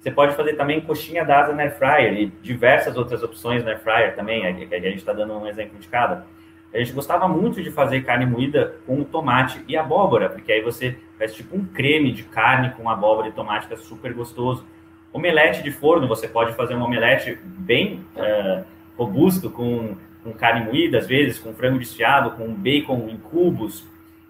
Você 0.00 0.10
pode 0.10 0.34
fazer 0.34 0.54
também 0.54 0.80
coxinha 0.80 1.24
da 1.24 1.42
asa 1.42 1.52
na 1.52 1.62
air 1.62 1.78
fryer 1.78 2.14
e 2.14 2.26
diversas 2.42 2.96
outras 2.96 3.22
opções 3.22 3.62
na 3.62 3.70
air 3.70 3.80
fryer 3.80 4.16
também, 4.16 4.44
a 4.44 4.50
gente 4.52 4.96
está 4.96 5.12
dando 5.12 5.32
um 5.32 5.46
exemplo 5.46 5.78
de 5.78 5.86
cada. 5.86 6.26
A 6.72 6.78
gente 6.78 6.92
gostava 6.92 7.28
muito 7.28 7.62
de 7.62 7.70
fazer 7.70 8.02
carne 8.02 8.24
moída 8.24 8.76
com 8.86 9.04
tomate 9.04 9.62
e 9.68 9.76
abóbora, 9.76 10.30
porque 10.30 10.50
aí 10.50 10.62
você 10.62 10.96
faz 11.18 11.34
tipo 11.34 11.54
um 11.54 11.64
creme 11.64 12.12
de 12.12 12.22
carne 12.22 12.70
com 12.70 12.88
abóbora 12.88 13.28
e 13.28 13.32
tomate 13.32 13.66
que 13.66 13.74
é 13.74 13.76
super 13.76 14.14
gostoso. 14.14 14.64
Omelete 15.12 15.62
de 15.62 15.70
forno, 15.70 16.08
você 16.08 16.26
pode 16.26 16.54
fazer 16.54 16.74
um 16.74 16.82
omelete 16.82 17.38
bem 17.44 18.00
uh, 18.16 18.64
robusto 18.96 19.50
com, 19.50 19.94
com 20.24 20.32
carne 20.32 20.64
moída, 20.64 20.98
às 20.98 21.06
vezes, 21.06 21.38
com 21.38 21.52
frango 21.52 21.78
desfiado, 21.78 22.30
com 22.30 22.50
bacon 22.54 23.06
em 23.10 23.18
cubos, 23.18 23.84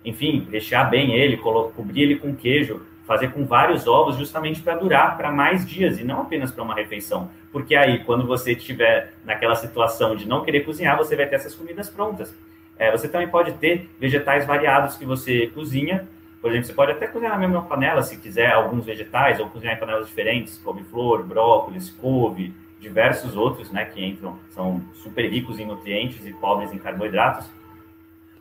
enfim, 0.04 0.48
rechear 0.50 0.90
bem 0.90 1.14
ele, 1.14 1.36
cobrir 1.36 2.02
ele 2.02 2.16
com 2.16 2.34
queijo, 2.34 2.82
fazer 3.06 3.30
com 3.30 3.44
vários 3.44 3.86
ovos 3.86 4.16
justamente 4.16 4.60
para 4.60 4.74
durar 4.74 5.16
para 5.16 5.30
mais 5.30 5.64
dias 5.64 6.00
e 6.00 6.04
não 6.04 6.22
apenas 6.22 6.50
para 6.50 6.64
uma 6.64 6.74
refeição. 6.74 7.30
Porque 7.52 7.76
aí, 7.76 8.02
quando 8.02 8.26
você 8.26 8.52
estiver 8.52 9.12
naquela 9.24 9.54
situação 9.54 10.16
de 10.16 10.26
não 10.26 10.42
querer 10.42 10.64
cozinhar, 10.64 10.96
você 10.96 11.14
vai 11.14 11.26
ter 11.26 11.36
essas 11.36 11.54
comidas 11.54 11.90
prontas. 11.90 12.34
É, 12.78 12.90
você 12.90 13.06
também 13.06 13.28
pode 13.28 13.52
ter 13.52 13.90
vegetais 14.00 14.46
variados 14.46 14.96
que 14.96 15.04
você 15.04 15.48
cozinha. 15.48 16.08
Por 16.40 16.50
exemplo, 16.50 16.66
você 16.66 16.72
pode 16.72 16.92
até 16.92 17.06
cozinhar 17.06 17.34
na 17.34 17.38
mesma 17.38 17.62
panela, 17.62 18.02
se 18.02 18.16
quiser, 18.16 18.50
alguns 18.52 18.84
vegetais, 18.84 19.38
ou 19.38 19.48
cozinhar 19.48 19.76
em 19.76 19.78
panelas 19.78 20.08
diferentes, 20.08 20.58
couve-flor, 20.58 21.22
brócolis, 21.22 21.90
couve, 21.90 22.52
diversos 22.80 23.36
outros, 23.36 23.70
né, 23.70 23.84
que 23.84 24.04
entram, 24.04 24.36
são 24.50 24.82
super 24.94 25.30
ricos 25.30 25.60
em 25.60 25.66
nutrientes 25.66 26.26
e 26.26 26.32
pobres 26.32 26.72
em 26.72 26.78
carboidratos. 26.78 27.46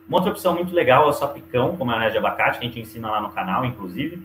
Uma 0.08 0.18
outra 0.18 0.32
opção 0.32 0.54
muito 0.54 0.74
legal 0.74 1.06
é 1.06 1.10
o 1.10 1.12
sapicão 1.12 1.76
com 1.76 1.84
maionese 1.84 2.12
de 2.12 2.18
abacate, 2.18 2.58
que 2.58 2.64
a 2.64 2.68
gente 2.68 2.80
ensina 2.80 3.08
lá 3.08 3.20
no 3.20 3.30
canal, 3.30 3.64
inclusive, 3.64 4.20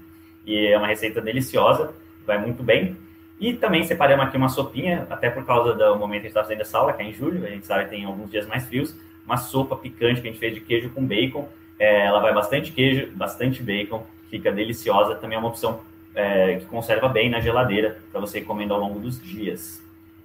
e 0.45 0.67
é 0.67 0.78
uma 0.78 0.88
receita 0.88 1.21
deliciosa, 1.21 1.93
vai 2.26 2.39
muito 2.39 2.63
bem. 2.63 2.97
E 3.39 3.54
também 3.54 3.84
separamos 3.84 4.26
aqui 4.26 4.38
uma 4.38 4.50
sopinha, 4.50 5.06
até 5.10 5.30
por 5.30 5.45
causa 5.45 5.73
do 5.73 5.95
momento 5.95 6.21
que 6.21 6.28
a 6.28 6.30
gente 6.30 6.38
está 6.38 6.43
fazendo 6.43 6.62
essa 6.62 6.78
aula, 6.78 6.93
que 6.93 7.04
é 7.04 7.06
em 7.06 7.13
julho, 7.13 7.45
a 7.45 7.50
gente 7.50 7.65
sabe 7.65 7.84
que 7.84 7.91
tem 7.91 8.06
alguns 8.06 8.32
dias 8.32 8.47
mais 8.47 8.65
frios, 8.65 8.95
uma 9.26 9.38
sopa 9.38 9.76
picante 9.76 10.21
que 10.21 10.28
a 10.28 10.32
gente 10.32 10.39
fez 10.39 10.54
de 10.54 10.62
queijo 10.62 10.89
com 10.89 11.06
bacon. 11.06 11.47
É, 11.78 12.06
ela 12.06 12.19
vai 12.19 12.34
bastante 12.34 12.71
queijo, 12.71 13.12
bastante 13.13 13.62
bacon, 13.62 14.04
fica 14.32 14.52
deliciosa. 14.52 15.15
Também 15.15 15.36
é 15.36 15.39
uma 15.39 15.50
opção 15.50 15.82
é, 16.15 16.56
que 16.56 16.65
conserva 16.65 17.08
bem 17.08 17.30
na 17.30 17.39
geladeira 17.39 18.00
para 18.12 18.19
você 18.19 18.41
comendo 18.41 18.73
ao 18.73 18.80
longo 18.80 19.00
dos 19.00 19.21
dias. 19.21 19.84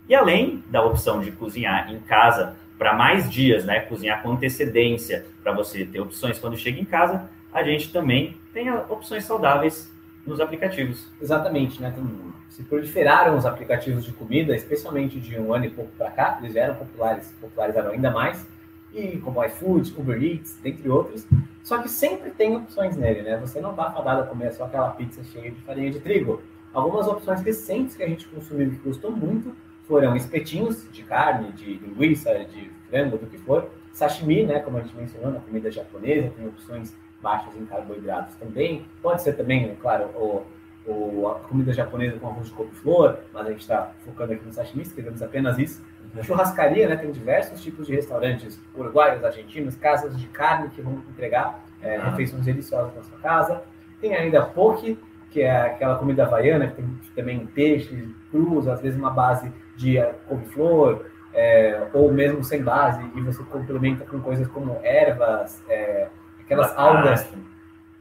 E 0.09 0.15
além 0.15 0.65
da 0.69 0.83
opção 0.83 1.21
de 1.21 1.31
cozinhar 1.33 1.93
em 1.93 1.99
casa 2.01 2.57
para 2.79 2.95
mais 2.95 3.31
dias, 3.31 3.65
né, 3.65 3.81
cozinhar 3.81 4.23
com 4.23 4.33
antecedência 4.33 5.27
para 5.43 5.53
você 5.53 5.85
ter 5.85 6.01
opções 6.01 6.39
quando 6.39 6.57
chega 6.57 6.81
em 6.81 6.85
casa, 6.85 7.29
a 7.53 7.63
gente 7.63 7.93
também 7.93 8.37
tem 8.55 8.73
opções 8.73 9.25
saudáveis 9.25 9.92
nos 10.27 10.41
aplicativos. 10.41 11.07
Exatamente, 11.21 11.81
né? 11.81 11.93
Tem, 11.95 12.05
se 12.49 12.63
proliferaram 12.63 13.37
os 13.37 13.47
aplicativos 13.47 14.05
de 14.05 14.13
comida, 14.13 14.55
especialmente 14.55 15.19
de 15.19 15.39
um 15.39 15.53
ano 15.55 15.65
e 15.65 15.71
pouco 15.71 15.91
para 15.97 16.11
cá, 16.11 16.39
eles 16.43 16.55
eram 16.55 16.75
populares, 16.75 17.35
popularizaram 17.41 17.91
ainda 17.91 18.11
mais, 18.11 18.47
e 18.95 19.19
como 19.19 19.43
iFood, 19.45 19.95
Uber 19.99 20.23
Eats, 20.23 20.59
dentre 20.63 20.89
outros. 20.89 21.27
Só 21.63 21.79
que 21.79 21.89
sempre 21.89 22.31
tem 22.31 22.57
opções 22.57 22.97
nele, 22.97 23.23
né? 23.23 23.39
Você 23.39 23.61
não 23.61 23.71
está 23.71 23.91
fadado 23.91 24.23
a 24.23 24.27
comer 24.27 24.53
só 24.53 24.65
aquela 24.65 24.91
pizza 24.91 25.23
cheia 25.25 25.51
de 25.51 25.61
farinha 25.63 25.91
de 25.91 26.01
trigo. 26.01 26.43
Algumas 26.75 27.07
opções 27.07 27.41
recentes 27.43 27.97
que 27.97 28.03
a 28.03 28.09
gente 28.09 28.27
consumiu 28.29 28.71
que 28.71 28.77
gostou 28.77 29.11
muito 29.11 29.55
foram 29.87 30.17
espetinhos 30.17 30.87
de 30.93 31.03
carne, 31.03 31.53
de 31.53 31.75
linguiça, 31.75 32.33
de 32.45 32.71
frango, 32.89 33.19
do 33.19 33.27
que 33.27 33.39
for. 33.39 33.71
Sashimi, 33.93 34.45
né, 34.45 34.59
como 34.61 34.79
a 34.79 34.81
gente 34.81 34.97
mencionou, 34.97 35.31
na 35.33 35.41
comida 35.41 35.71
japonesa, 35.71 36.33
tem 36.37 36.47
opções 36.47 36.95
baixas 37.23 37.55
em 37.57 37.65
carboidratos 37.65 38.35
também. 38.37 38.85
Pode 39.01 39.23
ser 39.23 39.35
também, 39.35 39.75
claro, 39.81 40.07
o, 40.15 40.43
o, 40.87 41.29
a 41.29 41.35
comida 41.41 41.73
japonesa 41.73 42.19
com 42.19 42.29
arroz 42.29 42.49
de 42.49 42.53
couve-flor, 42.53 43.19
mas 43.33 43.47
a 43.47 43.51
gente 43.51 43.61
está 43.61 43.93
focando 44.05 44.33
aqui 44.33 44.45
no 44.45 44.53
sashimi, 44.53 44.83
escrevemos 44.83 45.23
apenas 45.23 45.59
isso. 45.59 45.83
Uhum. 46.15 46.23
Churrascaria, 46.23 46.89
né, 46.89 46.97
tem 46.97 47.11
diversos 47.11 47.63
tipos 47.63 47.87
de 47.87 47.95
restaurantes 47.95 48.61
uruguaios, 48.77 49.25
argentinos, 49.25 49.77
casas 49.77 50.19
de 50.19 50.27
carne 50.29 50.69
que 50.71 50.83
vão 50.83 50.95
entregar 51.09 51.65
é, 51.81 51.97
ah. 51.97 52.11
refeições 52.11 52.45
deliciosas 52.45 52.95
na 52.95 53.03
sua 53.03 53.19
casa. 53.19 53.63
Tem 54.01 54.15
ainda 54.15 54.43
poke, 54.43 54.99
que 55.31 55.43
é 55.43 55.67
aquela 55.67 55.97
comida 55.97 56.25
havaiana, 56.25 56.67
que 56.67 56.75
tem 56.75 57.01
também 57.15 57.47
peixes 57.47 58.11
crus, 58.31 58.67
às 58.69 58.81
vezes 58.81 58.99
uma 58.99 59.11
base 59.11 59.51
de 59.77 60.03
couve-flor, 60.29 61.07
é, 61.33 61.87
ou 61.95 62.13
mesmo 62.13 62.45
sem 62.45 62.63
base, 62.63 63.03
e 63.15 63.21
você 63.21 63.43
complementa 63.45 64.05
com 64.05 64.21
coisas 64.21 64.47
como 64.49 64.79
ervas, 64.83 65.63
é, 65.69 66.09
aquelas 66.53 66.79
algas, 66.79 67.29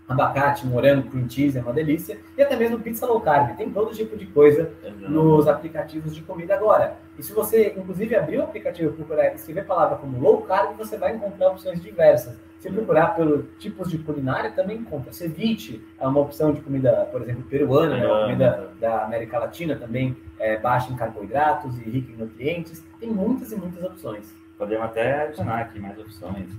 abacate, 0.07 0.67
morango, 0.67 1.09
cream 1.09 1.29
cheese, 1.29 1.57
é 1.57 1.61
uma 1.61 1.71
delícia, 1.71 2.19
e 2.37 2.41
até 2.41 2.55
mesmo 2.55 2.79
pizza 2.79 3.05
low 3.05 3.21
carb, 3.21 3.55
tem 3.55 3.71
todo 3.71 3.93
tipo 3.93 4.17
de 4.17 4.25
coisa 4.25 4.71
nos 4.99 5.47
aplicativos 5.47 6.13
de 6.13 6.21
comida 6.21 6.53
agora. 6.53 6.97
E 7.17 7.23
se 7.23 7.33
você, 7.33 7.73
inclusive, 7.77 8.15
abrir 8.15 8.39
o 8.39 8.43
aplicativo 8.43 8.89
e 8.89 8.93
procurar 8.93 9.33
escrever 9.33 9.61
a 9.61 9.65
palavra 9.65 9.97
como 9.97 10.19
low 10.19 10.41
carb, 10.41 10.75
você 10.77 10.97
vai 10.97 11.15
encontrar 11.15 11.49
opções 11.49 11.81
diversas. 11.81 12.37
Se 12.59 12.69
procurar 12.69 13.15
pelo 13.15 13.43
tipos 13.57 13.89
de 13.89 13.97
culinária, 13.97 14.51
também 14.51 14.77
encontra. 14.77 15.11
Ceviche 15.11 15.83
é 15.99 16.07
uma 16.07 16.19
opção 16.19 16.53
de 16.53 16.61
comida, 16.61 17.07
por 17.11 17.23
exemplo, 17.23 17.43
peruana, 17.43 17.97
é, 17.97 18.05
uma 18.05 18.21
comida 18.23 18.69
da 18.79 19.05
América 19.05 19.39
Latina 19.39 19.75
também, 19.75 20.15
é, 20.37 20.57
baixa 20.57 20.91
em 20.91 20.95
carboidratos 20.95 21.79
e 21.79 21.89
rica 21.89 22.11
em 22.11 22.17
nutrientes. 22.17 22.83
Tem 22.99 23.09
muitas 23.09 23.51
e 23.51 23.55
muitas 23.55 23.83
opções. 23.83 24.31
Podemos 24.59 24.85
até 24.85 25.23
adicionar 25.23 25.61
aqui 25.61 25.79
mais 25.79 25.97
opções. 25.97 26.49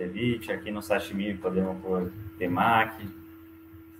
Ceviche, 0.00 0.50
aqui 0.50 0.70
no 0.70 0.80
sashimi 0.80 1.34
podemos 1.34 1.76
pôr 1.82 2.10
temaki. 2.38 3.06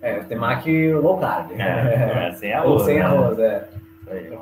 É, 0.01 0.15
temaki 0.21 0.91
low 0.93 1.19
carb. 1.19 1.51
É, 1.51 2.29
é 2.29 2.33
sem 2.33 2.51
arroz. 2.51 2.71
Ou 2.71 2.79
sem 2.79 2.95
né? 2.95 3.01
arroz, 3.03 3.37
é. 3.37 3.69
Isso 4.01 4.09
aí, 4.09 4.39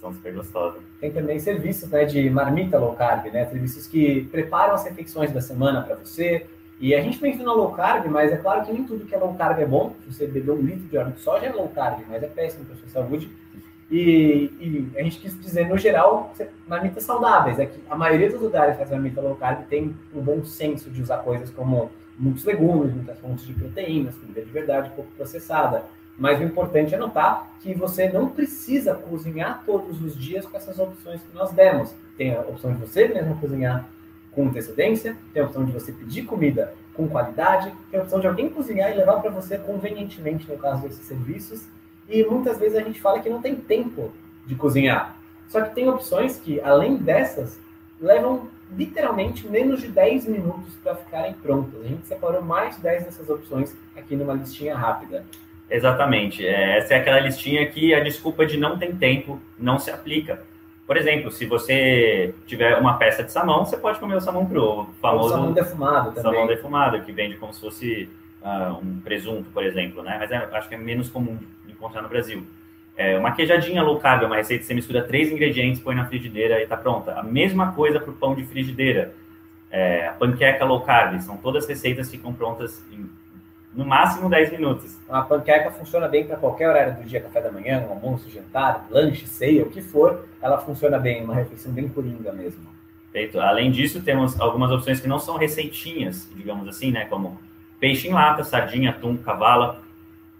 são 0.00 0.12
super 0.12 0.34
gostosas. 0.34 0.82
Tem 1.00 1.12
também 1.12 1.38
serviços 1.38 1.88
né, 1.90 2.04
de 2.04 2.28
marmita 2.28 2.76
low 2.76 2.96
carb, 2.96 3.26
né? 3.26 3.46
Serviços 3.46 3.86
que 3.86 4.24
preparam 4.32 4.74
as 4.74 4.84
refeições 4.84 5.30
da 5.30 5.40
semana 5.40 5.82
para 5.82 5.94
você. 5.94 6.44
E 6.80 6.92
a 6.92 7.00
gente 7.00 7.22
menciona 7.22 7.52
low 7.52 7.70
carb, 7.70 8.06
mas 8.06 8.32
é 8.32 8.36
claro 8.36 8.66
que 8.66 8.72
nem 8.72 8.82
tudo 8.82 9.06
que 9.06 9.14
é 9.14 9.18
low 9.18 9.32
carb 9.34 9.60
é 9.60 9.64
bom. 9.64 9.94
Se 10.02 10.12
você 10.12 10.26
beber 10.26 10.50
um 10.50 10.60
litro 10.60 10.88
de 10.88 10.98
óleo 10.98 11.12
de 11.12 11.20
soja 11.20 11.46
é 11.46 11.52
low 11.52 11.68
carb, 11.68 12.00
mas 12.08 12.20
é 12.20 12.26
péssimo 12.26 12.64
para 12.64 12.74
a 12.74 12.78
sua 12.78 12.88
saúde. 12.88 13.30
E, 13.90 14.50
e, 14.60 14.90
a 14.96 15.02
gente 15.02 15.20
quis 15.20 15.40
dizer, 15.40 15.68
no 15.68 15.78
geral, 15.78 16.34
marmitas 16.66 17.04
saudáveis. 17.04 17.58
É 17.58 17.66
que 17.66 17.80
a 17.88 17.96
maioria 17.96 18.30
dos 18.30 18.40
lugares 18.40 18.72
que 18.72 18.78
faz 18.78 18.90
marmita 18.90 19.20
low 19.20 19.36
carb 19.36 19.64
tem 19.68 19.94
um 20.14 20.20
bom 20.20 20.44
senso 20.44 20.90
de 20.90 21.02
usar 21.02 21.18
coisas 21.18 21.50
como 21.50 21.90
muitos 22.18 22.44
legumes, 22.44 22.94
muitas 22.94 23.18
fontes 23.18 23.46
de 23.46 23.52
proteínas, 23.52 24.14
comida 24.16 24.40
de 24.42 24.50
verdade, 24.50 24.90
pouco 24.90 25.10
processada. 25.12 25.84
Mas 26.18 26.40
o 26.40 26.44
importante 26.44 26.94
é 26.94 26.98
notar 26.98 27.50
que 27.60 27.74
você 27.74 28.08
não 28.08 28.28
precisa 28.28 28.94
cozinhar 28.94 29.62
todos 29.66 30.02
os 30.02 30.16
dias 30.16 30.46
com 30.46 30.56
essas 30.56 30.78
opções 30.78 31.20
que 31.20 31.34
nós 31.34 31.52
demos. 31.52 31.94
Tem 32.16 32.34
a 32.34 32.40
opção 32.40 32.72
de 32.72 32.78
você 32.78 33.06
mesmo 33.06 33.36
cozinhar 33.38 33.86
com 34.32 34.46
antecedência, 34.46 35.16
tem 35.32 35.42
a 35.42 35.46
opção 35.46 35.64
de 35.64 35.72
você 35.72 35.92
pedir 35.92 36.22
comida 36.22 36.72
com 36.94 37.06
qualidade, 37.06 37.72
tem 37.90 38.00
a 38.00 38.02
opção 38.02 38.18
de 38.18 38.26
alguém 38.26 38.48
cozinhar 38.48 38.90
e 38.90 38.94
levar 38.94 39.20
para 39.20 39.30
você 39.30 39.58
convenientemente, 39.58 40.50
no 40.50 40.56
caso 40.56 40.82
desses 40.82 41.06
serviços. 41.06 41.66
E 42.08 42.24
muitas 42.24 42.58
vezes 42.58 42.76
a 42.76 42.82
gente 42.82 43.00
fala 43.00 43.20
que 43.20 43.28
não 43.28 43.40
tem 43.40 43.54
tempo 43.56 44.12
de 44.46 44.54
cozinhar. 44.54 45.16
Só 45.48 45.60
que 45.60 45.74
tem 45.74 45.88
opções 45.88 46.38
que, 46.38 46.60
além 46.60 46.96
dessas, 46.96 47.58
levam 48.00 48.48
literalmente 48.76 49.46
menos 49.46 49.80
de 49.80 49.88
10 49.88 50.26
minutos 50.26 50.74
para 50.82 50.96
ficarem 50.96 51.32
prontas. 51.34 51.80
A 51.80 51.88
gente 51.88 52.06
separou 52.06 52.42
mais 52.42 52.76
de 52.76 52.82
10 52.82 53.04
dessas 53.04 53.28
opções 53.28 53.76
aqui 53.96 54.16
numa 54.16 54.34
listinha 54.34 54.76
rápida. 54.76 55.24
Exatamente. 55.70 56.46
É, 56.46 56.78
essa 56.78 56.94
é 56.94 56.98
aquela 56.98 57.20
listinha 57.20 57.66
que 57.66 57.94
a 57.94 58.00
desculpa 58.00 58.46
de 58.46 58.56
não 58.56 58.78
ter 58.78 58.94
tempo 58.96 59.40
não 59.58 59.78
se 59.78 59.90
aplica. 59.90 60.42
Por 60.86 60.96
exemplo, 60.96 61.32
se 61.32 61.44
você 61.46 62.32
tiver 62.46 62.78
uma 62.78 62.96
peça 62.96 63.24
de 63.24 63.32
salmão, 63.32 63.64
você 63.64 63.76
pode 63.76 63.98
comer 63.98 64.16
o 64.16 64.20
salmão 64.20 64.46
cru, 64.46 64.88
famoso 65.00 65.26
o 65.26 65.30
salmão 65.30 65.52
defumado 65.52 66.12
também. 66.12 66.22
Salmão 66.22 66.46
defumado, 66.46 67.00
que 67.02 67.10
vende 67.10 67.36
como 67.36 67.52
se 67.52 67.60
fosse 67.60 68.08
uh, 68.40 68.78
um 68.80 69.00
presunto, 69.00 69.50
por 69.50 69.64
exemplo, 69.64 70.00
né? 70.04 70.16
Mas 70.20 70.30
é, 70.30 70.36
acho 70.36 70.68
que 70.68 70.76
é 70.76 70.78
menos 70.78 71.08
comum 71.08 71.36
encontrar 71.76 72.02
no 72.02 72.08
Brasil. 72.08 72.46
É, 72.96 73.18
uma 73.18 73.32
queijadinha 73.32 73.82
low 73.82 74.00
carb, 74.00 74.24
uma 74.24 74.36
receita 74.36 74.62
que 74.62 74.66
você 74.66 74.74
mistura 74.74 75.02
três 75.02 75.30
ingredientes, 75.30 75.80
põe 75.80 75.94
na 75.94 76.06
frigideira 76.06 76.58
e 76.60 76.62
está 76.62 76.76
pronta. 76.76 77.12
A 77.12 77.22
mesma 77.22 77.72
coisa 77.72 78.00
para 78.00 78.10
o 78.10 78.14
pão 78.14 78.34
de 78.34 78.44
frigideira. 78.44 79.14
É, 79.70 80.08
a 80.08 80.12
panqueca 80.12 80.64
low 80.64 80.80
carb, 80.80 81.20
são 81.20 81.36
todas 81.36 81.66
receitas 81.66 82.08
que 82.08 82.16
ficam 82.16 82.32
prontas 82.32 82.82
em 82.90 83.08
no 83.76 83.84
máximo 83.84 84.30
10 84.30 84.52
minutos. 84.52 84.96
A 85.08 85.20
panqueca 85.20 85.70
funciona 85.70 86.08
bem 86.08 86.26
para 86.26 86.36
qualquer 86.36 86.68
horário 86.68 86.94
do 86.94 87.04
dia, 87.04 87.20
café 87.20 87.42
da 87.42 87.52
manhã, 87.52 87.86
almoço, 87.88 88.30
jantar, 88.30 88.86
lanche, 88.90 89.26
ceia, 89.26 89.62
o 89.62 89.70
que 89.70 89.82
for, 89.82 90.26
ela 90.40 90.58
funciona 90.58 90.98
bem, 90.98 91.22
uma 91.22 91.34
refeição 91.34 91.70
bem 91.70 91.86
coringa 91.86 92.32
mesmo. 92.32 92.64
Feito. 93.12 93.38
Além 93.38 93.70
disso, 93.70 94.00
temos 94.02 94.40
algumas 94.40 94.70
opções 94.70 94.98
que 94.98 95.06
não 95.06 95.18
são 95.18 95.36
receitinhas, 95.36 96.28
digamos 96.34 96.66
assim, 96.66 96.90
né, 96.90 97.04
como 97.04 97.38
peixe 97.78 98.08
em 98.08 98.12
lata, 98.12 98.42
sardinha, 98.42 98.90
atum, 98.90 99.16
cavala. 99.18 99.82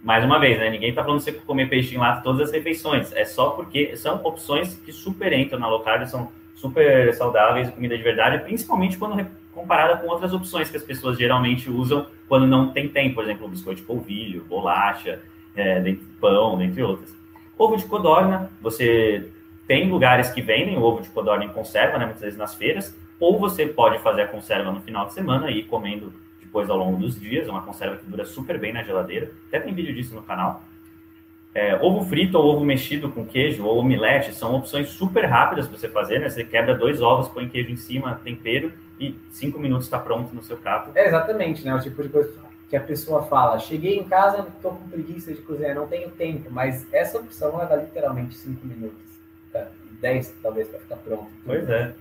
Mais 0.02 0.24
uma 0.24 0.38
vez, 0.38 0.58
né, 0.58 0.70
ninguém 0.70 0.90
está 0.90 1.02
falando 1.02 1.20
você 1.20 1.32
comer 1.32 1.68
peixe 1.68 1.94
em 1.94 1.98
lata 1.98 2.22
todas 2.22 2.48
as 2.48 2.52
refeições, 2.52 3.12
é 3.12 3.24
só 3.24 3.50
porque 3.50 3.96
são 3.96 4.20
opções 4.22 4.74
que 4.84 4.92
super 4.92 5.32
entram 5.32 5.58
na 5.58 5.78
carb, 5.82 6.06
são 6.06 6.30
super 6.54 7.12
saudáveis, 7.14 7.70
comida 7.70 7.96
de 7.96 8.02
verdade, 8.02 8.44
principalmente 8.44 8.96
quando 8.96 9.26
comparada 9.52 9.96
com 9.96 10.06
outras 10.08 10.32
opções 10.32 10.70
que 10.70 10.76
as 10.76 10.82
pessoas 10.82 11.18
geralmente 11.18 11.70
usam 11.70 12.06
quando 12.28 12.46
não 12.46 12.72
tem 12.72 12.88
tempo, 12.88 13.16
por 13.16 13.24
exemplo, 13.24 13.48
biscoito 13.48 13.80
de 13.80 13.86
polvilho, 13.86 14.44
bolacha, 14.44 15.20
é, 15.56 15.96
pão, 16.20 16.58
dentre 16.58 16.82
outras. 16.82 17.14
Ovo 17.58 17.76
de 17.76 17.84
codorna, 17.86 18.50
você 18.60 19.30
tem 19.66 19.88
lugares 19.88 20.30
que 20.30 20.42
vendem 20.42 20.76
o 20.76 20.82
ovo 20.82 21.02
de 21.02 21.08
codorna 21.08 21.44
em 21.44 21.48
conserva, 21.48 21.98
né, 21.98 22.04
muitas 22.04 22.22
vezes 22.22 22.38
nas 22.38 22.54
feiras, 22.54 22.96
ou 23.18 23.38
você 23.38 23.66
pode 23.66 23.98
fazer 24.00 24.22
a 24.22 24.28
conserva 24.28 24.70
no 24.70 24.80
final 24.80 25.06
de 25.06 25.14
semana 25.14 25.50
e 25.50 25.60
ir 25.60 25.62
comendo 25.64 26.12
depois 26.56 26.70
ao 26.70 26.78
longo 26.78 26.96
dos 26.96 27.20
dias, 27.20 27.46
é 27.46 27.50
uma 27.50 27.60
conserva 27.60 27.96
que 27.98 28.06
dura 28.06 28.24
super 28.24 28.58
bem 28.58 28.72
na 28.72 28.82
geladeira, 28.82 29.30
até 29.48 29.60
tem 29.60 29.74
vídeo 29.74 29.94
disso 29.94 30.14
no 30.14 30.22
canal. 30.22 30.62
É, 31.54 31.74
ovo 31.82 32.02
frito 32.06 32.38
ou 32.38 32.54
ovo 32.54 32.64
mexido 32.64 33.10
com 33.10 33.26
queijo 33.26 33.62
ou 33.64 33.78
omelete 33.78 34.34
são 34.34 34.54
opções 34.54 34.88
super 34.88 35.26
rápidas 35.26 35.68
para 35.68 35.76
você 35.76 35.88
fazer, 35.88 36.18
né? 36.18 36.30
Você 36.30 36.44
quebra 36.44 36.74
dois 36.74 37.02
ovos, 37.02 37.28
põe 37.28 37.46
queijo 37.46 37.70
em 37.70 37.76
cima, 37.76 38.20
tempero 38.24 38.72
e 38.98 39.14
cinco 39.30 39.58
minutos 39.58 39.86
está 39.86 39.98
pronto 39.98 40.34
no 40.34 40.42
seu 40.42 40.56
prato. 40.56 40.90
É 40.94 41.06
exatamente, 41.06 41.62
né? 41.62 41.74
O 41.74 41.80
tipo 41.80 42.02
de 42.02 42.08
coisa 42.08 42.32
que 42.70 42.76
a 42.76 42.80
pessoa 42.80 43.22
fala: 43.24 43.58
cheguei 43.58 43.98
em 43.98 44.04
casa, 44.04 44.46
estou 44.48 44.72
com 44.72 44.88
preguiça 44.88 45.34
de 45.34 45.42
cozinhar, 45.42 45.74
não 45.74 45.86
tenho 45.86 46.10
tempo, 46.10 46.50
mas 46.50 46.86
essa 46.92 47.18
opção 47.18 47.58
leva 47.58 47.76
literalmente 47.76 48.34
cinco 48.34 48.66
minutos, 48.66 49.04
tá? 49.52 49.66
dez 50.00 50.34
talvez 50.42 50.68
para 50.68 50.80
ficar 50.80 50.96
pronto. 50.96 51.28
Pois 51.44 51.68
é. 51.68 51.94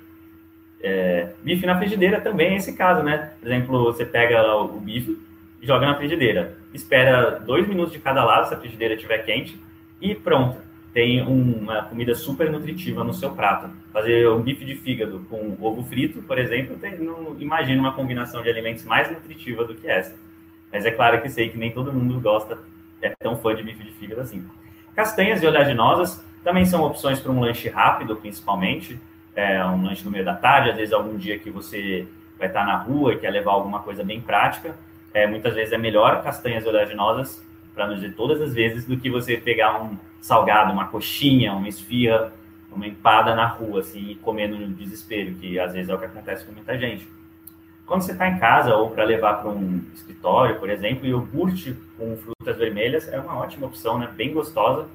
É. 0.81 1.29
Bife 1.43 1.65
na 1.65 1.77
frigideira 1.77 2.21
também 2.21 2.53
é 2.53 2.55
esse 2.57 2.75
caso, 2.75 3.03
né? 3.03 3.31
Por 3.39 3.47
exemplo, 3.47 3.83
você 3.83 4.05
pega 4.05 4.55
o 4.55 4.79
bife, 4.79 5.17
joga 5.61 5.85
na 5.85 5.95
frigideira. 5.95 6.57
Espera 6.73 7.39
dois 7.39 7.67
minutos 7.67 7.93
de 7.93 7.99
cada 7.99 8.23
lado, 8.23 8.47
se 8.47 8.53
a 8.53 8.57
frigideira 8.57 8.93
estiver 8.93 9.19
quente, 9.19 9.59
e 10.01 10.13
pronto. 10.13 10.57
Tem 10.93 11.21
uma 11.21 11.83
comida 11.83 12.15
super 12.15 12.49
nutritiva 12.49 13.03
no 13.03 13.13
seu 13.13 13.31
prato. 13.31 13.69
Fazer 13.91 14.29
um 14.29 14.41
bife 14.41 14.63
de 14.63 14.75
fígado 14.75 15.25
com 15.29 15.57
ovo 15.59 15.83
frito, 15.83 16.21
por 16.21 16.37
exemplo, 16.37 16.77
tem, 16.77 16.97
não 16.99 17.35
imagino 17.37 17.81
uma 17.81 17.91
combinação 17.91 18.41
de 18.41 18.49
alimentos 18.49 18.85
mais 18.85 19.11
nutritiva 19.11 19.65
do 19.65 19.75
que 19.75 19.89
essa. 19.89 20.15
Mas 20.71 20.85
é 20.85 20.91
claro 20.91 21.21
que 21.21 21.29
sei 21.29 21.49
que 21.49 21.57
nem 21.57 21.71
todo 21.71 21.91
mundo 21.91 22.19
gosta, 22.21 22.59
é 23.01 23.09
tão 23.09 23.37
fã 23.37 23.53
de 23.53 23.63
bife 23.63 23.83
de 23.83 23.91
fígado 23.91 24.21
assim. 24.21 24.45
Castanhas 24.95 25.43
e 25.43 25.47
oleaginosas 25.47 26.23
também 26.45 26.65
são 26.65 26.83
opções 26.83 27.19
para 27.19 27.31
um 27.31 27.41
lanche 27.41 27.67
rápido, 27.67 28.15
principalmente. 28.15 28.97
É, 29.35 29.63
um 29.65 29.83
lanche 29.83 30.03
no 30.05 30.11
meio 30.11 30.23
da 30.23 30.33
tarde, 30.33 30.69
às 30.69 30.77
vezes 30.77 30.93
algum 30.93 31.17
dia 31.17 31.37
que 31.37 31.49
você 31.49 32.07
vai 32.39 32.47
estar 32.47 32.65
na 32.65 32.77
rua 32.77 33.13
e 33.13 33.17
quer 33.17 33.29
levar 33.29 33.51
alguma 33.51 33.79
coisa 33.79 34.03
bem 34.03 34.21
prática 34.21 34.75
é, 35.15 35.25
muitas 35.25 35.55
vezes 35.55 35.71
é 35.71 35.77
melhor 35.77 36.21
castanhas 36.21 36.65
oleaginosas, 36.65 37.41
para 37.73 37.87
não 37.87 37.95
dizer 37.95 38.13
todas 38.15 38.41
as 38.41 38.53
vezes, 38.53 38.85
do 38.85 38.97
que 38.97 39.09
você 39.09 39.37
pegar 39.37 39.81
um 39.81 39.97
salgado, 40.19 40.73
uma 40.73 40.87
coxinha, 40.89 41.53
uma 41.53 41.69
esfirra, 41.69 42.33
uma 42.69 42.85
empada 42.85 43.33
na 43.33 43.47
rua, 43.47 43.79
assim, 43.79 44.11
e 44.11 44.47
no 44.47 44.67
desespero, 44.73 45.33
que 45.35 45.57
às 45.57 45.71
vezes 45.71 45.89
é 45.89 45.95
o 45.95 45.97
que 45.97 46.03
acontece 46.03 46.43
com 46.45 46.51
muita 46.51 46.77
gente. 46.77 47.07
Quando 47.85 48.01
você 48.01 48.11
está 48.11 48.27
em 48.27 48.37
casa 48.37 48.75
ou 48.75 48.89
para 48.89 49.05
levar 49.05 49.35
para 49.35 49.49
um 49.51 49.81
escritório, 49.93 50.59
por 50.59 50.69
exemplo, 50.69 51.07
iogurte 51.07 51.73
com 51.97 52.17
frutas 52.17 52.57
vermelhas 52.57 53.07
é 53.07 53.17
uma 53.17 53.37
ótima 53.37 53.67
opção, 53.67 53.97
né? 53.97 54.09
Bem 54.17 54.33
gostosa, 54.33 54.85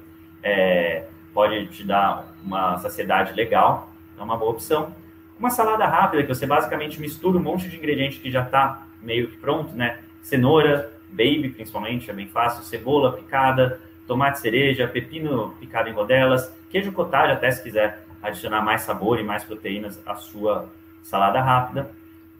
é, 0.43 1.05
pode 1.33 1.65
te 1.67 1.83
dar 1.83 2.31
uma 2.43 2.77
saciedade 2.77 3.33
legal, 3.33 3.90
é 4.21 4.23
uma 4.23 4.37
boa 4.37 4.51
opção. 4.51 4.93
Uma 5.37 5.49
salada 5.49 5.85
rápida 5.85 6.23
que 6.23 6.29
você 6.29 6.45
basicamente 6.45 7.01
mistura 7.01 7.37
um 7.37 7.41
monte 7.41 7.67
de 7.67 7.75
ingrediente 7.75 8.19
que 8.19 8.29
já 8.29 8.43
está 8.43 8.83
meio 9.01 9.27
que 9.27 9.37
pronto, 9.37 9.75
né? 9.75 9.99
cenoura, 10.21 10.91
baby 11.09 11.49
principalmente, 11.49 12.09
é 12.09 12.13
bem 12.13 12.27
fácil, 12.27 12.63
cebola 12.63 13.13
picada, 13.13 13.79
tomate 14.07 14.39
cereja, 14.39 14.87
pepino 14.87 15.55
picado 15.59 15.89
em 15.89 15.93
rodelas, 15.93 16.51
queijo 16.69 16.91
cottage 16.91 17.33
até 17.33 17.51
se 17.51 17.63
quiser 17.63 18.03
adicionar 18.21 18.61
mais 18.61 18.81
sabor 18.81 19.19
e 19.19 19.23
mais 19.23 19.43
proteínas 19.43 19.99
à 20.05 20.15
sua 20.15 20.69
salada 21.03 21.41
rápida. 21.41 21.89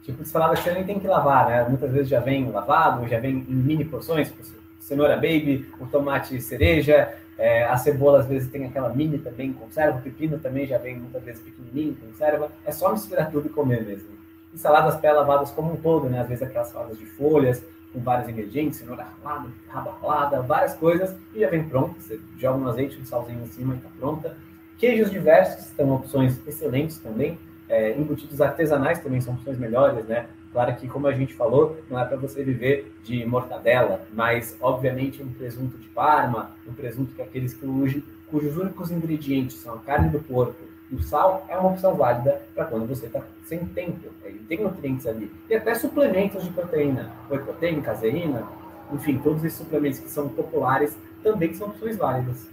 Tipo 0.04 0.22
de 0.22 0.28
salada 0.28 0.54
que 0.54 0.62
você 0.62 0.72
nem 0.72 0.84
tem 0.84 0.98
que 0.98 1.06
lavar, 1.06 1.48
né? 1.48 1.64
Muitas 1.68 1.90
vezes 1.92 2.08
já 2.08 2.20
vem 2.20 2.50
lavado, 2.50 3.06
já 3.08 3.18
vem 3.20 3.44
em 3.48 3.54
mini 3.54 3.84
porções, 3.84 4.32
cenoura 4.80 5.14
baby, 5.16 5.68
o 5.80 5.86
tomate 5.86 6.40
cereja, 6.40 7.12
é, 7.38 7.64
a 7.64 7.76
cebola 7.76 8.20
às 8.20 8.26
vezes 8.26 8.50
tem 8.50 8.66
aquela 8.66 8.90
mini 8.90 9.18
também 9.18 9.52
conserva, 9.52 9.98
o 9.98 10.02
pepino 10.02 10.38
também 10.38 10.66
já 10.66 10.78
vem 10.78 10.98
muitas 10.98 11.22
vezes 11.22 11.40
pequenininho 11.40 11.96
conserva, 11.96 12.50
é 12.64 12.72
só 12.72 12.92
misturar 12.92 13.30
tudo 13.30 13.46
e 13.46 13.50
comer 13.50 13.84
mesmo. 13.84 14.08
E 14.52 14.58
saladas 14.58 14.96
pré-lavadas 14.96 15.50
como 15.50 15.72
um 15.72 15.76
todo, 15.76 16.08
né? 16.08 16.20
Às 16.20 16.28
vezes 16.28 16.42
aquelas 16.42 16.68
saladas 16.68 16.98
de 16.98 17.06
folhas, 17.06 17.62
com 17.92 18.00
vários 18.00 18.28
ingredientes, 18.28 18.78
cenoura 18.78 19.06
ralada, 19.22 19.48
raba 19.68 19.96
ralada, 20.00 20.42
várias 20.42 20.74
coisas, 20.74 21.14
e 21.34 21.40
já 21.40 21.48
vem 21.48 21.64
pronto. 21.64 22.00
Você 22.00 22.20
joga 22.38 22.58
um 22.58 22.68
azeite, 22.68 23.00
um 23.00 23.04
salzinho 23.04 23.42
em 23.42 23.48
cima 23.48 23.74
e 23.74 23.76
está 23.78 23.88
pronta. 23.98 24.36
Queijos 24.78 25.10
diversos 25.10 25.66
são 25.76 25.94
opções 25.94 26.38
excelentes 26.46 26.98
também. 26.98 27.38
É, 27.68 27.96
embutidos 27.96 28.40
artesanais 28.40 28.98
também 28.98 29.20
são 29.20 29.34
opções 29.34 29.58
melhores, 29.58 30.04
né? 30.06 30.26
Claro 30.52 30.76
que, 30.76 30.86
como 30.86 31.06
a 31.06 31.12
gente 31.12 31.34
falou, 31.34 31.78
não 31.88 31.98
é 31.98 32.04
para 32.04 32.16
você 32.16 32.44
viver 32.44 32.94
de 33.02 33.24
mortadela, 33.24 34.06
mas, 34.12 34.56
obviamente, 34.60 35.22
um 35.22 35.28
presunto 35.32 35.78
de 35.78 35.88
Parma, 35.88 36.54
um 36.68 36.72
presunto 36.72 37.14
que 37.14 37.22
é 37.22 37.24
aqueles 37.24 37.54
cujos, 37.54 38.02
cujos 38.26 38.56
únicos 38.56 38.90
ingredientes 38.90 39.56
são 39.56 39.74
a 39.74 39.78
carne 39.78 40.10
do 40.10 40.18
porco 40.20 40.72
o 40.92 41.02
sal 41.02 41.46
é 41.48 41.56
uma 41.56 41.70
opção 41.70 41.94
válida 41.94 42.42
para 42.54 42.66
quando 42.66 42.86
você 42.86 43.06
está 43.06 43.22
sem 43.44 43.60
tempo. 43.60 44.10
Ele 44.24 44.40
tem 44.40 44.60
nutrientes 44.60 45.06
ali. 45.06 45.30
E 45.48 45.54
até 45.54 45.74
suplementos 45.74 46.44
de 46.44 46.50
proteína. 46.50 47.10
Whey 47.30 47.40
proteína, 47.40 47.80
caseína, 47.80 48.46
enfim, 48.92 49.18
todos 49.18 49.42
esses 49.42 49.58
suplementos 49.58 50.00
que 50.00 50.10
são 50.10 50.28
populares 50.28 50.96
também 51.22 51.54
são 51.54 51.68
opções 51.68 51.96
válidas. 51.96 52.46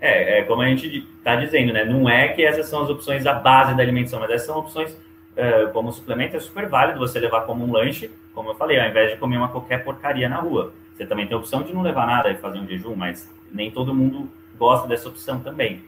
É, 0.00 0.38
é 0.38 0.42
como 0.44 0.62
a 0.62 0.66
gente 0.66 1.06
está 1.18 1.36
dizendo, 1.36 1.72
né? 1.72 1.84
Não 1.84 2.08
é 2.08 2.28
que 2.28 2.42
essas 2.42 2.66
são 2.66 2.82
as 2.82 2.88
opções 2.88 3.22
da 3.22 3.34
base 3.34 3.74
da 3.76 3.82
alimentação, 3.82 4.20
mas 4.20 4.30
essas 4.30 4.46
são 4.46 4.58
opções 4.58 4.96
uh, 5.36 5.72
como 5.72 5.92
suplemento, 5.92 6.36
é 6.36 6.40
super 6.40 6.68
válido 6.68 6.98
você 6.98 7.18
levar 7.18 7.42
como 7.42 7.64
um 7.64 7.72
lanche, 7.72 8.10
como 8.34 8.50
eu 8.50 8.54
falei, 8.54 8.80
ao 8.80 8.88
invés 8.88 9.12
de 9.12 9.16
comer 9.16 9.36
uma 9.36 9.48
qualquer 9.48 9.84
porcaria 9.84 10.28
na 10.28 10.36
rua. 10.36 10.72
Você 10.94 11.06
também 11.06 11.26
tem 11.26 11.36
a 11.36 11.40
opção 11.40 11.62
de 11.62 11.72
não 11.72 11.82
levar 11.82 12.06
nada 12.06 12.30
e 12.30 12.36
fazer 12.36 12.58
um 12.58 12.66
jejum, 12.66 12.94
mas 12.94 13.28
nem 13.50 13.70
todo 13.70 13.94
mundo 13.94 14.28
gosta 14.56 14.86
dessa 14.86 15.08
opção 15.08 15.40
também. 15.40 15.82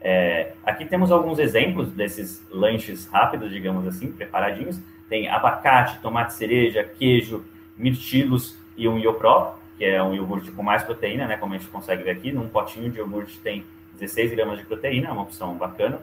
É, 0.00 0.52
aqui 0.64 0.84
temos 0.84 1.10
alguns 1.10 1.38
exemplos 1.38 1.88
desses 1.92 2.42
lanches 2.50 3.06
rápidos, 3.06 3.50
digamos 3.50 3.86
assim, 3.86 4.12
preparadinhos. 4.12 4.78
Tem 5.08 5.28
abacate, 5.28 6.00
tomate 6.00 6.34
cereja, 6.34 6.84
queijo, 6.84 7.44
mirtilos 7.76 8.56
e 8.76 8.88
um 8.88 8.98
iopro, 8.98 9.54
que 9.76 9.84
é 9.84 10.02
um 10.02 10.14
iogurte 10.14 10.50
com 10.50 10.62
mais 10.62 10.82
proteína, 10.82 11.26
né? 11.26 11.36
Como 11.36 11.54
a 11.54 11.58
gente 11.58 11.68
consegue 11.70 12.02
ver 12.02 12.10
aqui, 12.10 12.32
num 12.32 12.48
potinho 12.48 12.90
de 12.90 12.98
iogurte 12.98 13.38
tem 13.40 13.64
16 13.94 14.32
gramas 14.32 14.58
de 14.58 14.64
proteína, 14.64 15.08
é 15.08 15.12
uma 15.12 15.22
opção 15.22 15.54
bacana. 15.54 16.00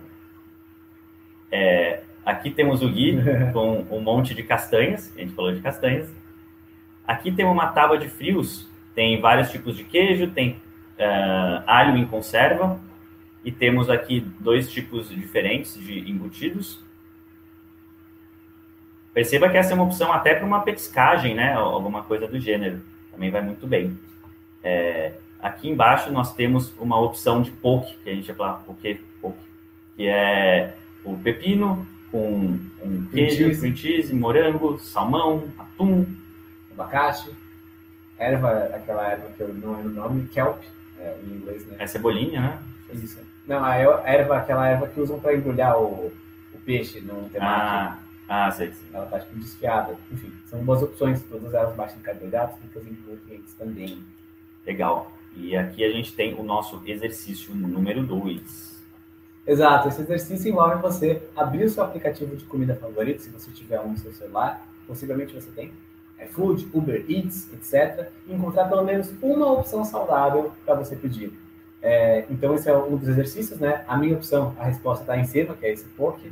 É, 1.52 2.02
aqui 2.26 2.50
temos 2.52 2.82
o 2.82 2.90
gui 2.90 3.18
com 3.54 3.86
um 3.90 4.00
monte 4.00 4.34
de 4.34 4.44
castanhas, 4.44 5.14
a 5.16 5.20
gente 5.20 5.34
falou 5.34 5.54
de 5.54 5.62
castanhas. 5.62 6.10
Aqui 7.06 7.32
tem 7.32 7.46
uma 7.46 7.68
tábua 7.68 7.98
de 7.98 8.08
frios, 8.08 8.68
tem 8.96 9.20
vários 9.20 9.52
tipos 9.52 9.76
de 9.76 9.84
queijo, 9.84 10.28
tem 10.28 10.52
uh, 10.52 11.64
alho 11.68 11.98
em 11.98 12.06
conserva, 12.06 12.80
e 13.44 13.52
temos 13.52 13.90
aqui 13.90 14.22
dois 14.40 14.72
tipos 14.72 15.10
diferentes 15.10 15.74
de 15.74 16.10
embutidos. 16.10 16.80
Perceba 19.14 19.50
que 19.50 19.58
essa 19.58 19.74
é 19.74 19.76
uma 19.76 19.84
opção 19.84 20.12
até 20.12 20.34
para 20.34 20.46
uma 20.46 20.62
petiscagem, 20.62 21.36
né? 21.36 21.54
Alguma 21.54 22.04
coisa 22.04 22.28
do 22.28 22.40
gênero. 22.40 22.82
Também 23.12 23.30
vai 23.30 23.42
muito 23.42 23.68
bem. 23.68 23.98
É, 24.64 25.14
aqui 25.40 25.70
embaixo 25.70 26.12
nós 26.12 26.34
temos 26.34 26.74
uma 26.80 27.00
opção 27.00 27.42
de 27.42 27.52
poke, 27.52 27.96
que 27.98 28.10
a 28.10 28.16
gente 28.16 28.26
vai 28.28 28.36
falar 28.36 28.54
poke, 28.66 29.02
poke, 29.22 29.38
que 29.96 30.08
é 30.08 30.76
o 31.04 31.18
pepino 31.18 31.86
com 32.14 32.60
um 32.84 33.08
queijo, 33.12 33.60
cream 33.60 33.76
cheese, 33.76 34.14
morango, 34.14 34.78
salmão, 34.78 35.46
atum, 35.58 36.06
abacate, 36.72 37.32
erva, 38.20 38.70
aquela 38.72 39.12
erva 39.12 39.30
que 39.36 39.42
eu 39.42 39.52
não 39.52 39.76
lembro 39.76 39.90
o 39.90 39.96
nome, 39.96 40.28
kelp, 40.28 40.62
é, 41.00 41.18
em 41.24 41.38
inglês, 41.38 41.66
né? 41.66 41.78
É 41.80 41.88
cebolinha, 41.88 42.40
né? 42.40 42.60
Isso. 42.94 43.20
Não, 43.48 43.66
a 43.66 43.76
erva, 43.76 44.38
aquela 44.38 44.68
erva 44.68 44.88
que 44.88 45.02
usam 45.02 45.20
para 45.20 45.34
embrulhar 45.34 45.76
o, 45.76 46.12
o 46.54 46.60
peixe 46.64 47.02
no 47.02 47.28
temaki. 47.30 47.42
Ah, 47.42 47.98
ah, 48.30 48.52
sei, 48.52 48.72
sim. 48.72 48.86
Ela 48.94 49.08
tá 49.08 49.20
tipo 49.20 49.36
desfiada. 49.40 49.98
Enfim, 50.12 50.32
são 50.46 50.64
boas 50.64 50.84
opções, 50.84 51.24
todas 51.24 51.52
elas 51.52 51.76
baixas 51.76 51.98
em 51.98 52.02
carboidratos, 52.02 52.62
ricas 52.62 52.86
em 52.86 52.92
nutrientes 53.10 53.56
também. 53.56 53.98
Legal. 54.66 55.12
E 55.36 55.58
aqui 55.58 55.84
a 55.84 55.92
gente 55.92 56.14
tem 56.14 56.36
o 56.36 56.44
nosso 56.44 56.80
exercício 56.86 57.56
número 57.56 58.04
2. 58.04 58.73
Exato, 59.46 59.90
esse 59.90 60.02
exercício 60.02 60.50
envolve 60.50 60.82
você 60.82 61.22
abrir 61.36 61.66
o 61.66 61.70
seu 61.70 61.84
aplicativo 61.84 62.36
de 62.36 62.46
comida 62.46 62.76
favorito, 62.76 63.22
se 63.22 63.30
você 63.30 63.52
tiver 63.52 63.80
um 63.82 63.90
no 63.90 63.98
seu 63.98 64.14
celular, 64.14 64.66
possivelmente 64.88 65.36
você 65.36 65.52
tem, 65.52 65.72
iFood, 66.24 66.70
Uber 66.74 67.04
Eats, 67.10 67.52
etc., 67.52 68.08
e 68.26 68.34
encontrar 68.34 68.70
pelo 68.70 68.84
menos 68.84 69.12
uma 69.22 69.52
opção 69.52 69.84
saudável 69.84 70.52
para 70.66 70.76
você 70.76 70.96
pedir. 70.96 71.38
É, 71.82 72.24
então, 72.30 72.56
esse 72.56 72.70
é 72.70 72.78
um 72.78 72.96
dos 72.96 73.10
exercícios, 73.10 73.60
né? 73.60 73.84
A 73.86 73.98
minha 73.98 74.16
opção, 74.16 74.56
a 74.58 74.64
resposta 74.64 75.04
está 75.04 75.18
em 75.18 75.26
cima, 75.26 75.54
que 75.54 75.66
é 75.66 75.74
esse 75.74 75.84
poke, 75.98 76.32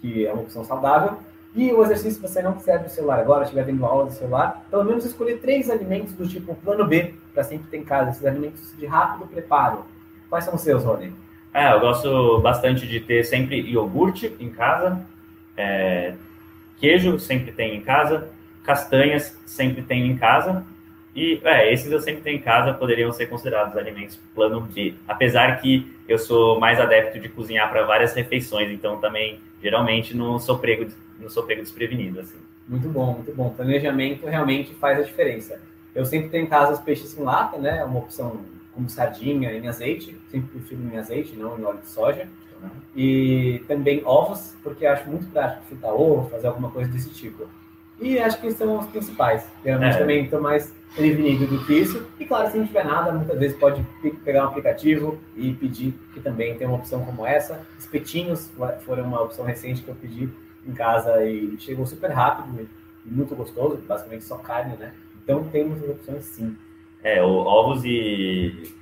que 0.00 0.26
é 0.26 0.32
uma 0.32 0.42
opção 0.42 0.64
saudável. 0.64 1.18
E 1.54 1.70
o 1.70 1.84
exercício, 1.84 2.12
se 2.12 2.20
você 2.20 2.40
não 2.40 2.54
quiser 2.54 2.82
do 2.82 2.88
celular 2.88 3.18
agora, 3.18 3.44
estiver 3.44 3.64
vendo 3.64 3.84
aula 3.84 4.06
do 4.06 4.12
celular, 4.12 4.64
pelo 4.70 4.84
menos 4.84 5.04
escolher 5.04 5.38
três 5.40 5.68
alimentos 5.68 6.14
do 6.14 6.26
tipo 6.26 6.54
plano 6.54 6.86
B, 6.86 7.14
para 7.34 7.44
sempre 7.44 7.66
ter 7.70 7.76
em 7.76 7.84
casa, 7.84 8.10
esses 8.10 8.24
alimentos 8.24 8.74
de 8.78 8.86
rápido 8.86 9.28
preparo. 9.28 9.84
Quais 10.30 10.46
são 10.46 10.54
os 10.54 10.62
seus, 10.62 10.82
Rodney? 10.82 11.12
É, 11.54 11.72
eu 11.72 11.80
gosto 11.80 12.38
bastante 12.40 12.86
de 12.86 13.00
ter 13.00 13.24
sempre 13.24 13.60
iogurte 13.60 14.34
em 14.40 14.50
casa, 14.50 15.04
é, 15.56 16.14
queijo 16.78 17.18
sempre 17.18 17.52
tem 17.52 17.76
em 17.76 17.80
casa, 17.80 18.28
castanhas 18.64 19.38
sempre 19.44 19.82
tem 19.82 20.06
em 20.06 20.16
casa, 20.16 20.64
e 21.14 21.40
é, 21.44 21.72
esses 21.72 21.92
eu 21.92 22.00
sempre 22.00 22.22
tenho 22.22 22.38
em 22.38 22.40
casa, 22.40 22.72
poderiam 22.72 23.12
ser 23.12 23.26
considerados 23.26 23.76
alimentos 23.76 24.18
plano 24.34 24.62
B. 24.62 24.94
Apesar 25.06 25.60
que 25.60 25.94
eu 26.08 26.18
sou 26.18 26.58
mais 26.58 26.80
adepto 26.80 27.20
de 27.20 27.28
cozinhar 27.28 27.70
para 27.70 27.84
várias 27.84 28.14
refeições, 28.14 28.70
então 28.70 28.98
também 28.98 29.38
geralmente 29.62 30.16
não 30.16 30.38
sou 30.38 30.58
prego, 30.58 30.90
não 31.20 31.28
sou 31.28 31.42
prego 31.42 31.60
desprevenido. 31.60 32.20
Assim. 32.20 32.38
Muito 32.66 32.88
bom, 32.88 33.12
muito 33.12 33.34
bom. 33.34 33.50
Planejamento 33.50 34.26
realmente 34.26 34.74
faz 34.74 34.98
a 34.98 35.02
diferença. 35.02 35.60
Eu 35.94 36.06
sempre 36.06 36.30
tenho 36.30 36.44
em 36.44 36.48
casa 36.48 36.72
os 36.72 36.80
peixes 36.80 37.16
em 37.18 37.22
lata, 37.22 37.58
né? 37.58 37.78
É 37.78 37.84
uma 37.84 37.98
opção 37.98 38.40
como 38.74 38.88
sardinha 38.88 39.52
em 39.52 39.68
azeite, 39.68 40.16
sempre 40.30 40.58
prefiro 40.58 40.82
em 40.82 40.98
azeite, 40.98 41.36
não 41.36 41.58
em 41.58 41.64
óleo 41.64 41.78
de 41.78 41.88
soja. 41.88 42.28
E 42.94 43.64
também 43.66 44.02
ovos, 44.04 44.54
porque 44.62 44.86
acho 44.86 45.08
muito 45.10 45.26
prático 45.26 45.66
fritar 45.66 45.92
ovo, 45.92 46.30
fazer 46.30 46.46
alguma 46.46 46.70
coisa 46.70 46.90
desse 46.90 47.10
tipo. 47.10 47.48
E 48.00 48.18
acho 48.18 48.40
que 48.40 48.50
são 48.52 48.78
os 48.78 48.86
principais. 48.86 49.44
Realmente 49.64 49.96
é. 49.96 49.98
também 49.98 50.24
estou 50.24 50.40
mais 50.40 50.72
prevenido 50.94 51.46
do 51.46 51.64
que 51.64 51.74
isso. 51.74 52.06
E 52.20 52.24
claro, 52.24 52.50
se 52.50 52.58
não 52.58 52.66
tiver 52.66 52.84
nada, 52.84 53.12
muitas 53.12 53.38
vezes 53.38 53.56
pode 53.56 53.84
pegar 54.24 54.44
um 54.44 54.48
aplicativo 54.48 55.18
e 55.36 55.52
pedir, 55.54 55.94
que 56.14 56.20
também 56.20 56.56
tem 56.56 56.66
uma 56.66 56.76
opção 56.76 57.04
como 57.04 57.26
essa. 57.26 57.66
Espetinhos 57.78 58.50
foram 58.84 59.04
uma 59.04 59.22
opção 59.22 59.44
recente 59.44 59.82
que 59.82 59.88
eu 59.88 59.94
pedi 59.94 60.28
em 60.66 60.72
casa 60.72 61.24
e 61.24 61.56
chegou 61.58 61.86
super 61.86 62.10
rápido 62.10 62.68
muito 63.04 63.34
gostoso, 63.34 63.78
basicamente 63.86 64.24
só 64.24 64.36
carne, 64.36 64.76
né? 64.76 64.92
Então 65.22 65.44
tem 65.44 65.64
muitas 65.64 65.88
opções 65.88 66.24
sim. 66.24 66.56
É, 67.02 67.22
ovos 67.22 67.84
e 67.84 68.74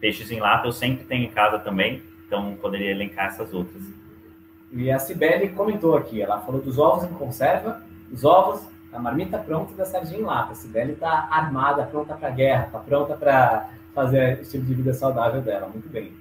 peixes 0.00 0.30
em 0.30 0.40
lata 0.40 0.66
eu 0.66 0.72
sempre 0.72 1.04
tenho 1.04 1.24
em 1.24 1.30
casa 1.30 1.58
também, 1.58 2.02
então 2.26 2.56
poderia 2.56 2.90
elencar 2.90 3.26
essas 3.26 3.52
outras. 3.52 3.82
E 4.72 4.90
a 4.90 4.98
Cibele 4.98 5.48
comentou 5.48 5.96
aqui, 5.96 6.22
ela 6.22 6.40
falou 6.40 6.60
dos 6.60 6.78
ovos 6.78 7.04
em 7.04 7.12
conserva, 7.14 7.82
os 8.10 8.24
ovos, 8.24 8.62
a 8.92 8.98
marmita 8.98 9.38
pronta 9.38 9.72
e 9.72 9.76
da 9.76 9.84
sardinha 9.84 10.20
em 10.20 10.24
lata. 10.24 10.52
A 10.52 10.54
Cibele 10.54 10.92
está 10.92 11.28
armada, 11.30 11.84
pronta 11.84 12.14
para 12.14 12.30
guerra, 12.30 12.66
está 12.66 12.78
pronta 12.78 13.14
para 13.16 13.68
fazer 13.94 14.38
o 14.38 14.42
estilo 14.42 14.64
de 14.64 14.74
vida 14.74 14.94
saudável 14.94 15.42
dela. 15.42 15.68
Muito 15.68 15.88
bem. 15.88 16.12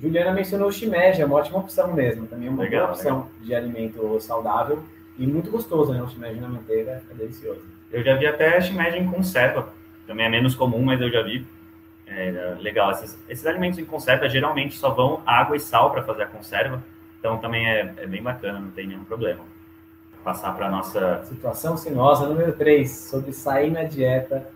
Juliana 0.00 0.32
mencionou 0.32 0.68
o 0.68 0.72
shimeji, 0.72 1.22
é 1.22 1.24
uma 1.24 1.36
ótima 1.36 1.58
opção 1.58 1.92
mesmo. 1.92 2.26
Também 2.26 2.48
é 2.48 2.50
uma 2.50 2.62
legal, 2.62 2.86
boa 2.86 2.92
opção 2.92 3.16
legal. 3.18 3.30
de 3.40 3.54
alimento 3.54 4.20
saudável 4.20 4.82
e 5.16 5.26
muito 5.26 5.50
gostoso, 5.50 5.92
né? 5.92 6.02
O 6.02 6.08
shimeji 6.08 6.40
na 6.40 6.48
manteiga 6.48 7.02
é 7.08 7.14
delicioso. 7.14 7.60
Eu 7.90 8.02
já 8.02 8.16
vi 8.16 8.26
até 8.26 8.60
shimeji 8.60 8.98
em 8.98 9.06
conserva 9.06 9.68
também 10.06 10.26
é 10.26 10.28
menos 10.28 10.54
comum, 10.54 10.82
mas 10.82 11.00
eu 11.00 11.10
já 11.10 11.22
vi. 11.22 11.46
É, 12.06 12.56
legal, 12.60 12.90
esses, 12.90 13.18
esses, 13.28 13.46
alimentos 13.46 13.78
em 13.78 13.84
conserva 13.84 14.28
geralmente 14.28 14.76
só 14.76 14.90
vão 14.90 15.22
água 15.24 15.56
e 15.56 15.60
sal 15.60 15.90
para 15.90 16.02
fazer 16.02 16.24
a 16.24 16.26
conserva, 16.26 16.82
então 17.18 17.38
também 17.38 17.66
é, 17.66 17.94
é, 17.96 18.06
bem 18.06 18.22
bacana, 18.22 18.60
não 18.60 18.70
tem 18.70 18.86
nenhum 18.86 19.04
problema. 19.04 19.40
Passar 20.22 20.54
para 20.54 20.68
nossa. 20.70 21.24
Situação 21.24 21.76
sinuosa 21.76 22.26
número 22.26 22.52
3, 22.52 22.90
sobre 22.90 23.32
sair 23.32 23.70
na 23.70 23.84
dieta 23.84 24.46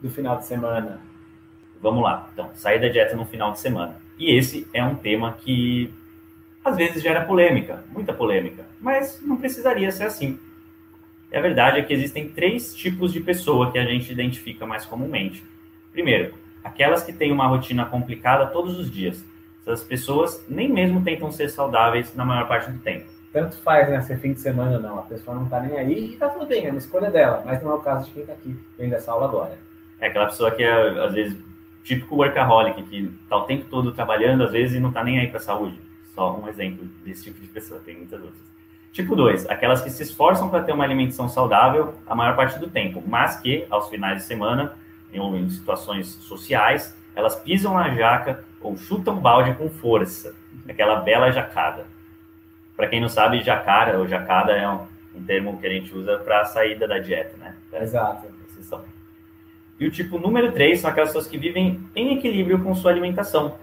do 0.00 0.10
final 0.10 0.38
de 0.38 0.46
semana. 0.46 1.00
Vamos 1.80 2.02
lá, 2.02 2.28
então, 2.32 2.50
sair 2.54 2.80
da 2.80 2.88
dieta 2.88 3.14
no 3.14 3.26
final 3.26 3.52
de 3.52 3.60
semana. 3.60 3.96
E 4.18 4.36
esse 4.36 4.66
é 4.72 4.82
um 4.82 4.94
tema 4.94 5.32
que 5.32 5.92
às 6.64 6.76
vezes 6.76 7.02
gera 7.02 7.24
polêmica, 7.24 7.84
muita 7.90 8.12
polêmica, 8.12 8.64
mas 8.80 9.20
não 9.20 9.36
precisaria 9.36 9.90
ser 9.90 10.04
assim. 10.04 10.38
E 11.32 11.36
a 11.36 11.40
verdade 11.40 11.78
é 11.78 11.82
que 11.82 11.94
existem 11.94 12.28
três 12.28 12.74
tipos 12.74 13.10
de 13.10 13.20
pessoa 13.20 13.72
que 13.72 13.78
a 13.78 13.84
gente 13.84 14.12
identifica 14.12 14.66
mais 14.66 14.84
comumente. 14.84 15.42
Primeiro, 15.90 16.34
aquelas 16.62 17.02
que 17.02 17.12
têm 17.12 17.32
uma 17.32 17.46
rotina 17.46 17.86
complicada 17.86 18.46
todos 18.46 18.78
os 18.78 18.90
dias. 18.90 19.24
Essas 19.66 19.82
pessoas 19.82 20.44
nem 20.46 20.68
mesmo 20.68 21.02
tentam 21.02 21.32
ser 21.32 21.48
saudáveis 21.48 22.14
na 22.14 22.24
maior 22.24 22.46
parte 22.46 22.70
do 22.70 22.78
tempo. 22.80 23.06
Tanto 23.32 23.56
faz, 23.62 23.88
né? 23.88 24.02
Ser 24.02 24.18
fim 24.18 24.34
de 24.34 24.40
semana 24.40 24.78
não. 24.78 24.98
A 24.98 25.02
pessoa 25.02 25.34
não 25.34 25.48
tá 25.48 25.58
nem 25.60 25.78
aí 25.78 26.12
e 26.12 26.16
tá 26.16 26.28
tudo 26.28 26.46
bem, 26.46 26.66
é 26.66 26.70
uma 26.70 26.78
escolha 26.78 27.10
dela. 27.10 27.42
Mas 27.46 27.62
não 27.62 27.72
é 27.72 27.74
o 27.76 27.80
caso 27.80 28.06
de 28.06 28.12
quem 28.12 28.26
tá 28.26 28.34
aqui 28.34 28.54
vendo 28.78 28.92
essa 28.92 29.10
aula 29.10 29.26
agora. 29.26 29.58
É 30.00 30.08
aquela 30.08 30.26
pessoa 30.26 30.50
que 30.50 30.62
é, 30.62 31.04
às 31.04 31.14
vezes, 31.14 31.38
típico 31.82 32.16
workaholic, 32.16 32.82
que 32.82 33.10
tá 33.30 33.38
o 33.38 33.44
tempo 33.44 33.64
todo 33.70 33.92
trabalhando, 33.92 34.44
às 34.44 34.52
vezes, 34.52 34.76
e 34.76 34.80
não 34.80 34.92
tá 34.92 35.02
nem 35.02 35.18
aí 35.18 35.28
pra 35.28 35.40
saúde. 35.40 35.80
Só 36.14 36.36
um 36.36 36.46
exemplo 36.46 36.84
desse 37.02 37.24
tipo 37.24 37.40
de 37.40 37.46
pessoa, 37.46 37.80
tem 37.80 37.96
muitas 37.96 38.20
outras. 38.20 38.42
Tipo 38.92 39.16
2, 39.16 39.48
aquelas 39.48 39.80
que 39.80 39.88
se 39.88 40.02
esforçam 40.02 40.50
para 40.50 40.62
ter 40.62 40.72
uma 40.72 40.84
alimentação 40.84 41.26
saudável 41.26 41.94
a 42.06 42.14
maior 42.14 42.36
parte 42.36 42.58
do 42.58 42.68
tempo, 42.68 43.02
mas 43.06 43.40
que, 43.40 43.66
aos 43.70 43.88
finais 43.88 44.18
de 44.18 44.24
semana, 44.24 44.74
em, 45.10 45.18
em 45.18 45.48
situações 45.48 46.08
sociais, 46.08 46.94
elas 47.16 47.34
pisam 47.34 47.72
na 47.72 47.88
jaca 47.94 48.44
ou 48.60 48.76
chutam 48.76 49.16
balde 49.16 49.54
com 49.54 49.70
força, 49.70 50.34
aquela 50.68 50.96
bela 50.96 51.30
jacada. 51.30 51.86
Para 52.76 52.86
quem 52.86 53.00
não 53.00 53.08
sabe, 53.08 53.42
jacara 53.42 53.98
ou 53.98 54.06
jacada 54.06 54.52
é 54.52 54.68
um, 54.68 54.86
um 55.14 55.22
termo 55.24 55.58
que 55.58 55.66
a 55.66 55.70
gente 55.70 55.94
usa 55.94 56.18
para 56.18 56.42
a 56.42 56.44
saída 56.44 56.86
da 56.86 56.98
dieta, 56.98 57.34
né? 57.38 57.56
Pra 57.70 57.82
Exato. 57.82 58.26
Exceção. 58.46 58.84
E 59.80 59.86
o 59.86 59.90
tipo 59.90 60.18
número 60.18 60.52
3 60.52 60.80
são 60.80 60.90
aquelas 60.90 61.10
pessoas 61.10 61.26
que 61.26 61.38
vivem 61.38 61.80
em 61.96 62.18
equilíbrio 62.18 62.62
com 62.62 62.74
sua 62.74 62.90
alimentação. 62.90 63.56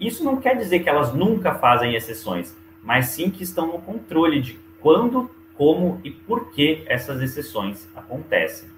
Isso 0.00 0.24
não 0.24 0.36
quer 0.36 0.56
dizer 0.56 0.80
que 0.80 0.88
elas 0.88 1.14
nunca 1.14 1.54
fazem 1.54 1.94
exceções, 1.94 2.56
mas 2.82 3.06
sim 3.06 3.30
que 3.30 3.44
estão 3.44 3.68
no 3.68 3.78
controle 3.80 4.40
de 4.40 4.63
quando, 4.84 5.30
como 5.56 5.98
e 6.04 6.10
por 6.10 6.50
que 6.50 6.84
essas 6.86 7.22
exceções 7.22 7.88
acontecem. 7.96 8.68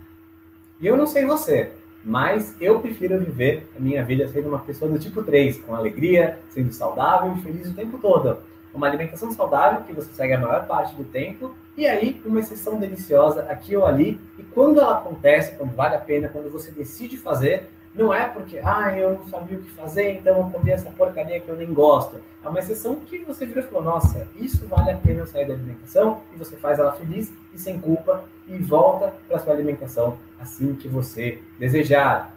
E 0.80 0.86
eu 0.86 0.96
não 0.96 1.04
sei 1.04 1.24
você, 1.26 1.72
mas 2.04 2.54
eu 2.60 2.78
prefiro 2.78 3.18
viver 3.18 3.68
a 3.76 3.80
minha 3.80 4.04
vida 4.04 4.28
sendo 4.28 4.50
uma 4.50 4.60
pessoa 4.60 4.88
do 4.88 5.00
tipo 5.00 5.24
3, 5.24 5.58
com 5.62 5.74
alegria, 5.74 6.38
sendo 6.50 6.72
saudável 6.72 7.34
e 7.36 7.42
feliz 7.42 7.68
o 7.68 7.74
tempo 7.74 7.98
todo. 7.98 8.38
Uma 8.72 8.86
alimentação 8.86 9.32
saudável 9.32 9.82
que 9.82 9.92
você 9.92 10.12
segue 10.12 10.34
a 10.34 10.38
maior 10.38 10.64
parte 10.68 10.94
do 10.94 11.02
tempo, 11.02 11.56
e 11.76 11.88
aí 11.88 12.22
uma 12.24 12.38
exceção 12.38 12.78
deliciosa 12.78 13.42
aqui 13.48 13.74
ou 13.74 13.84
ali, 13.84 14.20
e 14.38 14.44
quando 14.44 14.78
ela 14.78 14.98
acontece, 14.98 15.56
quando 15.56 15.74
vale 15.74 15.96
a 15.96 16.00
pena, 16.00 16.28
quando 16.28 16.52
você 16.52 16.70
decide 16.70 17.16
fazer, 17.16 17.68
não 17.96 18.12
é 18.12 18.28
porque, 18.28 18.60
ah, 18.62 18.96
eu 18.96 19.14
não 19.14 19.28
sabia 19.28 19.58
o 19.58 19.62
que 19.62 19.70
fazer, 19.70 20.18
então 20.18 20.36
eu 20.36 20.50
comi 20.50 20.70
essa 20.70 20.90
porcaria 20.90 21.40
que 21.40 21.48
eu 21.48 21.56
nem 21.56 21.72
gosto. 21.72 22.20
É 22.44 22.48
uma 22.48 22.58
exceção 22.58 22.96
que 22.96 23.24
você 23.24 23.46
virou 23.46 23.64
e 23.64 23.66
falou, 23.66 23.84
nossa, 23.84 24.28
isso 24.36 24.66
vale 24.66 24.90
a 24.90 24.96
pena 24.96 25.20
eu 25.20 25.26
sair 25.26 25.46
da 25.46 25.54
alimentação, 25.54 26.20
e 26.34 26.36
você 26.36 26.56
faz 26.56 26.78
ela 26.78 26.92
feliz 26.92 27.32
e 27.54 27.58
sem 27.58 27.80
culpa, 27.80 28.24
e 28.46 28.58
volta 28.58 29.14
para 29.26 29.38
sua 29.38 29.54
alimentação 29.54 30.18
assim 30.38 30.74
que 30.74 30.86
você 30.86 31.42
desejar. 31.58 32.36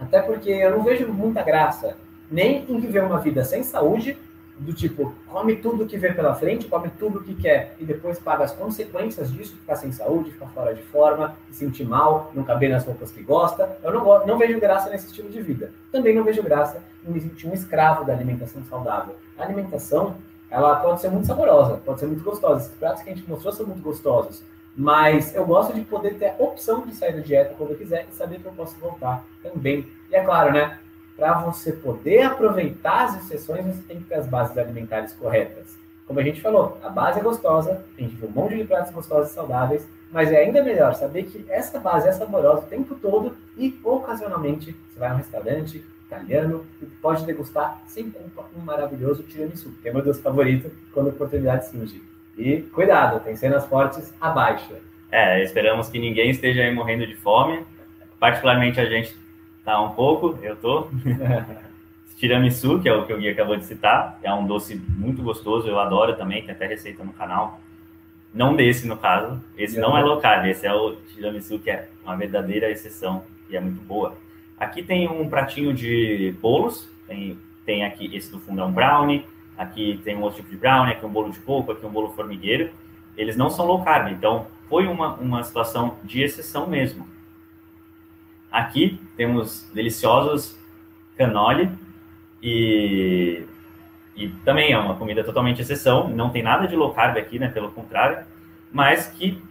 Até 0.00 0.22
porque 0.22 0.50
eu 0.50 0.70
não 0.70 0.82
vejo 0.82 1.06
muita 1.08 1.42
graça 1.42 1.96
nem 2.30 2.64
em 2.68 2.80
viver 2.80 3.02
uma 3.02 3.18
vida 3.18 3.44
sem 3.44 3.62
saúde, 3.62 4.16
do 4.58 4.72
tipo, 4.72 5.14
come 5.28 5.56
tudo 5.56 5.86
que 5.86 5.96
vê 5.96 6.12
pela 6.12 6.34
frente, 6.34 6.66
come 6.66 6.90
tudo 6.98 7.22
que 7.22 7.34
quer 7.34 7.76
e 7.78 7.84
depois 7.84 8.18
paga 8.18 8.44
as 8.44 8.52
consequências 8.52 9.32
disso, 9.32 9.56
ficar 9.56 9.76
sem 9.76 9.92
saúde, 9.92 10.32
ficar 10.32 10.48
fora 10.48 10.74
de 10.74 10.82
forma, 10.82 11.36
se 11.50 11.58
sentir 11.58 11.84
mal, 11.84 12.32
não 12.34 12.42
caber 12.42 12.68
nas 12.68 12.84
roupas 12.84 13.12
que 13.12 13.22
gosta. 13.22 13.78
Eu 13.82 13.92
não, 13.92 14.26
não 14.26 14.38
vejo 14.38 14.58
graça 14.58 14.90
nesse 14.90 15.06
estilo 15.06 15.30
de 15.30 15.40
vida. 15.40 15.72
Também 15.92 16.14
não 16.14 16.24
vejo 16.24 16.42
graça 16.42 16.82
em 17.06 17.12
me 17.12 17.20
sentir 17.20 17.46
um 17.46 17.54
escravo 17.54 18.04
da 18.04 18.12
alimentação 18.12 18.62
saudável. 18.64 19.14
A 19.38 19.44
alimentação, 19.44 20.16
ela 20.50 20.76
pode 20.76 21.00
ser 21.00 21.10
muito 21.10 21.26
saborosa, 21.26 21.76
pode 21.84 22.00
ser 22.00 22.06
muito 22.06 22.24
gostosa. 22.24 22.62
Esses 22.62 22.76
pratos 22.76 23.02
que 23.02 23.10
a 23.10 23.14
gente 23.14 23.28
mostrou 23.28 23.52
são 23.52 23.66
muito 23.66 23.82
gostosos, 23.82 24.42
Mas 24.80 25.34
eu 25.34 25.44
gosto 25.44 25.74
de 25.74 25.80
poder 25.80 26.14
ter 26.18 26.28
a 26.28 26.34
opção 26.38 26.86
de 26.86 26.94
sair 26.94 27.12
da 27.12 27.20
dieta 27.20 27.54
quando 27.58 27.70
eu 27.70 27.76
quiser 27.76 28.06
e 28.08 28.14
saber 28.14 28.38
que 28.38 28.46
eu 28.46 28.52
posso 28.52 28.78
voltar 28.78 29.24
também. 29.42 29.84
E 30.08 30.14
é 30.14 30.22
claro, 30.22 30.52
né? 30.52 30.78
Para 31.18 31.34
você 31.40 31.72
poder 31.72 32.22
aproveitar 32.22 33.06
as 33.06 33.16
exceções, 33.16 33.66
você 33.66 33.82
tem 33.82 33.98
que 33.98 34.04
ter 34.04 34.14
as 34.14 34.28
bases 34.28 34.56
alimentares 34.56 35.12
corretas. 35.14 35.76
Como 36.06 36.20
a 36.20 36.22
gente 36.22 36.40
falou, 36.40 36.78
a 36.80 36.88
base 36.88 37.18
é 37.18 37.22
gostosa, 37.22 37.84
vê 37.96 38.08
um 38.24 38.30
monte 38.30 38.56
de 38.56 38.62
pratos 38.62 38.92
gostosos 38.92 39.32
e 39.32 39.34
saudáveis, 39.34 39.84
mas 40.12 40.30
é 40.30 40.36
ainda 40.36 40.62
melhor 40.62 40.94
saber 40.94 41.24
que 41.24 41.44
essa 41.48 41.80
base 41.80 42.08
é 42.08 42.12
saborosa 42.12 42.60
o 42.60 42.68
tempo 42.68 42.94
todo 42.94 43.36
e 43.56 43.76
ocasionalmente 43.82 44.76
você 44.92 44.98
vai 45.00 45.10
a 45.10 45.14
um 45.14 45.16
restaurante 45.16 45.84
italiano 46.06 46.64
e 46.80 46.86
pode 46.86 47.26
degustar 47.26 47.82
sem 47.88 48.10
culpa 48.10 48.46
um 48.56 48.60
maravilhoso 48.60 49.24
tiramisu, 49.24 49.72
que 49.82 49.88
é 49.88 49.92
meu 49.92 50.02
doce 50.02 50.22
favorito 50.22 50.70
quando 50.94 51.08
a 51.08 51.10
oportunidade 51.10 51.68
surge. 51.68 52.00
E 52.38 52.62
cuidado, 52.62 53.18
tem 53.24 53.34
cenas 53.34 53.66
fortes 53.66 54.14
abaixo. 54.20 54.72
É, 55.10 55.42
esperamos 55.42 55.88
que 55.88 55.98
ninguém 55.98 56.30
esteja 56.30 56.62
aí 56.62 56.72
morrendo 56.72 57.04
de 57.04 57.16
fome. 57.16 57.66
Particularmente 58.20 58.80
a 58.80 58.86
gente 58.86 59.16
tá 59.68 59.82
um 59.82 59.90
pouco, 59.90 60.38
eu 60.42 60.56
tô. 60.56 60.88
Tiramisu, 62.16 62.80
que 62.80 62.88
é 62.88 62.94
o 62.94 63.04
que 63.04 63.12
o 63.12 63.18
Gui 63.18 63.28
acabou 63.28 63.54
de 63.54 63.66
citar, 63.66 64.18
é 64.22 64.32
um 64.32 64.46
doce 64.46 64.74
muito 64.74 65.22
gostoso, 65.22 65.68
eu 65.68 65.78
adoro 65.78 66.16
também, 66.16 66.42
tem 66.42 66.52
até 66.52 66.66
receita 66.66 67.04
no 67.04 67.12
canal. 67.12 67.60
Não 68.32 68.56
desse, 68.56 68.88
no 68.88 68.96
caso. 68.96 69.40
Esse 69.56 69.78
não 69.78 69.96
é 69.96 70.02
local, 70.02 70.46
esse 70.46 70.66
é 70.66 70.72
o 70.72 70.96
tiramisu, 71.14 71.58
que 71.58 71.70
é 71.70 71.88
uma 72.02 72.16
verdadeira 72.16 72.70
exceção 72.70 73.22
e 73.50 73.56
é 73.56 73.60
muito 73.60 73.80
boa. 73.82 74.14
Aqui 74.58 74.82
tem 74.82 75.06
um 75.06 75.28
pratinho 75.28 75.74
de 75.74 76.34
bolos, 76.40 76.88
tem, 77.06 77.38
tem 77.66 77.84
aqui 77.84 78.10
esse 78.16 78.32
do 78.32 78.40
fundo 78.40 78.62
é 78.62 78.64
um 78.64 78.72
brownie, 78.72 79.24
aqui 79.56 80.00
tem 80.02 80.16
um 80.16 80.22
outro 80.22 80.38
tipo 80.38 80.50
de 80.50 80.56
brownie, 80.56 80.92
aqui 80.92 81.04
um 81.04 81.10
bolo 81.10 81.30
de 81.30 81.38
coco, 81.40 81.72
aqui 81.72 81.84
um 81.84 81.90
bolo 81.90 82.08
formigueiro. 82.14 82.70
Eles 83.16 83.36
não 83.36 83.50
são 83.50 83.66
low 83.66 83.84
carb, 83.84 84.10
então 84.12 84.46
foi 84.68 84.86
uma, 84.86 85.14
uma 85.14 85.44
situação 85.44 85.98
de 86.02 86.22
exceção 86.22 86.66
mesmo. 86.66 87.06
Aqui 88.50 88.98
temos 89.16 89.68
deliciosos 89.74 90.56
canole 91.16 91.68
e, 92.42 93.42
e 94.16 94.28
também 94.44 94.72
é 94.72 94.78
uma 94.78 94.94
comida 94.94 95.24
totalmente 95.24 95.60
exceção, 95.60 96.08
não 96.08 96.30
tem 96.30 96.42
nada 96.42 96.66
de 96.66 96.76
low 96.76 96.94
carb 96.94 97.18
aqui, 97.18 97.38
né, 97.38 97.48
pelo 97.48 97.70
contrário, 97.70 98.24
mas 98.72 99.06
que 99.08 99.42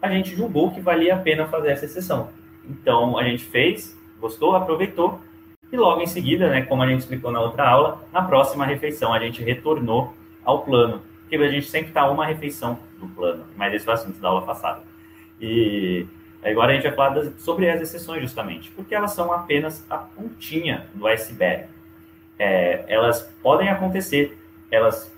a 0.00 0.08
gente 0.08 0.36
julgou 0.36 0.70
que 0.70 0.80
valia 0.80 1.14
a 1.14 1.18
pena 1.18 1.46
fazer 1.46 1.70
essa 1.70 1.86
exceção. 1.86 2.28
Então 2.64 3.18
a 3.18 3.24
gente 3.24 3.44
fez, 3.44 3.98
gostou, 4.20 4.54
aproveitou 4.54 5.20
e 5.72 5.76
logo 5.76 6.00
em 6.00 6.06
seguida, 6.06 6.48
né, 6.48 6.62
como 6.62 6.82
a 6.82 6.86
gente 6.86 7.00
explicou 7.00 7.32
na 7.32 7.40
outra 7.40 7.68
aula, 7.68 8.04
na 8.12 8.22
próxima 8.22 8.66
refeição 8.66 9.12
a 9.12 9.18
gente 9.18 9.42
retornou 9.42 10.14
ao 10.44 10.62
plano, 10.62 11.00
porque 11.22 11.36
a 11.36 11.48
gente 11.48 11.66
sempre 11.66 11.88
está 11.88 12.08
uma 12.10 12.26
refeição 12.26 12.78
do 12.98 13.08
plano, 13.08 13.44
mas 13.56 13.72
esse 13.74 13.84
foi 13.84 13.94
o 13.94 13.96
assunto 13.96 14.20
da 14.20 14.28
aula 14.28 14.42
passada. 14.42 14.82
E 15.40 16.06
agora 16.42 16.72
a 16.72 16.74
gente 16.74 16.84
vai 16.84 16.92
falar 16.92 17.10
das, 17.10 17.42
sobre 17.42 17.68
as 17.68 17.80
exceções 17.80 18.22
justamente, 18.22 18.70
porque 18.70 18.94
elas 18.94 19.12
são 19.12 19.32
apenas 19.32 19.84
a 19.90 19.98
pontinha 19.98 20.86
do 20.94 21.06
iceberg. 21.06 21.66
É, 22.38 22.84
elas 22.88 23.22
podem 23.42 23.68
acontecer, 23.68 24.38
elas, 24.70 25.12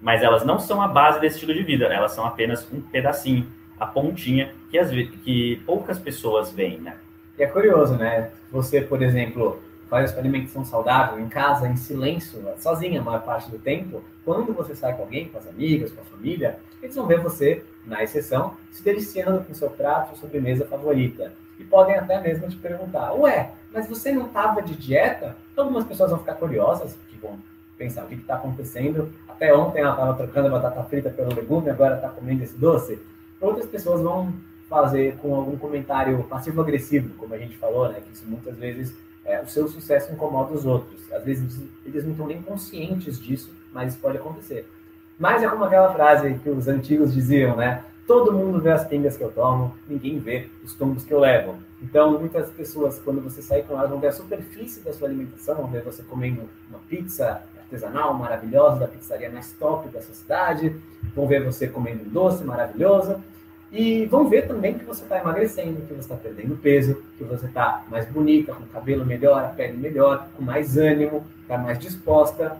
mas 0.00 0.22
elas 0.22 0.44
não 0.44 0.58
são 0.58 0.80
a 0.80 0.86
base 0.86 1.20
desse 1.20 1.36
estilo 1.36 1.54
de 1.54 1.62
vida, 1.62 1.86
elas 1.86 2.12
são 2.12 2.24
apenas 2.24 2.66
um 2.72 2.80
pedacinho, 2.80 3.46
a 3.78 3.86
pontinha 3.86 4.52
que, 4.70 4.78
as, 4.78 4.90
que 4.90 5.60
poucas 5.66 5.98
pessoas 5.98 6.52
veem, 6.52 6.78
né? 6.78 6.96
E 7.36 7.42
é 7.42 7.46
curioso, 7.46 7.96
né? 7.96 8.30
Você, 8.50 8.80
por 8.80 9.02
exemplo, 9.02 9.60
faz 9.88 10.16
alimentação 10.16 10.64
saudável 10.64 11.18
em 11.18 11.28
casa, 11.28 11.68
em 11.68 11.76
silêncio, 11.76 12.44
sozinha 12.58 13.00
a 13.00 13.04
maior 13.04 13.22
parte 13.22 13.50
do 13.50 13.58
tempo, 13.58 14.02
quando 14.24 14.52
você 14.52 14.74
sai 14.74 14.94
com 14.94 15.02
alguém, 15.02 15.28
com 15.28 15.38
as 15.38 15.46
amigas, 15.48 15.92
com 15.92 16.00
a 16.00 16.04
família, 16.04 16.58
eles 16.82 16.94
vão 16.94 17.06
ver 17.06 17.20
você, 17.20 17.64
na 17.84 18.02
exceção, 18.02 18.56
se 18.70 18.82
deliciando 18.82 19.44
com 19.44 19.54
seu 19.54 19.70
prato 19.70 20.10
ou 20.12 20.16
sobremesa 20.16 20.66
favorita. 20.66 21.32
E 21.58 21.64
podem 21.64 21.96
até 21.96 22.20
mesmo 22.20 22.48
te 22.48 22.56
perguntar, 22.56 23.12
ué, 23.14 23.52
mas 23.72 23.88
você 23.88 24.12
não 24.12 24.26
estava 24.26 24.62
de 24.62 24.74
dieta? 24.74 25.36
Algumas 25.56 25.84
pessoas 25.84 26.10
vão 26.10 26.20
ficar 26.20 26.34
curiosas, 26.34 26.96
que 27.08 27.16
vão 27.16 27.38
pensar 27.76 28.04
o 28.04 28.08
que 28.08 28.14
está 28.14 28.36
acontecendo. 28.36 29.12
Até 29.28 29.54
ontem 29.54 29.80
ela 29.80 29.90
estava 29.90 30.14
trocando 30.14 30.50
batata 30.50 30.82
frita 30.84 31.10
pelo 31.10 31.34
legume, 31.34 31.70
agora 31.70 31.96
está 31.96 32.08
comendo 32.08 32.42
esse 32.44 32.56
doce. 32.56 32.98
Outras 33.40 33.66
pessoas 33.66 34.00
vão 34.00 34.32
fazer 34.68 35.16
com 35.16 35.34
algum 35.34 35.56
comentário 35.56 36.22
passivo-agressivo, 36.24 37.14
como 37.16 37.34
a 37.34 37.38
gente 37.38 37.56
falou, 37.56 37.88
né? 37.88 38.00
Que 38.00 38.12
isso 38.12 38.24
muitas 38.26 38.56
vezes 38.56 38.94
é, 39.24 39.40
o 39.40 39.48
seu 39.48 39.68
sucesso 39.68 40.12
incomoda 40.12 40.52
os 40.52 40.66
outros. 40.66 41.00
Às 41.12 41.24
vezes 41.24 41.60
eles 41.84 42.04
não 42.04 42.12
estão 42.12 42.26
nem 42.26 42.42
conscientes 42.42 43.18
disso, 43.18 43.50
mas 43.72 43.92
isso 43.92 44.02
pode 44.02 44.18
acontecer. 44.18 44.68
Mas 45.18 45.42
é 45.42 45.48
como 45.48 45.64
aquela 45.64 45.92
frase 45.92 46.34
que 46.42 46.48
os 46.48 46.68
antigos 46.68 47.12
diziam, 47.12 47.56
né? 47.56 47.82
Todo 48.06 48.32
mundo 48.32 48.60
vê 48.60 48.70
as 48.70 48.86
pingas 48.86 49.16
que 49.16 49.22
eu 49.22 49.30
tomo, 49.30 49.74
ninguém 49.86 50.18
vê 50.18 50.48
os 50.64 50.72
tombos 50.74 51.04
que 51.04 51.12
eu 51.12 51.20
levo. 51.20 51.56
Então, 51.82 52.18
muitas 52.18 52.48
pessoas, 52.50 52.98
quando 53.04 53.20
você 53.20 53.42
sair 53.42 53.64
com 53.64 53.74
elas, 53.74 53.90
vão 53.90 53.98
ver 53.98 54.08
a 54.08 54.12
superfície 54.12 54.80
da 54.80 54.92
sua 54.92 55.08
alimentação, 55.08 55.56
vão 55.56 55.66
ver 55.66 55.82
você 55.82 56.02
comendo 56.02 56.42
uma 56.70 56.78
pizza 56.88 57.42
artesanal 57.58 58.14
maravilhosa 58.14 58.80
da 58.80 58.86
pizzaria 58.86 59.28
mais 59.28 59.52
top 59.52 59.88
da 59.88 60.00
sua 60.00 60.14
cidade, 60.14 60.74
vão 61.14 61.26
ver 61.26 61.44
você 61.44 61.66
comendo 61.66 62.04
um 62.04 62.08
doce 62.08 62.42
maravilhoso, 62.44 63.16
e 63.70 64.06
vão 64.06 64.26
ver 64.28 64.48
também 64.48 64.78
que 64.78 64.84
você 64.84 65.02
está 65.02 65.20
emagrecendo, 65.20 65.82
que 65.82 65.92
você 65.92 66.00
está 66.00 66.16
perdendo 66.16 66.56
peso, 66.56 67.02
que 67.18 67.24
você 67.24 67.44
está 67.44 67.84
mais 67.88 68.08
bonita, 68.08 68.54
com 68.54 68.62
o 68.62 68.68
cabelo 68.68 69.04
melhor, 69.04 69.44
a 69.44 69.48
pele 69.48 69.76
melhor, 69.76 70.26
com 70.34 70.42
mais 70.42 70.78
ânimo, 70.78 71.26
está 71.42 71.58
mais 71.58 71.78
disposta. 71.78 72.56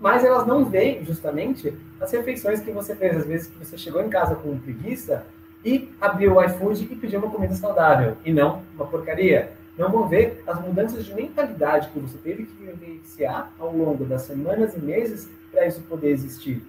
Mas 0.00 0.24
elas 0.24 0.46
não 0.46 0.64
veem 0.64 1.04
justamente 1.04 1.74
as 2.00 2.12
refeições 2.12 2.60
que 2.60 2.70
você 2.70 2.94
fez. 2.94 3.16
Às 3.16 3.26
vezes 3.26 3.46
que 3.48 3.58
você 3.58 3.76
chegou 3.76 4.02
em 4.02 4.08
casa 4.08 4.34
com 4.34 4.58
preguiça 4.58 5.26
e 5.64 5.88
abriu 6.00 6.36
o 6.36 6.44
iFood 6.44 6.88
e 6.90 6.96
pediu 6.96 7.18
uma 7.18 7.30
comida 7.30 7.54
saudável, 7.54 8.16
e 8.24 8.32
não 8.32 8.62
uma 8.74 8.86
porcaria. 8.86 9.52
Não 9.76 9.90
vão 9.90 10.08
ver 10.08 10.42
as 10.46 10.60
mudanças 10.60 11.04
de 11.04 11.14
mentalidade 11.14 11.88
que 11.90 11.98
você 11.98 12.18
teve 12.18 12.46
que 12.46 12.64
vivenciar 12.64 13.52
ao 13.58 13.74
longo 13.76 14.04
das 14.04 14.22
semanas 14.22 14.74
e 14.74 14.78
meses 14.80 15.28
para 15.50 15.66
isso 15.66 15.80
poder 15.82 16.10
existir 16.10 16.62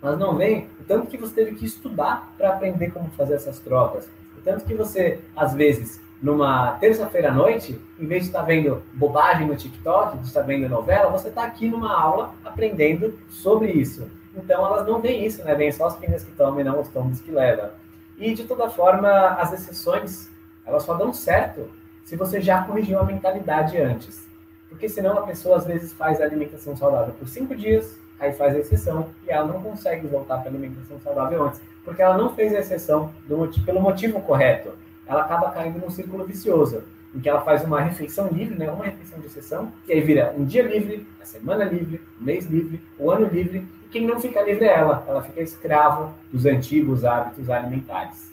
mas 0.00 0.18
não 0.18 0.36
vem 0.36 0.68
o 0.80 0.84
tanto 0.84 1.08
que 1.08 1.16
você 1.16 1.34
teve 1.34 1.56
que 1.56 1.66
estudar 1.66 2.32
para 2.36 2.50
aprender 2.50 2.90
como 2.90 3.10
fazer 3.10 3.34
essas 3.34 3.58
trocas. 3.58 4.08
O 4.36 4.40
tanto 4.40 4.64
que 4.64 4.74
você, 4.74 5.18
às 5.34 5.54
vezes, 5.54 6.00
numa 6.20 6.72
terça-feira 6.72 7.30
à 7.30 7.34
noite, 7.34 7.80
em 7.98 8.06
vez 8.06 8.22
de 8.22 8.28
estar 8.28 8.42
vendo 8.42 8.82
bobagem 8.92 9.46
no 9.46 9.56
TikTok, 9.56 10.18
de 10.18 10.26
estar 10.26 10.42
vendo 10.42 10.68
novela, 10.68 11.10
você 11.10 11.28
está 11.28 11.44
aqui 11.44 11.68
numa 11.68 11.92
aula 11.92 12.34
aprendendo 12.44 13.16
sobre 13.30 13.70
isso. 13.70 14.10
Então, 14.34 14.64
elas 14.66 14.86
não 14.86 15.00
veem 15.00 15.24
isso, 15.24 15.44
né? 15.44 15.54
Vêm 15.54 15.72
só 15.72 15.86
as 15.86 15.96
pingas 15.96 16.24
que 16.24 16.32
tomam 16.32 16.60
e 16.60 16.64
não 16.64 16.80
os 16.80 16.88
tombos 16.88 17.20
que 17.20 17.30
levam. 17.30 17.70
E, 18.16 18.34
de 18.34 18.44
toda 18.44 18.68
forma, 18.68 19.08
as 19.34 19.52
exceções, 19.52 20.28
elas 20.66 20.82
só 20.82 20.94
dão 20.94 21.12
certo 21.12 21.68
se 22.04 22.16
você 22.16 22.40
já 22.40 22.62
corrigiu 22.62 22.98
a 22.98 23.04
mentalidade 23.04 23.76
antes. 23.78 24.26
Porque 24.68 24.88
senão 24.88 25.18
a 25.18 25.22
pessoa, 25.22 25.56
às 25.56 25.66
vezes, 25.66 25.92
faz 25.92 26.20
a 26.20 26.24
alimentação 26.24 26.76
saudável 26.76 27.14
por 27.14 27.28
cinco 27.28 27.54
dias, 27.54 27.96
aí 28.18 28.32
faz 28.32 28.54
a 28.54 28.58
exceção 28.58 29.08
e 29.26 29.30
ela 29.30 29.46
não 29.46 29.60
consegue 29.62 30.06
voltar 30.06 30.38
para 30.38 30.48
a 30.48 30.52
alimentação 30.52 30.98
saudável 31.00 31.44
antes, 31.44 31.60
porque 31.84 32.02
ela 32.02 32.16
não 32.16 32.34
fez 32.34 32.54
a 32.54 32.58
exceção 32.58 33.12
do, 33.26 33.48
pelo 33.64 33.80
motivo 33.80 34.20
correto. 34.20 34.72
Ela 35.08 35.22
acaba 35.22 35.50
caindo 35.50 35.80
num 35.80 35.90
círculo 35.90 36.24
vicioso, 36.24 36.84
em 37.14 37.20
que 37.20 37.28
ela 37.28 37.40
faz 37.40 37.64
uma 37.64 37.80
refeição 37.80 38.28
livre, 38.28 38.56
né, 38.56 38.70
uma 38.70 38.84
refeição 38.84 39.18
de 39.18 39.26
exceção, 39.26 39.72
e 39.88 39.92
aí 39.92 40.00
vira 40.00 40.34
um 40.36 40.44
dia 40.44 40.62
livre, 40.62 41.06
a 41.20 41.24
semana 41.24 41.64
livre, 41.64 42.00
um 42.20 42.24
mês 42.24 42.46
livre, 42.46 42.80
um 43.00 43.10
ano 43.10 43.26
livre, 43.26 43.66
e 43.84 43.88
quem 43.88 44.06
não 44.06 44.20
fica 44.20 44.42
livre 44.42 44.66
é 44.66 44.74
ela, 44.74 45.04
ela 45.08 45.22
fica 45.22 45.40
escrava 45.40 46.12
dos 46.30 46.44
antigos 46.44 47.04
hábitos 47.04 47.48
alimentares. 47.48 48.30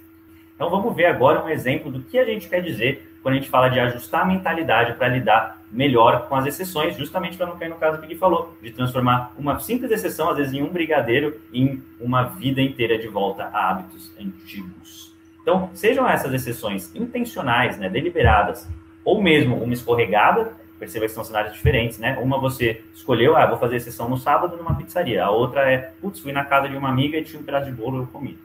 Então 0.54 0.70
vamos 0.70 0.96
ver 0.96 1.06
agora 1.06 1.44
um 1.44 1.50
exemplo 1.50 1.92
do 1.92 2.02
que 2.02 2.20
a 2.20 2.26
gente 2.26 2.48
quer 2.48 2.62
dizer 2.62 3.12
quando 3.22 3.36
a 3.36 3.38
gente 3.38 3.50
fala 3.50 3.70
de 3.70 3.80
ajustar 3.80 4.22
a 4.22 4.26
mentalidade 4.26 4.94
para 4.94 5.08
lidar 5.08 5.60
melhor 5.72 6.28
com 6.28 6.36
as 6.36 6.46
exceções, 6.46 6.96
justamente 6.96 7.36
para 7.36 7.48
não 7.48 7.58
cair 7.58 7.70
no 7.70 7.76
caso 7.76 8.00
que 8.00 8.06
ele 8.06 8.16
falou, 8.16 8.56
de 8.62 8.72
transformar 8.72 9.34
uma 9.36 9.60
simples 9.60 9.90
exceção, 9.90 10.30
às 10.30 10.38
vezes, 10.38 10.54
em 10.54 10.62
um 10.62 10.70
brigadeiro, 10.70 11.36
em 11.52 11.82
uma 12.00 12.24
vida 12.24 12.62
inteira 12.62 13.00
de 13.00 13.08
volta 13.08 13.46
a 13.46 13.72
hábitos 13.72 14.12
antigos. 14.20 15.15
Então, 15.46 15.70
sejam 15.76 16.10
essas 16.10 16.34
exceções 16.34 16.90
intencionais, 16.96 17.78
né, 17.78 17.88
deliberadas, 17.88 18.68
ou 19.04 19.22
mesmo 19.22 19.56
uma 19.58 19.76
escorregada, 19.76 20.54
perceba 20.80 21.06
que 21.06 21.12
são 21.12 21.24
cenários 21.24 21.54
diferentes, 21.54 22.00
né? 22.00 22.18
Uma 22.20 22.40
você 22.40 22.84
escolheu, 22.96 23.38
ah, 23.38 23.46
vou 23.46 23.60
fazer 23.60 23.76
exceção 23.76 24.10
no 24.10 24.18
sábado 24.18 24.58
numa 24.58 24.74
pizzaria. 24.74 25.24
A 25.24 25.30
outra 25.30 25.72
é, 25.72 25.94
putz, 26.02 26.20
fui 26.20 26.32
na 26.32 26.44
casa 26.44 26.68
de 26.68 26.76
uma 26.76 26.90
amiga 26.90 27.16
e 27.16 27.24
tinha 27.24 27.40
um 27.40 27.46
pedaço 27.46 27.68
de 27.68 27.72
bolo 27.74 28.00
eu 28.00 28.08
comi. 28.08 28.40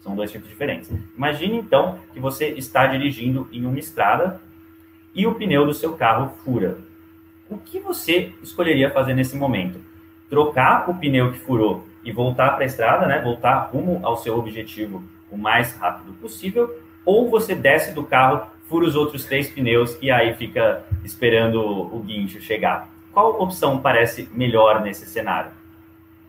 São 0.00 0.14
dois 0.14 0.30
tipos 0.30 0.48
diferentes. 0.48 0.88
Imagine 1.16 1.56
então 1.58 1.98
que 2.12 2.20
você 2.20 2.50
está 2.50 2.86
dirigindo 2.86 3.48
em 3.50 3.66
uma 3.66 3.80
estrada 3.80 4.40
e 5.12 5.26
o 5.26 5.34
pneu 5.34 5.66
do 5.66 5.74
seu 5.74 5.94
carro 5.94 6.34
fura. 6.44 6.78
O 7.50 7.58
que 7.58 7.80
você 7.80 8.32
escolheria 8.44 8.92
fazer 8.92 9.12
nesse 9.12 9.36
momento? 9.36 9.80
Trocar 10.30 10.88
o 10.88 10.94
pneu 10.94 11.32
que 11.32 11.40
furou 11.40 11.84
e 12.04 12.12
voltar 12.12 12.50
para 12.50 12.62
a 12.62 12.66
estrada, 12.66 13.06
né? 13.06 13.20
Voltar 13.20 13.70
rumo 13.72 13.98
ao 14.04 14.16
seu 14.18 14.38
objetivo 14.38 15.02
o 15.30 15.36
mais 15.36 15.74
rápido 15.76 16.12
possível, 16.14 16.78
ou 17.04 17.30
você 17.30 17.54
desce 17.54 17.92
do 17.92 18.04
carro, 18.04 18.46
fura 18.68 18.86
os 18.86 18.96
outros 18.96 19.24
três 19.24 19.50
pneus 19.50 19.96
e 20.00 20.10
aí 20.10 20.34
fica 20.34 20.84
esperando 21.04 21.60
o 21.60 21.98
guincho 22.00 22.40
chegar. 22.40 22.88
Qual 23.12 23.40
opção 23.40 23.78
parece 23.78 24.28
melhor 24.32 24.82
nesse 24.82 25.06
cenário? 25.06 25.50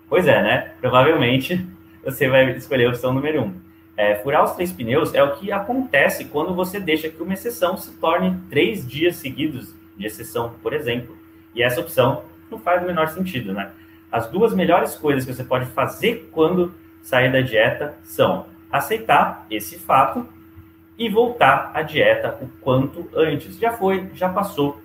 Pois 0.07 0.27
é, 0.27 0.41
né? 0.41 0.71
Provavelmente 0.79 1.65
você 2.03 2.27
vai 2.27 2.51
escolher 2.51 2.85
a 2.85 2.89
opção 2.89 3.13
número 3.13 3.41
um. 3.43 3.53
É, 3.97 4.15
furar 4.15 4.43
os 4.43 4.51
três 4.51 4.71
pneus 4.71 5.13
é 5.13 5.23
o 5.23 5.35
que 5.37 5.51
acontece 5.51 6.25
quando 6.25 6.53
você 6.53 6.79
deixa 6.79 7.09
que 7.09 7.23
uma 7.23 7.33
exceção 7.33 7.77
se 7.77 7.91
torne 7.93 8.37
três 8.49 8.85
dias 8.85 9.15
seguidos 9.15 9.73
de 9.97 10.05
exceção, 10.05 10.53
por 10.61 10.73
exemplo. 10.73 11.17
E 11.55 11.63
essa 11.63 11.79
opção 11.79 12.23
não 12.51 12.59
faz 12.59 12.83
o 12.83 12.85
menor 12.85 13.07
sentido, 13.07 13.53
né? 13.53 13.71
As 14.11 14.29
duas 14.29 14.53
melhores 14.53 14.95
coisas 14.95 15.25
que 15.25 15.33
você 15.33 15.43
pode 15.43 15.65
fazer 15.67 16.29
quando 16.31 16.73
sair 17.01 17.31
da 17.31 17.41
dieta 17.41 17.97
são 18.03 18.45
aceitar 18.71 19.45
esse 19.49 19.77
fato 19.77 20.27
e 20.97 21.09
voltar 21.09 21.71
à 21.73 21.81
dieta 21.81 22.37
o 22.41 22.47
quanto 22.61 23.09
antes. 23.15 23.57
Já 23.57 23.73
foi, 23.73 24.09
já 24.13 24.29
passou, 24.29 24.81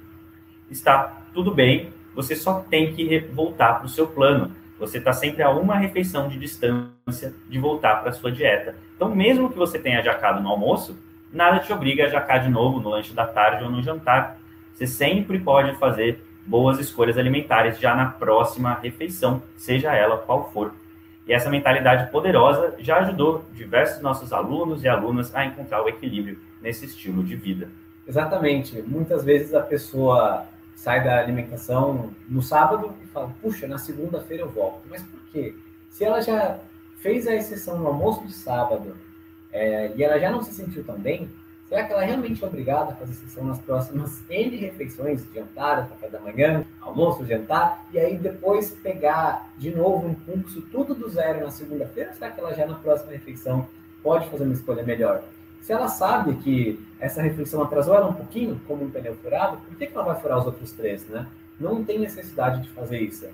está 0.70 1.22
tudo 1.32 1.54
bem, 1.54 1.92
você 2.14 2.34
só 2.34 2.60
tem 2.68 2.92
que 2.94 3.18
voltar 3.32 3.74
para 3.74 3.86
o 3.86 3.88
seu 3.88 4.06
plano. 4.06 4.52
Você 4.78 4.98
está 4.98 5.12
sempre 5.12 5.42
a 5.42 5.50
uma 5.50 5.76
refeição 5.76 6.28
de 6.28 6.38
distância 6.38 7.34
de 7.48 7.58
voltar 7.58 7.96
para 8.00 8.10
a 8.10 8.12
sua 8.12 8.32
dieta. 8.32 8.74
Então, 8.96 9.14
mesmo 9.14 9.50
que 9.50 9.58
você 9.58 9.78
tenha 9.78 10.02
jacado 10.02 10.42
no 10.42 10.48
almoço, 10.48 10.98
nada 11.32 11.60
te 11.60 11.72
obriga 11.72 12.04
a 12.04 12.08
jacar 12.08 12.42
de 12.42 12.48
novo 12.48 12.80
no 12.80 12.88
lanche 12.88 13.12
da 13.12 13.26
tarde 13.26 13.62
ou 13.62 13.70
no 13.70 13.82
jantar. 13.82 14.38
Você 14.74 14.86
sempre 14.86 15.38
pode 15.38 15.76
fazer 15.76 16.24
boas 16.46 16.78
escolhas 16.78 17.18
alimentares 17.18 17.78
já 17.78 17.94
na 17.94 18.06
próxima 18.06 18.74
refeição, 18.74 19.42
seja 19.56 19.94
ela 19.94 20.16
qual 20.16 20.50
for. 20.50 20.72
E 21.30 21.32
essa 21.32 21.48
mentalidade 21.48 22.10
poderosa 22.10 22.74
já 22.80 22.96
ajudou 22.96 23.44
diversos 23.52 24.02
nossos 24.02 24.32
alunos 24.32 24.82
e 24.82 24.88
alunas 24.88 25.32
a 25.32 25.46
encontrar 25.46 25.80
o 25.80 25.88
equilíbrio 25.88 26.40
nesse 26.60 26.86
estilo 26.86 27.22
de 27.22 27.36
vida. 27.36 27.68
Exatamente. 28.04 28.82
Muitas 28.82 29.22
vezes 29.22 29.54
a 29.54 29.60
pessoa 29.60 30.44
sai 30.74 31.04
da 31.04 31.20
alimentação 31.20 32.10
no 32.28 32.42
sábado 32.42 32.92
e 33.00 33.06
fala, 33.06 33.32
puxa, 33.40 33.68
na 33.68 33.78
segunda-feira 33.78 34.42
eu 34.42 34.50
volto. 34.50 34.80
Mas 34.90 35.04
por 35.04 35.20
quê? 35.30 35.54
Se 35.88 36.04
ela 36.04 36.20
já 36.20 36.58
fez 36.98 37.28
a 37.28 37.34
exceção 37.36 37.78
no 37.78 37.86
almoço 37.86 38.26
de 38.26 38.32
sábado 38.32 38.96
é, 39.52 39.92
e 39.94 40.02
ela 40.02 40.18
já 40.18 40.32
não 40.32 40.42
se 40.42 40.52
sentiu 40.52 40.82
tão 40.82 40.98
bem, 40.98 41.30
será 41.70 41.84
que 41.84 41.92
ela 41.92 42.02
é 42.02 42.06
realmente 42.06 42.42
é 42.42 42.46
obrigada 42.46 42.92
a 42.92 42.96
fazer 42.96 43.12
exceção 43.12 43.44
nas 43.44 43.60
próximas 43.60 44.20
N 44.28 44.56
refeições, 44.56 45.24
jantar, 45.32 45.88
café 45.88 46.08
da 46.08 46.18
manhã, 46.18 46.64
almoço, 46.80 47.24
jantar, 47.24 47.86
e 47.92 47.98
aí 47.98 48.18
depois 48.18 48.72
pegar 48.82 49.48
de 49.56 49.70
novo 49.70 50.08
um 50.08 50.10
impulso 50.10 50.60
tudo 50.62 50.96
do 50.96 51.08
zero 51.08 51.44
na 51.44 51.50
segunda-feira? 51.52 52.12
Será 52.12 52.32
que 52.32 52.40
ela 52.40 52.52
já 52.52 52.66
na 52.66 52.74
próxima 52.74 53.12
refeição 53.12 53.68
pode 54.02 54.28
fazer 54.28 54.42
uma 54.42 54.54
escolha 54.54 54.82
melhor? 54.82 55.22
Se 55.62 55.72
ela 55.72 55.86
sabe 55.86 56.34
que 56.36 56.84
essa 56.98 57.22
refeição 57.22 57.62
atrasou 57.62 57.94
ela 57.94 58.08
um 58.08 58.14
pouquinho, 58.14 58.60
como 58.66 58.84
um 58.84 58.90
pneu 58.90 59.14
furado, 59.14 59.58
por 59.58 59.76
que, 59.76 59.86
que 59.86 59.94
ela 59.94 60.06
vai 60.06 60.20
furar 60.20 60.40
os 60.40 60.46
outros 60.46 60.72
três, 60.72 61.06
né? 61.06 61.24
Não 61.60 61.84
tem 61.84 62.00
necessidade 62.00 62.62
de 62.62 62.70
fazer 62.70 62.98
isso. 62.98 63.28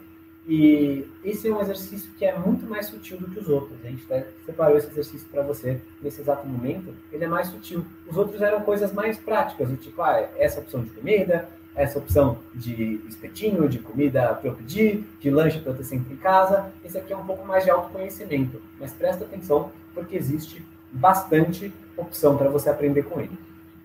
E 0.48 1.04
esse 1.24 1.48
é 1.48 1.52
um 1.52 1.60
exercício 1.60 2.08
que 2.16 2.24
é 2.24 2.38
muito 2.38 2.66
mais 2.66 2.86
sutil 2.86 3.18
do 3.18 3.28
que 3.28 3.40
os 3.40 3.48
outros. 3.48 3.76
A 3.84 3.88
gente 3.88 4.04
até 4.04 4.28
separou 4.44 4.78
esse 4.78 4.86
exercício 4.86 5.26
para 5.28 5.42
você 5.42 5.80
nesse 6.00 6.20
exato 6.20 6.46
momento. 6.46 6.94
Ele 7.12 7.24
é 7.24 7.28
mais 7.28 7.48
sutil. 7.48 7.84
Os 8.06 8.16
outros 8.16 8.40
eram 8.40 8.60
coisas 8.60 8.92
mais 8.92 9.18
práticas, 9.18 9.68
do 9.68 9.76
tipo, 9.76 10.00
ah, 10.02 10.28
essa 10.36 10.60
opção 10.60 10.84
de 10.84 10.90
comida, 10.90 11.48
essa 11.74 11.98
opção 11.98 12.38
de 12.54 13.00
espetinho, 13.08 13.68
de 13.68 13.80
comida 13.80 14.34
para 14.34 14.48
eu 14.48 14.54
pedir, 14.54 15.04
de 15.20 15.30
lanche 15.30 15.58
para 15.58 15.72
eu 15.72 15.76
ter 15.76 15.84
sempre 15.84 16.14
em 16.14 16.16
casa. 16.16 16.70
Esse 16.84 16.96
aqui 16.96 17.12
é 17.12 17.16
um 17.16 17.26
pouco 17.26 17.44
mais 17.44 17.64
de 17.64 17.70
autoconhecimento. 17.70 18.62
Mas 18.78 18.92
presta 18.92 19.24
atenção, 19.24 19.72
porque 19.92 20.14
existe 20.14 20.64
bastante 20.92 21.72
opção 21.96 22.36
para 22.36 22.48
você 22.48 22.70
aprender 22.70 23.02
com 23.02 23.20
ele. 23.20 23.36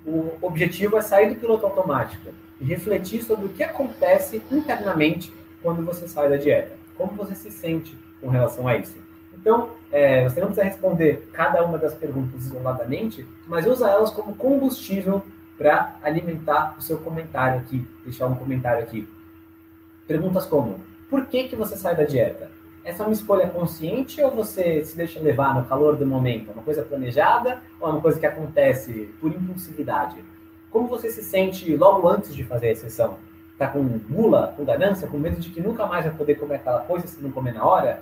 O 0.05 0.37
objetivo 0.41 0.95
é 0.95 1.01
sair 1.01 1.29
do 1.29 1.39
piloto 1.39 1.65
automático 1.65 2.29
e 2.59 2.65
refletir 2.65 3.23
sobre 3.23 3.47
o 3.47 3.49
que 3.49 3.63
acontece 3.63 4.41
internamente 4.51 5.33
quando 5.61 5.85
você 5.85 6.07
sai 6.07 6.29
da 6.29 6.37
dieta. 6.37 6.71
Como 6.97 7.13
você 7.13 7.35
se 7.35 7.51
sente 7.51 7.97
com 8.19 8.29
relação 8.29 8.67
a 8.67 8.77
isso? 8.77 8.95
Então, 9.33 9.69
é, 9.91 10.27
você 10.27 10.39
não 10.39 10.47
precisa 10.47 10.67
responder 10.67 11.29
cada 11.33 11.63
uma 11.63 11.77
das 11.77 11.93
perguntas 11.93 12.45
isoladamente, 12.45 13.25
mas 13.47 13.65
usa 13.65 13.89
elas 13.89 14.11
como 14.11 14.35
combustível 14.35 15.23
para 15.57 15.95
alimentar 16.03 16.75
o 16.77 16.81
seu 16.81 16.97
comentário 16.97 17.59
aqui, 17.59 17.87
deixar 18.03 18.27
um 18.27 18.35
comentário 18.35 18.83
aqui. 18.83 19.07
Perguntas 20.07 20.45
como: 20.45 20.79
por 21.09 21.25
que, 21.25 21.45
que 21.45 21.55
você 21.55 21.75
sai 21.75 21.95
da 21.95 22.03
dieta? 22.03 22.49
essa 22.83 23.03
é 23.03 23.05
uma 23.05 23.13
escolha 23.13 23.47
consciente 23.47 24.21
ou 24.21 24.31
você 24.31 24.83
se 24.83 24.95
deixa 24.97 25.19
levar 25.19 25.55
no 25.55 25.65
calor 25.65 25.95
do 25.95 26.05
momento? 26.05 26.49
É 26.49 26.53
uma 26.53 26.63
coisa 26.63 26.81
planejada 26.81 27.61
ou 27.79 27.87
é 27.87 27.91
uma 27.91 28.01
coisa 28.01 28.19
que 28.19 28.25
acontece 28.25 29.09
por 29.19 29.31
impulsividade? 29.31 30.17
Como 30.69 30.87
você 30.87 31.11
se 31.11 31.23
sente 31.23 31.75
logo 31.75 32.07
antes 32.07 32.33
de 32.33 32.43
fazer 32.43 32.67
a 32.67 32.71
exceção? 32.71 33.17
Está 33.61 33.73
com 33.73 33.83
gula, 34.09 34.55
com 34.57 34.65
ganância, 34.65 35.07
com 35.07 35.19
medo 35.19 35.39
de 35.39 35.51
que 35.51 35.61
nunca 35.61 35.85
mais 35.85 36.03
vai 36.03 36.15
poder 36.15 36.33
comer 36.33 36.55
aquela 36.55 36.79
coisa 36.79 37.05
se 37.05 37.21
não 37.21 37.31
comer 37.31 37.53
na 37.53 37.63
hora? 37.63 38.01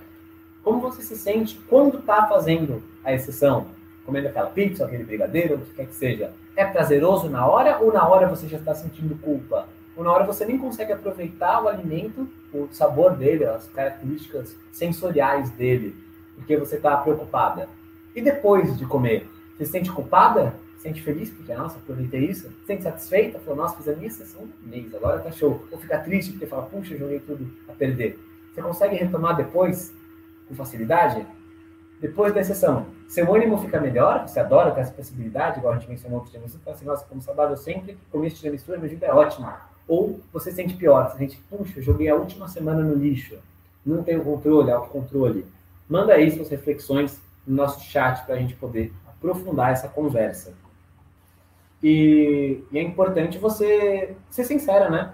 Como 0.64 0.80
você 0.80 1.01
se 1.01 1.18
sente 1.18 1.60
quando 1.68 1.99
está 1.99 2.28
fazendo 2.28 2.82
a 3.03 3.12
exceção? 3.12 3.66
Comendo 4.05 4.30
aquela 4.30 4.49
pizza, 4.49 4.86
aquele 4.86 5.03
brigadeiro, 5.03 5.55
o 5.55 5.60
que 5.60 5.74
quer 5.74 5.88
que 5.88 5.95
seja. 5.95 6.32
É 6.55 6.64
prazeroso 6.64 7.30
na 7.30 7.45
hora 7.45 7.78
ou 7.80 7.91
na 7.91 8.07
hora 8.07 8.26
você 8.26 8.47
já 8.47 8.57
está 8.57 8.74
sentindo 8.74 9.20
culpa? 9.22 9.68
ou 9.97 10.05
na 10.05 10.14
hora 10.14 10.24
você 10.24 10.45
nem 10.45 10.57
consegue 10.57 10.93
aproveitar 10.93 11.62
o 11.62 11.68
alimento, 11.68 12.26
o 12.53 12.70
sabor 12.72 13.18
dele, 13.18 13.43
as 13.43 13.68
características 13.68 14.55
sensoriais 14.72 15.49
dele, 15.49 15.93
porque 16.36 16.55
você 16.55 16.78
está 16.78 16.95
preocupada. 16.95 17.68
E 18.16 18.22
depois 18.22 18.78
de 18.78 18.86
comer, 18.86 19.30
você 19.57 19.66
se 19.66 19.72
sente 19.74 19.91
culpada? 19.91 20.53
Se 20.80 20.84
sente 20.84 21.03
feliz 21.03 21.30
porque, 21.30 21.53
nossa, 21.53 21.77
aproveitei 21.77 22.21
isso? 22.21 22.49
Se 22.49 22.65
sente 22.65 22.84
satisfeita? 22.84 23.38
Falou, 23.39 23.57
nossa, 23.57 23.75
fiz 23.75 23.88
a 23.89 23.95
minha 23.95 24.09
sessão 24.09 24.45
do 24.45 24.67
mês, 24.67 24.95
agora 24.95 25.19
tá 25.19 25.30
show. 25.32 25.67
Ou 25.71 25.77
fica 25.77 25.99
triste 25.99 26.32
porque 26.32 26.45
fala, 26.45 26.63
puxa, 26.63 26.97
joguei 26.97 27.19
tudo 27.19 27.45
a 27.67 27.73
perder. 27.73 28.17
Você 28.53 28.61
consegue 28.61 28.95
retomar 28.95 29.36
depois 29.36 29.93
com 30.47 30.55
facilidade? 30.55 31.25
Depois 31.99 32.34
da 32.34 32.41
sessão, 32.41 32.88
seu 33.09 33.32
ânimo 33.36 33.57
fica 33.57 33.80
melhor, 33.80 34.25
você 34.25 34.39
adora 34.39 34.71
ter 34.71 34.80
essa 34.80 34.93
possibilidade, 34.93 35.59
igual 35.59 35.73
a 35.73 35.77
gente 35.77 35.89
mencionou 35.89 36.21
no 36.21 36.25
tiramisu, 36.25 36.57
fala 36.59 36.75
assim, 36.75 36.86
nossa, 36.86 37.05
como 37.05 37.21
saudável 37.21 37.57
sempre, 37.57 37.97
comi 38.09 38.27
esse 38.27 38.38
tiramisu, 38.38 38.71
minha 38.71 38.88
vida 38.88 39.05
é 39.05 39.13
ótima 39.13 39.69
ou 39.89 40.21
você 40.32 40.51
sente 40.51 40.75
pior, 40.75 41.09
você 41.09 41.17
sente, 41.17 41.41
puxa, 41.49 41.82
joguei 41.82 42.07
a 42.07 42.15
última 42.15 42.47
semana 42.47 42.84
no 42.84 42.93
lixo, 42.93 43.39
não 43.84 44.03
tenho 44.03 44.23
controle, 44.23 44.71
autocontrole. 44.71 45.45
Manda 45.89 46.13
aí 46.13 46.30
suas 46.30 46.47
reflexões 46.47 47.19
no 47.45 47.55
nosso 47.55 47.84
chat 47.84 48.23
para 48.23 48.36
a 48.36 48.38
gente 48.38 48.55
poder 48.55 48.93
aprofundar 49.07 49.71
essa 49.71 49.88
conversa. 49.88 50.53
E, 51.82 52.63
e, 52.71 52.77
é 52.77 52.82
importante 52.82 53.38
você 53.38 54.15
ser 54.30 54.43
sincera, 54.43 54.89
né? 54.89 55.13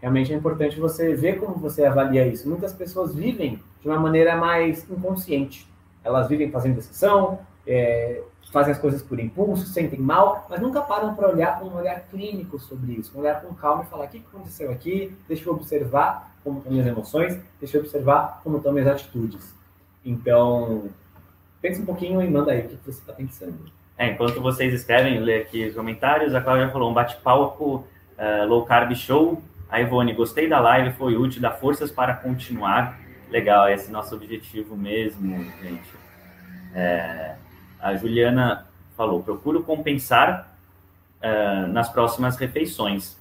Realmente 0.00 0.32
é 0.32 0.36
importante 0.36 0.78
você 0.78 1.14
ver 1.14 1.38
como 1.38 1.54
você 1.56 1.84
avalia 1.84 2.26
isso. 2.26 2.48
Muitas 2.48 2.72
pessoas 2.72 3.14
vivem 3.14 3.60
de 3.80 3.88
uma 3.88 3.98
maneira 3.98 4.36
mais 4.36 4.88
inconsciente. 4.90 5.66
Elas 6.04 6.28
vivem 6.28 6.50
fazendo 6.50 6.78
exceção, 6.78 7.40
é, 7.66 8.22
fazem 8.52 8.72
as 8.72 8.78
coisas 8.78 9.02
por 9.02 9.18
impulso, 9.18 9.66
sentem 9.66 9.98
mal, 9.98 10.46
mas 10.48 10.60
nunca 10.60 10.80
param 10.80 11.14
para 11.14 11.28
olhar 11.28 11.58
com 11.58 11.66
um 11.66 11.76
olhar 11.76 12.00
clínico 12.08 12.58
sobre 12.58 12.92
isso, 12.92 13.12
um 13.16 13.20
olhar 13.20 13.42
com 13.42 13.54
calma 13.54 13.82
e 13.82 13.86
falar: 13.86 14.06
o 14.06 14.08
que 14.08 14.18
aconteceu 14.18 14.70
aqui? 14.70 15.14
Deixa 15.28 15.48
eu 15.48 15.52
observar 15.52 16.34
como 16.42 16.58
estão 16.58 16.72
minhas 16.72 16.86
emoções, 16.86 17.38
deixa 17.58 17.76
eu 17.76 17.82
observar 17.82 18.40
como 18.42 18.58
estão 18.58 18.72
minhas 18.72 18.88
atitudes. 18.88 19.54
Então, 20.04 20.88
pense 21.60 21.82
um 21.82 21.84
pouquinho 21.84 22.22
e 22.22 22.30
manda 22.30 22.52
aí 22.52 22.60
o 22.60 22.68
que 22.68 22.76
você 22.76 23.00
está 23.00 23.12
pensando. 23.12 23.58
É, 23.98 24.10
enquanto 24.10 24.40
vocês 24.40 24.74
escrevem, 24.74 25.18
ler 25.20 25.42
aqui 25.42 25.66
os 25.66 25.74
comentários, 25.74 26.34
a 26.34 26.40
Cláudia 26.40 26.68
falou 26.70 26.90
um 26.90 26.94
bate-papo 26.94 27.86
uh, 28.18 28.46
low 28.46 28.64
carb 28.66 28.94
show. 28.94 29.42
A 29.70 29.80
Ivone, 29.80 30.12
gostei 30.12 30.48
da 30.48 30.60
live, 30.60 30.96
foi 30.96 31.16
útil, 31.16 31.40
dá 31.40 31.50
forças 31.50 31.90
para 31.90 32.14
continuar. 32.14 32.98
Legal, 33.30 33.68
esse 33.68 33.88
é 33.88 33.90
nosso 33.90 34.14
objetivo 34.14 34.76
mesmo, 34.76 35.44
gente. 35.62 35.94
É, 36.74 37.36
a 37.80 37.96
Juliana 37.96 38.66
falou: 38.96 39.22
procuro 39.22 39.62
compensar 39.62 40.56
uh, 41.22 41.66
nas 41.68 41.88
próximas 41.88 42.36
refeições. 42.36 43.18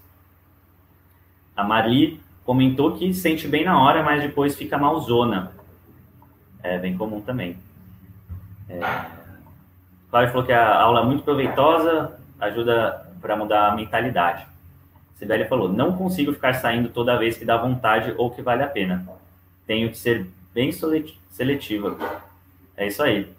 A 1.56 1.64
Marli 1.64 2.22
comentou 2.44 2.98
que 2.98 3.14
sente 3.14 3.48
bem 3.48 3.64
na 3.64 3.82
hora, 3.82 4.04
mas 4.04 4.22
depois 4.22 4.56
fica 4.56 4.78
malzona. 4.78 5.52
É 6.62 6.78
bem 6.78 6.98
comum 6.98 7.22
também. 7.22 7.58
É... 8.70 8.80
Cláudio 10.16 10.32
falou 10.32 10.46
que 10.46 10.54
a 10.54 10.80
aula 10.80 11.02
é 11.02 11.04
muito 11.04 11.24
proveitosa, 11.24 12.18
ajuda 12.40 13.06
para 13.20 13.36
mudar 13.36 13.68
a 13.68 13.76
mentalidade. 13.76 14.48
Sibélia 15.16 15.46
falou: 15.46 15.68
não 15.68 15.92
consigo 15.92 16.32
ficar 16.32 16.54
saindo 16.54 16.88
toda 16.88 17.18
vez 17.18 17.38
que 17.38 17.44
dá 17.44 17.58
vontade 17.58 18.14
ou 18.18 18.32
que 18.32 18.42
vale 18.42 18.64
a 18.64 18.68
pena. 18.68 19.06
Tenho 19.68 19.90
que 19.90 19.98
ser 19.98 20.26
bem 20.54 20.72
seletiva. 20.72 21.98
É 22.78 22.88
isso 22.88 23.04
aí 23.04 23.30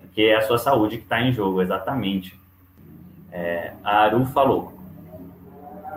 porque 0.00 0.22
é 0.22 0.38
a 0.38 0.42
sua 0.42 0.58
saúde 0.58 0.96
que 0.96 1.04
está 1.04 1.20
em 1.20 1.32
jogo, 1.32 1.62
exatamente. 1.62 2.36
É, 3.30 3.72
a 3.84 3.98
Aru 3.98 4.26
falou: 4.26 4.74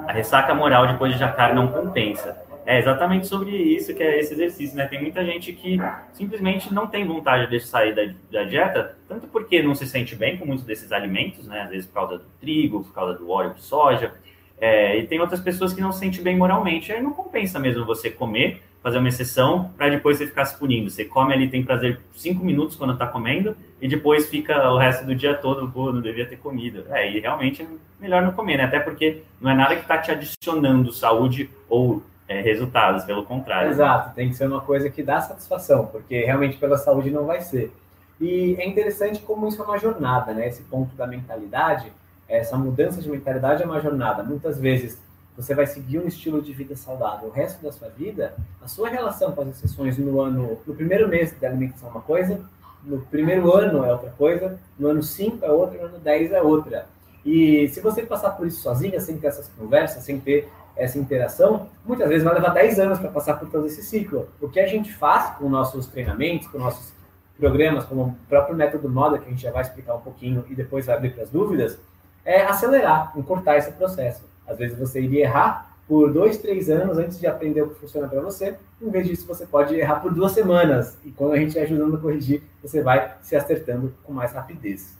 a 0.07 0.11
ressaca 0.11 0.53
moral 0.53 0.85
depois 0.85 1.13
de 1.13 1.17
jacar 1.17 1.55
não 1.55 1.67
compensa. 1.67 2.44
É 2.65 2.79
exatamente 2.79 3.27
sobre 3.27 3.51
isso 3.51 3.93
que 3.93 4.01
é 4.01 4.19
esse 4.19 4.33
exercício, 4.33 4.75
né? 4.75 4.87
Tem 4.87 5.01
muita 5.01 5.23
gente 5.23 5.53
que 5.53 5.77
simplesmente 6.13 6.73
não 6.73 6.87
tem 6.87 7.05
vontade 7.05 7.49
de 7.49 7.59
sair 7.59 7.93
da, 7.93 8.11
da 8.31 8.43
dieta, 8.43 8.97
tanto 9.07 9.27
porque 9.27 9.61
não 9.61 9.75
se 9.75 9.85
sente 9.85 10.15
bem 10.15 10.35
com 10.35 10.45
muitos 10.45 10.65
desses 10.65 10.91
alimentos, 10.91 11.45
né? 11.47 11.61
Às 11.61 11.69
vezes 11.69 11.85
por 11.85 11.93
causa 11.93 12.17
do 12.17 12.25
trigo, 12.41 12.83
por 12.83 12.93
causa 12.93 13.13
do 13.13 13.29
óleo 13.29 13.53
de 13.53 13.61
soja, 13.61 14.13
É, 14.57 14.97
e 14.97 15.05
tem 15.05 15.19
outras 15.19 15.41
pessoas 15.41 15.73
que 15.73 15.81
não 15.81 15.91
se 15.91 15.99
sentem 15.99 16.23
bem 16.23 16.37
moralmente. 16.37 16.91
Aí 16.91 17.01
não 17.01 17.11
compensa 17.11 17.59
mesmo 17.59 17.85
você 17.85 18.09
comer, 18.09 18.61
fazer 18.81 18.99
uma 18.99 19.09
exceção, 19.09 19.71
para 19.75 19.89
depois 19.89 20.17
você 20.17 20.25
ficar 20.25 20.45
se 20.45 20.57
punindo. 20.57 20.89
Você 20.89 21.03
come 21.03 21.33
ali, 21.33 21.49
tem 21.49 21.61
prazer 21.61 21.99
cinco 22.13 22.43
minutos 22.43 22.77
quando 22.77 22.93
está 22.93 23.05
comendo, 23.05 23.55
e 23.81 23.87
depois 23.87 24.29
fica 24.29 24.71
o 24.71 24.77
resto 24.77 25.05
do 25.05 25.13
dia 25.13 25.33
todo, 25.33 25.69
pô, 25.69 25.91
não 25.91 26.01
devia 26.01 26.25
ter 26.25 26.37
comido. 26.37 26.85
É, 26.89 27.11
e 27.11 27.19
realmente 27.19 27.63
é 27.63 27.67
melhor 27.99 28.21
não 28.21 28.31
comer, 28.31 28.57
né? 28.57 28.63
Até 28.63 28.79
porque 28.79 29.23
não 29.41 29.51
é 29.51 29.53
nada 29.53 29.75
que 29.75 29.81
está 29.81 29.97
te 29.97 30.11
adicionando 30.11 30.93
saúde 30.93 31.49
ou 31.67 32.01
é, 32.27 32.41
resultados, 32.41 33.03
pelo 33.03 33.23
contrário. 33.23 33.71
Exato, 33.71 34.15
tem 34.15 34.29
que 34.29 34.35
ser 34.35 34.47
uma 34.47 34.61
coisa 34.61 34.89
que 34.89 35.03
dá 35.03 35.21
satisfação, 35.21 35.87
porque 35.87 36.23
realmente 36.23 36.57
pela 36.57 36.77
saúde 36.77 37.11
não 37.11 37.25
vai 37.25 37.41
ser. 37.41 37.71
E 38.19 38.55
é 38.59 38.67
interessante 38.67 39.19
como 39.21 39.47
isso 39.47 39.61
é 39.61 39.65
uma 39.65 39.77
jornada, 39.77 40.33
né? 40.33 40.47
Esse 40.47 40.63
ponto 40.63 40.95
da 40.95 41.05
mentalidade 41.05 41.91
essa 42.27 42.57
mudança 42.57 43.01
de 43.01 43.09
mentalidade 43.09 43.63
é 43.63 43.65
uma 43.65 43.79
jornada. 43.79 44.23
Muitas 44.23 44.59
vezes 44.59 44.99
você 45.37 45.53
vai 45.53 45.67
seguir 45.67 45.99
um 45.99 46.07
estilo 46.07 46.41
de 46.41 46.53
vida 46.53 46.75
saudável 46.75 47.27
o 47.27 47.31
resto 47.31 47.61
da 47.61 47.71
sua 47.71 47.89
vida, 47.89 48.33
a 48.61 48.67
sua 48.67 48.89
relação 48.89 49.31
com 49.33 49.41
as 49.41 49.49
exceções 49.49 49.97
no 49.97 50.21
ano, 50.21 50.57
no 50.65 50.73
primeiro 50.73 51.07
mês 51.07 51.37
da 51.39 51.47
alimentação 51.47 51.89
é 51.89 51.91
uma 51.91 52.01
coisa, 52.01 52.39
no 52.83 53.01
primeiro 53.01 53.51
ano 53.53 53.83
é 53.83 53.91
outra 53.91 54.11
coisa, 54.11 54.57
no 54.79 54.87
ano 54.87 55.03
5 55.03 55.43
é 55.43 55.51
outra, 55.51 55.77
no 55.79 55.87
ano 55.87 55.99
10 55.99 56.31
é 56.31 56.41
outra. 56.41 56.87
E 57.25 57.67
se 57.69 57.81
você 57.81 58.03
passar 58.03 58.31
por 58.31 58.47
isso 58.47 58.61
sozinha, 58.61 58.99
sem 59.01 59.17
ter 59.17 59.27
essas 59.27 59.49
conversas, 59.49 60.03
sem 60.03 60.19
ter 60.19 60.49
essa 60.75 60.97
interação, 60.99 61.69
muitas 61.85 62.07
vezes 62.09 62.23
vai 62.23 62.33
levar 62.33 62.49
10 62.49 62.79
anos 62.79 62.99
para 62.99 63.09
passar 63.09 63.35
por 63.35 63.49
todo 63.49 63.65
esse 63.65 63.81
ciclo. 63.81 64.29
O 64.41 64.49
que 64.49 64.59
a 64.59 64.67
gente 64.67 64.93
faz 64.93 65.37
com 65.37 65.49
nossos 65.49 65.87
treinamentos, 65.87 66.47
com 66.47 66.57
nossos 66.57 66.93
programas, 67.37 67.85
como 67.85 68.03
o 68.03 68.15
próprio 68.27 68.55
método 68.55 68.89
Moda, 68.89 69.17
que 69.17 69.27
a 69.27 69.29
gente 69.29 69.41
já 69.41 69.51
vai 69.51 69.61
explicar 69.61 69.95
um 69.95 70.01
pouquinho 70.01 70.45
e 70.49 70.55
depois 70.55 70.85
vai 70.85 70.95
abrir 70.95 71.11
para 71.11 71.23
as 71.23 71.29
dúvidas, 71.29 71.79
é 72.23 72.41
acelerar, 72.41 73.13
encurtar 73.15 73.57
esse 73.57 73.71
processo. 73.71 74.23
Às 74.47 74.57
vezes 74.57 74.77
você 74.77 75.01
iria 75.01 75.23
errar 75.23 75.75
por 75.87 76.11
dois, 76.11 76.37
três 76.37 76.69
anos 76.69 76.97
antes 76.97 77.19
de 77.19 77.27
aprender 77.27 77.61
o 77.61 77.69
que 77.69 77.79
funciona 77.79 78.07
para 78.07 78.21
você. 78.21 78.55
Em 78.81 78.89
vez 78.89 79.07
disso, 79.07 79.27
você 79.27 79.45
pode 79.45 79.75
errar 79.75 79.99
por 79.99 80.13
duas 80.13 80.31
semanas. 80.31 80.97
E 81.05 81.11
quando 81.11 81.33
a 81.33 81.37
gente 81.37 81.53
vai 81.53 81.63
ajudando 81.63 81.95
a 81.95 81.99
corrigir, 81.99 82.41
você 82.61 82.81
vai 82.81 83.15
se 83.21 83.35
acertando 83.35 83.93
com 84.03 84.11
mais 84.11 84.33
rapidez. 84.33 84.97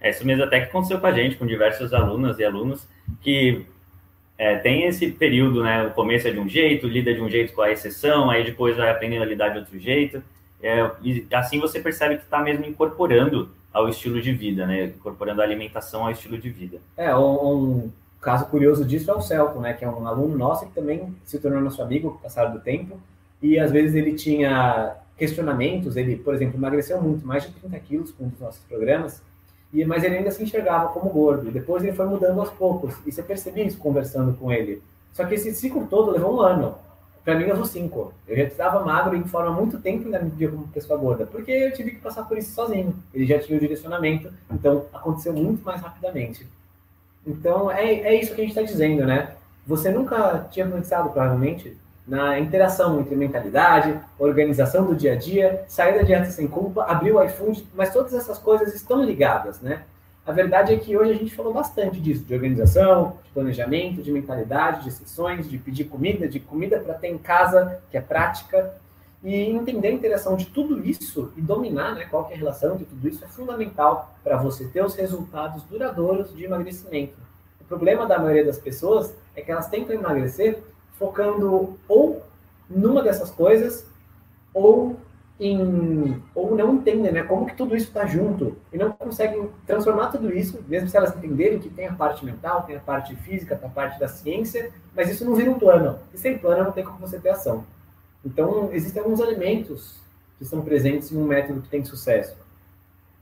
É 0.00 0.10
isso 0.10 0.26
mesmo 0.26 0.44
até 0.44 0.60
que 0.60 0.66
aconteceu 0.66 1.00
com 1.00 1.06
a 1.06 1.12
gente, 1.12 1.36
com 1.36 1.46
diversos 1.46 1.94
alunas 1.94 2.38
e 2.38 2.44
alunos 2.44 2.86
que 3.20 3.64
é, 4.38 4.56
tem 4.56 4.84
esse 4.84 5.10
período, 5.10 5.62
né? 5.62 5.86
O 5.86 5.90
começo 5.90 6.26
é 6.26 6.30
de 6.30 6.38
um 6.38 6.48
jeito, 6.48 6.86
lida 6.86 7.14
de 7.14 7.20
um 7.20 7.28
jeito 7.28 7.52
com 7.52 7.62
a 7.62 7.70
exceção, 7.70 8.30
aí 8.30 8.44
depois 8.44 8.76
vai 8.76 8.90
aprendendo 8.90 9.22
a 9.22 9.26
lidar 9.26 9.50
de 9.50 9.58
outro 9.58 9.78
jeito. 9.78 10.22
É, 10.62 10.90
e 11.02 11.26
assim 11.32 11.58
você 11.58 11.80
percebe 11.80 12.16
que 12.16 12.22
está 12.22 12.40
mesmo 12.40 12.64
incorporando 12.64 13.50
ao 13.72 13.88
estilo 13.88 14.20
de 14.20 14.32
vida, 14.32 14.66
né? 14.66 14.84
Incorporando 14.84 15.40
a 15.40 15.44
alimentação 15.44 16.04
ao 16.04 16.10
estilo 16.10 16.38
de 16.38 16.50
vida. 16.50 16.78
É, 16.96 17.14
um, 17.16 17.90
caso 18.20 18.46
curioso 18.46 18.84
disso 18.84 19.10
é 19.10 19.14
o 19.14 19.20
Celto, 19.20 19.58
né? 19.60 19.72
Que 19.74 19.84
é 19.84 19.88
um 19.88 20.06
aluno 20.06 20.36
nosso 20.38 20.66
que 20.66 20.72
também 20.72 21.14
se 21.24 21.38
tornou 21.40 21.60
nosso 21.60 21.82
amigo 21.82 22.10
com 22.10 22.16
o 22.16 22.20
passar 22.20 22.46
do 22.46 22.60
tempo. 22.60 22.98
E 23.42 23.58
às 23.58 23.72
vezes 23.72 23.96
ele 23.96 24.14
tinha 24.14 24.96
questionamentos, 25.16 25.96
ele, 25.96 26.16
por 26.16 26.34
exemplo, 26.34 26.56
emagreceu 26.56 27.00
muito, 27.02 27.26
mais 27.26 27.44
de 27.44 27.50
30 27.52 27.78
quilos 27.80 28.12
com 28.12 28.24
um 28.24 28.32
nossos 28.40 28.64
programas, 28.64 29.22
e, 29.72 29.84
mas 29.84 30.04
ele 30.04 30.16
ainda 30.16 30.30
se 30.30 30.42
enxergava 30.42 30.88
como 30.88 31.10
gordo. 31.10 31.50
Depois 31.50 31.82
ele 31.82 31.92
foi 31.92 32.06
mudando 32.06 32.38
aos 32.40 32.50
poucos. 32.50 32.94
E 33.06 33.12
você 33.12 33.22
percebia 33.22 33.64
isso 33.64 33.78
conversando 33.78 34.34
com 34.34 34.52
ele. 34.52 34.82
Só 35.12 35.24
que 35.24 35.34
esse 35.34 35.54
ciclo 35.54 35.86
todo 35.88 36.10
levou 36.10 36.36
um 36.36 36.40
ano. 36.40 36.74
Para 37.24 37.36
mim, 37.36 37.44
levou 37.44 37.64
cinco. 37.64 38.12
Eu 38.26 38.36
já 38.36 38.42
estava 38.44 38.84
magro 38.84 39.16
em 39.16 39.24
forma 39.24 39.50
há 39.50 39.52
muito 39.52 39.78
tempo 39.78 40.02
e 40.02 40.04
ainda 40.06 40.18
me 40.18 40.30
via 40.30 40.50
como 40.50 40.66
pessoa 40.68 40.98
gorda, 40.98 41.24
porque 41.24 41.52
eu 41.52 41.72
tive 41.72 41.92
que 41.92 42.00
passar 42.00 42.24
por 42.24 42.36
isso 42.36 42.52
sozinho. 42.52 42.94
Ele 43.14 43.24
já 43.26 43.38
tinha 43.38 43.56
o 43.56 43.60
direcionamento, 43.60 44.32
então 44.50 44.86
aconteceu 44.92 45.32
muito 45.32 45.64
mais 45.64 45.80
rapidamente. 45.80 46.46
Então, 47.24 47.70
é, 47.70 47.84
é 47.84 48.14
isso 48.20 48.34
que 48.34 48.40
a 48.40 48.44
gente 48.44 48.58
está 48.58 48.62
dizendo, 48.62 49.06
né? 49.06 49.36
Você 49.64 49.90
nunca 49.90 50.48
tinha 50.50 50.66
pensado, 50.66 51.10
provavelmente, 51.10 51.76
na 52.06 52.38
interação 52.38 53.00
entre 53.00 53.14
mentalidade, 53.14 53.98
organização 54.18 54.84
do 54.84 54.94
dia 54.94 55.12
a 55.12 55.16
dia, 55.16 55.64
sair 55.68 55.96
da 55.96 56.02
dieta 56.02 56.30
sem 56.30 56.48
culpa, 56.48 56.84
abrir 56.84 57.12
o 57.12 57.22
iFood, 57.22 57.68
mas 57.74 57.92
todas 57.92 58.12
essas 58.12 58.38
coisas 58.38 58.74
estão 58.74 59.04
ligadas, 59.04 59.60
né? 59.60 59.84
A 60.24 60.30
verdade 60.30 60.72
é 60.72 60.76
que 60.76 60.96
hoje 60.96 61.10
a 61.10 61.16
gente 61.16 61.34
falou 61.34 61.52
bastante 61.52 62.00
disso, 62.00 62.24
de 62.24 62.32
organização, 62.32 63.18
de 63.24 63.30
planejamento, 63.30 64.02
de 64.02 64.12
mentalidade, 64.12 64.84
de 64.84 64.92
sessões, 64.92 65.50
de 65.50 65.58
pedir 65.58 65.84
comida, 65.84 66.28
de 66.28 66.38
comida 66.38 66.78
para 66.78 66.94
ter 66.94 67.08
em 67.08 67.18
casa, 67.18 67.80
que 67.90 67.96
é 67.96 68.00
prática. 68.00 68.72
E 69.24 69.34
entender 69.50 69.88
a 69.88 69.92
interação 69.92 70.36
de 70.36 70.46
tudo 70.46 70.84
isso 70.84 71.32
e 71.36 71.40
dominar 71.40 71.94
né, 71.94 72.06
qual 72.10 72.28
é 72.30 72.34
a 72.34 72.36
relação 72.36 72.76
de 72.76 72.84
tudo 72.84 73.08
isso 73.08 73.24
é 73.24 73.28
fundamental 73.28 74.12
para 74.22 74.36
você 74.36 74.66
ter 74.66 74.84
os 74.84 74.96
resultados 74.96 75.62
duradouros 75.64 76.34
de 76.34 76.44
emagrecimento. 76.44 77.14
O 77.60 77.64
problema 77.64 78.04
da 78.04 78.18
maioria 78.18 78.44
das 78.44 78.58
pessoas 78.58 79.14
é 79.36 79.40
que 79.40 79.50
elas 79.50 79.68
tentam 79.68 79.94
emagrecer 79.94 80.60
focando 81.02 81.76
ou 81.88 82.22
numa 82.70 83.02
dessas 83.02 83.28
coisas 83.32 83.84
ou 84.54 84.96
em, 85.40 86.22
ou 86.32 86.54
não 86.54 86.74
entendem 86.74 87.10
né, 87.10 87.24
como 87.24 87.46
que 87.46 87.56
tudo 87.56 87.74
isso 87.74 87.88
está 87.88 88.06
junto 88.06 88.56
e 88.72 88.78
não 88.78 88.92
conseguem 88.92 89.50
transformar 89.66 90.12
tudo 90.12 90.32
isso, 90.32 90.64
mesmo 90.68 90.88
se 90.88 90.96
elas 90.96 91.16
entenderem 91.16 91.58
que 91.58 91.68
tem 91.68 91.88
a 91.88 91.92
parte 91.92 92.24
mental, 92.24 92.62
tem 92.62 92.76
a 92.76 92.80
parte 92.80 93.16
física, 93.16 93.56
tem 93.56 93.68
a 93.68 93.72
parte 93.72 93.98
da 93.98 94.06
ciência, 94.06 94.70
mas 94.94 95.10
isso 95.10 95.24
não 95.24 95.34
vira 95.34 95.50
um 95.50 95.58
plano. 95.58 95.98
E 96.14 96.18
sem 96.18 96.38
plano 96.38 96.64
não 96.64 96.72
tem 96.72 96.84
como 96.84 96.98
você 96.98 97.18
ter 97.18 97.30
ação. 97.30 97.64
Então, 98.24 98.68
existem 98.72 99.02
alguns 99.02 99.18
elementos 99.18 99.96
que 100.38 100.44
são 100.44 100.62
presentes 100.62 101.10
em 101.10 101.16
um 101.16 101.24
método 101.24 101.62
que 101.62 101.68
tem 101.68 101.84
sucesso. 101.84 102.36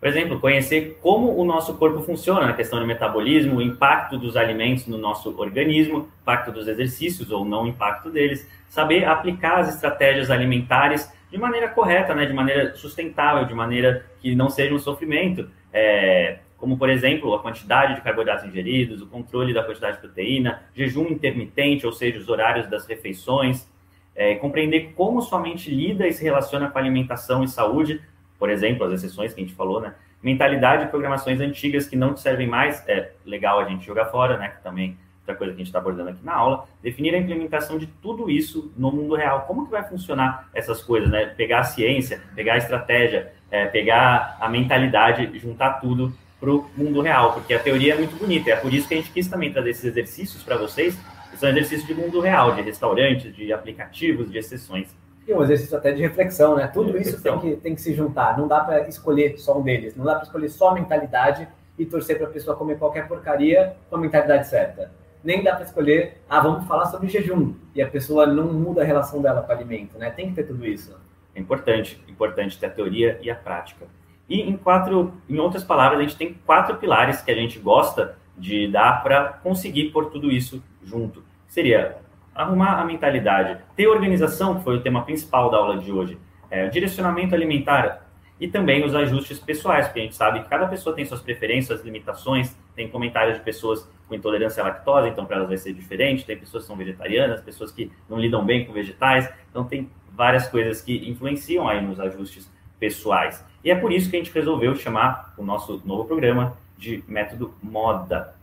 Por 0.00 0.08
exemplo, 0.08 0.40
conhecer 0.40 0.98
como 1.02 1.36
o 1.36 1.44
nosso 1.44 1.76
corpo 1.76 2.00
funciona 2.00 2.46
na 2.46 2.54
questão 2.54 2.80
do 2.80 2.86
metabolismo, 2.86 3.56
o 3.56 3.62
impacto 3.62 4.16
dos 4.16 4.34
alimentos 4.34 4.86
no 4.86 4.96
nosso 4.96 5.38
organismo, 5.38 6.08
impacto 6.22 6.50
dos 6.50 6.66
exercícios 6.66 7.30
ou 7.30 7.44
não 7.44 7.66
impacto 7.66 8.08
deles, 8.10 8.48
saber 8.66 9.04
aplicar 9.04 9.58
as 9.58 9.74
estratégias 9.74 10.30
alimentares 10.30 11.12
de 11.30 11.36
maneira 11.36 11.68
correta, 11.68 12.14
né, 12.14 12.24
de 12.24 12.32
maneira 12.32 12.74
sustentável, 12.74 13.44
de 13.44 13.52
maneira 13.52 14.06
que 14.20 14.34
não 14.34 14.48
seja 14.48 14.74
um 14.74 14.78
sofrimento, 14.78 15.50
é, 15.70 16.38
como, 16.56 16.78
por 16.78 16.88
exemplo, 16.88 17.34
a 17.34 17.38
quantidade 17.40 17.94
de 17.94 18.00
carboidratos 18.00 18.46
ingeridos, 18.46 19.02
o 19.02 19.06
controle 19.06 19.52
da 19.52 19.62
quantidade 19.62 19.96
de 19.96 20.02
proteína, 20.02 20.62
jejum 20.74 21.08
intermitente, 21.08 21.86
ou 21.86 21.92
seja, 21.92 22.18
os 22.18 22.28
horários 22.28 22.66
das 22.68 22.86
refeições, 22.86 23.68
é, 24.14 24.34
compreender 24.34 24.92
como 24.94 25.22
sua 25.22 25.40
mente 25.40 25.70
lida 25.70 26.06
e 26.06 26.12
se 26.12 26.22
relaciona 26.22 26.68
com 26.68 26.78
alimentação 26.78 27.44
e 27.44 27.48
saúde, 27.48 28.00
por 28.40 28.50
exemplo, 28.50 28.86
as 28.86 28.94
exceções 28.94 29.34
que 29.34 29.40
a 29.40 29.44
gente 29.44 29.54
falou, 29.54 29.80
né? 29.80 29.94
Mentalidade 30.22 30.84
e 30.84 30.88
programações 30.88 31.40
antigas 31.40 31.86
que 31.86 31.94
não 31.94 32.14
te 32.14 32.20
servem 32.20 32.48
mais, 32.48 32.82
é 32.88 33.12
legal 33.24 33.60
a 33.60 33.64
gente 33.66 33.86
jogar 33.86 34.06
fora, 34.06 34.38
né? 34.38 34.54
Também 34.64 34.98
outra 35.20 35.34
coisa 35.34 35.52
que 35.52 35.56
a 35.56 35.60
gente 35.60 35.68
está 35.68 35.78
abordando 35.78 36.10
aqui 36.10 36.24
na 36.24 36.34
aula, 36.34 36.66
definir 36.82 37.14
a 37.14 37.18
implementação 37.18 37.78
de 37.78 37.86
tudo 37.86 38.30
isso 38.30 38.72
no 38.76 38.90
mundo 38.90 39.14
real. 39.14 39.42
Como 39.42 39.66
que 39.66 39.70
vai 39.70 39.86
funcionar 39.86 40.48
essas 40.54 40.82
coisas, 40.82 41.10
né? 41.10 41.26
Pegar 41.26 41.60
a 41.60 41.64
ciência, 41.64 42.22
pegar 42.34 42.54
a 42.54 42.58
estratégia, 42.58 43.32
é, 43.50 43.66
pegar 43.66 44.38
a 44.40 44.48
mentalidade, 44.48 45.38
juntar 45.38 45.74
tudo 45.74 46.12
para 46.40 46.50
o 46.50 46.66
mundo 46.74 47.02
real, 47.02 47.34
porque 47.34 47.52
a 47.52 47.58
teoria 47.58 47.92
é 47.92 47.98
muito 47.98 48.16
bonita. 48.16 48.50
É 48.50 48.56
por 48.56 48.72
isso 48.72 48.88
que 48.88 48.94
a 48.94 48.96
gente 48.96 49.10
quis 49.10 49.28
também 49.28 49.52
trazer 49.52 49.70
esses 49.70 49.84
exercícios 49.84 50.42
para 50.42 50.56
vocês, 50.56 50.98
que 51.30 51.36
são 51.36 51.50
exercícios 51.50 51.86
de 51.86 51.94
mundo 51.94 52.18
real, 52.20 52.54
de 52.54 52.62
restaurantes, 52.62 53.34
de 53.36 53.52
aplicativos, 53.52 54.30
de 54.30 54.38
exceções. 54.38 54.88
E 55.30 55.34
um 55.34 55.42
exercício 55.42 55.78
até 55.78 55.92
de 55.92 56.02
reflexão, 56.02 56.56
né? 56.56 56.66
Tudo 56.66 56.98
isso 56.98 57.22
tem 57.22 57.38
que, 57.38 57.56
tem 57.56 57.74
que 57.74 57.80
se 57.80 57.94
juntar. 57.94 58.36
Não 58.36 58.48
dá 58.48 58.60
para 58.60 58.88
escolher 58.88 59.38
só 59.38 59.58
um 59.58 59.62
deles. 59.62 59.94
Não 59.94 60.04
dá 60.04 60.16
para 60.16 60.24
escolher 60.24 60.48
só 60.48 60.70
a 60.70 60.74
mentalidade 60.74 61.46
e 61.78 61.86
torcer 61.86 62.18
para 62.18 62.26
a 62.26 62.30
pessoa 62.30 62.56
comer 62.56 62.78
qualquer 62.78 63.06
porcaria 63.06 63.76
com 63.88 63.96
a 63.96 63.98
mentalidade 63.98 64.48
certa 64.48 64.90
nem 65.22 65.42
dá 65.42 65.54
para 65.54 65.64
escolher, 65.64 66.22
ah, 66.28 66.40
vamos 66.40 66.66
falar 66.66 66.86
sobre 66.86 67.08
jejum, 67.08 67.54
e 67.74 67.82
a 67.82 67.88
pessoa 67.88 68.26
não 68.26 68.52
muda 68.52 68.82
a 68.82 68.84
relação 68.84 69.20
dela 69.20 69.42
com 69.42 69.52
o 69.52 69.54
alimento, 69.54 69.98
né? 69.98 70.10
Tem 70.10 70.28
que 70.28 70.34
ter 70.34 70.44
tudo 70.44 70.66
isso. 70.66 70.96
É 71.34 71.40
importante, 71.40 72.02
importante 72.08 72.58
ter 72.58 72.66
a 72.66 72.70
teoria 72.70 73.18
e 73.22 73.30
a 73.30 73.34
prática. 73.34 73.86
E 74.28 74.40
em 74.40 74.56
quatro, 74.56 75.12
em 75.28 75.38
outras 75.38 75.62
palavras, 75.62 75.98
a 75.98 76.02
gente 76.02 76.16
tem 76.16 76.34
quatro 76.46 76.76
pilares 76.76 77.20
que 77.20 77.30
a 77.30 77.34
gente 77.34 77.58
gosta 77.58 78.16
de 78.36 78.68
dar 78.68 79.02
para 79.02 79.34
conseguir 79.42 79.90
pôr 79.90 80.06
tudo 80.06 80.30
isso 80.30 80.62
junto. 80.82 81.22
Seria 81.46 81.98
arrumar 82.42 82.80
a 82.80 82.84
mentalidade, 82.84 83.58
ter 83.76 83.86
organização, 83.86 84.56
que 84.56 84.64
foi 84.64 84.76
o 84.76 84.80
tema 84.80 85.02
principal 85.02 85.50
da 85.50 85.58
aula 85.58 85.78
de 85.78 85.92
hoje, 85.92 86.18
é, 86.50 86.68
direcionamento 86.68 87.34
alimentar, 87.34 88.06
e 88.40 88.48
também 88.48 88.82
os 88.84 88.94
ajustes 88.94 89.38
pessoais, 89.38 89.86
porque 89.86 90.00
a 90.00 90.02
gente 90.02 90.16
sabe 90.16 90.40
que 90.40 90.48
cada 90.48 90.66
pessoa 90.66 90.96
tem 90.96 91.04
suas 91.04 91.20
preferências, 91.20 91.84
limitações, 91.84 92.56
tem 92.74 92.88
comentários 92.88 93.36
de 93.36 93.44
pessoas 93.44 93.86
com 94.08 94.14
intolerância 94.14 94.62
à 94.62 94.66
lactose, 94.66 95.08
então 95.08 95.26
para 95.26 95.36
elas 95.36 95.48
vai 95.48 95.58
ser 95.58 95.74
diferente, 95.74 96.24
tem 96.24 96.38
pessoas 96.38 96.62
que 96.62 96.66
são 96.68 96.76
vegetarianas, 96.76 97.42
pessoas 97.42 97.70
que 97.70 97.92
não 98.08 98.18
lidam 98.18 98.44
bem 98.44 98.64
com 98.64 98.72
vegetais, 98.72 99.30
então 99.50 99.64
tem 99.64 99.90
várias 100.12 100.48
coisas 100.48 100.80
que 100.80 101.08
influenciam 101.08 101.68
aí 101.68 101.82
nos 101.82 102.00
ajustes 102.00 102.50
pessoais. 102.78 103.44
E 103.62 103.70
é 103.70 103.74
por 103.74 103.92
isso 103.92 104.08
que 104.08 104.16
a 104.16 104.18
gente 104.18 104.32
resolveu 104.32 104.74
chamar 104.74 105.34
o 105.36 105.44
nosso 105.44 105.82
novo 105.84 106.06
programa 106.06 106.56
de 106.78 107.04
método 107.06 107.54
moda. 107.62 108.34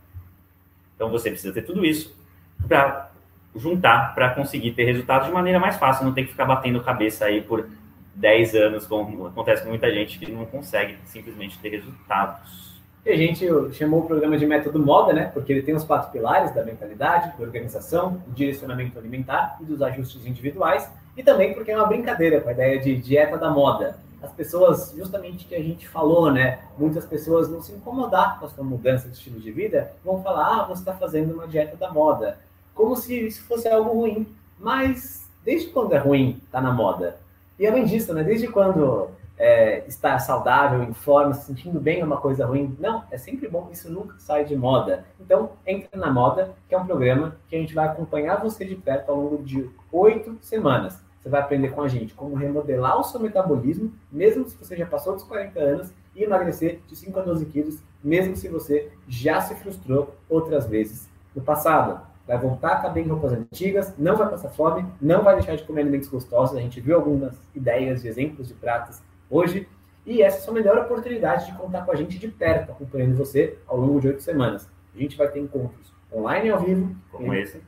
Então 0.94 1.10
você 1.10 1.28
precisa 1.28 1.52
ter 1.52 1.62
tudo 1.62 1.84
isso 1.84 2.16
para 2.68 3.07
juntar, 3.58 4.14
para 4.14 4.30
conseguir 4.30 4.72
ter 4.72 4.84
resultados 4.84 5.26
de 5.26 5.32
maneira 5.32 5.58
mais 5.58 5.76
fácil, 5.76 6.04
não 6.04 6.12
tem 6.12 6.24
que 6.24 6.30
ficar 6.30 6.44
batendo 6.44 6.80
cabeça 6.80 7.24
aí 7.24 7.40
por 7.40 7.68
10 8.14 8.54
anos, 8.54 8.86
como 8.86 9.26
acontece 9.26 9.62
com 9.62 9.68
muita 9.68 9.92
gente 9.92 10.18
que 10.18 10.30
não 10.30 10.44
consegue 10.44 10.96
simplesmente 11.04 11.58
ter 11.58 11.68
resultados. 11.70 12.68
E 13.06 13.10
a 13.10 13.16
gente 13.16 13.46
chamou 13.72 14.00
o 14.00 14.06
programa 14.06 14.36
de 14.36 14.44
método 14.44 14.78
moda, 14.78 15.12
né? 15.12 15.30
Porque 15.32 15.52
ele 15.52 15.62
tem 15.62 15.74
os 15.74 15.84
quatro 15.84 16.10
pilares 16.10 16.54
da 16.54 16.64
mentalidade, 16.64 17.32
da 17.38 17.44
organização, 17.44 18.22
do 18.26 18.32
direcionamento 18.34 18.98
alimentar 18.98 19.56
e 19.60 19.64
dos 19.64 19.80
ajustes 19.80 20.26
individuais. 20.26 20.90
E 21.16 21.22
também 21.22 21.54
porque 21.54 21.70
é 21.70 21.76
uma 21.76 21.86
brincadeira 21.86 22.40
com 22.40 22.48
a 22.48 22.52
ideia 22.52 22.78
de 22.78 22.96
dieta 22.96 23.38
da 23.38 23.50
moda. 23.50 23.96
As 24.20 24.32
pessoas, 24.32 24.92
justamente 24.96 25.44
que 25.44 25.54
a 25.54 25.62
gente 25.62 25.88
falou, 25.88 26.30
né? 26.30 26.58
Muitas 26.76 27.06
pessoas 27.06 27.48
não 27.48 27.62
se 27.62 27.72
incomodar 27.72 28.38
com 28.38 28.46
a 28.46 28.48
sua 28.48 28.64
mudança 28.64 29.08
de 29.08 29.14
estilo 29.14 29.40
de 29.40 29.52
vida, 29.52 29.92
vão 30.04 30.22
falar, 30.22 30.60
ah, 30.60 30.64
você 30.64 30.80
está 30.80 30.92
fazendo 30.92 31.32
uma 31.32 31.46
dieta 31.46 31.76
da 31.76 31.90
moda. 31.90 32.36
Como 32.78 32.94
se 32.94 33.26
isso 33.26 33.42
fosse 33.42 33.66
algo 33.68 33.90
ruim. 33.90 34.24
Mas 34.56 35.28
desde 35.44 35.66
quando 35.70 35.94
é 35.94 35.98
ruim 35.98 36.40
tá 36.48 36.60
na 36.60 36.70
moda? 36.70 37.18
E 37.58 37.66
além 37.66 37.84
disso, 37.84 38.14
né? 38.14 38.22
Desde 38.22 38.46
quando 38.46 39.08
é, 39.36 39.84
estar 39.88 40.16
saudável, 40.20 40.84
em 40.84 40.92
forma, 40.92 41.34
se 41.34 41.46
sentindo 41.46 41.80
bem 41.80 41.98
é 41.98 42.04
uma 42.04 42.18
coisa 42.18 42.46
ruim. 42.46 42.76
Não, 42.78 43.02
é 43.10 43.18
sempre 43.18 43.48
bom, 43.48 43.68
isso 43.72 43.90
nunca 43.90 44.14
sai 44.20 44.44
de 44.44 44.54
moda. 44.54 45.04
Então, 45.20 45.50
entra 45.66 45.98
na 45.98 46.08
moda, 46.08 46.54
que 46.68 46.74
é 46.76 46.78
um 46.78 46.86
programa 46.86 47.36
que 47.48 47.56
a 47.56 47.58
gente 47.58 47.74
vai 47.74 47.88
acompanhar 47.88 48.40
você 48.40 48.64
de 48.64 48.76
perto 48.76 49.10
ao 49.10 49.16
longo 49.16 49.42
de 49.42 49.68
oito 49.90 50.38
semanas. 50.40 51.00
Você 51.20 51.28
vai 51.28 51.40
aprender 51.40 51.70
com 51.70 51.82
a 51.82 51.88
gente 51.88 52.14
como 52.14 52.36
remodelar 52.36 52.96
o 52.96 53.02
seu 53.02 53.18
metabolismo, 53.18 53.92
mesmo 54.10 54.48
se 54.48 54.56
você 54.56 54.76
já 54.76 54.86
passou 54.86 55.14
dos 55.14 55.24
40 55.24 55.58
anos, 55.58 55.92
e 56.14 56.22
emagrecer 56.22 56.80
de 56.86 56.94
5 56.94 57.18
a 57.18 57.22
12 57.22 57.44
quilos, 57.46 57.82
mesmo 58.04 58.36
se 58.36 58.46
você 58.48 58.92
já 59.08 59.40
se 59.40 59.56
frustrou 59.56 60.14
outras 60.28 60.66
vezes 60.66 61.08
no 61.34 61.42
passado. 61.42 62.06
Vai 62.28 62.36
voltar 62.36 62.72
a 62.72 62.76
caber 62.82 63.06
em 63.06 63.08
roupas 63.08 63.32
antigas, 63.32 63.94
não 63.96 64.14
vai 64.14 64.28
passar 64.28 64.50
fome, 64.50 64.84
não 65.00 65.24
vai 65.24 65.36
deixar 65.36 65.56
de 65.56 65.64
comer 65.64 65.80
alimentos 65.80 66.10
gostosos. 66.10 66.58
A 66.58 66.60
gente 66.60 66.78
viu 66.78 66.94
algumas 66.94 67.40
ideias 67.54 68.02
de 68.02 68.08
exemplos 68.08 68.48
de 68.48 68.52
pratos 68.52 69.00
hoje. 69.30 69.66
E 70.04 70.20
essa 70.22 70.36
é 70.36 70.40
a 70.40 70.42
sua 70.42 70.52
melhor 70.52 70.76
oportunidade 70.76 71.46
de 71.46 71.56
contar 71.56 71.86
com 71.86 71.90
a 71.90 71.96
gente 71.96 72.18
de 72.18 72.28
perto, 72.28 72.70
acompanhando 72.70 73.16
você 73.16 73.56
ao 73.66 73.78
longo 73.78 73.98
de 73.98 74.08
oito 74.08 74.22
semanas. 74.22 74.68
A 74.94 74.98
gente 74.98 75.16
vai 75.16 75.28
ter 75.28 75.40
encontros 75.40 75.90
online 76.12 76.48
e 76.48 76.50
ao 76.50 76.60
vivo. 76.60 76.94
Como 77.10 77.32
esse. 77.32 77.62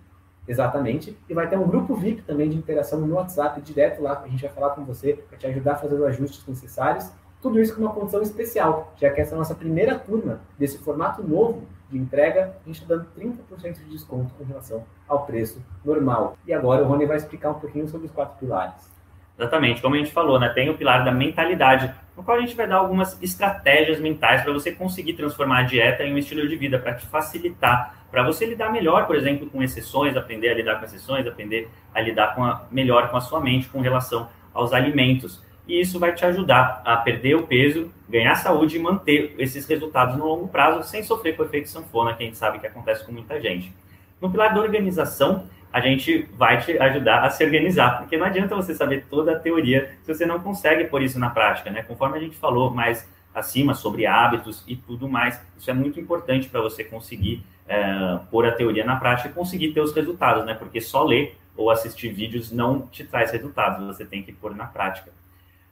Exatamente. 0.46 1.16
E 1.26 1.32
vai 1.32 1.48
ter 1.48 1.58
um 1.58 1.66
grupo 1.66 1.94
VIP 1.94 2.20
também 2.22 2.50
de 2.50 2.58
interação 2.58 3.00
no 3.00 3.14
WhatsApp, 3.14 3.62
direto 3.62 4.02
lá, 4.02 4.16
que 4.16 4.28
a 4.28 4.30
gente 4.30 4.42
vai 4.42 4.50
falar 4.50 4.70
com 4.70 4.84
você, 4.84 5.14
para 5.14 5.38
te 5.38 5.46
ajudar 5.46 5.72
a 5.72 5.76
fazer 5.76 5.94
os 5.94 6.02
ajustes 6.02 6.46
necessários. 6.46 7.10
Tudo 7.40 7.58
isso 7.58 7.74
com 7.74 7.80
uma 7.80 7.94
condição 7.94 8.20
especial, 8.20 8.92
já 8.98 9.08
que 9.08 9.22
essa 9.22 9.32
é 9.32 9.36
a 9.36 9.38
nossa 9.38 9.54
primeira 9.54 9.98
turma 9.98 10.40
desse 10.58 10.76
formato 10.76 11.22
novo 11.22 11.62
de 11.90 11.98
entrega, 11.98 12.56
a 12.64 12.68
gente 12.68 12.82
está 12.82 12.94
dando 12.94 13.08
30% 13.18 13.74
de 13.78 13.90
desconto 13.90 14.32
com 14.34 14.44
relação 14.44 14.84
ao 15.08 15.26
preço 15.26 15.62
normal. 15.84 16.36
E 16.46 16.52
agora 16.52 16.82
o 16.82 16.86
Rony 16.86 17.06
vai 17.06 17.16
explicar 17.16 17.50
um 17.50 17.54
pouquinho 17.54 17.88
sobre 17.88 18.06
os 18.06 18.12
quatro 18.12 18.38
pilares. 18.38 18.90
Exatamente, 19.36 19.80
como 19.80 19.94
a 19.94 19.98
gente 19.98 20.12
falou, 20.12 20.38
né? 20.38 20.50
Tem 20.50 20.68
o 20.68 20.76
pilar 20.76 21.02
da 21.02 21.10
mentalidade, 21.10 21.92
no 22.14 22.22
qual 22.22 22.36
a 22.36 22.40
gente 22.40 22.54
vai 22.54 22.68
dar 22.68 22.76
algumas 22.76 23.20
estratégias 23.22 23.98
mentais 23.98 24.42
para 24.42 24.52
você 24.52 24.70
conseguir 24.70 25.14
transformar 25.14 25.60
a 25.60 25.62
dieta 25.62 26.02
em 26.04 26.12
um 26.12 26.18
estilo 26.18 26.46
de 26.46 26.56
vida, 26.56 26.78
para 26.78 26.94
te 26.94 27.06
facilitar, 27.06 27.94
para 28.10 28.22
você 28.22 28.44
lidar 28.44 28.70
melhor, 28.70 29.06
por 29.06 29.16
exemplo, 29.16 29.48
com 29.48 29.62
exceções, 29.62 30.14
aprender 30.14 30.50
a 30.50 30.54
lidar 30.54 30.78
com 30.78 30.84
exceções, 30.84 31.26
aprender 31.26 31.70
a 31.94 32.00
lidar 32.02 32.34
com 32.34 32.44
a, 32.44 32.66
melhor 32.70 33.10
com 33.10 33.16
a 33.16 33.20
sua 33.22 33.40
mente 33.40 33.68
com 33.68 33.80
relação 33.80 34.28
aos 34.52 34.74
alimentos. 34.74 35.42
E 35.70 35.80
isso 35.80 36.00
vai 36.00 36.12
te 36.12 36.24
ajudar 36.24 36.82
a 36.84 36.96
perder 36.96 37.36
o 37.36 37.46
peso, 37.46 37.92
ganhar 38.08 38.34
saúde 38.34 38.74
e 38.74 38.80
manter 38.80 39.36
esses 39.38 39.64
resultados 39.68 40.16
no 40.16 40.26
longo 40.26 40.48
prazo, 40.48 40.82
sem 40.82 41.00
sofrer 41.00 41.36
com 41.36 41.44
o 41.44 41.46
efeito 41.46 41.68
sanfona, 41.68 42.12
que 42.12 42.24
a 42.24 42.26
gente 42.26 42.36
sabe 42.36 42.58
que 42.58 42.66
acontece 42.66 43.06
com 43.06 43.12
muita 43.12 43.40
gente. 43.40 43.72
No 44.20 44.28
pilar 44.28 44.52
da 44.52 44.60
organização, 44.60 45.44
a 45.72 45.80
gente 45.80 46.28
vai 46.36 46.60
te 46.60 46.76
ajudar 46.76 47.22
a 47.22 47.30
se 47.30 47.44
organizar, 47.44 47.98
porque 47.98 48.18
não 48.18 48.26
adianta 48.26 48.56
você 48.56 48.74
saber 48.74 49.06
toda 49.08 49.30
a 49.30 49.38
teoria 49.38 49.96
se 50.02 50.12
você 50.12 50.26
não 50.26 50.40
consegue 50.40 50.88
pôr 50.88 51.02
isso 51.02 51.20
na 51.20 51.30
prática, 51.30 51.70
né? 51.70 51.84
Conforme 51.84 52.18
a 52.18 52.20
gente 52.20 52.34
falou 52.34 52.74
mais 52.74 53.08
acima 53.32 53.72
sobre 53.72 54.06
hábitos 54.06 54.64
e 54.66 54.74
tudo 54.74 55.08
mais, 55.08 55.40
isso 55.56 55.70
é 55.70 55.72
muito 55.72 56.00
importante 56.00 56.48
para 56.48 56.60
você 56.60 56.82
conseguir 56.82 57.44
é, 57.68 58.18
pôr 58.28 58.44
a 58.44 58.50
teoria 58.50 58.84
na 58.84 58.96
prática 58.96 59.28
e 59.28 59.32
conseguir 59.32 59.72
ter 59.72 59.82
os 59.82 59.94
resultados, 59.94 60.44
né? 60.44 60.52
Porque 60.52 60.80
só 60.80 61.04
ler 61.04 61.38
ou 61.56 61.70
assistir 61.70 62.08
vídeos 62.08 62.50
não 62.50 62.88
te 62.88 63.04
traz 63.04 63.30
resultados, 63.30 63.86
você 63.86 64.04
tem 64.04 64.20
que 64.20 64.32
pôr 64.32 64.52
na 64.52 64.66
prática. 64.66 65.12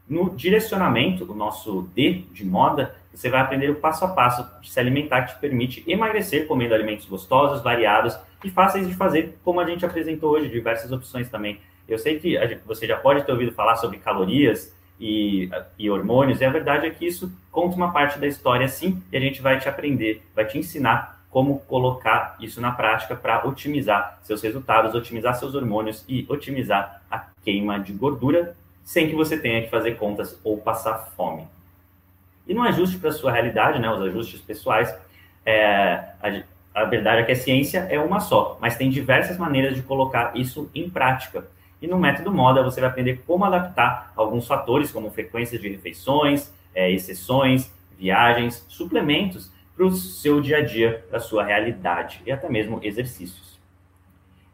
No 0.09 0.31
direcionamento, 0.31 1.31
o 1.31 1.35
nosso 1.35 1.83
D 1.95 2.25
de 2.33 2.45
moda, 2.45 2.95
você 3.13 3.29
vai 3.29 3.41
aprender 3.41 3.69
o 3.71 3.75
passo 3.75 4.05
a 4.07 4.09
passo 4.09 4.49
de 4.63 4.71
se 4.71 4.81
alimentar 4.81 5.23
que 5.23 5.35
te 5.35 5.41
permite 5.41 5.85
emagrecer 5.87 6.47
comendo 6.47 6.73
alimentos 6.73 7.05
gostosos, 7.05 7.63
variados 7.63 8.19
e 8.43 8.49
fáceis 8.49 8.89
de 8.89 8.95
fazer, 8.95 9.39
como 9.45 9.61
a 9.61 9.67
gente 9.67 9.85
apresentou 9.85 10.31
hoje, 10.31 10.49
diversas 10.49 10.91
opções 10.93 11.29
também. 11.29 11.61
Eu 11.87 11.99
sei 11.99 12.19
que 12.19 12.39
você 12.65 12.87
já 12.87 12.97
pode 12.97 13.25
ter 13.25 13.33
ouvido 13.33 13.53
falar 13.53 13.77
sobre 13.77 13.99
calorias 13.99 14.75
e, 14.99 15.51
e 15.79 15.91
hormônios, 15.91 16.41
e 16.41 16.45
a 16.45 16.51
verdade 16.51 16.87
é 16.87 16.91
que 16.91 17.07
isso 17.07 17.31
conta 17.51 17.77
uma 17.77 17.93
parte 17.93 18.19
da 18.19 18.27
história 18.27 18.67
sim, 18.67 19.03
e 19.13 19.17
a 19.17 19.21
gente 19.21 19.43
vai 19.43 19.59
te 19.61 19.69
aprender, 19.69 20.23
vai 20.35 20.47
te 20.47 20.57
ensinar 20.57 21.19
como 21.31 21.61
colocar 21.61 22.37
isso 22.41 22.61
na 22.61 22.73
prática 22.73 23.15
para 23.15 23.47
otimizar 23.47 24.19
seus 24.23 24.41
resultados, 24.41 24.95
otimizar 24.95 25.35
seus 25.35 25.55
hormônios 25.55 26.03
e 26.09 26.25
otimizar 26.29 27.03
a 27.11 27.27
queima 27.45 27.79
de 27.79 27.93
gordura 27.93 28.57
sem 28.89 29.07
que 29.07 29.15
você 29.15 29.37
tenha 29.37 29.61
que 29.61 29.69
fazer 29.69 29.99
contas 29.99 30.41
ou 30.43 30.57
passar 30.57 31.13
fome. 31.15 31.47
E 32.47 32.55
no 32.55 32.63
ajuste 32.63 32.97
para 32.97 33.11
a 33.11 33.13
sua 33.13 33.31
realidade, 33.31 33.79
né, 33.79 33.91
os 33.91 34.01
ajustes 34.01 34.41
pessoais, 34.41 34.97
é, 35.45 36.05
a 36.75 36.85
verdade 36.85 37.21
é 37.21 37.25
que 37.27 37.33
a 37.33 37.37
ciência 37.37 37.81
é 37.91 38.01
uma 38.01 38.19
só, 38.19 38.57
mas 38.63 38.79
tem 38.79 38.89
diversas 38.89 39.37
maneiras 39.37 39.77
de 39.77 39.83
colocar 39.83 40.35
isso 40.35 40.71
em 40.75 40.89
prática. 40.89 41.47
E 41.83 41.87
no 41.87 41.99
método 41.99 42.33
moda 42.33 42.63
você 42.63 42.81
vai 42.81 42.89
aprender 42.89 43.21
como 43.27 43.45
adaptar 43.45 44.11
alguns 44.17 44.47
fatores, 44.47 44.91
como 44.91 45.11
frequência 45.11 45.59
de 45.59 45.69
refeições, 45.69 46.51
é, 46.75 46.91
exceções, 46.91 47.71
viagens, 47.99 48.65
suplementos 48.69 49.53
para 49.77 49.85
o 49.85 49.93
seu 49.93 50.41
dia 50.41 50.57
a 50.57 50.65
dia, 50.65 51.05
para 51.11 51.19
a 51.19 51.21
sua 51.21 51.45
realidade 51.45 52.23
e 52.25 52.33
até 52.33 52.49
mesmo 52.49 52.81
exercícios. 52.83 53.61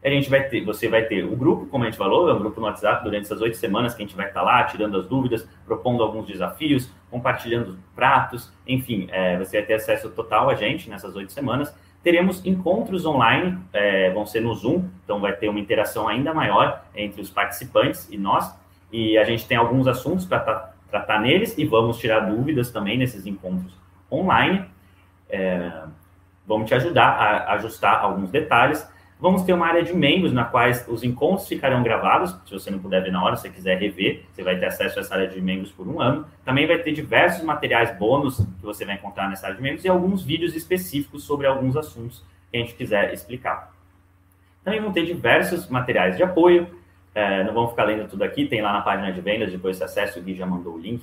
A 0.05 0.09
gente 0.09 0.29
vai 0.29 0.43
ter, 0.47 0.63
você 0.63 0.87
vai 0.87 1.03
ter 1.03 1.25
o 1.25 1.35
grupo, 1.35 1.65
como 1.65 1.83
a 1.83 1.87
gente 1.87 1.97
falou, 1.97 2.29
é 2.29 2.33
um 2.33 2.39
grupo 2.39 2.61
no 2.61 2.67
WhatsApp 2.67 3.03
durante 3.03 3.25
essas 3.25 3.41
oito 3.41 3.57
semanas 3.57 3.95
que 3.95 4.03
a 4.03 4.05
gente 4.05 4.15
vai 4.15 4.27
estar 4.27 4.43
lá 4.43 4.63
tirando 4.65 4.97
as 4.97 5.07
dúvidas, 5.07 5.49
propondo 5.65 6.03
alguns 6.03 6.27
desafios, 6.27 6.91
compartilhando 7.09 7.79
pratos, 7.95 8.53
enfim, 8.67 9.07
é, 9.11 9.37
você 9.37 9.57
vai 9.57 9.65
ter 9.65 9.73
acesso 9.73 10.11
total 10.11 10.49
a 10.49 10.53
gente 10.55 10.89
nessas 10.89 11.15
oito 11.15 11.31
semanas 11.31 11.75
Teremos 12.05 12.45
encontros 12.45 13.03
online, 13.03 13.57
é, 13.73 14.11
vão 14.11 14.27
ser 14.27 14.39
no 14.39 14.53
Zoom, 14.53 14.87
então 15.03 15.19
vai 15.19 15.33
ter 15.33 15.49
uma 15.49 15.59
interação 15.59 16.07
ainda 16.07 16.35
maior 16.35 16.83
entre 16.93 17.19
os 17.19 17.31
participantes 17.31 18.07
e 18.11 18.15
nós. 18.15 18.55
E 18.91 19.17
a 19.17 19.23
gente 19.23 19.47
tem 19.47 19.57
alguns 19.57 19.87
assuntos 19.87 20.23
para 20.23 20.71
tratar 20.87 21.19
neles 21.19 21.57
e 21.57 21.65
vamos 21.65 21.97
tirar 21.97 22.19
dúvidas 22.19 22.69
também 22.69 22.95
nesses 22.95 23.25
encontros 23.25 23.75
online. 24.11 24.65
É, 25.27 25.81
vamos 26.45 26.67
te 26.67 26.75
ajudar 26.75 27.07
a 27.07 27.53
ajustar 27.53 27.99
alguns 27.99 28.29
detalhes. 28.29 28.87
Vamos 29.19 29.43
ter 29.43 29.53
uma 29.53 29.65
área 29.65 29.81
de 29.81 29.93
membros 29.93 30.33
na 30.33 30.43
qual 30.43 30.69
os 30.89 31.03
encontros 31.03 31.47
ficarão 31.47 31.81
gravados. 31.81 32.35
Se 32.45 32.51
você 32.51 32.69
não 32.69 32.79
puder 32.79 33.01
ver 33.01 33.11
na 33.11 33.23
hora, 33.23 33.37
se 33.37 33.49
quiser 33.49 33.79
rever, 33.79 34.23
você 34.31 34.43
vai 34.43 34.57
ter 34.59 34.65
acesso 34.65 34.99
a 34.99 35.01
essa 35.01 35.15
área 35.15 35.27
de 35.27 35.41
membros 35.41 35.71
por 35.71 35.87
um 35.87 36.01
ano. 36.01 36.25
Também 36.43 36.67
vai 36.67 36.79
ter 36.79 36.91
diversos 36.91 37.43
materiais 37.43 37.97
bônus 37.97 38.37
que 38.37 38.65
você 38.65 38.83
vai 38.83 38.95
encontrar 38.95 39.29
nessa 39.29 39.47
área 39.47 39.55
de 39.55 39.63
membros 39.63 39.85
e 39.85 39.87
alguns 39.87 40.23
vídeos 40.23 40.53
específicos 40.53 41.23
sobre 41.23 41.47
alguns 41.47 41.77
assuntos 41.77 42.23
que 42.51 42.57
a 42.57 42.59
gente 42.59 42.75
quiser 42.75 43.13
explicar. 43.13 43.73
Também 44.65 44.81
vão 44.81 44.91
ter 44.91 45.05
diversos 45.05 45.69
materiais 45.69 46.17
de 46.17 46.23
apoio. 46.23 46.67
É, 47.13 47.43
não 47.45 47.53
vamos 47.53 47.69
ficar 47.69 47.85
lendo 47.85 48.09
tudo 48.09 48.23
aqui, 48.23 48.45
tem 48.45 48.61
lá 48.61 48.73
na 48.73 48.81
página 48.81 49.13
de 49.13 49.21
vendas, 49.21 49.49
depois 49.49 49.77
você 49.77 49.85
acessa, 49.85 50.19
o 50.19 50.21
Gui 50.23 50.35
já 50.35 50.45
mandou 50.45 50.73
o 50.73 50.77
link. 50.77 51.01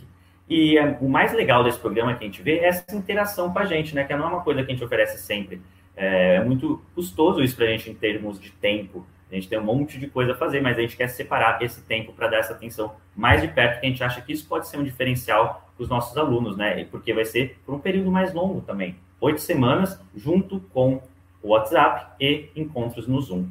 E 0.48 0.76
é, 0.76 0.98
o 1.00 1.08
mais 1.08 1.32
legal 1.32 1.64
desse 1.64 1.78
programa 1.78 2.14
que 2.14 2.22
a 2.24 2.26
gente 2.26 2.42
vê 2.42 2.58
é 2.58 2.66
essa 2.66 2.94
interação 2.94 3.50
com 3.50 3.58
a 3.58 3.64
gente, 3.64 3.94
né? 3.94 4.04
Que 4.04 4.14
não 4.14 4.26
é 4.26 4.28
uma 4.28 4.42
coisa 4.42 4.62
que 4.62 4.70
a 4.70 4.74
gente 4.74 4.84
oferece 4.84 5.16
sempre. 5.18 5.62
É, 5.96 6.36
é 6.36 6.44
muito 6.44 6.82
custoso 6.94 7.42
isso 7.42 7.56
para 7.56 7.66
a 7.66 7.68
gente 7.68 7.90
em 7.90 7.94
termos 7.94 8.40
de 8.40 8.50
tempo. 8.50 9.06
A 9.30 9.34
gente 9.34 9.48
tem 9.48 9.58
um 9.58 9.64
monte 9.64 9.98
de 9.98 10.08
coisa 10.08 10.32
a 10.32 10.34
fazer, 10.34 10.60
mas 10.60 10.76
a 10.76 10.82
gente 10.82 10.96
quer 10.96 11.08
separar 11.08 11.62
esse 11.62 11.80
tempo 11.82 12.12
para 12.12 12.28
dar 12.28 12.38
essa 12.38 12.52
atenção 12.52 12.94
mais 13.16 13.40
de 13.40 13.48
perto, 13.48 13.80
que 13.80 13.86
a 13.86 13.88
gente 13.88 14.04
acha 14.04 14.20
que 14.20 14.32
isso 14.32 14.46
pode 14.46 14.68
ser 14.68 14.76
um 14.76 14.84
diferencial 14.84 15.70
para 15.74 15.82
os 15.82 15.88
nossos 15.88 16.16
alunos, 16.18 16.56
né? 16.56 16.84
Porque 16.90 17.14
vai 17.14 17.24
ser 17.24 17.58
por 17.64 17.74
um 17.74 17.78
período 17.78 18.10
mais 18.10 18.34
longo 18.34 18.60
também. 18.60 18.96
Oito 19.20 19.40
semanas, 19.40 19.98
junto 20.14 20.60
com 20.72 21.00
o 21.42 21.48
WhatsApp 21.48 22.12
e 22.20 22.50
encontros 22.54 23.06
no 23.06 23.20
Zoom. 23.20 23.46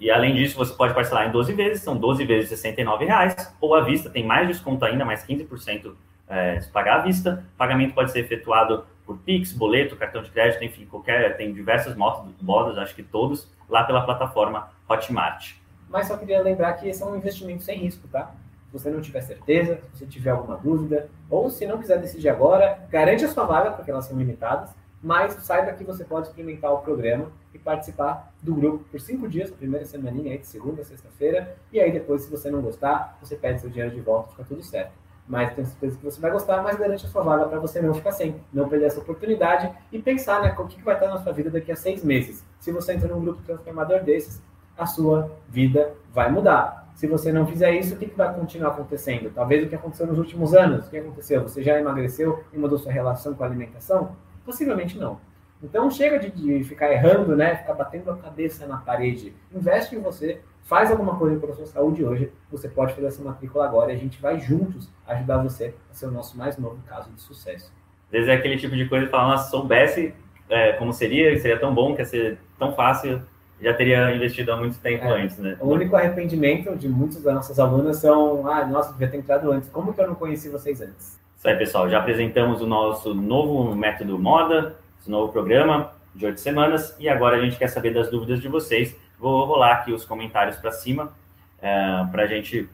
E 0.00 0.10
além 0.10 0.34
disso, 0.34 0.56
você 0.56 0.74
pode 0.74 0.92
parcelar 0.92 1.28
em 1.28 1.30
12 1.30 1.52
vezes, 1.52 1.84
são 1.84 1.96
12 1.96 2.24
vezes 2.24 2.48
69 2.48 3.04
reais, 3.04 3.54
ou 3.60 3.76
à 3.76 3.82
vista, 3.82 4.10
tem 4.10 4.26
mais 4.26 4.48
desconto 4.48 4.84
ainda, 4.84 5.04
mais 5.04 5.24
15% 5.24 5.94
é, 6.28 6.60
se 6.60 6.68
pagar 6.70 6.96
à 6.96 7.02
vista. 7.02 7.46
O 7.54 7.56
pagamento 7.56 7.94
pode 7.94 8.10
ser 8.10 8.18
efetuado 8.20 8.84
por 9.12 9.18
Pix, 9.18 9.52
boleto, 9.52 9.96
cartão 9.96 10.22
de 10.22 10.30
crédito, 10.30 10.64
enfim, 10.64 10.86
qualquer, 10.86 11.36
tem 11.36 11.52
diversas 11.52 11.94
modas, 11.94 12.78
acho 12.78 12.94
que 12.94 13.02
todos, 13.02 13.48
lá 13.68 13.84
pela 13.84 14.04
plataforma 14.04 14.70
Hotmart. 14.88 15.54
Mas 15.88 16.08
só 16.08 16.16
queria 16.16 16.42
lembrar 16.42 16.72
que 16.74 16.88
esse 16.88 17.02
é 17.02 17.06
um 17.06 17.16
investimento 17.16 17.62
sem 17.62 17.78
risco, 17.78 18.08
tá? 18.08 18.34
Se 18.66 18.72
você 18.72 18.90
não 18.90 19.02
tiver 19.02 19.20
certeza, 19.20 19.80
se 19.92 19.98
você 19.98 20.06
tiver 20.06 20.30
alguma 20.30 20.56
dúvida, 20.56 21.10
ou 21.28 21.50
se 21.50 21.66
não 21.66 21.78
quiser 21.78 22.00
decidir 22.00 22.30
agora, 22.30 22.78
garante 22.88 23.24
a 23.24 23.28
sua 23.28 23.44
vaga, 23.44 23.72
porque 23.72 23.90
elas 23.90 24.06
são 24.06 24.16
limitadas, 24.16 24.70
mas 25.02 25.34
saiba 25.44 25.72
que 25.72 25.84
você 25.84 26.04
pode 26.04 26.28
experimentar 26.28 26.72
o 26.72 26.78
programa 26.78 27.30
e 27.52 27.58
participar 27.58 28.32
do 28.40 28.54
grupo 28.54 28.84
por 28.84 29.00
cinco 29.00 29.28
dias, 29.28 29.50
primeira 29.50 29.84
semaninha 29.84 30.32
aí, 30.32 30.38
de 30.38 30.46
segunda 30.46 30.80
a 30.80 30.84
sexta-feira, 30.84 31.56
e 31.70 31.78
aí 31.78 31.92
depois, 31.92 32.22
se 32.22 32.30
você 32.30 32.50
não 32.50 32.62
gostar, 32.62 33.18
você 33.20 33.36
pede 33.36 33.60
seu 33.60 33.68
dinheiro 33.68 33.94
de 33.94 34.00
volta, 34.00 34.30
fica 34.30 34.44
tudo 34.44 34.62
certo. 34.62 35.01
Mas 35.26 35.54
tenho 35.54 35.66
certeza 35.66 35.96
que 35.96 36.04
você 36.04 36.20
vai 36.20 36.30
gostar, 36.30 36.62
mas 36.62 36.76
garante 36.76 37.06
a 37.06 37.08
sua 37.08 37.22
vaga 37.22 37.46
para 37.46 37.58
você 37.58 37.80
não 37.80 37.94
ficar 37.94 38.12
sem, 38.12 38.36
não 38.52 38.68
perder 38.68 38.86
essa 38.86 39.00
oportunidade 39.00 39.70
e 39.90 39.98
pensar, 39.98 40.42
né, 40.42 40.54
o 40.58 40.66
que, 40.66 40.82
vai 40.82 40.94
estar 40.94 41.08
na 41.08 41.18
sua 41.18 41.32
vida 41.32 41.50
daqui 41.50 41.70
a 41.70 41.76
seis 41.76 42.04
meses. 42.04 42.44
Se 42.58 42.72
você 42.72 42.94
entra 42.94 43.08
num 43.08 43.20
grupo 43.20 43.42
transformador 43.42 44.02
desses, 44.02 44.42
a 44.76 44.86
sua 44.86 45.30
vida 45.48 45.94
vai 46.12 46.30
mudar. 46.30 46.90
Se 46.94 47.06
você 47.06 47.32
não 47.32 47.46
fizer 47.46 47.72
isso, 47.72 47.94
o 47.94 47.98
que, 47.98 48.06
vai 48.06 48.34
continuar 48.34 48.70
acontecendo? 48.70 49.30
Talvez 49.34 49.64
o 49.64 49.68
que 49.68 49.74
aconteceu 49.74 50.06
nos 50.06 50.18
últimos 50.18 50.54
anos. 50.54 50.86
O 50.86 50.90
que 50.90 50.98
aconteceu? 50.98 51.42
Você 51.42 51.62
já 51.62 51.78
emagreceu 51.78 52.44
e 52.52 52.58
mudou 52.58 52.78
sua 52.78 52.92
relação 52.92 53.34
com 53.34 53.42
a 53.42 53.46
alimentação? 53.46 54.14
Possivelmente 54.44 54.98
não. 54.98 55.18
Então 55.62 55.90
chega 55.90 56.18
de, 56.18 56.30
de, 56.30 56.64
ficar 56.64 56.92
errando, 56.92 57.36
né? 57.36 57.56
Ficar 57.56 57.74
batendo 57.74 58.10
a 58.10 58.16
cabeça 58.16 58.66
na 58.66 58.78
parede. 58.78 59.34
Investe 59.52 59.94
em 59.94 60.00
você, 60.00 60.40
faz 60.64 60.90
alguma 60.90 61.16
coisa 61.16 61.38
pela 61.38 61.54
sua 61.54 61.66
saúde 61.66 62.04
hoje. 62.04 62.32
Você 62.50 62.68
pode 62.68 62.94
fazer 62.94 63.06
essa 63.06 63.22
matrícula 63.22 63.64
agora 63.64 63.92
e 63.92 63.96
a 63.96 63.98
gente 63.98 64.20
vai 64.20 64.38
juntos 64.38 64.90
ajudar 65.06 65.38
você 65.38 65.74
a 65.90 65.94
ser 65.94 66.06
o 66.06 66.10
nosso 66.10 66.36
mais 66.36 66.56
novo 66.58 66.80
caso 66.86 67.10
de 67.10 67.20
sucesso. 67.20 67.72
Às 68.06 68.12
vezes 68.12 68.28
é 68.28 68.34
aquele 68.34 68.56
tipo 68.56 68.76
de 68.76 68.88
coisa 68.88 69.06
que 69.06 69.10
fala, 69.10 69.28
nossa, 69.28 69.50
soubesse 69.50 70.14
é, 70.48 70.72
como 70.74 70.92
seria, 70.92 71.38
seria 71.38 71.58
tão 71.58 71.74
bom, 71.74 71.94
que 71.94 72.02
ia 72.02 72.06
ser 72.06 72.38
tão 72.58 72.72
fácil, 72.72 73.22
já 73.60 73.72
teria 73.72 74.14
investido 74.14 74.52
há 74.52 74.56
muito 74.56 74.78
tempo 74.78 75.04
é, 75.04 75.22
antes, 75.22 75.38
né? 75.38 75.56
O 75.60 75.68
único 75.68 75.96
arrependimento 75.96 76.76
de 76.76 76.88
muitos 76.88 77.22
das 77.22 77.34
nossas 77.34 77.58
alunas 77.58 77.98
são, 77.98 78.46
ah, 78.46 78.66
nossa, 78.66 78.92
devia 78.92 79.08
ter 79.08 79.18
entrado 79.18 79.50
antes. 79.50 79.68
Como 79.70 79.94
que 79.94 80.00
eu 80.00 80.06
não 80.06 80.14
conheci 80.14 80.48
vocês 80.48 80.80
antes? 80.80 81.18
Isso 81.36 81.48
aí, 81.48 81.56
pessoal. 81.56 81.88
Já 81.88 81.98
apresentamos 81.98 82.60
o 82.60 82.66
nosso 82.66 83.14
novo 83.14 83.74
método 83.74 84.18
moda, 84.18 84.76
esse 85.00 85.10
novo 85.10 85.32
programa 85.32 85.92
de 86.14 86.26
oito 86.26 86.40
semanas, 86.40 86.94
e 86.98 87.08
agora 87.08 87.36
a 87.36 87.40
gente 87.40 87.56
quer 87.56 87.68
saber 87.68 87.94
das 87.94 88.10
dúvidas 88.10 88.40
de 88.40 88.48
vocês. 88.48 88.96
Vou 89.22 89.44
rolar 89.44 89.74
aqui 89.74 89.92
os 89.92 90.04
comentários 90.04 90.56
para 90.56 90.72
cima, 90.72 91.12
é, 91.60 92.04
para 92.10 92.24
a 92.24 92.26
gente 92.26 92.68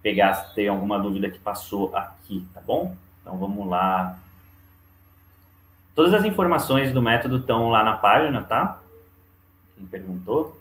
pegar 0.00 0.32
se 0.34 0.54
tem 0.54 0.68
alguma 0.68 1.00
dúvida 1.00 1.28
que 1.28 1.40
passou 1.40 1.90
aqui, 1.96 2.46
tá 2.54 2.60
bom? 2.60 2.94
Então 3.20 3.36
vamos 3.36 3.66
lá. 3.66 4.16
Todas 5.92 6.14
as 6.14 6.24
informações 6.24 6.92
do 6.92 7.02
método 7.02 7.38
estão 7.38 7.70
lá 7.70 7.82
na 7.82 7.94
página, 7.96 8.40
tá? 8.44 8.78
Quem 9.76 9.84
perguntou? 9.84 10.56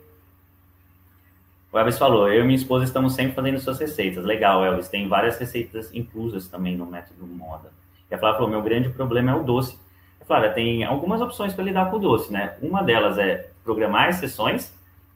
O 1.72 1.78
Elvis 1.78 2.00
falou, 2.00 2.28
eu 2.28 2.42
e 2.42 2.44
minha 2.44 2.58
esposa 2.58 2.84
estamos 2.84 3.14
sempre 3.14 3.36
fazendo 3.36 3.60
suas 3.60 3.78
receitas. 3.78 4.26
Legal, 4.26 4.66
Elvis, 4.66 4.90
tem 4.90 5.08
várias 5.08 5.38
receitas 5.38 5.94
inclusas 5.94 6.48
também 6.48 6.76
no 6.76 6.88
método 6.88 7.28
moda. 7.28 7.72
E 8.10 8.16
a 8.16 8.18
Flávia 8.18 8.38
falou, 8.38 8.50
meu 8.50 8.64
grande 8.64 8.90
problema 8.90 9.30
é 9.30 9.36
o 9.36 9.44
doce. 9.44 9.78
Flávia, 10.26 10.54
tem 10.54 10.84
algumas 10.84 11.22
opções 11.22 11.54
para 11.54 11.66
lidar 11.66 11.92
com 11.92 11.98
o 11.98 12.00
doce, 12.00 12.34
né? 12.34 12.58
Uma 12.64 12.82
delas 12.82 13.20
é 13.20 13.52
programar 13.64 14.12
sessões, 14.16 14.74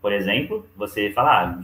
por 0.07 0.13
exemplo, 0.13 0.65
você 0.77 1.11
fala, 1.11 1.43
ah, 1.43 1.63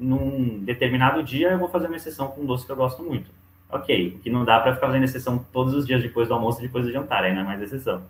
num 0.00 0.60
determinado 0.60 1.22
dia 1.22 1.50
eu 1.50 1.58
vou 1.58 1.68
fazer 1.68 1.88
uma 1.88 1.98
sessão 1.98 2.28
com 2.28 2.40
um 2.40 2.46
doce 2.46 2.64
que 2.64 2.72
eu 2.72 2.76
gosto 2.76 3.02
muito. 3.02 3.30
Ok, 3.68 4.18
que 4.22 4.30
não 4.30 4.46
dá 4.46 4.58
para 4.60 4.74
ficar 4.74 4.86
fazendo 4.86 5.04
exceção 5.04 5.44
todos 5.52 5.74
os 5.74 5.86
dias 5.86 6.00
depois 6.00 6.26
do 6.26 6.32
almoço 6.32 6.60
e 6.60 6.62
depois 6.62 6.86
do 6.86 6.90
jantar, 6.90 7.22
aí 7.22 7.34
não 7.34 7.42
é 7.42 7.44
mais 7.44 7.60
exceção. 7.60 8.00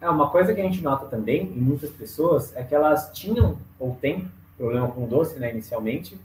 É, 0.00 0.08
uma 0.08 0.30
coisa 0.30 0.54
que 0.54 0.60
a 0.62 0.64
gente 0.64 0.82
nota 0.82 1.04
também 1.04 1.42
em 1.42 1.60
muitas 1.60 1.90
pessoas 1.90 2.56
é 2.56 2.62
que 2.62 2.74
elas 2.74 3.10
tinham 3.12 3.58
ou 3.78 3.94
têm 4.00 4.26
problema 4.56 4.88
com 4.88 5.06
doce, 5.06 5.38
né, 5.38 5.52
inicialmente, 5.52 6.18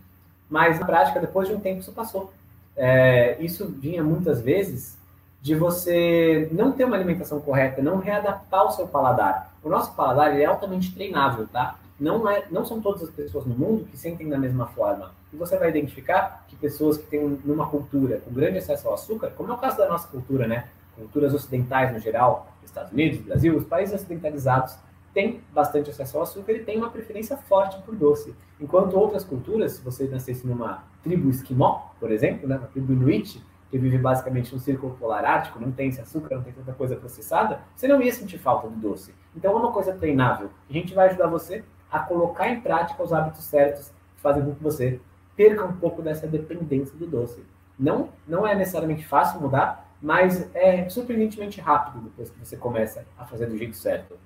mas 0.49 0.79
na 0.79 0.85
prática, 0.85 1.19
depois 1.19 1.49
de 1.49 1.53
um 1.53 1.59
tempo, 1.59 1.81
isso 1.81 1.91
passou. 1.91 2.31
É, 2.77 3.35
isso 3.41 3.67
vinha 3.67 4.01
muitas 4.01 4.39
vezes 4.39 4.97
de 5.41 5.53
você 5.53 6.47
não 6.53 6.71
ter 6.71 6.85
uma 6.85 6.95
alimentação 6.95 7.41
correta, 7.41 7.81
não 7.81 7.97
readaptar 7.97 8.65
o 8.67 8.71
seu 8.71 8.87
paladar. 8.87 9.53
O 9.61 9.67
nosso 9.67 9.93
paladar 9.95 10.39
é 10.39 10.45
altamente 10.45 10.93
treinável, 10.93 11.45
tá? 11.51 11.75
Não, 12.01 12.27
é, 12.27 12.45
não 12.49 12.65
são 12.65 12.81
todas 12.81 13.03
as 13.03 13.11
pessoas 13.11 13.45
no 13.45 13.53
mundo 13.53 13.85
que 13.85 13.95
sentem 13.95 14.27
da 14.27 14.35
mesma 14.35 14.65
forma. 14.65 15.11
E 15.31 15.35
você 15.37 15.55
vai 15.55 15.69
identificar 15.69 16.43
que 16.47 16.55
pessoas 16.55 16.97
que 16.97 17.05
têm 17.05 17.39
numa 17.45 17.67
cultura 17.67 18.17
com 18.17 18.33
grande 18.33 18.57
acesso 18.57 18.87
ao 18.87 18.95
açúcar, 18.95 19.29
como 19.37 19.51
é 19.51 19.53
o 19.53 19.57
caso 19.59 19.77
da 19.77 19.87
nossa 19.87 20.07
cultura, 20.07 20.47
né? 20.47 20.67
Culturas 20.95 21.31
ocidentais 21.31 21.93
no 21.93 21.99
geral, 21.99 22.51
Estados 22.65 22.91
Unidos, 22.91 23.19
Brasil, 23.19 23.55
os 23.55 23.65
países 23.65 23.93
ocidentalizados 23.93 24.75
têm 25.13 25.41
bastante 25.53 25.91
acesso 25.91 26.17
ao 26.17 26.23
açúcar 26.23 26.53
e 26.53 26.63
têm 26.63 26.77
uma 26.77 26.89
preferência 26.89 27.37
forte 27.37 27.79
por 27.83 27.95
doce. 27.95 28.33
Enquanto 28.59 28.97
outras 28.97 29.23
culturas, 29.23 29.73
se 29.73 29.83
você 29.83 30.07
nascesse 30.07 30.47
numa 30.47 30.83
tribo 31.03 31.29
esquimó, 31.29 31.91
por 31.99 32.11
exemplo, 32.11 32.47
né, 32.47 32.57
uma 32.57 32.67
tribo 32.67 32.93
inuit, 32.93 33.43
que 33.69 33.77
vive 33.77 33.99
basicamente 33.99 34.51
no 34.51 34.59
círculo 34.59 34.95
polar 34.99 35.23
ártico, 35.23 35.59
não 35.59 35.71
tem 35.71 35.89
esse 35.89 36.01
açúcar, 36.01 36.35
não 36.35 36.43
tem 36.43 36.51
tanta 36.51 36.73
coisa 36.73 36.95
processada, 36.95 37.59
você 37.75 37.87
não 37.87 38.01
ia 38.01 38.11
sentir 38.11 38.39
falta 38.39 38.67
do 38.67 38.75
doce. 38.75 39.13
Então 39.35 39.51
é 39.53 39.55
uma 39.55 39.71
coisa 39.71 39.93
treinável. 39.93 40.49
A 40.67 40.73
gente 40.73 40.95
vai 40.95 41.09
ajudar 41.09 41.27
você 41.27 41.63
a 41.91 41.99
colocar 41.99 42.49
em 42.49 42.61
prática 42.61 43.03
os 43.03 43.11
hábitos 43.11 43.43
certos 43.43 43.89
que 44.15 44.21
fazem 44.21 44.43
com 44.43 44.55
que 44.55 44.63
você 44.63 44.99
perca 45.35 45.65
um 45.65 45.73
pouco 45.73 46.01
dessa 46.01 46.27
dependência 46.27 46.97
do 46.97 47.05
doce. 47.05 47.43
Não, 47.77 48.09
não 48.27 48.47
é 48.47 48.55
necessariamente 48.55 49.05
fácil 49.05 49.41
mudar, 49.41 49.91
mas 50.01 50.49
é 50.55 50.87
surpreendentemente 50.89 51.59
rápido 51.59 52.03
depois 52.03 52.29
que 52.29 52.39
você 52.39 52.55
começa 52.55 53.05
a 53.17 53.25
fazer 53.25 53.47
do 53.47 53.57
jeito 53.57 53.75
certo. 53.75 54.17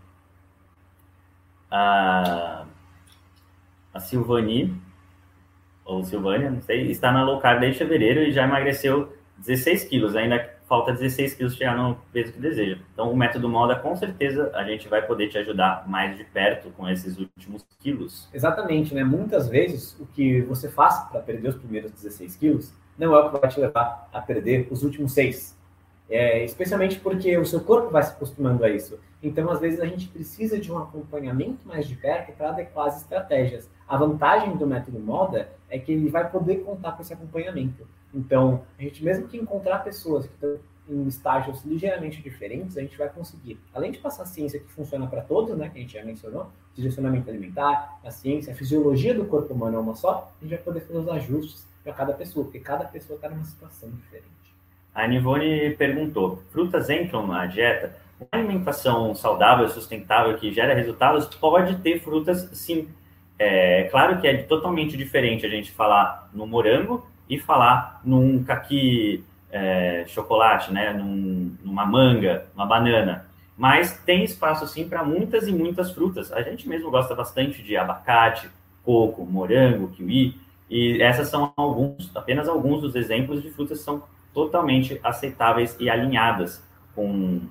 A, 1.72 2.66
a 3.94 4.00
Silvani, 4.00 4.80
ou 5.84 6.04
Silvânia, 6.04 6.50
não 6.50 6.62
sei, 6.62 6.90
está 6.92 7.12
na 7.12 7.24
low 7.24 7.40
carb 7.40 7.60
desde 7.60 7.80
fevereiro 7.80 8.22
e 8.22 8.32
já 8.32 8.44
emagreceu 8.44 9.16
16 9.38 9.86
quilos, 9.86 10.16
ainda 10.16 10.55
falta 10.68 10.94
16 10.94 11.36
quilos 11.36 11.56
chegar 11.56 11.78
no 11.78 11.96
peso 12.12 12.34
que 12.34 12.40
deseja. 12.40 12.78
Então, 12.94 13.12
o 13.12 13.16
método 13.16 13.48
Moda, 13.48 13.76
com 13.76 13.96
certeza, 13.96 14.52
a 14.54 14.64
gente 14.64 14.88
vai 14.88 15.02
poder 15.02 15.30
te 15.30 15.38
ajudar 15.38 15.88
mais 15.88 16.18
de 16.18 16.24
perto 16.24 16.70
com 16.72 16.88
esses 16.90 17.18
últimos 17.18 17.66
quilos. 17.80 18.28
Exatamente, 18.34 18.94
né? 18.94 19.04
Muitas 19.04 19.48
vezes, 19.48 19.98
o 20.00 20.06
que 20.06 20.42
você 20.42 20.70
faz 20.70 21.08
para 21.10 21.22
perder 21.22 21.50
os 21.50 21.56
primeiros 21.56 21.92
16 21.92 22.36
quilos 22.36 22.74
não 22.98 23.16
é 23.16 23.20
o 23.20 23.32
que 23.32 23.40
vai 23.40 23.50
te 23.50 23.60
levar 23.60 24.10
a 24.12 24.22
perder 24.22 24.68
os 24.72 24.84
últimos 24.84 25.14
6. 25.14 25.56
É, 26.08 26.44
especialmente 26.44 27.00
porque 27.00 27.36
o 27.36 27.46
seu 27.46 27.62
corpo 27.62 27.90
vai 27.90 28.04
se 28.04 28.12
acostumando 28.12 28.64
a 28.64 28.70
isso. 28.70 29.00
Então, 29.24 29.50
às 29.50 29.60
vezes, 29.60 29.80
a 29.80 29.86
gente 29.86 30.08
precisa 30.08 30.60
de 30.60 30.72
um 30.72 30.78
acompanhamento 30.78 31.68
mais 31.68 31.88
de 31.88 31.96
perto 31.96 32.32
para 32.34 32.50
adequar 32.50 32.88
as 32.88 33.02
estratégias. 33.02 33.70
A 33.88 33.98
vantagem 33.98 34.56
do 34.56 34.68
método 34.68 35.00
Moda 35.00 35.50
é 35.70 35.80
que 35.80 35.92
ele 35.92 36.10
vai 36.10 36.30
poder 36.30 36.58
contar 36.58 36.92
com 36.92 37.02
esse 37.02 37.14
acompanhamento. 37.14 37.88
Então, 38.16 38.64
a 38.80 38.82
gente 38.82 39.04
mesmo 39.04 39.28
que 39.28 39.38
encontrar 39.38 39.80
pessoas 39.80 40.26
que 40.26 40.34
estão 40.34 40.58
em 40.88 41.08
estágios 41.08 41.64
ligeiramente 41.66 42.22
diferentes, 42.22 42.78
a 42.78 42.82
gente 42.82 42.98
vai 42.98 43.10
conseguir, 43.10 43.60
além 43.74 43.92
de 43.92 43.98
passar 43.98 44.24
a 44.24 44.26
ciência 44.26 44.60
que 44.60 44.72
funciona 44.72 45.06
para 45.08 45.22
todos, 45.22 45.58
né, 45.58 45.68
que 45.70 45.80
a 45.80 45.82
gente 45.82 45.94
já 45.94 46.04
mencionou, 46.04 46.48
direcionamento 46.74 47.30
alimentar, 47.30 48.00
a 48.04 48.12
ciência, 48.12 48.54
a 48.54 48.56
fisiologia 48.56 49.14
do 49.14 49.26
corpo 49.26 49.54
humano 49.54 49.78
é 49.78 49.80
uma 49.80 49.96
só, 49.96 50.32
a 50.40 50.44
gente 50.44 50.56
vai 50.56 50.64
poder 50.64 50.82
fazer 50.82 51.00
os 51.00 51.10
ajustes 51.10 51.68
para 51.84 51.92
cada 51.92 52.14
pessoa, 52.14 52.46
porque 52.46 52.60
cada 52.60 52.86
pessoa 52.86 53.16
está 53.18 53.30
numa 53.30 53.44
situação 53.44 53.90
diferente. 53.90 54.26
A 54.94 55.08
Nivone 55.08 55.72
perguntou: 55.72 56.42
frutas 56.52 56.90
entram 56.90 57.28
na 57.28 57.46
dieta? 57.46 57.98
Uma 58.20 58.28
alimentação 58.32 59.14
saudável, 59.14 59.68
sustentável, 59.68 60.38
que 60.38 60.54
gera 60.54 60.74
resultados, 60.74 61.26
pode 61.36 61.76
ter 61.80 62.00
frutas 62.00 62.50
sim. 62.54 62.88
É 63.38 63.90
claro 63.92 64.22
que 64.22 64.28
é 64.28 64.44
totalmente 64.44 64.96
diferente 64.96 65.46
a 65.46 65.50
gente 65.50 65.70
falar 65.70 66.30
no 66.34 66.48
morango 66.48 67.06
e 67.30 67.40
falar 67.40 68.02
num 68.04 68.44
caqui 68.44 69.24
é, 69.52 70.06
chocolate, 70.08 70.72
né, 70.74 70.94
num, 70.94 71.56
numa 71.64 71.86
manga, 71.86 72.46
uma 72.56 72.66
banana. 72.66 73.26
Mas 73.58 73.98
tem 74.06 74.24
espaço 74.24 74.68
sim 74.68 74.88
para 74.88 75.04
muitas 75.04 75.48
e 75.48 75.52
muitas 75.52 75.92
frutas. 75.92 76.32
A 76.32 76.42
gente 76.42 76.68
mesmo 76.68 76.92
gosta 76.92 77.16
bastante 77.16 77.64
de 77.64 77.78
abacate, 77.78 78.50
coco, 78.84 79.26
morango, 79.26 79.88
kiwi, 79.90 80.36
e 80.70 81.02
essas 81.02 81.30
são 81.30 81.54
alguns, 81.56 82.12
apenas 82.16 82.48
alguns 82.48 82.82
dos 82.82 82.96
exemplos 82.96 83.42
de 83.42 83.50
frutas 83.52 83.80
que 83.80 83.84
são 83.86 84.04
totalmente 84.34 85.00
aceitáveis 85.04 85.78
e 85.80 85.90
alinhadas 85.90 86.62
com 86.94 87.42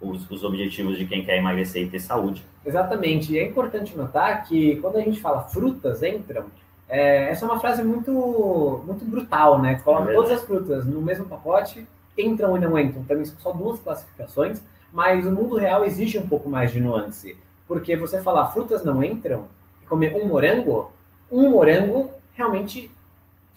os, 0.00 0.28
os, 0.30 0.42
objetivos 0.42 0.98
de 0.98 1.06
quem 1.06 1.24
quer 1.24 1.36
emagrecer 1.36 1.82
e 1.82 1.90
ter 1.90 2.00
saúde. 2.00 2.42
Exatamente. 2.64 3.32
E 3.32 3.38
é 3.38 3.46
importante 3.46 3.96
notar 3.96 4.44
que 4.46 4.76
quando 4.76 4.96
a 4.96 5.00
gente 5.00 5.20
fala 5.20 5.42
frutas 5.42 6.02
entram, 6.02 6.46
é, 6.90 7.30
essa 7.30 7.44
é 7.44 7.48
uma 7.48 7.60
frase 7.60 7.84
muito, 7.84 8.82
muito 8.84 9.04
brutal, 9.04 9.62
né? 9.62 9.80
Coloca 9.84 10.10
é 10.10 10.14
todas 10.14 10.32
as 10.32 10.42
frutas 10.42 10.84
no 10.84 11.00
mesmo 11.00 11.24
pacote, 11.24 11.86
entram 12.18 12.56
e 12.56 12.60
não 12.60 12.76
entram. 12.76 13.04
Também 13.04 13.24
são 13.24 13.38
só 13.38 13.52
duas 13.52 13.78
classificações, 13.78 14.60
mas 14.92 15.24
o 15.24 15.30
mundo 15.30 15.56
real 15.56 15.84
exige 15.84 16.18
um 16.18 16.26
pouco 16.26 16.50
mais 16.50 16.72
de 16.72 16.80
nuance. 16.80 17.36
Porque 17.68 17.96
você 17.96 18.20
falar 18.20 18.48
frutas 18.48 18.84
não 18.84 19.04
entram 19.04 19.44
e 19.80 19.86
comer 19.86 20.16
um 20.16 20.26
morango, 20.26 20.90
um 21.30 21.50
morango 21.50 22.10
realmente 22.34 22.90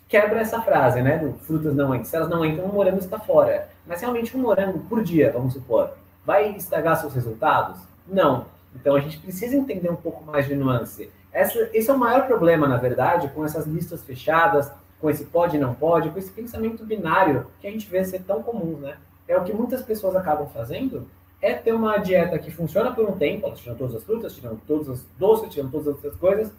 quebra 0.07 0.41
essa 0.41 0.61
frase, 0.61 1.01
né? 1.01 1.17
Do 1.17 1.33
frutas 1.39 1.75
não 1.75 1.95
entram. 1.95 2.05
Se 2.05 2.15
elas 2.15 2.29
não 2.29 2.45
entram, 2.45 2.65
um 2.65 2.73
morango 2.73 2.99
está 2.99 3.17
fora. 3.17 3.67
Mas 3.87 3.99
realmente 3.99 4.37
um 4.37 4.41
morango 4.41 4.77
por 4.81 5.03
dia, 5.03 5.31
vamos 5.31 5.53
supor, 5.53 5.91
vai 6.23 6.51
estragar 6.55 6.97
seus 6.97 7.15
resultados? 7.15 7.79
Não. 8.07 8.45
Então 8.75 8.95
a 8.95 8.99
gente 8.99 9.17
precisa 9.17 9.55
entender 9.55 9.89
um 9.89 9.95
pouco 9.95 10.23
mais 10.23 10.45
de 10.45 10.55
nuance. 10.55 11.09
Essa, 11.33 11.69
esse 11.73 11.89
é 11.89 11.93
o 11.93 11.97
maior 11.97 12.27
problema, 12.27 12.67
na 12.67 12.77
verdade, 12.77 13.27
com 13.29 13.43
essas 13.43 13.65
listas 13.65 14.03
fechadas, 14.03 14.71
com 15.01 15.09
esse 15.09 15.25
pode 15.25 15.57
e 15.57 15.59
não 15.59 15.73
pode, 15.73 16.09
com 16.11 16.19
esse 16.19 16.31
pensamento 16.31 16.85
binário 16.85 17.47
que 17.59 17.67
a 17.67 17.71
gente 17.71 17.89
vê 17.89 18.05
ser 18.05 18.21
tão 18.21 18.43
comum, 18.43 18.77
né? 18.77 18.95
É 19.27 19.35
o 19.37 19.43
que 19.43 19.51
muitas 19.51 19.81
pessoas 19.81 20.15
acabam 20.15 20.47
fazendo, 20.47 21.07
é 21.41 21.53
ter 21.53 21.73
uma 21.73 21.97
dieta 21.97 22.39
que 22.39 22.51
funciona 22.51 22.91
por 22.91 23.03
um 23.09 23.17
tempo, 23.17 23.51
tiram 23.55 23.75
todas 23.75 23.95
as 23.95 24.03
frutas, 24.03 24.33
tiram 24.33 24.55
todos 24.67 24.87
os 24.87 25.05
doces, 25.17 25.49
tiram 25.49 25.69
todas 25.69 25.87
as 25.87 25.95
outras 25.95 26.15
coisas, 26.15 26.51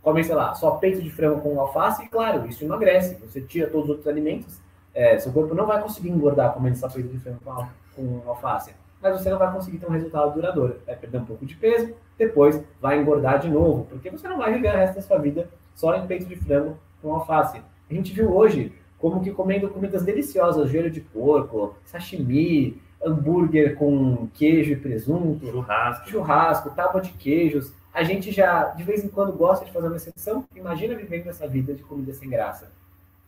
comem, 0.00 0.24
sei 0.24 0.34
lá, 0.34 0.54
só 0.54 0.70
peito 0.72 1.02
de 1.02 1.10
frango 1.10 1.40
com 1.40 1.60
alface, 1.60 2.04
e 2.04 2.08
claro, 2.08 2.46
isso 2.48 2.64
emagrece. 2.64 3.16
Você 3.16 3.40
tira 3.42 3.68
todos 3.68 3.84
os 3.84 3.90
outros 3.90 4.06
alimentos, 4.06 4.58
É, 4.92 5.16
seu 5.20 5.32
corpo 5.32 5.54
não 5.54 5.66
vai 5.66 5.80
conseguir 5.80 6.10
engordar 6.10 6.52
comendo 6.52 6.74
essa 6.74 6.88
peito 6.88 7.08
de 7.08 7.18
frango 7.18 7.38
com, 7.44 7.64
com 7.94 8.28
alface, 8.28 8.74
mas 9.00 9.16
você 9.16 9.30
não 9.30 9.38
vai 9.38 9.52
conseguir 9.52 9.78
ter 9.78 9.86
um 9.86 9.92
resultado 9.92 10.34
duradouro. 10.34 10.80
Vai 10.84 10.96
perder 10.96 11.18
um 11.18 11.24
pouco 11.24 11.46
de 11.46 11.54
peso, 11.54 11.94
depois 12.20 12.62
vai 12.80 13.00
engordar 13.00 13.40
de 13.40 13.48
novo, 13.48 13.86
porque 13.88 14.10
você 14.10 14.28
não 14.28 14.36
vai 14.36 14.52
viver 14.52 14.68
o 14.68 14.76
resto 14.76 14.96
da 14.96 15.02
sua 15.02 15.18
vida 15.18 15.48
só 15.74 15.96
em 15.96 16.06
peito 16.06 16.26
de 16.26 16.36
frango 16.36 16.76
com 17.00 17.14
alface. 17.14 17.60
A 17.90 17.94
gente 17.94 18.12
viu 18.12 18.30
hoje 18.30 18.72
como 18.98 19.22
que 19.22 19.30
comendo 19.30 19.70
comidas 19.70 20.02
deliciosas, 20.02 20.70
joelho 20.70 20.90
de 20.90 21.00
porco, 21.00 21.74
sashimi, 21.86 22.80
hambúrguer 23.02 23.74
com 23.76 24.28
queijo 24.34 24.72
e 24.72 24.76
presunto, 24.76 25.46
churrasco, 25.46 26.10
churrasco, 26.10 26.70
tábua 26.70 27.00
de 27.00 27.10
queijos. 27.12 27.72
A 27.94 28.02
gente 28.02 28.30
já, 28.30 28.64
de 28.64 28.84
vez 28.84 29.02
em 29.02 29.08
quando, 29.08 29.32
gosta 29.32 29.64
de 29.64 29.72
fazer 29.72 29.86
uma 29.86 29.96
exceção. 29.96 30.44
Imagina 30.54 30.94
vivendo 30.94 31.28
essa 31.28 31.48
vida 31.48 31.72
de 31.72 31.82
comida 31.82 32.12
sem 32.12 32.28
graça. 32.28 32.70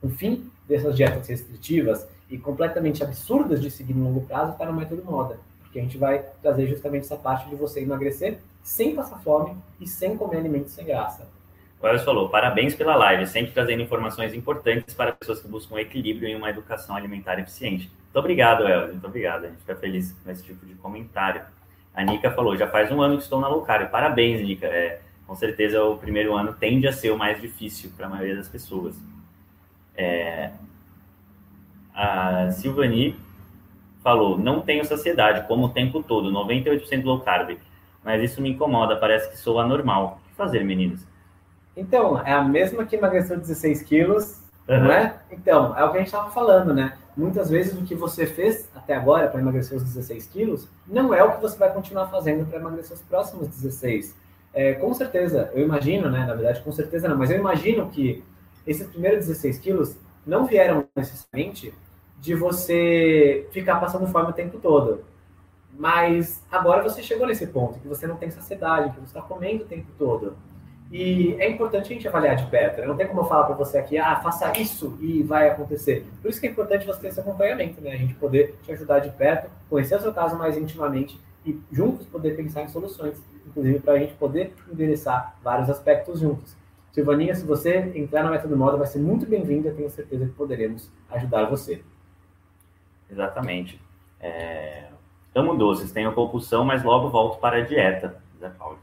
O 0.02 0.10
fim 0.10 0.51
dessas 0.69 0.94
dietas 0.94 1.27
restritivas 1.27 2.06
e 2.28 2.36
completamente 2.36 3.02
absurdas 3.02 3.62
de 3.62 3.70
seguir 3.70 3.94
no 3.94 4.05
longo 4.05 4.20
prazo 4.27 4.52
está 4.52 4.66
no 4.66 4.74
método 4.74 5.02
moda. 5.02 5.39
Porque 5.62 5.78
a 5.78 5.82
gente 5.82 5.97
vai 5.97 6.23
trazer 6.43 6.66
justamente 6.66 7.05
essa 7.05 7.16
parte 7.16 7.48
de 7.48 7.56
você 7.56 7.81
emagrecer 7.81 8.39
sem 8.62 8.94
passar 8.94 9.18
fome 9.20 9.56
e 9.80 9.86
sem 9.86 10.16
comer 10.16 10.39
alimentos 10.39 10.72
sem 10.72 10.84
graça. 10.84 11.28
O 11.80 11.86
Elvis 11.86 12.05
falou, 12.05 12.28
parabéns 12.28 12.74
pela 12.76 12.94
live, 12.94 13.26
sempre 13.26 13.52
trazendo 13.52 13.82
informações 13.82 14.32
importantes 14.34 14.94
para 14.94 15.12
pessoas 15.12 15.40
que 15.40 15.48
buscam 15.48 15.80
equilíbrio 15.80 16.28
e 16.28 16.36
uma 16.36 16.48
educação 16.48 16.94
alimentar 16.94 17.40
eficiente. 17.40 17.90
Muito 18.05 18.18
obrigado, 18.18 18.66
Elvis, 18.68 18.93
muito 18.93 19.06
obrigado. 19.06 19.44
A 19.44 19.48
gente 19.48 19.59
fica 19.59 19.74
feliz 19.74 20.12
com 20.12 20.30
esse 20.30 20.44
tipo 20.44 20.64
de 20.64 20.74
comentário. 20.74 21.43
A 21.93 22.05
Nica 22.05 22.30
falou, 22.30 22.56
já 22.56 22.68
faz 22.68 22.90
um 22.93 23.02
ano 23.02 23.16
que 23.16 23.24
estou 23.24 23.40
na 23.40 23.48
low 23.48 23.62
carb. 23.62 23.90
Parabéns, 23.90 24.40
Nica. 24.40 24.66
É, 24.66 25.01
com 25.26 25.34
certeza 25.34 25.82
o 25.82 25.98
primeiro 25.98 26.36
ano 26.36 26.52
tende 26.52 26.86
a 26.86 26.93
ser 26.93 27.10
o 27.10 27.18
mais 27.18 27.40
difícil 27.40 27.90
para 27.97 28.06
a 28.06 28.10
maioria 28.10 28.36
das 28.36 28.48
pessoas. 28.48 28.94
É, 29.97 30.52
a 31.94 32.51
Silvani 32.52 33.16
falou, 34.02 34.39
não 34.39 34.60
tenho 34.60 34.84
saciedade, 34.84 35.47
como 35.47 35.66
o 35.66 35.68
tempo 35.68 36.02
todo, 36.02 36.30
98% 36.30 37.05
low 37.05 37.20
carb. 37.20 37.59
Mas 38.05 38.23
isso 38.23 38.41
me 38.41 38.51
incomoda, 38.51 38.97
parece 38.97 39.31
que 39.31 39.39
sou 39.39 39.61
anormal. 39.61 40.20
O 40.24 40.29
que 40.29 40.35
fazer, 40.35 40.65
meninos? 40.65 41.07
Então, 41.77 42.20
é 42.20 42.33
a 42.33 42.43
mesma 42.43 42.85
que 42.85 42.97
emagreceu 42.97 43.39
16 43.39 43.83
quilos, 43.83 44.41
uhum. 44.69 44.85
não 44.85 44.93
é? 44.93 45.15
Então, 45.31 45.77
é 45.77 45.85
o 45.85 45.91
que 45.91 45.97
a 45.97 46.01
gente 46.01 46.09
estava 46.09 46.31
falando, 46.31 46.74
né? 46.74 46.99
Muitas 47.16 47.51
vezes 47.51 47.79
o 47.79 47.85
que 47.85 47.95
você 47.95 48.27
fez 48.27 48.69
até 48.74 48.95
agora 48.95 49.29
para 49.29 49.41
emagrecer 49.41 49.77
os 49.77 49.85
16 49.85 50.27
quilos 50.29 50.69
não 50.87 51.12
é 51.12 51.23
o 51.23 51.33
que 51.33 51.43
você 51.43 51.59
vai 51.59 51.73
continuar 51.73 52.07
fazendo 52.09 52.47
para 52.47 52.59
emagrecer 52.59 52.97
os 52.97 53.03
próximos 53.03 53.49
16. 53.49 54.15
É, 54.55 54.74
com 54.74 54.93
certeza, 54.95 55.51
eu 55.55 55.62
imagino, 55.62 56.11
né? 56.11 56.24
Na 56.27 56.35
verdade, 56.35 56.62
com 56.62 56.73
certeza 56.73 57.09
não, 57.09 57.16
mas 57.16 57.31
eu 57.31 57.39
imagino 57.39 57.89
que 57.91 58.24
esses 58.66 58.87
primeiros 58.87 59.27
16 59.27 59.59
quilos 59.59 59.97
não 60.27 60.47
vieram 60.47 60.87
necessariamente 60.95 61.74
de 62.20 62.35
você 62.35 63.47
ficar 63.51 63.77
passando 63.77 64.07
fome 64.07 64.31
o 64.31 64.35
tempo 64.35 64.59
todo. 64.59 65.05
Mas 65.73 66.44
agora 66.51 66.82
você 66.82 67.03
chegou 67.03 67.27
nesse 67.27 67.47
ponto, 67.47 67.78
que 67.78 67.89
você 67.89 68.07
não 68.07 68.16
tem 68.16 68.31
saciedade, 68.31 68.90
que 68.90 69.01
você 69.01 69.07
está 69.07 69.23
comendo 69.23 69.65
o 69.65 69.66
tempo 69.66 69.86
todo. 69.99 70.36
E 70.93 71.35
é 71.39 71.49
importante 71.49 71.86
a 71.86 71.94
gente 71.94 72.07
avaliar 72.07 72.36
de 72.36 72.47
perto. 72.47 72.81
Né? 72.81 72.86
Não 72.86 72.97
tem 72.97 73.07
como 73.07 73.23
eu 73.23 73.24
falar 73.24 73.44
para 73.44 73.55
você 73.55 73.78
aqui, 73.78 73.97
ah, 73.97 74.16
faça 74.16 74.53
isso 74.61 74.99
e 75.01 75.23
vai 75.23 75.49
acontecer. 75.49 76.07
Por 76.20 76.31
isso 76.31 76.39
que 76.39 76.47
é 76.47 76.51
importante 76.51 76.86
você 76.86 77.01
ter 77.01 77.09
esse 77.09 77.20
acompanhamento, 77.20 77.81
né? 77.81 77.93
A 77.93 77.97
gente 77.97 78.12
poder 78.15 78.55
te 78.62 78.73
ajudar 78.73 78.99
de 78.99 79.09
perto, 79.11 79.51
conhecer 79.70 79.97
o 79.97 80.01
seu 80.01 80.12
caso 80.12 80.36
mais 80.36 80.59
intimamente 80.59 81.19
e 81.47 81.59
juntos 81.73 82.07
poder 82.07 82.36
pensar 82.36 82.62
em 82.62 82.69
soluções, 82.69 83.16
inclusive 83.47 83.81
para 83.81 83.94
a 83.94 83.99
gente 83.99 84.12
poder 84.15 84.55
endereçar 84.70 85.35
vários 85.43 85.70
aspectos 85.70 86.20
juntos. 86.20 86.55
Silvaninha, 86.93 87.35
se 87.35 87.47
você 87.47 87.90
entrar 87.94 88.23
na 88.23 88.31
Método 88.31 88.55
Moda, 88.55 88.77
vai 88.77 88.86
ser 88.86 88.99
muito 88.99 89.24
bem-vinda. 89.24 89.73
Tenho 89.73 89.89
certeza 89.89 90.27
que 90.27 90.32
poderemos 90.32 90.90
ajudar 91.11 91.47
você. 91.47 91.82
Exatamente. 93.11 93.81
É... 94.20 94.91
Amo 95.35 95.57
doces, 95.57 95.93
tenho 95.93 96.13
compulsão, 96.13 96.65
mas 96.65 96.85
logo 96.85 97.09
volto 97.09 97.39
para 97.39 97.59
a 97.59 97.61
dieta, 97.61 98.23
Zé 98.39 98.51
Paulo. 98.51 98.79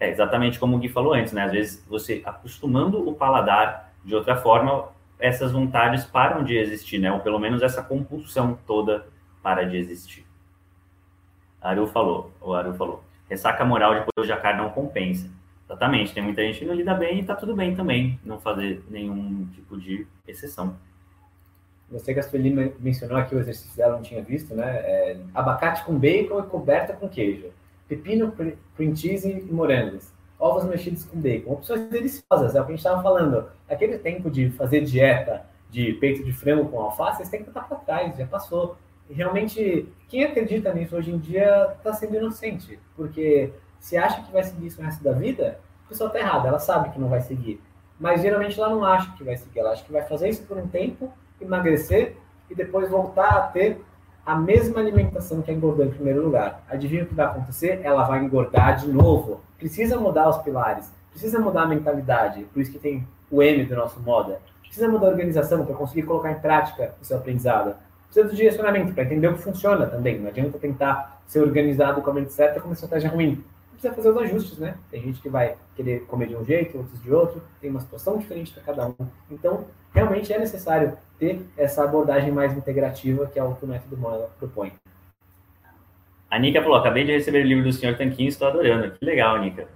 É 0.00 0.08
exatamente 0.08 0.58
como 0.58 0.76
o 0.76 0.78
Gui 0.78 0.88
falou 0.88 1.12
antes, 1.12 1.32
né? 1.32 1.44
Às 1.44 1.52
vezes 1.52 1.86
você 1.88 2.22
acostumando 2.24 3.08
o 3.08 3.14
paladar 3.14 3.92
de 4.04 4.14
outra 4.14 4.36
forma, 4.36 4.88
essas 5.18 5.52
vontades 5.52 6.04
param 6.04 6.42
de 6.42 6.56
existir, 6.56 6.98
né? 6.98 7.12
Ou 7.12 7.20
pelo 7.20 7.38
menos 7.38 7.62
essa 7.62 7.82
compulsão 7.82 8.58
toda 8.66 9.06
para 9.42 9.64
de 9.64 9.76
existir. 9.76 10.26
Aru 11.60 11.86
falou, 11.86 12.32
o 12.40 12.54
Aru 12.54 12.74
falou, 12.74 13.04
ressaca 13.28 13.64
moral 13.64 13.94
depois 13.94 14.26
de 14.26 14.32
a 14.32 14.36
carne 14.36 14.62
não 14.62 14.70
compensa. 14.70 15.30
Exatamente, 15.64 16.12
tem 16.12 16.22
muita 16.22 16.42
gente 16.42 16.58
que 16.58 16.64
não 16.64 16.74
lida 16.74 16.94
bem 16.94 17.20
e 17.20 17.24
tá 17.24 17.36
tudo 17.36 17.54
bem 17.54 17.74
também 17.74 18.18
não 18.24 18.40
fazer 18.40 18.84
nenhum 18.90 19.46
tipo 19.54 19.78
de 19.78 20.06
exceção. 20.26 20.76
Você 21.92 22.14
que 22.14 22.20
a 22.20 22.22
Sueli 22.22 22.74
mencionou 22.80 23.18
aqui, 23.18 23.34
o 23.34 23.38
exercício 23.38 23.76
dela 23.76 23.96
não 23.96 24.02
tinha 24.02 24.22
visto, 24.22 24.54
né? 24.54 24.76
É, 24.78 25.16
abacate 25.34 25.84
com 25.84 25.98
bacon 25.98 26.40
e 26.40 26.42
coberta 26.44 26.94
com 26.94 27.08
queijo 27.08 27.52
pepino, 27.92 28.32
cream 28.76 28.96
cheese 28.96 29.28
e 29.28 29.52
morangos, 29.52 30.10
ovos 30.38 30.64
mexidos 30.64 31.04
com 31.04 31.20
bacon. 31.20 31.52
Opções 31.52 31.88
deliciosas, 31.90 32.54
é 32.54 32.60
o 32.60 32.64
que 32.64 32.72
a 32.72 32.74
gente 32.74 32.78
estava 32.78 33.02
falando. 33.02 33.48
Aquele 33.68 33.98
tempo 33.98 34.30
de 34.30 34.50
fazer 34.50 34.80
dieta 34.82 35.44
de 35.70 35.94
peito 35.94 36.24
de 36.24 36.32
frango 36.32 36.68
com 36.68 36.80
alface, 36.80 37.22
esse 37.22 37.30
tempo 37.30 37.48
está 37.48 37.60
para 37.60 37.78
trás, 37.78 38.16
já 38.16 38.26
passou. 38.26 38.76
E 39.08 39.14
realmente, 39.14 39.88
quem 40.08 40.24
acredita 40.24 40.72
nisso 40.72 40.96
hoje 40.96 41.10
em 41.10 41.18
dia 41.18 41.74
está 41.76 41.92
sendo 41.92 42.16
inocente, 42.16 42.78
porque 42.96 43.52
se 43.78 43.96
acha 43.96 44.22
que 44.22 44.32
vai 44.32 44.44
seguir 44.44 44.66
isso 44.66 44.80
no 44.80 44.86
resto 44.86 45.02
da 45.02 45.12
vida, 45.12 45.58
a 45.84 45.88
pessoa 45.88 46.08
está 46.08 46.20
errada, 46.20 46.48
ela 46.48 46.58
sabe 46.58 46.90
que 46.90 47.00
não 47.00 47.08
vai 47.08 47.20
seguir. 47.20 47.60
Mas 47.98 48.22
geralmente 48.22 48.58
ela 48.58 48.70
não 48.70 48.84
acha 48.84 49.12
que 49.16 49.24
vai 49.24 49.36
seguir, 49.36 49.60
ela 49.60 49.72
acha 49.72 49.84
que 49.84 49.92
vai 49.92 50.02
fazer 50.02 50.28
isso 50.28 50.42
por 50.44 50.56
um 50.58 50.66
tempo, 50.66 51.12
emagrecer 51.42 52.16
e 52.48 52.54
depois 52.54 52.88
voltar 52.88 53.30
a 53.30 53.40
ter 53.42 53.82
a 54.24 54.36
mesma 54.36 54.80
alimentação 54.80 55.42
que 55.42 55.50
engordou 55.50 55.84
em 55.84 55.90
primeiro 55.90 56.22
lugar. 56.22 56.62
Adivinha 56.68 57.02
o 57.02 57.06
que 57.06 57.14
vai 57.14 57.26
acontecer? 57.26 57.80
Ela 57.82 58.04
vai 58.04 58.24
engordar 58.24 58.76
de 58.76 58.88
novo. 58.88 59.40
Precisa 59.58 59.98
mudar 59.98 60.28
os 60.28 60.38
pilares, 60.38 60.90
precisa 61.10 61.38
mudar 61.40 61.62
a 61.62 61.66
mentalidade. 61.66 62.44
Por 62.52 62.60
isso 62.60 62.70
que 62.70 62.78
tem 62.78 63.06
o 63.30 63.42
M 63.42 63.64
do 63.64 63.74
nosso 63.74 64.00
moda. 64.00 64.40
Precisa 64.62 64.88
mudar 64.88 65.08
a 65.08 65.10
organização 65.10 65.64
para 65.66 65.74
conseguir 65.74 66.02
colocar 66.02 66.30
em 66.30 66.38
prática 66.38 66.94
o 67.00 67.04
seu 67.04 67.16
aprendizado. 67.16 67.74
Precisa 68.06 68.28
do 68.28 68.36
direcionamento 68.36 68.92
para 68.92 69.04
entender 69.04 69.28
o 69.28 69.34
que 69.34 69.42
funciona 69.42 69.86
também. 69.86 70.18
Não 70.18 70.28
adianta 70.28 70.58
tentar 70.58 71.22
ser 71.26 71.40
organizado 71.40 72.00
com 72.02 72.10
a 72.10 72.14
mente 72.14 72.32
certa 72.32 72.60
com 72.60 72.68
uma 72.68 72.74
estratégia 72.74 73.10
ruim. 73.10 73.42
Precisa 73.82 73.96
fazer 73.96 74.10
os 74.10 74.16
ajustes, 74.18 74.58
né? 74.58 74.76
Tem 74.92 75.02
gente 75.02 75.20
que 75.20 75.28
vai 75.28 75.56
querer 75.74 76.06
comer 76.06 76.28
de 76.28 76.36
um 76.36 76.44
jeito, 76.44 76.78
outros 76.78 77.02
de 77.02 77.12
outro. 77.12 77.42
Tem 77.60 77.68
uma 77.68 77.80
situação 77.80 78.16
diferente 78.16 78.52
para 78.52 78.62
cada 78.62 78.86
um. 78.86 78.94
Então, 79.28 79.66
realmente 79.92 80.32
é 80.32 80.38
necessário 80.38 80.96
ter 81.18 81.44
essa 81.56 81.82
abordagem 81.82 82.30
mais 82.30 82.56
integrativa, 82.56 83.26
que 83.26 83.40
é 83.40 83.42
o 83.42 83.56
que 83.56 83.64
o 83.64 83.68
método 83.68 83.96
Mola 83.96 84.30
propõe. 84.38 84.72
A 86.30 86.38
Nica 86.38 86.62
falou: 86.62 86.76
acabei 86.76 87.02
de 87.04 87.10
receber 87.10 87.44
o 87.44 87.48
livro 87.48 87.64
do 87.64 87.72
Senhor 87.72 87.96
Tanquinho, 87.96 88.28
estou 88.28 88.46
adorando. 88.46 88.92
Que 88.92 89.04
legal, 89.04 89.40
Nica. 89.40 89.66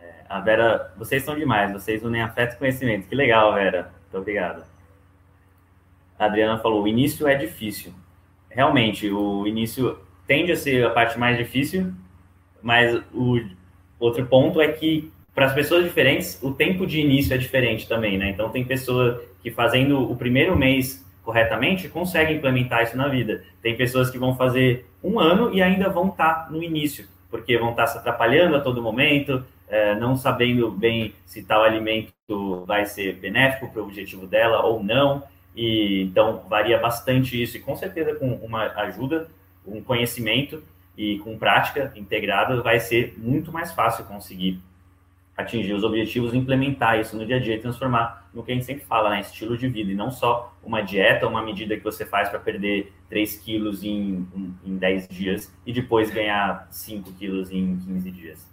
É, 0.00 0.24
a 0.26 0.40
Vera, 0.40 0.94
vocês 0.96 1.22
são 1.22 1.36
demais, 1.36 1.70
vocês 1.70 2.02
unem 2.02 2.22
afeto 2.22 2.54
e 2.54 2.58
conhecimento. 2.58 3.08
Que 3.08 3.14
legal, 3.14 3.52
Vera. 3.52 3.92
Muito 4.04 4.16
obrigado. 4.16 4.64
A 6.18 6.24
Adriana 6.24 6.58
falou: 6.60 6.82
o 6.82 6.88
início 6.88 7.28
é 7.28 7.34
difícil. 7.34 7.92
Realmente, 8.48 9.10
o 9.10 9.46
início 9.46 9.98
tende 10.26 10.50
a 10.52 10.56
ser 10.56 10.86
a 10.86 10.90
parte 10.90 11.18
mais 11.18 11.36
difícil, 11.36 11.92
mas 12.62 13.02
o 13.12 13.40
outro 13.98 14.24
ponto 14.26 14.60
é 14.60 14.68
que 14.68 15.10
para 15.34 15.46
as 15.46 15.54
pessoas 15.54 15.84
diferentes, 15.84 16.38
o 16.42 16.52
tempo 16.52 16.86
de 16.86 17.00
início 17.00 17.34
é 17.34 17.38
diferente 17.38 17.88
também, 17.88 18.18
né? 18.18 18.30
Então, 18.30 18.50
tem 18.50 18.64
pessoa 18.64 19.24
que 19.42 19.50
fazendo 19.50 20.10
o 20.10 20.14
primeiro 20.14 20.56
mês 20.56 21.04
corretamente 21.22 21.88
consegue 21.88 22.34
implementar 22.34 22.82
isso 22.82 22.96
na 22.96 23.08
vida. 23.08 23.42
Tem 23.62 23.76
pessoas 23.76 24.10
que 24.10 24.18
vão 24.18 24.36
fazer 24.36 24.86
um 25.02 25.18
ano 25.18 25.54
e 25.54 25.62
ainda 25.62 25.88
vão 25.88 26.08
estar 26.08 26.46
tá 26.46 26.50
no 26.50 26.62
início, 26.62 27.06
porque 27.30 27.56
vão 27.56 27.70
estar 27.70 27.84
tá 27.84 27.88
se 27.88 27.98
atrapalhando 27.98 28.56
a 28.56 28.60
todo 28.60 28.82
momento, 28.82 29.44
é, 29.68 29.94
não 29.94 30.16
sabendo 30.16 30.70
bem 30.70 31.14
se 31.24 31.42
tal 31.42 31.62
alimento 31.62 32.64
vai 32.66 32.84
ser 32.84 33.14
benéfico 33.14 33.72
para 33.72 33.80
o 33.80 33.84
objetivo 33.84 34.26
dela 34.26 34.62
ou 34.62 34.82
não. 34.82 35.22
E 35.56 36.02
então 36.02 36.42
varia 36.48 36.78
bastante 36.78 37.40
isso, 37.40 37.56
e 37.56 37.60
com 37.60 37.76
certeza 37.76 38.14
com 38.14 38.34
uma 38.36 38.64
ajuda, 38.82 39.28
um 39.66 39.82
conhecimento 39.82 40.62
e 40.96 41.18
com 41.20 41.38
prática 41.38 41.92
integrada 41.96 42.60
vai 42.62 42.78
ser 42.78 43.14
muito 43.18 43.50
mais 43.52 43.72
fácil 43.72 44.04
conseguir 44.04 44.60
atingir 45.36 45.72
os 45.72 45.82
objetivos, 45.82 46.34
implementar 46.34 47.00
isso 47.00 47.16
no 47.16 47.24
dia 47.24 47.36
a 47.36 47.40
dia 47.40 47.54
e 47.54 47.58
transformar 47.58 48.28
no 48.34 48.42
que 48.42 48.52
a 48.52 48.54
gente 48.54 48.66
sempre 48.66 48.84
fala, 48.84 49.10
né? 49.10 49.20
Estilo 49.20 49.56
de 49.56 49.68
vida, 49.68 49.90
e 49.90 49.94
não 49.94 50.10
só 50.10 50.52
uma 50.62 50.82
dieta, 50.82 51.26
uma 51.26 51.42
medida 51.42 51.76
que 51.76 51.82
você 51.82 52.04
faz 52.04 52.28
para 52.28 52.38
perder 52.38 52.92
3 53.08 53.36
quilos 53.38 53.82
em, 53.82 54.26
em, 54.34 54.54
em 54.64 54.76
10 54.76 55.08
dias 55.08 55.52
e 55.66 55.72
depois 55.72 56.10
ganhar 56.10 56.66
5 56.70 57.12
quilos 57.12 57.50
em 57.50 57.78
15 57.78 58.10
dias. 58.10 58.52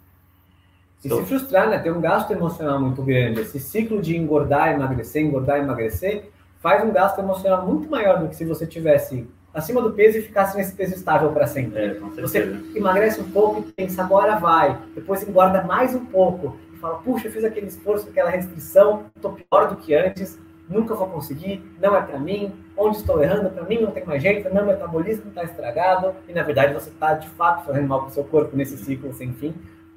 E 1.04 1.08
se 1.08 1.22
frustrar, 1.24 1.68
né? 1.68 1.78
Tem 1.78 1.92
um 1.92 2.00
gasto 2.00 2.30
emocional 2.30 2.80
muito 2.80 3.02
grande. 3.02 3.40
Esse 3.40 3.58
ciclo 3.58 4.02
de 4.02 4.16
engordar, 4.16 4.72
emagrecer, 4.72 5.22
engordar, 5.22 5.58
emagrecer, 5.58 6.30
faz 6.58 6.84
um 6.84 6.92
gasto 6.92 7.18
emocional 7.18 7.66
muito 7.66 7.88
maior 7.90 8.20
do 8.20 8.28
que 8.28 8.36
se 8.36 8.44
você 8.44 8.66
tivesse 8.66 9.26
acima 9.52 9.82
do 9.82 9.92
peso 9.92 10.18
e 10.18 10.22
ficasse 10.22 10.56
nesse 10.56 10.74
peso 10.74 10.94
estável 10.94 11.30
para 11.32 11.46
sempre. 11.46 11.78
É, 11.78 11.94
você 12.20 12.60
emagrece 12.74 13.20
um 13.20 13.30
pouco 13.30 13.60
e 13.60 13.72
pensa, 13.72 14.02
agora 14.02 14.36
vai. 14.36 14.78
Depois 14.94 15.26
engorda 15.26 15.62
mais 15.62 15.94
um 15.94 16.04
pouco 16.04 16.56
fala, 16.80 16.98
puxa, 16.98 17.28
eu 17.28 17.32
fiz 17.32 17.44
aquele 17.44 17.66
esforço, 17.66 18.08
aquela 18.08 18.30
restrição, 18.30 19.04
estou 19.14 19.32
pior 19.32 19.68
do 19.68 19.76
que 19.76 19.94
antes, 19.94 20.38
nunca 20.68 20.94
vou 20.94 21.08
conseguir, 21.08 21.62
não 21.80 21.94
é 21.94 22.00
para 22.00 22.18
mim, 22.18 22.52
onde 22.76 22.96
estou 22.96 23.22
errando, 23.22 23.50
para 23.50 23.64
mim 23.64 23.80
não 23.80 23.90
tem 23.90 24.04
mais 24.04 24.22
jeito, 24.22 24.52
meu 24.52 24.64
metabolismo 24.64 25.28
está 25.28 25.44
estragado, 25.44 26.14
e 26.26 26.32
na 26.32 26.42
verdade 26.42 26.72
você 26.72 26.88
está 26.88 27.14
de 27.14 27.28
fato 27.28 27.66
fazendo 27.66 27.86
mal 27.86 28.00
para 28.00 28.08
o 28.08 28.12
seu 28.12 28.24
corpo 28.24 28.56
nesse 28.56 28.78
ciclo 28.78 29.12
sem 29.12 29.32
fim. 29.34 29.54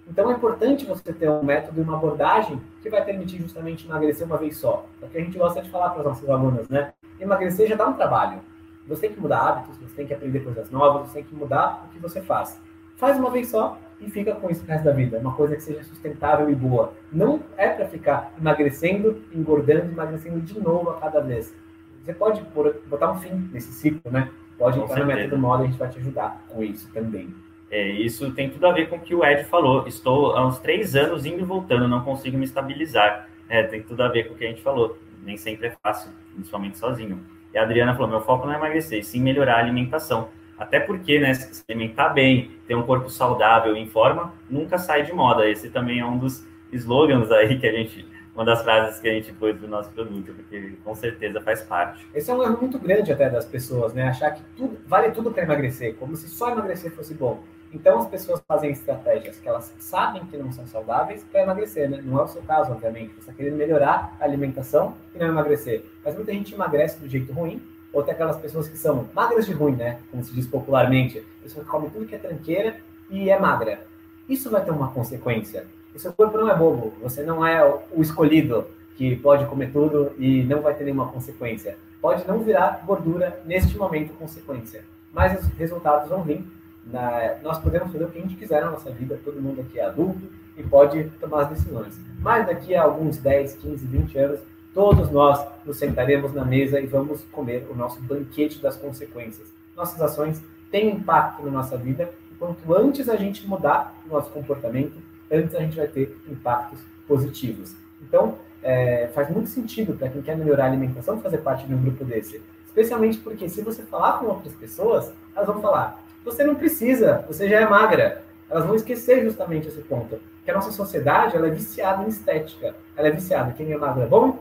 Então 0.07 0.30
é 0.30 0.34
importante 0.34 0.85
você 0.85 1.13
ter 1.13 1.30
um 1.30 1.43
método 1.43 1.80
e 1.80 1.84
uma 1.84 1.95
abordagem 1.95 2.61
que 2.81 2.89
vai 2.89 3.03
permitir 3.05 3.41
justamente 3.41 3.85
emagrecer 3.88 4.27
uma 4.27 4.38
vez 4.38 4.57
só. 4.57 4.85
Porque 4.99 5.17
a 5.17 5.21
gente 5.21 5.38
gosta 5.38 5.61
de 5.61 5.69
falar 5.69 5.91
para 5.91 5.99
os 5.99 6.05
nossos 6.05 6.30
alunos, 6.30 6.67
né? 6.67 6.91
Emagrecer 7.21 7.69
já 7.69 7.75
dá 7.75 7.88
um 7.88 7.93
trabalho. 7.93 8.41
Você 8.88 9.01
tem 9.01 9.14
que 9.14 9.19
mudar 9.19 9.39
hábitos, 9.39 9.77
você 9.77 9.95
tem 9.95 10.07
que 10.07 10.14
aprender 10.14 10.41
coisas 10.41 10.69
novas, 10.69 11.07
você 11.07 11.15
tem 11.15 11.23
que 11.23 11.35
mudar 11.35 11.85
o 11.85 11.93
que 11.93 11.99
você 11.99 12.22
faz. 12.22 12.60
Faz 12.97 13.18
uma 13.18 13.30
vez 13.30 13.49
só 13.49 13.77
e 13.99 14.10
fica 14.10 14.35
com 14.35 14.49
isso 14.49 14.64
o 14.64 14.68
resto 14.68 14.84
da 14.84 14.91
vida. 14.91 15.18
Uma 15.19 15.34
coisa 15.34 15.55
que 15.55 15.64
seja 15.64 15.84
sustentável 15.84 16.49
e 16.49 16.55
boa. 16.55 16.93
Não 17.11 17.41
é 17.57 17.69
para 17.69 17.88
ficar 17.88 18.34
emagrecendo, 18.39 19.22
engordando, 19.34 19.91
emagrecendo 19.91 20.39
de 20.41 20.60
novo 20.60 20.89
a 20.89 20.99
cada 20.99 21.22
vez. 21.22 21.55
Você 22.03 22.14
pode 22.14 22.41
botar 22.88 23.11
um 23.11 23.19
fim 23.19 23.49
nesse 23.51 23.72
ciclo, 23.72 24.11
né? 24.11 24.30
Pode 24.57 24.77
com 24.77 24.85
entrar 24.85 24.97
certeza. 24.97 25.15
no 25.15 25.23
método 25.23 25.41
moda, 25.41 25.64
a 25.64 25.65
gente 25.65 25.77
vai 25.77 25.89
te 25.89 25.99
ajudar 25.99 26.43
com 26.49 26.61
isso 26.61 26.91
também. 26.91 27.34
É, 27.72 27.89
isso 27.89 28.31
tem 28.34 28.49
tudo 28.49 28.68
a 28.68 28.72
ver 28.72 28.88
com 28.88 28.97
o 28.97 28.99
que 28.99 29.15
o 29.15 29.26
Ed 29.26 29.45
falou. 29.45 29.88
Estou 29.88 30.35
há 30.35 30.45
uns 30.45 30.60
três 30.60 30.95
anos 30.95 31.26
indo 31.26 31.39
e 31.39 31.43
voltando, 31.43 31.88
não 31.88 32.03
consigo 32.03 32.38
me 32.38 32.45
estabilizar. 32.45 33.27
É, 33.49 33.64
tem 33.64 33.81
tudo 33.81 34.03
a 34.03 34.10
ver 34.10 34.27
com 34.27 34.35
o 34.35 34.38
que 34.38 34.45
a 34.45 34.49
gente 34.49 34.61
falou. 34.61 34.97
Nem 35.23 35.38
sempre 35.38 35.68
é 35.68 35.76
fácil, 35.81 36.11
principalmente 36.34 36.77
sozinho. 36.77 37.19
E 37.53 37.57
a 37.57 37.63
Adriana 37.63 37.93
falou: 37.93 38.09
meu 38.09 38.21
foco 38.21 38.45
não 38.45 38.53
é 38.53 38.57
emagrecer, 38.57 39.03
sim 39.03 39.21
melhorar 39.21 39.55
a 39.55 39.59
alimentação. 39.59 40.30
Até 40.57 40.80
porque, 40.80 41.19
né, 41.19 41.34
se 41.34 41.63
alimentar 41.67 42.09
bem, 42.09 42.51
ter 42.67 42.75
um 42.75 42.84
corpo 42.84 43.09
saudável 43.09 43.75
em 43.75 43.88
forma, 43.88 44.34
nunca 44.49 44.77
sai 44.77 45.03
de 45.03 45.11
moda. 45.11 45.47
Esse 45.49 45.69
também 45.69 45.99
é 45.99 46.05
um 46.05 46.17
dos 46.17 46.45
slogans 46.71 47.31
aí 47.31 47.59
que 47.59 47.67
a 47.67 47.71
gente, 47.71 48.07
uma 48.35 48.45
das 48.45 48.61
frases 48.61 48.99
que 48.99 49.09
a 49.09 49.13
gente 49.13 49.34
pôs 49.34 49.59
do 49.59 49.67
nosso 49.67 49.89
produto, 49.91 50.34
porque 50.34 50.73
com 50.84 50.95
certeza 50.95 51.41
faz 51.41 51.61
parte. 51.63 52.07
Esse 52.13 52.30
é 52.30 52.34
um 52.34 52.43
erro 52.43 52.57
muito 52.61 52.80
grande 52.80 53.11
até 53.11 53.30
das 53.30 53.45
pessoas, 53.45 53.93
né? 53.93 54.03
Achar 54.03 54.31
que 54.31 54.43
tudo, 54.55 54.77
vale 54.85 55.11
tudo 55.11 55.31
para 55.31 55.43
emagrecer, 55.43 55.95
como 55.95 56.15
se 56.15 56.30
só 56.30 56.51
emagrecer 56.51 56.91
fosse 56.91 57.13
bom. 57.13 57.43
Então 57.74 58.00
as 58.00 58.08
pessoas 58.08 58.41
fazem 58.48 58.70
estratégias 58.70 59.38
que 59.38 59.50
elas 59.50 59.74
sabem 59.80 60.24
que 60.26 60.38
não 60.38 60.52
são 60.52 60.68
saudáveis 60.68 61.24
para 61.24 61.41
emagrecer, 61.41 61.90
né? 61.90 62.02
Não 62.04 62.20
é 62.20 62.24
o 62.24 62.28
seu 62.28 62.41
caso, 62.44 62.72
obviamente. 62.72 63.14
Você 63.14 63.22
está 63.22 63.34
querendo 63.34 63.56
melhorar 63.56 64.16
a 64.20 64.24
alimentação 64.24 64.94
e 65.16 65.18
não 65.18 65.28
emagrecer. 65.28 65.84
Mas 66.06 66.16
muita 66.16 66.32
gente 66.32 66.54
emagrece 66.54 67.00
do 67.00 67.10
jeito 67.10 67.34
ruim, 67.34 67.62
ou 67.91 68.04
tem 68.04 68.14
aquelas 68.14 68.38
pessoas 68.38 68.68
que 68.68 68.78
são 68.78 69.08
magras 69.14 69.45
de 69.45 69.54
ruim, 69.54 69.76
né? 69.76 70.00
Como 70.12 70.24
se 70.24 70.34
diz 70.34 70.45
popularmente. 70.45 71.20
A 71.40 71.44
pessoa 71.44 71.66
come 71.66 71.90
tudo 71.90 72.06
que 72.06 72.16
é 72.16 72.20
tranqueira 72.20 72.78
e 73.10 73.30
é 73.30 73.40
magra. 73.40 73.86
Isso 74.30 74.50
vai 74.50 74.64
ter 74.64 74.72
uma 74.72 74.91
consequência. 74.91 75.66
O 75.95 76.00
seu 76.00 76.14
corpo 76.14 76.38
não 76.38 76.50
é 76.50 76.56
bobo. 76.56 76.94
Você 77.02 77.24
não 77.24 77.45
é 77.45 77.64
o 77.91 78.02
escolhido 78.02 78.68
que 78.95 79.16
pode 79.16 79.45
comer 79.45 79.72
tudo 79.72 80.12
e 80.18 80.44
não 80.44 80.62
vai 80.62 80.74
ter 80.76 80.84
nenhuma 80.84 81.08
consequência. 81.08 81.78
Pode 82.00 82.28
não 82.28 82.40
virar 82.40 82.84
gordura 82.86 83.41
neste 83.45 83.78
momento 83.78 84.14
consequência, 84.14 84.84
mas 85.12 85.40
os 85.40 85.48
resultados 85.54 86.10
vão 86.10 86.22
vir 86.22 86.45
na, 86.85 87.35
nós 87.41 87.60
podemos 87.60 87.91
fazer 87.91 88.03
o 88.03 88.10
que 88.10 88.18
a 88.18 88.22
gente 88.22 88.35
quiser 88.35 88.61
na 88.61 88.72
nossa 88.72 88.91
vida, 88.91 89.19
todo 89.23 89.41
mundo 89.41 89.61
aqui 89.61 89.80
é 89.80 89.85
adulto 89.85 90.22
e 90.57 90.64
pode 90.64 91.05
tomar 91.19 91.43
as 91.43 91.49
decisões. 91.49 91.99
Mas 92.19 92.45
daqui 92.45 92.76
a 92.76 92.84
alguns 92.84 93.18
10, 93.18 93.55
15, 93.55 93.85
20 93.85 94.18
anos, 94.18 94.39
todos 94.73 95.10
nós 95.11 95.45
nos 95.65 95.77
sentaremos 95.77 96.34
na 96.34 96.45
mesa 96.45 96.80
e 96.80 96.85
vamos 96.85 97.22
comer 97.31 97.68
o 97.69 97.76
nosso 97.76 98.01
banquete 98.01 98.61
das 98.61 98.76
consequências. 98.76 99.47
Nossas 99.76 100.01
ações 100.01 100.41
têm 100.72 100.89
impacto 100.89 101.43
na 101.43 101.51
nossa 101.51 101.77
vida 101.77 102.10
e 102.31 102.35
quanto 102.35 102.73
antes 102.76 103.10
a 103.10 103.15
gente 103.15 103.47
mudar 103.47 103.95
o 104.05 104.14
nosso 104.14 104.30
comportamento, 104.31 104.95
antes 105.31 105.55
a 105.55 105.60
gente 105.60 105.76
vai 105.76 105.88
ter 105.88 106.18
impactos 106.30 106.80
positivos. 107.07 107.76
Então, 108.01 108.38
é, 108.61 109.10
faz 109.14 109.30
muito 109.30 109.49
sentido 109.49 109.93
para 109.93 110.10
quem 110.10 110.22
quer 110.22 110.38
melhorar 110.38 110.65
a 110.65 110.68
alimentação 110.68 111.19
fazer 111.22 111.39
parte 111.39 111.68
de 111.68 111.73
um 111.73 111.81
grupo 111.81 112.05
desse. 112.05 112.41
Especialmente 112.65 113.18
porque 113.19 113.47
se 113.49 113.61
você 113.61 113.84
falar 113.84 114.19
com 114.19 114.26
outras 114.26 114.53
pessoas, 114.55 115.11
elas 115.35 115.47
vão 115.47 115.61
falar: 115.61 116.02
você 116.24 116.44
não 116.44 116.56
precisa, 116.56 117.24
você 117.28 117.50
já 117.50 117.62
é 117.62 117.68
magra. 117.68 118.24
Elas 118.50 118.66
vão 118.66 118.76
esquecer 118.76 119.24
justamente 119.24 119.68
esse 119.68 119.82
ponto. 119.82 120.20
Que 120.44 120.52
a 120.52 120.54
nossa 120.54 120.72
sociedade 120.72 121.36
ela 121.36 121.48
é 121.48 121.52
viciada 121.52 122.04
em 122.04 122.08
estética. 122.08 122.76
Ela 122.95 123.08
é 123.08 123.12
viciada. 123.12 123.54
Quem 123.54 123.72
é 123.72 123.78
magro 123.78 124.04
é 124.04 124.08
bom, 124.08 124.40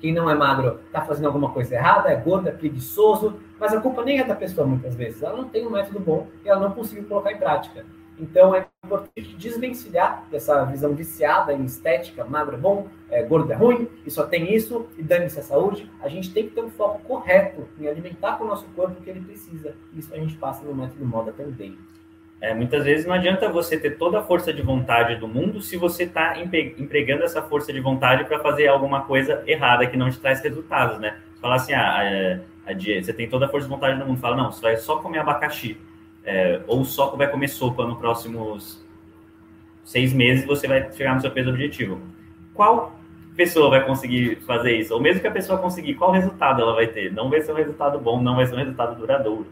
quem 0.00 0.12
não 0.12 0.28
é 0.28 0.34
magro 0.34 0.80
está 0.86 1.00
fazendo 1.02 1.26
alguma 1.26 1.50
coisa 1.50 1.74
errada, 1.74 2.10
é 2.10 2.16
gordo, 2.16 2.48
é 2.48 2.52
preguiçoso, 2.52 3.36
mas 3.58 3.72
a 3.72 3.80
culpa 3.80 4.04
nem 4.04 4.20
é 4.20 4.24
da 4.24 4.34
pessoa 4.34 4.66
muitas 4.66 4.94
vezes. 4.94 5.22
Ela 5.22 5.36
não 5.36 5.48
tem 5.48 5.66
um 5.66 5.70
método 5.70 6.00
bom 6.00 6.26
e 6.44 6.48
ela 6.48 6.60
não 6.60 6.72
conseguiu 6.72 7.04
colocar 7.04 7.32
em 7.32 7.38
prática. 7.38 7.84
Então 8.18 8.54
é 8.54 8.66
importante 8.84 9.34
desvencilhar 9.36 10.24
dessa 10.30 10.64
visão 10.64 10.94
viciada 10.94 11.52
em 11.52 11.64
estética, 11.64 12.24
magro 12.24 12.56
é 12.56 12.58
bom, 12.58 12.88
é, 13.10 13.22
gordo 13.22 13.52
é 13.52 13.54
ruim, 13.54 13.88
e 14.06 14.10
só 14.10 14.24
tem 14.24 14.54
isso, 14.54 14.86
e 14.96 15.02
dane-se 15.02 15.38
a 15.38 15.42
saúde. 15.42 15.90
A 16.00 16.08
gente 16.08 16.32
tem 16.32 16.48
que 16.48 16.54
ter 16.54 16.62
um 16.62 16.70
foco 16.70 17.00
correto 17.02 17.68
em 17.78 17.86
alimentar 17.86 18.36
com 18.38 18.44
o 18.44 18.46
nosso 18.46 18.66
corpo 18.68 18.98
o 18.98 19.02
que 19.02 19.10
ele 19.10 19.20
precisa. 19.20 19.74
Isso 19.94 20.14
a 20.14 20.18
gente 20.18 20.36
passa 20.36 20.64
no 20.64 20.74
método 20.74 21.04
moda 21.04 21.32
também. 21.32 21.76
É, 22.40 22.54
muitas 22.54 22.84
vezes 22.84 23.06
não 23.06 23.14
adianta 23.14 23.48
você 23.48 23.78
ter 23.78 23.96
toda 23.96 24.20
a 24.20 24.22
força 24.22 24.52
de 24.52 24.60
vontade 24.60 25.16
do 25.16 25.26
mundo 25.26 25.62
se 25.62 25.76
você 25.76 26.04
está 26.04 26.38
empregando 26.38 27.22
essa 27.22 27.42
força 27.42 27.72
de 27.72 27.80
vontade 27.80 28.24
para 28.24 28.38
fazer 28.40 28.68
alguma 28.68 29.02
coisa 29.02 29.42
errada 29.46 29.86
que 29.86 29.96
não 29.96 30.10
te 30.10 30.20
traz 30.20 30.42
resultados, 30.42 31.00
né? 31.00 31.18
Falar 31.40 31.56
assim, 31.56 31.72
ah, 31.72 32.40
a, 32.66 32.70
a, 32.70 32.74
você 32.74 33.12
tem 33.12 33.28
toda 33.28 33.46
a 33.46 33.48
força 33.48 33.66
de 33.66 33.72
vontade 33.72 33.98
do 33.98 34.04
mundo, 34.04 34.20
fala, 34.20 34.36
não, 34.36 34.52
você 34.52 34.60
vai 34.60 34.76
só 34.76 34.98
comer 34.98 35.18
abacaxi 35.18 35.78
é, 36.26 36.60
ou 36.66 36.84
só 36.84 37.14
vai 37.16 37.30
comer 37.30 37.48
sopa 37.48 37.86
nos 37.86 37.98
próximos 37.98 38.84
seis 39.84 40.12
meses 40.12 40.44
você 40.44 40.66
vai 40.66 40.92
chegar 40.92 41.14
no 41.14 41.20
seu 41.20 41.30
peso 41.30 41.48
objetivo. 41.48 42.00
Qual 42.52 42.98
pessoa 43.36 43.70
vai 43.70 43.84
conseguir 43.86 44.36
fazer 44.46 44.76
isso? 44.76 44.92
Ou 44.92 45.00
mesmo 45.00 45.20
que 45.20 45.26
a 45.26 45.30
pessoa 45.30 45.58
conseguir, 45.58 45.94
qual 45.94 46.10
resultado 46.10 46.60
ela 46.60 46.74
vai 46.74 46.88
ter? 46.88 47.12
Não 47.12 47.30
vai 47.30 47.40
ser 47.40 47.52
um 47.52 47.56
resultado 47.56 47.98
bom, 47.98 48.20
não 48.20 48.34
vai 48.34 48.46
ser 48.46 48.54
um 48.54 48.58
resultado 48.58 48.96
duradouro. 48.98 49.46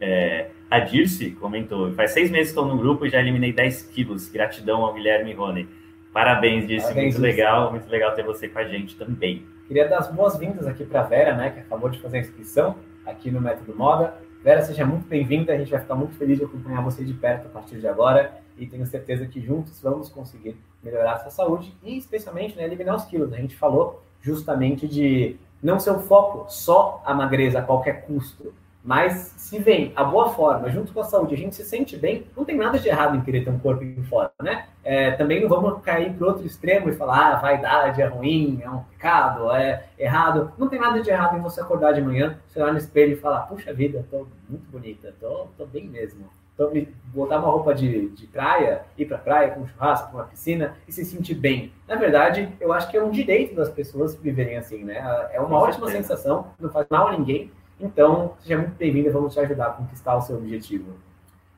É, 0.00 0.48
a 0.70 0.78
Dirce 0.80 1.32
comentou, 1.32 1.92
faz 1.92 2.12
seis 2.12 2.30
meses 2.30 2.52
que 2.52 2.58
estou 2.58 2.66
no 2.66 2.80
grupo 2.80 3.04
e 3.04 3.10
já 3.10 3.20
eliminei 3.20 3.52
10 3.52 3.82
quilos. 3.82 4.28
Gratidão 4.28 4.84
ao 4.84 4.94
Guilherme 4.94 5.32
Rony. 5.32 5.68
Parabéns, 6.12 6.66
Dirce, 6.66 6.86
Parabéns, 6.86 7.14
muito 7.14 7.24
Dirce. 7.24 7.36
legal, 7.36 7.70
muito 7.70 7.90
legal 7.90 8.14
ter 8.14 8.22
você 8.22 8.48
com 8.48 8.58
a 8.58 8.64
gente 8.64 8.96
também. 8.96 9.44
Queria 9.68 9.86
dar 9.88 9.98
as 9.98 10.10
boas-vindas 10.10 10.66
aqui 10.66 10.84
para 10.84 11.00
a 11.00 11.04
Vera, 11.04 11.34
né, 11.34 11.50
que 11.50 11.60
acabou 11.60 11.90
de 11.90 12.00
fazer 12.00 12.18
a 12.18 12.20
inscrição 12.20 12.76
aqui 13.04 13.30
no 13.30 13.40
Método 13.40 13.76
Moda. 13.76 14.14
Vera, 14.46 14.62
seja 14.62 14.86
muito 14.86 15.08
bem-vinda. 15.08 15.52
A 15.52 15.58
gente 15.58 15.72
vai 15.72 15.80
ficar 15.80 15.96
muito 15.96 16.14
feliz 16.14 16.38
de 16.38 16.44
acompanhar 16.44 16.80
você 16.80 17.02
de 17.02 17.12
perto 17.12 17.46
a 17.46 17.50
partir 17.50 17.80
de 17.80 17.88
agora 17.88 18.32
e 18.56 18.64
tenho 18.64 18.86
certeza 18.86 19.26
que 19.26 19.40
juntos 19.40 19.80
vamos 19.82 20.08
conseguir 20.08 20.56
melhorar 20.84 21.14
a 21.14 21.18
sua 21.18 21.32
saúde 21.32 21.74
e, 21.82 21.98
especialmente, 21.98 22.56
né, 22.56 22.62
eliminar 22.62 22.94
os 22.94 23.06
quilos. 23.06 23.32
A 23.32 23.38
gente 23.38 23.56
falou 23.56 24.00
justamente 24.20 24.86
de 24.86 25.34
não 25.60 25.80
ser 25.80 25.90
o 25.90 25.98
foco 25.98 26.46
só 26.48 27.02
a 27.04 27.12
magreza 27.12 27.58
a 27.58 27.62
qualquer 27.62 28.06
custo, 28.06 28.54
mas 28.86 29.34
se 29.36 29.58
vem 29.58 29.92
a 29.96 30.04
boa 30.04 30.28
forma, 30.28 30.70
junto 30.70 30.92
com 30.92 31.00
a 31.00 31.04
saúde, 31.04 31.34
a 31.34 31.36
gente 31.36 31.56
se 31.56 31.64
sente 31.64 31.96
bem, 31.96 32.24
não 32.36 32.44
tem 32.44 32.56
nada 32.56 32.78
de 32.78 32.88
errado 32.88 33.16
em 33.16 33.20
querer 33.20 33.42
ter 33.42 33.50
um 33.50 33.58
corpo 33.58 33.82
em 33.82 34.04
forma, 34.04 34.30
né? 34.40 34.68
É, 34.84 35.10
também 35.10 35.40
não 35.40 35.48
vamos 35.48 35.82
cair 35.82 36.12
para 36.12 36.28
outro 36.28 36.46
extremo 36.46 36.88
e 36.88 36.92
falar, 36.92 37.32
ah, 37.32 37.34
vaidade 37.34 38.00
é 38.00 38.06
ruim, 38.06 38.60
é 38.62 38.70
um 38.70 38.84
pecado, 38.84 39.50
é 39.50 39.86
errado. 39.98 40.52
Não 40.56 40.68
tem 40.68 40.78
nada 40.78 41.02
de 41.02 41.10
errado 41.10 41.36
em 41.36 41.40
você 41.40 41.60
acordar 41.60 41.94
de 41.94 42.00
manhã, 42.00 42.38
você 42.46 42.62
olhar 42.62 42.70
no 42.70 42.78
espelho 42.78 43.14
e 43.14 43.16
falar, 43.16 43.40
puxa 43.40 43.74
vida, 43.74 44.06
tô 44.08 44.28
muito 44.48 44.70
bonita, 44.70 45.12
tô, 45.20 45.48
tô 45.58 45.66
bem 45.66 45.88
mesmo. 45.88 46.24
Então, 46.54 46.72
botar 47.06 47.38
uma 47.40 47.48
roupa 47.48 47.74
de, 47.74 48.10
de 48.10 48.28
praia, 48.28 48.82
ir 48.96 49.04
para 49.06 49.18
praia, 49.18 49.50
com 49.50 49.62
um 49.62 49.66
churrasco, 49.66 50.12
com 50.12 50.18
uma 50.18 50.24
piscina 50.24 50.76
e 50.86 50.92
se 50.92 51.04
sentir 51.04 51.34
bem. 51.34 51.72
Na 51.88 51.96
verdade, 51.96 52.48
eu 52.60 52.72
acho 52.72 52.88
que 52.88 52.96
é 52.96 53.02
um 53.02 53.10
direito 53.10 53.56
das 53.56 53.68
pessoas 53.68 54.14
viverem 54.14 54.56
assim, 54.56 54.84
né? 54.84 55.28
É 55.32 55.40
uma 55.40 55.58
ótima 55.58 55.90
sensação, 55.90 56.46
não 56.60 56.70
faz 56.70 56.86
mal 56.88 57.08
a 57.08 57.18
ninguém 57.18 57.50
então, 57.80 58.34
seja 58.40 58.58
muito 58.58 58.74
bem-vinda, 58.76 59.10
vamos 59.10 59.34
te 59.34 59.40
ajudar 59.40 59.66
a 59.66 59.70
conquistar 59.70 60.16
o 60.16 60.20
seu 60.20 60.36
objetivo. 60.36 60.96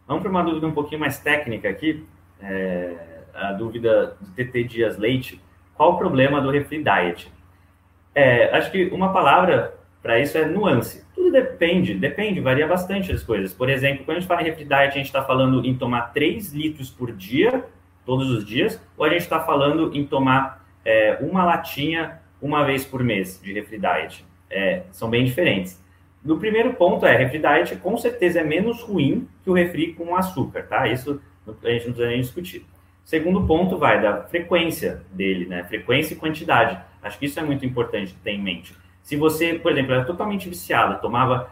Vamos 0.06 0.22
para 0.22 0.30
uma 0.30 0.42
dúvida 0.42 0.66
um 0.66 0.72
pouquinho 0.72 1.00
mais 1.00 1.18
técnica 1.20 1.68
aqui. 1.68 2.06
É, 2.40 2.94
a 3.34 3.52
dúvida 3.52 4.16
do 4.20 4.30
TT 4.32 4.64
Dias 4.64 4.98
Leite. 4.98 5.40
Qual 5.74 5.92
o 5.92 5.98
problema 5.98 6.40
do 6.40 6.50
Refri 6.50 6.82
Diet? 6.82 7.32
É, 8.14 8.56
acho 8.56 8.70
que 8.70 8.86
uma 8.86 9.12
palavra 9.12 9.74
para 10.02 10.18
isso 10.18 10.36
é 10.36 10.44
nuance. 10.44 11.06
Tudo 11.14 11.30
depende, 11.30 11.94
depende, 11.94 12.40
varia 12.40 12.66
bastante 12.66 13.12
as 13.12 13.22
coisas. 13.22 13.52
Por 13.52 13.68
exemplo, 13.68 14.04
quando 14.04 14.16
a 14.16 14.20
gente 14.20 14.28
fala 14.28 14.42
em 14.42 14.46
Refri 14.46 14.64
Diet, 14.64 14.88
a 14.88 14.90
gente 14.90 15.06
está 15.06 15.22
falando 15.22 15.64
em 15.64 15.76
tomar 15.76 16.12
3 16.12 16.52
litros 16.52 16.90
por 16.90 17.12
dia, 17.12 17.64
todos 18.04 18.30
os 18.30 18.44
dias, 18.44 18.80
ou 18.96 19.04
a 19.04 19.10
gente 19.10 19.20
está 19.20 19.40
falando 19.40 19.94
em 19.94 20.04
tomar 20.04 20.64
é, 20.84 21.18
uma 21.20 21.44
latinha 21.44 22.20
uma 22.40 22.64
vez 22.64 22.84
por 22.84 23.04
mês 23.04 23.40
de 23.42 23.52
Refri 23.52 23.78
Diet? 23.78 24.24
É, 24.50 24.82
são 24.90 25.08
bem 25.10 25.24
diferentes. 25.24 25.80
No 26.24 26.38
primeiro 26.38 26.74
ponto 26.74 27.06
é, 27.06 27.16
refri 27.16 27.38
diet 27.38 27.76
com 27.76 27.96
certeza 27.96 28.40
é 28.40 28.44
menos 28.44 28.82
ruim 28.82 29.28
que 29.42 29.50
o 29.50 29.54
refri 29.54 29.92
com 29.92 30.16
açúcar, 30.16 30.64
tá? 30.64 30.86
Isso 30.88 31.20
a 31.46 31.70
gente 31.70 31.86
não 31.86 31.92
precisa 31.94 32.08
nem 32.08 32.20
discutir. 32.20 32.66
Segundo 33.04 33.46
ponto 33.46 33.78
vai 33.78 34.02
da 34.02 34.24
frequência 34.24 35.02
dele, 35.12 35.46
né? 35.46 35.64
Frequência 35.64 36.14
e 36.14 36.16
quantidade. 36.16 36.78
Acho 37.02 37.18
que 37.18 37.26
isso 37.26 37.40
é 37.40 37.42
muito 37.42 37.64
importante 37.64 38.14
ter 38.22 38.32
em 38.32 38.42
mente. 38.42 38.74
Se 39.02 39.16
você, 39.16 39.54
por 39.54 39.72
exemplo, 39.72 39.94
era 39.94 40.04
totalmente 40.04 40.48
viciado, 40.48 41.00
tomava 41.00 41.50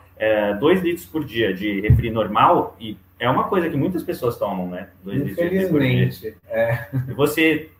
2 0.61 0.79
é, 0.79 0.83
litros 0.83 1.07
por 1.07 1.25
dia 1.25 1.55
de 1.55 1.81
refri 1.81 2.11
normal, 2.11 2.77
e 2.79 2.99
é 3.19 3.31
uma 3.31 3.45
coisa 3.45 3.71
que 3.71 3.77
muitas 3.77 4.03
pessoas 4.03 4.37
tomam, 4.37 4.69
né? 4.69 4.89
2 5.03 5.23
litros 5.23 5.71
por 5.71 5.81
dia. 5.81 6.35
É. 6.49 6.87
E 7.09 7.15
você 7.15 7.71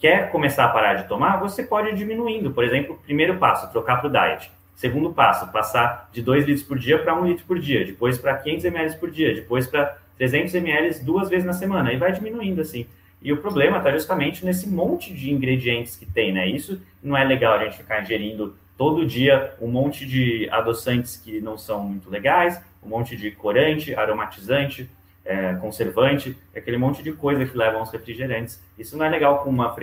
quer 0.00 0.32
começar 0.32 0.64
a 0.64 0.68
parar 0.70 0.94
de 0.94 1.06
tomar, 1.06 1.36
você 1.36 1.62
pode 1.62 1.90
ir 1.90 1.94
diminuindo. 1.94 2.50
Por 2.50 2.64
exemplo, 2.64 2.98
primeiro 3.04 3.36
passo, 3.36 3.70
trocar 3.70 4.00
para 4.00 4.08
o 4.08 4.10
diet. 4.10 4.50
Segundo 4.80 5.12
passo, 5.12 5.52
passar 5.52 6.08
de 6.10 6.22
2 6.22 6.46
litros 6.46 6.66
por 6.66 6.78
dia 6.78 6.98
para 6.98 7.14
1 7.14 7.26
litro 7.26 7.44
por 7.44 7.58
dia, 7.58 7.84
depois 7.84 8.16
para 8.16 8.38
500 8.38 8.64
ml 8.64 8.96
por 8.96 9.10
dia, 9.10 9.34
depois 9.34 9.66
para 9.66 9.98
300 10.16 10.54
ml 10.54 11.04
duas 11.04 11.28
vezes 11.28 11.44
na 11.44 11.52
semana, 11.52 11.92
e 11.92 11.98
vai 11.98 12.10
diminuindo 12.12 12.62
assim. 12.62 12.86
E 13.20 13.30
o 13.30 13.36
problema 13.36 13.76
está 13.76 13.92
justamente 13.92 14.42
nesse 14.42 14.66
monte 14.66 15.12
de 15.12 15.30
ingredientes 15.30 15.96
que 15.96 16.06
tem, 16.06 16.32
né? 16.32 16.48
Isso 16.48 16.80
não 17.02 17.14
é 17.14 17.22
legal 17.22 17.58
a 17.58 17.64
gente 17.64 17.76
ficar 17.76 18.00
ingerindo 18.00 18.56
todo 18.74 19.04
dia 19.04 19.52
um 19.60 19.68
monte 19.68 20.06
de 20.06 20.48
adoçantes 20.50 21.14
que 21.14 21.42
não 21.42 21.58
são 21.58 21.84
muito 21.84 22.08
legais, 22.08 22.58
um 22.82 22.88
monte 22.88 23.14
de 23.18 23.30
corante, 23.32 23.94
aromatizante, 23.94 24.88
é, 25.26 25.56
conservante, 25.56 26.34
aquele 26.56 26.78
monte 26.78 27.02
de 27.02 27.12
coisa 27.12 27.44
que 27.44 27.54
levam 27.54 27.80
aos 27.80 27.90
refrigerantes. 27.90 28.64
Isso 28.78 28.96
não 28.96 29.04
é 29.04 29.10
legal 29.10 29.44
com 29.44 29.50
uma 29.50 29.74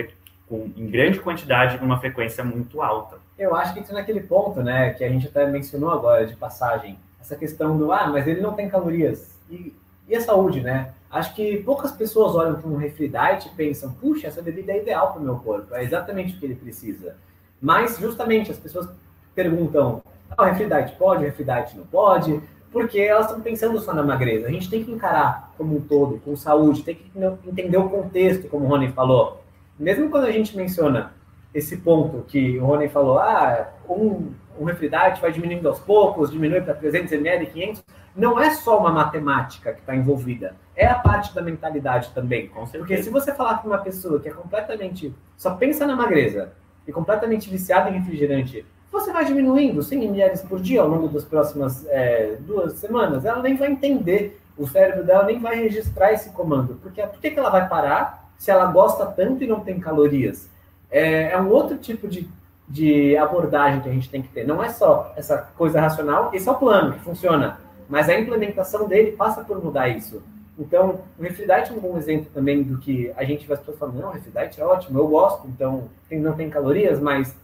com, 0.47 0.71
em 0.75 0.87
grande 0.87 1.19
quantidade, 1.19 1.77
com 1.77 1.85
uma 1.85 1.99
frequência 1.99 2.43
muito 2.43 2.81
alta. 2.81 3.17
Eu 3.37 3.55
acho 3.55 3.73
que 3.73 3.79
entra 3.79 3.93
naquele 3.93 4.21
ponto, 4.21 4.61
né, 4.61 4.91
que 4.91 5.03
a 5.03 5.09
gente 5.09 5.27
até 5.27 5.45
mencionou 5.45 5.91
agora 5.91 6.25
de 6.25 6.35
passagem, 6.35 6.97
essa 7.19 7.35
questão 7.35 7.77
do, 7.77 7.91
ah, 7.91 8.07
mas 8.07 8.25
ele 8.27 8.41
não 8.41 8.53
tem 8.53 8.69
calorias. 8.69 9.35
E, 9.49 9.73
e 10.07 10.15
a 10.15 10.21
saúde, 10.21 10.61
né? 10.61 10.93
Acho 11.09 11.35
que 11.35 11.57
poucas 11.63 11.91
pessoas 11.91 12.35
olham 12.35 12.55
para 12.55 12.69
um 12.69 12.77
refri 12.77 13.07
diet 13.07 13.47
e 13.47 13.55
pensam, 13.55 13.91
puxa, 13.91 14.27
essa 14.27 14.41
bebida 14.41 14.71
é 14.71 14.81
ideal 14.81 15.11
para 15.11 15.21
o 15.21 15.23
meu 15.23 15.35
corpo, 15.37 15.73
é 15.75 15.83
exatamente 15.83 16.35
o 16.35 16.39
que 16.39 16.45
ele 16.45 16.55
precisa. 16.55 17.15
Mas, 17.61 17.97
justamente, 17.97 18.51
as 18.51 18.57
pessoas 18.57 18.89
perguntam, 19.35 20.01
ah, 20.29 20.43
o 20.43 20.45
refri 20.45 20.67
diet 20.67 20.95
pode, 20.97 21.23
o 21.23 21.25
refri 21.25 21.43
diet 21.43 21.75
não 21.77 21.85
pode, 21.85 22.41
porque 22.71 22.99
elas 22.99 23.25
estão 23.25 23.41
pensando 23.41 23.79
só 23.79 23.93
na 23.93 24.03
magreza. 24.03 24.47
A 24.47 24.51
gente 24.51 24.69
tem 24.69 24.83
que 24.83 24.91
encarar 24.91 25.51
como 25.57 25.77
um 25.77 25.81
todo, 25.81 26.19
com 26.19 26.35
saúde, 26.35 26.83
tem 26.83 26.95
que 26.95 27.11
entender 27.45 27.77
o 27.77 27.89
contexto, 27.89 28.47
como 28.49 28.65
o 28.65 28.67
Rony 28.67 28.91
falou. 28.91 29.41
Mesmo 29.79 30.09
quando 30.09 30.25
a 30.25 30.31
gente 30.31 30.55
menciona 30.57 31.13
esse 31.53 31.77
ponto 31.77 32.23
que 32.27 32.57
o 32.59 32.65
Rony 32.65 32.89
falou, 32.89 33.19
ah, 33.19 33.69
um, 33.89 34.31
um 34.59 34.65
refridate 34.65 35.21
vai 35.21 35.31
diminuindo 35.31 35.67
aos 35.67 35.79
poucos, 35.79 36.31
diminui 36.31 36.61
para 36.61 36.73
300 36.73 37.11
ml, 37.13 37.45
500, 37.47 37.83
não 38.15 38.39
é 38.39 38.49
só 38.51 38.79
uma 38.79 38.91
matemática 38.91 39.73
que 39.73 39.79
está 39.79 39.95
envolvida, 39.95 40.55
é 40.75 40.87
a 40.87 40.95
parte 40.95 41.33
da 41.35 41.41
mentalidade 41.41 42.09
também. 42.13 42.49
Porque 42.71 43.01
se 43.03 43.09
você 43.09 43.33
falar 43.33 43.61
com 43.61 43.67
uma 43.67 43.77
pessoa 43.77 44.19
que 44.19 44.27
é 44.27 44.31
completamente, 44.31 45.13
só 45.37 45.53
pensa 45.55 45.85
na 45.85 45.95
magreza 45.95 46.51
e 46.87 46.91
completamente 46.91 47.49
viciada 47.49 47.89
em 47.89 47.93
refrigerante, 47.93 48.65
você 48.91 49.11
vai 49.11 49.25
diminuindo 49.25 49.83
100 49.83 50.05
ml 50.05 50.39
por 50.47 50.59
dia 50.59 50.81
ao 50.81 50.87
longo 50.87 51.07
das 51.09 51.23
próximas 51.23 51.85
é, 51.87 52.37
duas 52.39 52.73
semanas, 52.73 53.25
ela 53.25 53.41
nem 53.41 53.55
vai 53.55 53.71
entender, 53.71 54.39
o 54.57 54.67
cérebro 54.67 55.03
dela 55.03 55.23
nem 55.23 55.39
vai 55.39 55.55
registrar 55.55 56.11
esse 56.11 56.31
comando. 56.31 56.79
Porque 56.81 57.01
por 57.01 57.19
que, 57.19 57.29
que 57.29 57.39
ela 57.39 57.49
vai 57.49 57.69
parar 57.69 58.26
se 58.37 58.51
ela 58.51 58.65
gosta 58.71 59.05
tanto 59.05 59.43
e 59.43 59.47
não 59.47 59.59
tem 59.59 59.79
calorias? 59.79 60.49
É, 60.89 61.31
é 61.31 61.41
um 61.41 61.49
outro 61.49 61.77
tipo 61.77 62.07
de, 62.07 62.27
de 62.67 63.17
abordagem 63.17 63.81
que 63.81 63.89
a 63.89 63.91
gente 63.91 64.09
tem 64.09 64.21
que 64.21 64.29
ter. 64.29 64.45
Não 64.45 64.63
é 64.63 64.69
só 64.69 65.13
essa 65.15 65.37
coisa 65.57 65.81
racional, 65.81 66.31
esse 66.33 66.47
é 66.47 66.51
o 66.51 66.55
plano 66.55 66.93
que 66.93 66.99
funciona, 66.99 67.59
mas 67.89 68.09
a 68.09 68.19
implementação 68.19 68.87
dele 68.87 69.11
passa 69.13 69.43
por 69.43 69.63
mudar 69.63 69.87
isso. 69.89 70.21
Então, 70.57 71.01
o 71.17 71.21
Refridite 71.21 71.71
é 71.71 71.73
um 71.73 71.79
bom 71.79 71.97
exemplo 71.97 72.27
também 72.33 72.63
do 72.63 72.79
que 72.79 73.13
a 73.15 73.23
gente 73.23 73.47
vai 73.47 73.57
falando, 73.57 73.99
não, 73.99 74.09
o 74.09 74.13
Refridite 74.13 74.59
é 74.59 74.65
ótimo, 74.65 74.97
eu 74.97 75.07
gosto, 75.07 75.47
então 75.47 75.89
tem, 76.09 76.19
não 76.19 76.33
tem 76.33 76.49
calorias, 76.49 76.99
mas 76.99 77.35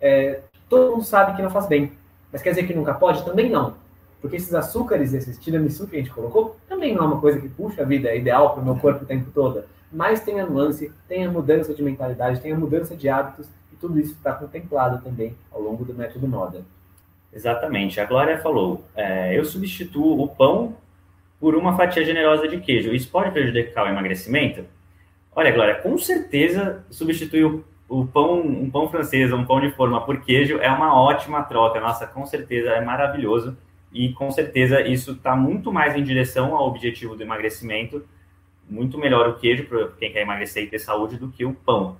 é, 0.00 0.40
todo 0.68 0.92
mundo 0.92 1.04
sabe 1.04 1.36
que 1.36 1.42
não 1.42 1.50
faz 1.50 1.66
bem. 1.66 1.92
Mas 2.32 2.42
quer 2.42 2.50
dizer 2.50 2.66
que 2.66 2.74
nunca 2.74 2.92
pode? 2.92 3.24
Também 3.24 3.48
não. 3.48 3.74
Porque 4.20 4.36
esses 4.36 4.52
açúcares, 4.52 5.14
esses 5.14 5.38
tiramisu 5.38 5.86
que 5.86 5.96
a 5.96 5.98
gente 6.00 6.10
colocou, 6.10 6.56
também 6.68 6.94
não 6.94 7.04
é 7.04 7.06
uma 7.06 7.20
coisa 7.20 7.40
que 7.40 7.48
puxa 7.48 7.82
a 7.82 7.84
vida, 7.84 8.08
é 8.08 8.18
ideal 8.18 8.52
para 8.52 8.62
o 8.62 8.64
meu 8.64 8.76
corpo 8.76 9.04
o 9.04 9.06
tempo 9.06 9.30
todo. 9.32 9.62
Mas 9.96 10.20
tem 10.20 10.40
a 10.40 10.46
nuance, 10.46 10.92
tem 11.08 11.24
a 11.24 11.30
mudança 11.30 11.72
de 11.72 11.82
mentalidade, 11.82 12.40
tem 12.40 12.52
a 12.52 12.56
mudança 12.56 12.94
de 12.94 13.08
hábitos, 13.08 13.48
e 13.72 13.76
tudo 13.76 13.98
isso 13.98 14.12
está 14.12 14.34
contemplado 14.34 15.02
também 15.02 15.34
ao 15.50 15.60
longo 15.60 15.84
do 15.84 15.94
método 15.94 16.28
Moda. 16.28 16.64
Exatamente. 17.32 17.98
A 17.98 18.04
Glória 18.04 18.38
falou: 18.38 18.84
é, 18.94 19.38
eu 19.38 19.44
substituo 19.44 20.22
o 20.22 20.28
pão 20.28 20.76
por 21.40 21.54
uma 21.54 21.74
fatia 21.76 22.04
generosa 22.04 22.46
de 22.46 22.58
queijo. 22.58 22.94
Isso 22.94 23.10
pode 23.10 23.30
prejudicar 23.30 23.86
o 23.86 23.88
emagrecimento? 23.88 24.64
Olha, 25.34 25.50
Glória, 25.50 25.76
com 25.76 25.96
certeza 25.96 26.84
substituir 26.90 27.44
o 27.44 27.64
o 27.88 28.04
pão, 28.04 28.40
um 28.40 28.68
pão 28.68 28.88
francês, 28.88 29.32
um 29.32 29.44
pão 29.44 29.60
de 29.60 29.70
forma 29.70 30.04
por 30.04 30.20
queijo 30.20 30.58
é 30.58 30.70
uma 30.70 31.00
ótima 31.00 31.42
troca. 31.44 31.80
Nossa, 31.80 32.06
com 32.06 32.26
certeza 32.26 32.70
é 32.70 32.80
maravilhoso. 32.80 33.56
E 33.92 34.12
com 34.12 34.30
certeza 34.30 34.80
isso 34.80 35.12
está 35.12 35.36
muito 35.36 35.72
mais 35.72 35.96
em 35.96 36.02
direção 36.02 36.54
ao 36.54 36.66
objetivo 36.66 37.14
do 37.14 37.22
emagrecimento. 37.22 38.04
Muito 38.68 38.98
melhor 38.98 39.28
o 39.28 39.34
queijo 39.34 39.64
para 39.66 39.88
quem 39.98 40.12
quer 40.12 40.22
emagrecer 40.22 40.64
e 40.64 40.66
ter 40.66 40.78
saúde 40.78 41.16
do 41.16 41.28
que 41.28 41.44
o 41.44 41.54
pão. 41.54 41.96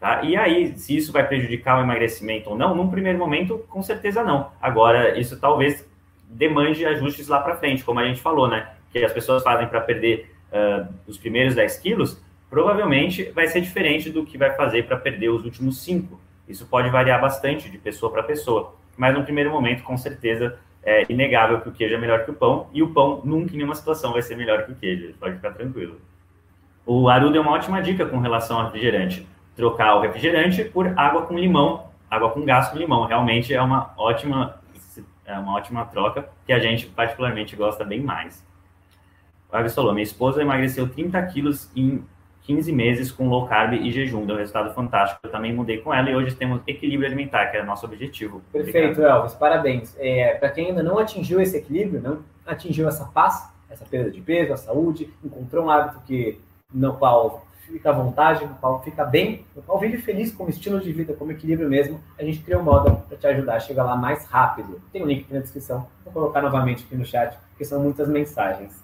Tá? 0.00 0.22
E 0.22 0.36
aí, 0.36 0.76
se 0.78 0.96
isso 0.96 1.12
vai 1.12 1.26
prejudicar 1.26 1.78
o 1.78 1.82
emagrecimento 1.82 2.50
ou 2.50 2.56
não, 2.56 2.74
num 2.74 2.88
primeiro 2.88 3.18
momento, 3.18 3.58
com 3.68 3.82
certeza 3.82 4.22
não. 4.22 4.52
Agora, 4.60 5.18
isso 5.18 5.40
talvez 5.40 5.88
demande 6.28 6.84
ajustes 6.84 7.26
lá 7.26 7.40
para 7.40 7.56
frente, 7.56 7.82
como 7.82 7.98
a 7.98 8.04
gente 8.04 8.20
falou, 8.20 8.48
né? 8.48 8.68
Que 8.92 9.04
as 9.04 9.12
pessoas 9.12 9.42
fazem 9.42 9.66
para 9.66 9.80
perder 9.80 10.30
uh, 10.52 10.92
os 11.06 11.18
primeiros 11.18 11.54
10 11.54 11.78
quilos, 11.78 12.22
provavelmente 12.50 13.24
vai 13.32 13.48
ser 13.48 13.60
diferente 13.60 14.10
do 14.10 14.24
que 14.24 14.38
vai 14.38 14.54
fazer 14.54 14.86
para 14.86 14.96
perder 14.96 15.30
os 15.30 15.44
últimos 15.44 15.82
cinco. 15.82 16.20
Isso 16.48 16.66
pode 16.66 16.88
variar 16.90 17.20
bastante 17.20 17.68
de 17.68 17.78
pessoa 17.78 18.10
para 18.10 18.22
pessoa, 18.22 18.74
mas 18.96 19.14
no 19.14 19.24
primeiro 19.24 19.50
momento, 19.50 19.82
com 19.82 19.96
certeza, 19.96 20.58
é 20.82 21.04
inegável 21.08 21.60
que 21.60 21.68
o 21.68 21.72
queijo 21.72 21.94
é 21.94 21.98
melhor 21.98 22.24
que 22.24 22.30
o 22.30 22.34
pão, 22.34 22.68
e 22.72 22.82
o 22.82 22.92
pão 22.92 23.20
nunca 23.24 23.52
em 23.52 23.56
nenhuma 23.56 23.74
situação 23.74 24.12
vai 24.12 24.22
ser 24.22 24.36
melhor 24.36 24.64
que 24.64 24.72
o 24.72 24.74
queijo, 24.74 25.12
pode 25.18 25.36
ficar 25.36 25.52
tranquilo. 25.52 26.00
O 26.88 27.06
Aru 27.10 27.30
deu 27.30 27.42
uma 27.42 27.52
ótima 27.52 27.82
dica 27.82 28.06
com 28.06 28.18
relação 28.18 28.56
ao 28.56 28.64
refrigerante. 28.64 29.28
Trocar 29.54 29.96
o 29.96 30.00
refrigerante 30.00 30.64
por 30.64 30.98
água 30.98 31.20
com 31.20 31.38
limão, 31.38 31.84
água 32.10 32.30
com 32.30 32.42
gás 32.46 32.68
com 32.68 32.78
limão. 32.78 33.04
Realmente 33.04 33.52
é 33.52 33.60
uma 33.60 33.92
ótima, 33.94 34.58
é 35.26 35.38
uma 35.38 35.54
ótima 35.54 35.84
troca 35.84 36.30
que 36.46 36.52
a 36.52 36.58
gente 36.58 36.86
particularmente 36.86 37.54
gosta 37.54 37.84
bem 37.84 38.00
mais. 38.00 38.42
O 39.52 39.54
Agnes 39.54 39.74
falou, 39.74 39.92
minha 39.92 40.02
esposa 40.02 40.40
emagreceu 40.40 40.88
30 40.88 41.20
quilos 41.26 41.70
em 41.76 42.02
15 42.44 42.72
meses 42.72 43.12
com 43.12 43.28
low 43.28 43.46
carb 43.46 43.74
e 43.74 43.92
jejum, 43.92 44.24
deu 44.24 44.36
um 44.36 44.38
resultado 44.38 44.72
fantástico. 44.72 45.20
Eu 45.22 45.30
também 45.30 45.52
mudei 45.52 45.76
com 45.76 45.92
ela 45.92 46.08
e 46.08 46.16
hoje 46.16 46.34
temos 46.36 46.62
equilíbrio 46.66 47.06
alimentar, 47.06 47.48
que 47.48 47.58
é 47.58 47.62
o 47.62 47.66
nosso 47.66 47.84
objetivo. 47.84 48.40
Perfeito. 48.50 49.02
Elvis, 49.02 49.34
parabéns. 49.34 49.94
É, 49.98 50.36
Para 50.36 50.48
quem 50.48 50.68
ainda 50.68 50.82
não 50.82 50.98
atingiu 50.98 51.38
esse 51.38 51.54
equilíbrio, 51.54 52.00
não 52.00 52.20
atingiu 52.46 52.88
essa 52.88 53.04
paz, 53.04 53.52
essa 53.68 53.84
perda 53.84 54.10
de 54.10 54.22
peso, 54.22 54.54
a 54.54 54.56
saúde, 54.56 55.12
encontrou 55.22 55.66
um 55.66 55.70
hábito 55.70 56.00
que 56.06 56.40
no 56.72 56.94
qual 56.94 57.46
fica 57.66 57.90
à 57.90 57.92
vontade, 57.92 58.44
no 58.44 58.54
qual 58.54 58.82
fica 58.82 59.04
bem, 59.04 59.44
no 59.56 59.62
qual 59.62 59.78
vive 59.78 59.98
feliz 59.98 60.32
com 60.32 60.48
estilo 60.48 60.80
de 60.80 60.92
vida, 60.92 61.14
como 61.14 61.32
equilíbrio 61.32 61.68
mesmo, 61.68 62.00
a 62.18 62.22
gente 62.22 62.40
criou 62.40 62.60
um 62.60 62.64
modo 62.64 62.96
para 63.08 63.16
te 63.16 63.26
ajudar 63.26 63.56
a 63.56 63.60
chegar 63.60 63.84
lá 63.84 63.96
mais 63.96 64.24
rápido. 64.26 64.80
Tem 64.92 65.02
um 65.02 65.06
link 65.06 65.22
aqui 65.22 65.34
na 65.34 65.40
descrição, 65.40 65.86
vou 66.04 66.12
colocar 66.12 66.42
novamente 66.42 66.84
aqui 66.84 66.94
no 66.94 67.04
chat, 67.04 67.36
porque 67.50 67.64
são 67.64 67.82
muitas 67.82 68.08
mensagens. 68.08 68.82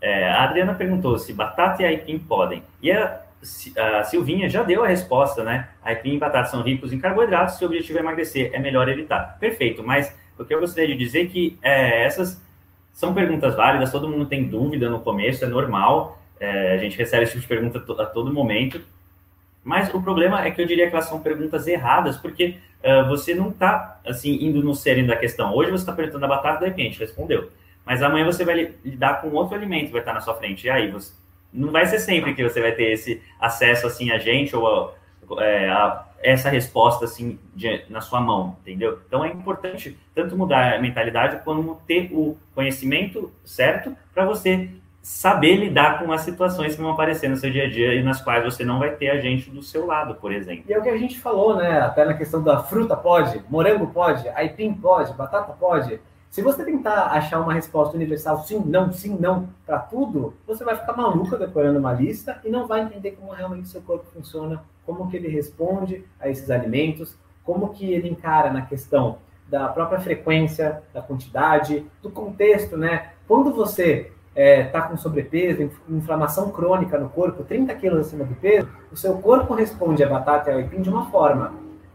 É, 0.00 0.30
a 0.30 0.44
Adriana 0.44 0.74
perguntou 0.74 1.18
se 1.18 1.32
batata 1.32 1.82
e 1.82 1.86
aipim 1.86 2.18
podem. 2.20 2.62
E 2.80 2.92
a, 2.92 3.20
a, 3.76 4.04
Silvinha 4.04 4.48
já 4.48 4.62
deu 4.62 4.84
a 4.84 4.88
resposta, 4.88 5.42
né? 5.42 5.68
Aipim 5.82 6.14
e 6.14 6.18
batata 6.18 6.50
são 6.50 6.62
ricos 6.62 6.92
em 6.92 7.00
carboidratos, 7.00 7.56
se 7.56 7.64
o 7.64 7.66
objetivo 7.66 7.98
é 7.98 8.02
emagrecer, 8.02 8.50
é 8.52 8.60
melhor 8.60 8.88
evitar. 8.88 9.36
Perfeito, 9.40 9.82
mas 9.82 10.14
o 10.38 10.44
que 10.44 10.54
eu 10.54 10.60
gostaria 10.60 10.88
de 10.88 10.96
dizer 10.96 11.24
é 11.24 11.26
que 11.26 11.58
é, 11.62 12.04
essas 12.04 12.40
são 12.92 13.12
perguntas 13.12 13.56
válidas, 13.56 13.90
todo 13.90 14.08
mundo 14.08 14.26
tem 14.26 14.48
dúvida 14.48 14.88
no 14.88 15.00
começo, 15.00 15.44
é 15.44 15.48
normal, 15.48 16.18
é, 16.40 16.74
a 16.74 16.78
gente 16.78 16.96
recebe 16.96 17.24
esse 17.24 17.32
tipo 17.32 17.42
de 17.42 17.48
pergunta 17.48 18.02
a 18.02 18.06
todo 18.06 18.32
momento, 18.32 18.80
mas 19.62 19.92
o 19.92 20.00
problema 20.00 20.44
é 20.44 20.50
que 20.50 20.62
eu 20.62 20.66
diria 20.66 20.88
que 20.88 20.94
elas 20.94 21.06
são 21.06 21.20
perguntas 21.20 21.66
erradas, 21.66 22.16
porque 22.16 22.56
uh, 22.82 23.06
você 23.08 23.34
não 23.34 23.50
está 23.50 24.00
assim, 24.06 24.38
indo 24.42 24.62
no 24.62 24.74
sério 24.74 25.06
da 25.06 25.16
questão. 25.16 25.54
Hoje 25.54 25.70
você 25.70 25.82
está 25.82 25.92
perguntando 25.92 26.24
a 26.24 26.28
batata, 26.28 26.60
de 26.60 26.66
repente, 26.66 26.98
respondeu. 26.98 27.50
Mas 27.84 28.02
amanhã 28.02 28.24
você 28.24 28.44
vai 28.44 28.74
lidar 28.84 29.20
com 29.20 29.28
outro 29.30 29.54
alimento 29.54 29.90
vai 29.90 30.00
estar 30.00 30.14
na 30.14 30.20
sua 30.20 30.34
frente. 30.34 30.66
E 30.66 30.70
aí, 30.70 30.90
você, 30.90 31.12
não 31.52 31.70
vai 31.70 31.86
ser 31.86 31.98
sempre 31.98 32.34
que 32.34 32.42
você 32.42 32.60
vai 32.60 32.72
ter 32.72 32.92
esse 32.92 33.22
acesso 33.38 33.86
assim 33.86 34.10
a 34.10 34.18
gente 34.18 34.54
ou 34.54 34.94
a, 35.30 35.42
é, 35.42 35.68
a 35.68 36.04
essa 36.20 36.50
resposta 36.50 37.04
assim 37.04 37.38
de, 37.54 37.84
na 37.88 38.00
sua 38.00 38.20
mão, 38.20 38.56
entendeu? 38.62 39.00
Então 39.06 39.24
é 39.24 39.28
importante 39.28 39.96
tanto 40.14 40.36
mudar 40.36 40.74
a 40.74 40.80
mentalidade 40.80 41.42
como 41.44 41.80
ter 41.86 42.10
o 42.12 42.36
conhecimento 42.54 43.32
certo 43.44 43.96
para 44.12 44.24
você 44.24 44.68
saber 45.08 45.56
lidar 45.56 45.98
com 45.98 46.12
as 46.12 46.20
situações 46.20 46.76
que 46.76 46.82
vão 46.82 46.92
aparecer 46.92 47.30
no 47.30 47.36
seu 47.36 47.50
dia 47.50 47.64
a 47.64 47.70
dia 47.70 47.94
e 47.94 48.02
nas 48.02 48.20
quais 48.20 48.44
você 48.44 48.62
não 48.62 48.78
vai 48.78 48.94
ter 48.94 49.08
a 49.08 49.18
gente 49.18 49.48
do 49.48 49.62
seu 49.62 49.86
lado, 49.86 50.16
por 50.16 50.30
exemplo. 50.30 50.64
E 50.68 50.72
é 50.72 50.78
o 50.78 50.82
que 50.82 50.88
a 50.90 50.98
gente 50.98 51.18
falou, 51.18 51.56
né? 51.56 51.80
Até 51.80 52.04
na 52.04 52.12
questão 52.12 52.42
da 52.42 52.62
fruta 52.62 52.94
pode, 52.94 53.42
morango 53.48 53.86
pode, 53.86 54.28
aipim 54.28 54.74
pode, 54.74 55.14
batata 55.14 55.54
pode. 55.54 55.98
Se 56.28 56.42
você 56.42 56.62
tentar 56.62 57.06
achar 57.06 57.40
uma 57.40 57.54
resposta 57.54 57.96
universal, 57.96 58.44
sim, 58.44 58.62
não, 58.66 58.92
sim, 58.92 59.16
não, 59.18 59.48
para 59.64 59.78
tudo, 59.78 60.34
você 60.46 60.62
vai 60.62 60.76
ficar 60.76 60.94
maluca 60.94 61.38
decorando 61.38 61.78
uma 61.78 61.94
lista 61.94 62.38
e 62.44 62.50
não 62.50 62.66
vai 62.66 62.82
entender 62.82 63.12
como 63.12 63.32
realmente 63.32 63.68
seu 63.68 63.80
corpo 63.80 64.04
funciona, 64.12 64.62
como 64.84 65.08
que 65.10 65.16
ele 65.16 65.28
responde 65.28 66.04
a 66.20 66.28
esses 66.28 66.50
alimentos, 66.50 67.16
como 67.44 67.70
que 67.70 67.90
ele 67.90 68.10
encara 68.10 68.52
na 68.52 68.60
questão 68.60 69.16
da 69.48 69.68
própria 69.68 70.00
frequência, 70.00 70.82
da 70.92 71.00
quantidade, 71.00 71.86
do 72.02 72.10
contexto, 72.10 72.76
né? 72.76 73.12
Quando 73.26 73.54
você 73.54 74.12
está 74.38 74.40
é, 74.40 74.62
tá 74.64 74.82
com 74.82 74.96
sobrepeso, 74.96 75.68
inflamação 75.88 76.50
crônica 76.50 76.96
no 76.96 77.08
corpo, 77.08 77.42
30 77.42 77.74
quilos 77.74 78.06
acima 78.06 78.24
do 78.24 78.36
peso, 78.36 78.68
o 78.92 78.96
seu 78.96 79.18
corpo 79.18 79.52
responde 79.52 80.04
a 80.04 80.08
batata 80.08 80.50
e 80.50 80.52
ao 80.52 80.58
aipim 80.60 80.80
de 80.80 80.88
uma 80.88 81.10
forma. 81.10 81.52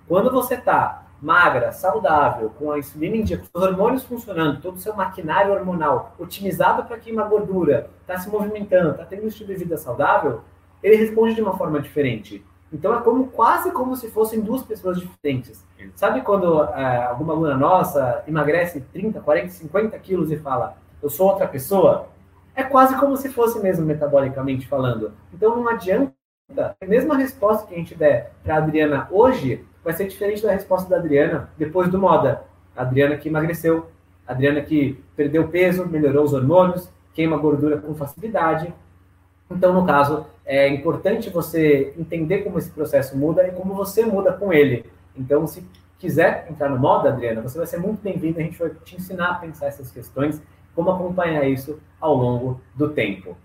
Quando 0.07 0.29
você 0.29 0.55
está 0.55 1.05
magra, 1.21 1.71
saudável, 1.71 2.51
com 2.59 2.69
a 2.73 2.77
insulina 2.77 3.15
em 3.15 3.23
dia, 3.23 3.37
com 3.37 3.45
os 3.57 3.63
hormônios 3.63 4.03
funcionando, 4.03 4.61
todo 4.61 4.75
o 4.75 4.79
seu 4.79 4.93
maquinário 4.93 5.53
hormonal 5.53 6.13
otimizado 6.19 6.83
para 6.83 6.97
queimar 6.97 7.29
gordura, 7.29 7.89
está 8.01 8.19
se 8.19 8.29
movimentando, 8.29 8.91
está 8.91 9.05
tendo 9.05 9.23
um 9.23 9.27
estilo 9.27 9.47
de 9.47 9.55
vida 9.55 9.77
saudável, 9.77 10.41
ele 10.83 10.97
responde 10.97 11.35
de 11.35 11.41
uma 11.41 11.57
forma 11.57 11.79
diferente. 11.79 12.43
Então 12.73 12.93
é 12.93 12.99
como 13.01 13.27
quase 13.27 13.71
como 13.71 13.95
se 13.95 14.09
fossem 14.11 14.41
duas 14.41 14.63
pessoas 14.63 14.99
diferentes. 14.99 15.63
Sabe 15.95 16.21
quando 16.21 16.61
é, 16.61 17.05
alguma 17.05 17.31
aluna 17.31 17.55
nossa 17.55 18.21
emagrece 18.27 18.81
30, 18.91 19.21
40, 19.21 19.47
50 19.47 19.97
quilos 19.99 20.29
e 20.29 20.35
fala, 20.35 20.75
eu 21.01 21.09
sou 21.09 21.29
outra 21.29 21.47
pessoa? 21.47 22.11
É 22.55 22.63
quase 22.63 22.95
como 22.97 23.17
se 23.17 23.29
fosse 23.29 23.59
mesmo 23.59 23.85
metabolicamente 23.85 24.67
falando. 24.67 25.13
Então 25.33 25.55
não 25.55 25.67
adianta, 25.67 26.13
a 26.57 26.85
mesma 26.85 27.17
resposta 27.17 27.67
que 27.67 27.73
a 27.73 27.77
gente 27.77 27.95
der 27.95 28.31
para 28.43 28.55
a 28.55 28.57
Adriana 28.57 29.07
hoje 29.11 29.65
vai 29.83 29.93
ser 29.93 30.07
diferente 30.07 30.43
da 30.43 30.51
resposta 30.51 30.89
da 30.89 30.97
Adriana 30.97 31.49
depois 31.57 31.89
do 31.89 31.99
moda. 31.99 32.43
A 32.75 32.81
Adriana 32.81 33.17
que 33.17 33.29
emagreceu, 33.29 33.87
a 34.27 34.31
Adriana 34.31 34.61
que 34.61 35.03
perdeu 35.15 35.47
peso, 35.47 35.87
melhorou 35.87 36.23
os 36.23 36.33
hormônios, 36.33 36.89
queima 37.13 37.37
gordura 37.37 37.77
com 37.77 37.93
facilidade. 37.93 38.73
Então, 39.49 39.73
no 39.73 39.85
caso, 39.85 40.25
é 40.45 40.67
importante 40.67 41.29
você 41.29 41.93
entender 41.97 42.39
como 42.39 42.57
esse 42.57 42.69
processo 42.69 43.17
muda 43.17 43.47
e 43.47 43.51
como 43.51 43.73
você 43.73 44.05
muda 44.05 44.33
com 44.33 44.51
ele. 44.51 44.85
Então, 45.15 45.45
se 45.45 45.63
quiser 45.99 46.47
entrar 46.49 46.69
no 46.69 46.79
moda, 46.79 47.09
Adriana, 47.09 47.41
você 47.41 47.57
vai 47.57 47.67
ser 47.67 47.77
muito 47.77 48.01
bem-vinda. 48.01 48.39
A 48.39 48.43
gente 48.43 48.57
vai 48.57 48.71
te 48.83 48.95
ensinar 48.95 49.31
a 49.31 49.35
pensar 49.35 49.67
essas 49.67 49.91
questões, 49.91 50.41
como 50.75 50.91
acompanhar 50.91 51.47
isso 51.47 51.79
ao 51.99 52.15
longo 52.15 52.61
do 52.75 52.89
tempo. 52.89 53.37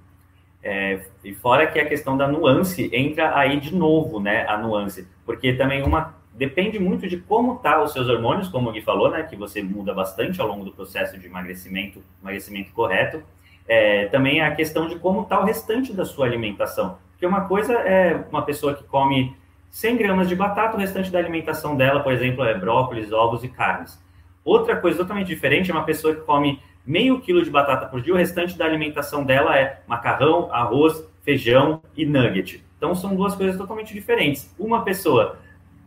É, 0.63 1.01
e 1.25 1.33
fora 1.35 1.67
que 1.67 1.79
a 1.79 1.87
questão 1.87 2.17
da 2.17 2.27
nuance 2.27 2.91
entra 2.93 3.37
aí 3.39 3.61
de 3.61 3.75
novo, 3.75 4.21
né? 4.21 4.47
A 4.49 4.59
nuance, 4.59 5.07
porque 5.25 5.53
também 5.53 5.83
uma 5.83 6.17
depende 6.39 6.79
muito 6.79 7.09
de 7.09 7.17
como 7.17 7.57
tá 7.57 7.83
os 7.83 7.93
seus 7.93 8.09
hormônios, 8.09 8.49
como 8.49 8.71
o 8.71 8.73
Gui 8.73 8.81
falou, 8.81 9.11
né? 9.11 9.25
Que 9.25 9.37
você 9.37 9.61
muda 9.61 9.93
bastante 9.93 10.41
ao 10.41 10.47
longo 10.47 10.65
do 10.65 10.71
processo 10.71 11.19
de 11.19 11.27
emagrecimento, 11.27 12.03
emagrecimento 12.23 12.73
correto. 12.73 13.23
É, 13.67 14.07
também 14.07 14.41
a 14.41 14.55
questão 14.55 14.89
de 14.89 14.97
como 14.97 15.23
está 15.23 15.41
o 15.41 15.45
restante 15.45 15.93
da 15.93 16.05
sua 16.05 16.27
alimentação. 16.27 16.97
Porque 17.11 17.27
uma 17.27 17.43
coisa 17.43 17.75
é 17.75 18.25
uma 18.31 18.43
pessoa 18.43 18.75
que 18.75 18.85
come 18.85 19.37
100 19.71 19.97
gramas 19.97 20.29
de 20.29 20.37
batata, 20.37 20.77
o 20.77 20.81
restante 20.81 21.11
da 21.11 21.19
alimentação 21.19 21.77
dela, 21.77 22.01
por 22.01 22.13
exemplo, 22.13 22.45
é 22.45 22.55
brócolis, 22.57 23.13
ovos 23.13 23.43
e 23.43 23.49
carnes. 23.49 24.01
Outra 24.45 24.77
coisa 24.77 24.99
totalmente 24.99 25.27
diferente 25.27 25.71
é 25.71 25.75
uma 25.75 25.85
pessoa 25.85 26.15
que 26.15 26.23
come 26.23 26.63
meio 26.89 27.21
quilo 27.21 27.45
de 27.45 27.51
batata 27.51 27.85
por 27.85 28.01
dia, 28.01 28.15
o 28.15 28.17
restante 28.17 28.57
da 28.57 28.65
alimentação 28.65 29.23
dela 29.23 29.59
é 29.59 29.83
macarrão, 29.87 30.51
arroz, 30.51 31.07
feijão 31.23 31.83
e 31.95 32.07
nugget. 32.07 32.65
Então 32.79 32.95
são 32.95 33.15
duas 33.15 33.35
coisas 33.35 33.59
totalmente 33.59 33.93
diferentes. 33.93 34.55
Uma 34.59 34.83
pessoa 34.83 35.39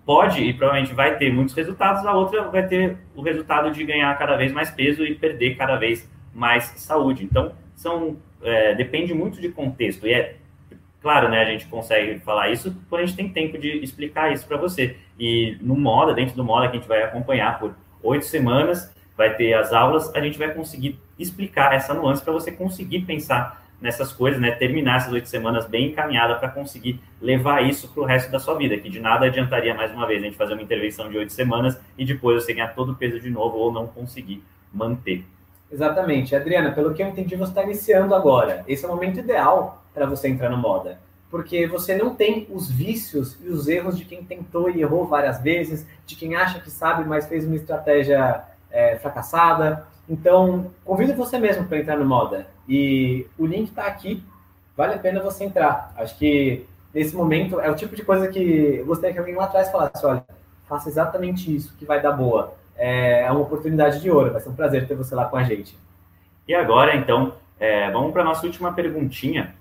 pode 0.05 0.43
e 0.43 0.53
provavelmente 0.53 0.93
vai 0.93 1.17
ter 1.17 1.33
muitos 1.33 1.55
resultados, 1.55 2.05
a 2.05 2.13
outra 2.13 2.43
vai 2.43 2.67
ter 2.67 2.99
o 3.15 3.21
resultado 3.23 3.71
de 3.71 3.83
ganhar 3.83 4.15
cada 4.15 4.35
vez 4.35 4.51
mais 4.51 4.69
peso 4.69 5.03
e 5.03 5.15
perder 5.15 5.55
cada 5.55 5.75
vez 5.75 6.07
mais 6.35 6.65
saúde. 6.77 7.23
Então 7.23 7.53
são 7.75 8.17
é, 8.43 8.75
depende 8.75 9.11
muito 9.11 9.41
de 9.41 9.49
contexto 9.49 10.05
e 10.05 10.13
é 10.13 10.35
claro, 11.01 11.29
né? 11.29 11.41
A 11.41 11.45
gente 11.45 11.65
consegue 11.65 12.19
falar 12.19 12.51
isso 12.51 12.75
quando 12.87 13.01
a 13.01 13.05
gente 13.07 13.15
tem 13.15 13.27
tempo 13.27 13.57
de 13.57 13.83
explicar 13.83 14.31
isso 14.31 14.47
para 14.47 14.57
você. 14.57 14.95
E 15.19 15.57
no 15.61 15.75
Moda, 15.75 16.13
dentro 16.13 16.35
do 16.35 16.43
Moda 16.43 16.67
que 16.67 16.77
a 16.77 16.79
gente 16.79 16.87
vai 16.87 17.01
acompanhar 17.01 17.59
por 17.59 17.73
oito 18.03 18.25
semanas, 18.25 18.93
vai 19.17 19.35
ter 19.35 19.53
as 19.53 19.73
aulas, 19.73 20.13
a 20.15 20.21
gente 20.21 20.37
vai 20.37 20.53
conseguir 20.53 20.99
explicar 21.17 21.73
essa 21.73 21.93
nuance 21.93 22.23
para 22.23 22.33
você 22.33 22.51
conseguir 22.51 23.01
pensar 23.01 23.61
nessas 23.81 24.13
coisas, 24.13 24.39
né? 24.39 24.51
Terminar 24.51 24.97
essas 24.97 25.11
oito 25.11 25.27
semanas 25.27 25.65
bem 25.65 25.87
encaminhada 25.89 26.35
para 26.35 26.49
conseguir 26.49 27.01
levar 27.19 27.61
isso 27.67 27.87
para 27.89 28.03
o 28.03 28.05
resto 28.05 28.31
da 28.31 28.39
sua 28.39 28.55
vida, 28.55 28.77
que 28.77 28.89
de 28.89 28.99
nada 28.99 29.25
adiantaria 29.25 29.73
mais 29.73 29.91
uma 29.91 30.05
vez 30.05 30.21
a 30.21 30.25
gente 30.25 30.37
fazer 30.37 30.53
uma 30.53 30.61
intervenção 30.61 31.09
de 31.09 31.17
oito 31.17 31.33
semanas 31.33 31.77
e 31.97 32.05
depois 32.05 32.43
você 32.43 32.53
ganhar 32.53 32.75
todo 32.75 32.91
o 32.91 32.95
peso 32.95 33.19
de 33.19 33.29
novo 33.29 33.57
ou 33.57 33.71
não 33.73 33.87
conseguir 33.87 34.43
manter. 34.71 35.25
Exatamente. 35.71 36.35
Adriana, 36.35 36.71
pelo 36.71 36.93
que 36.93 37.01
eu 37.01 37.07
entendi, 37.07 37.35
você 37.35 37.51
está 37.51 37.63
iniciando 37.63 38.13
agora. 38.13 38.63
Esse 38.67 38.85
é 38.85 38.87
o 38.87 38.91
momento 38.91 39.19
ideal 39.19 39.83
para 39.93 40.05
você 40.05 40.27
entrar 40.27 40.49
no 40.49 40.57
moda. 40.57 40.99
Porque 41.29 41.65
você 41.65 41.95
não 41.95 42.13
tem 42.13 42.45
os 42.49 42.69
vícios 42.69 43.37
e 43.41 43.47
os 43.47 43.67
erros 43.69 43.97
de 43.97 44.03
quem 44.03 44.21
tentou 44.21 44.69
e 44.69 44.81
errou 44.81 45.07
várias 45.07 45.41
vezes, 45.41 45.87
de 46.05 46.17
quem 46.17 46.35
acha 46.35 46.59
que 46.59 46.69
sabe, 46.69 47.07
mas 47.07 47.25
fez 47.25 47.45
uma 47.45 47.55
estratégia 47.55 48.43
é, 48.71 48.97
fracassada. 48.97 49.85
Então, 50.09 50.71
convido 50.83 51.13
você 51.13 51.37
mesmo 51.37 51.65
para 51.65 51.79
entrar 51.79 51.97
no 51.97 52.05
Moda. 52.05 52.47
E 52.67 53.27
o 53.37 53.45
link 53.45 53.69
está 53.69 53.85
aqui, 53.85 54.23
vale 54.75 54.93
a 54.93 54.99
pena 54.99 55.21
você 55.21 55.43
entrar. 55.43 55.93
Acho 55.95 56.17
que 56.17 56.65
nesse 56.93 57.15
momento 57.15 57.59
é 57.59 57.69
o 57.69 57.75
tipo 57.75 57.95
de 57.95 58.03
coisa 58.03 58.27
que 58.27 58.77
eu 58.79 58.85
gostaria 58.85 59.13
que 59.13 59.19
alguém 59.19 59.35
lá 59.35 59.45
atrás 59.45 59.71
falasse: 59.71 60.05
olha, 60.05 60.23
faça 60.67 60.89
exatamente 60.89 61.53
isso 61.55 61.75
que 61.77 61.85
vai 61.85 62.01
dar 62.01 62.11
boa. 62.11 62.53
É, 62.75 63.23
é 63.23 63.31
uma 63.31 63.41
oportunidade 63.41 64.01
de 64.01 64.09
ouro, 64.09 64.31
vai 64.31 64.41
ser 64.41 64.49
um 64.49 64.55
prazer 64.55 64.87
ter 64.87 64.95
você 64.95 65.13
lá 65.13 65.25
com 65.25 65.37
a 65.37 65.43
gente. 65.43 65.77
E 66.47 66.55
agora, 66.55 66.95
então, 66.95 67.33
é, 67.59 67.91
vamos 67.91 68.11
para 68.11 68.23
a 68.23 68.25
nossa 68.25 68.45
última 68.45 68.73
perguntinha. 68.73 69.53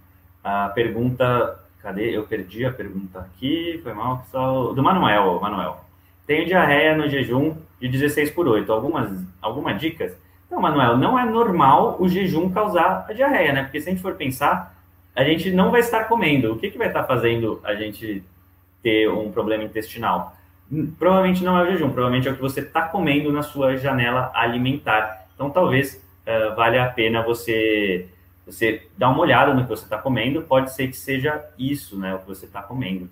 A 0.43 0.71
pergunta. 0.71 1.59
Cadê? 1.83 2.17
Eu 2.17 2.25
perdi 2.25 2.65
a 2.65 2.73
pergunta 2.73 3.21
aqui. 3.21 3.79
Foi 3.83 3.93
mal, 3.93 4.19
pessoal. 4.19 4.75
Do 4.75 4.83
Manuel, 4.83 5.39
Manuel. 5.41 5.85
Tenho 6.31 6.47
diarreia 6.47 6.97
no 6.97 7.09
jejum 7.09 7.57
de 7.81 7.89
16 7.89 8.31
por 8.31 8.47
8. 8.47 8.73
Algumas, 8.73 9.11
algumas 9.43 9.81
dicas? 9.81 10.17
Não, 10.49 10.61
Manuel, 10.61 10.97
não 10.97 11.19
é 11.19 11.25
normal 11.25 11.97
o 11.99 12.09
jejum 12.09 12.49
causar 12.49 13.05
a 13.09 13.13
diarreia, 13.13 13.53
né? 13.53 13.65
Porque 13.65 13.81
se 13.81 13.89
a 13.89 13.93
gente 13.93 14.01
for 14.01 14.15
pensar, 14.15 14.81
a 15.13 15.25
gente 15.25 15.51
não 15.51 15.73
vai 15.73 15.81
estar 15.81 16.05
comendo. 16.05 16.53
O 16.53 16.57
que, 16.57 16.71
que 16.71 16.79
vai 16.79 16.87
estar 16.87 17.03
fazendo 17.03 17.61
a 17.65 17.75
gente 17.75 18.23
ter 18.81 19.11
um 19.11 19.33
problema 19.33 19.65
intestinal? 19.65 20.37
Provavelmente 21.01 21.43
não 21.43 21.59
é 21.59 21.65
o 21.65 21.73
jejum, 21.73 21.91
provavelmente 21.91 22.29
é 22.29 22.31
o 22.31 22.37
que 22.37 22.41
você 22.41 22.61
está 22.61 22.83
comendo 22.83 23.33
na 23.33 23.43
sua 23.43 23.77
janela 23.77 24.31
alimentar. 24.33 25.27
Então, 25.35 25.51
talvez 25.51 25.97
uh, 25.97 26.55
valha 26.55 26.85
a 26.85 26.91
pena 26.91 27.25
você 27.25 28.07
você 28.47 28.87
dar 28.97 29.09
uma 29.09 29.19
olhada 29.19 29.53
no 29.53 29.65
que 29.65 29.69
você 29.69 29.83
está 29.83 29.99
comendo. 29.99 30.43
Pode 30.43 30.73
ser 30.73 30.87
que 30.87 30.97
seja 30.97 31.45
isso, 31.59 31.99
né, 31.99 32.15
o 32.15 32.21
que 32.21 32.29
você 32.29 32.47
está 32.47 32.63
comendo. 32.63 33.11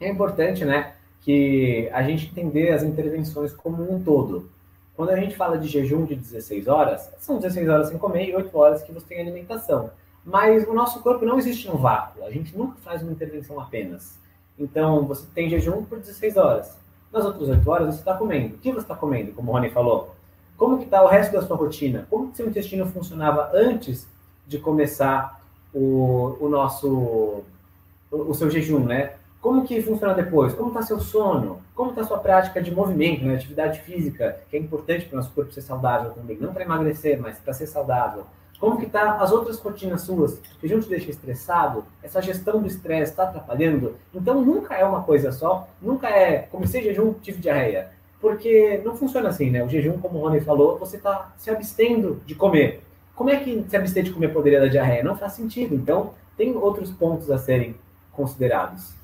É 0.00 0.08
importante, 0.08 0.64
né? 0.64 0.92
Que 1.22 1.88
a 1.92 2.02
gente 2.02 2.26
entender 2.26 2.72
as 2.72 2.82
intervenções 2.82 3.52
como 3.52 3.90
um 3.90 4.02
todo. 4.02 4.50
Quando 4.94 5.10
a 5.10 5.16
gente 5.16 5.36
fala 5.36 5.56
de 5.56 5.68
jejum 5.68 6.04
de 6.04 6.14
16 6.14 6.68
horas, 6.68 7.10
são 7.18 7.38
16 7.38 7.68
horas 7.68 7.88
sem 7.88 7.98
comer 7.98 8.28
e 8.28 8.36
8 8.36 8.58
horas 8.58 8.82
que 8.82 8.92
você 8.92 9.06
tem 9.06 9.20
alimentação. 9.20 9.90
Mas 10.24 10.66
o 10.66 10.74
nosso 10.74 11.00
corpo 11.00 11.24
não 11.24 11.38
existe 11.38 11.66
no 11.68 11.78
vácuo, 11.78 12.24
a 12.24 12.30
gente 12.30 12.56
nunca 12.56 12.76
faz 12.82 13.02
uma 13.02 13.12
intervenção 13.12 13.58
apenas. 13.58 14.18
Então, 14.58 15.06
você 15.06 15.26
tem 15.34 15.48
jejum 15.48 15.84
por 15.84 15.98
16 15.98 16.36
horas. 16.36 16.76
Nas 17.12 17.24
outras 17.24 17.48
8 17.48 17.70
horas, 17.70 17.94
você 17.94 18.00
está 18.00 18.14
comendo. 18.14 18.54
O 18.54 18.58
que 18.58 18.70
você 18.70 18.80
está 18.80 18.94
comendo, 18.94 19.32
como 19.32 19.50
o 19.50 19.54
Rony 19.54 19.70
falou? 19.70 20.14
Como 20.56 20.78
que 20.78 20.84
está 20.84 21.02
o 21.02 21.08
resto 21.08 21.32
da 21.32 21.42
sua 21.42 21.56
rotina? 21.56 22.06
Como 22.10 22.30
que 22.30 22.36
seu 22.36 22.48
intestino 22.48 22.86
funcionava 22.86 23.50
antes 23.54 24.06
de 24.46 24.58
começar 24.58 25.40
o, 25.72 26.36
o 26.40 26.48
nosso 26.48 27.42
o, 28.10 28.30
o 28.30 28.34
seu 28.34 28.50
jejum, 28.50 28.84
né? 28.84 29.14
Como 29.42 29.64
que 29.64 29.82
funciona 29.82 30.14
depois? 30.14 30.54
Como 30.54 30.68
está 30.68 30.82
seu 30.82 31.00
sono? 31.00 31.58
Como 31.74 31.90
está 31.90 32.04
sua 32.04 32.18
prática 32.18 32.62
de 32.62 32.72
movimento, 32.72 33.24
né? 33.24 33.34
atividade 33.34 33.80
física, 33.80 34.38
que 34.48 34.56
é 34.56 34.60
importante 34.60 35.06
para 35.06 35.14
o 35.14 35.16
nosso 35.16 35.32
corpo 35.32 35.52
ser 35.52 35.62
saudável 35.62 36.12
também, 36.12 36.38
não 36.40 36.54
para 36.54 36.62
emagrecer, 36.62 37.20
mas 37.20 37.40
para 37.40 37.52
ser 37.52 37.66
saudável. 37.66 38.22
Como 38.60 38.78
que 38.78 38.86
tá 38.86 39.16
as 39.16 39.32
outras 39.32 39.58
rotinas 39.58 40.02
suas? 40.02 40.38
Que 40.60 40.72
não 40.72 40.80
te 40.80 40.88
deixa 40.88 41.10
estressado? 41.10 41.84
Essa 42.00 42.22
gestão 42.22 42.62
do 42.62 42.68
estresse 42.68 43.10
está 43.10 43.24
atrapalhando? 43.24 43.96
Então 44.14 44.40
nunca 44.40 44.76
é 44.76 44.84
uma 44.84 45.02
coisa 45.02 45.32
só, 45.32 45.68
nunca 45.82 46.08
é 46.08 46.46
comecei 46.48 46.80
jejum, 46.80 47.12
tive 47.14 47.40
diarreia. 47.40 47.90
Porque 48.20 48.80
não 48.84 48.94
funciona 48.94 49.30
assim, 49.30 49.50
né? 49.50 49.64
O 49.64 49.68
jejum, 49.68 49.98
como 49.98 50.20
o 50.20 50.22
Rony 50.22 50.40
falou, 50.40 50.78
você 50.78 50.98
está 50.98 51.32
se 51.36 51.50
abstendo 51.50 52.22
de 52.24 52.36
comer. 52.36 52.84
Como 53.16 53.28
é 53.28 53.36
que 53.40 53.64
se 53.68 53.76
abster 53.76 54.04
de 54.04 54.12
comer 54.12 54.28
poderia 54.28 54.60
dar 54.60 54.68
diarreia? 54.68 55.02
Não 55.02 55.16
faz 55.16 55.32
sentido. 55.32 55.74
Então, 55.74 56.14
tem 56.36 56.56
outros 56.56 56.92
pontos 56.92 57.28
a 57.28 57.38
serem 57.38 57.74
considerados. 58.12 59.01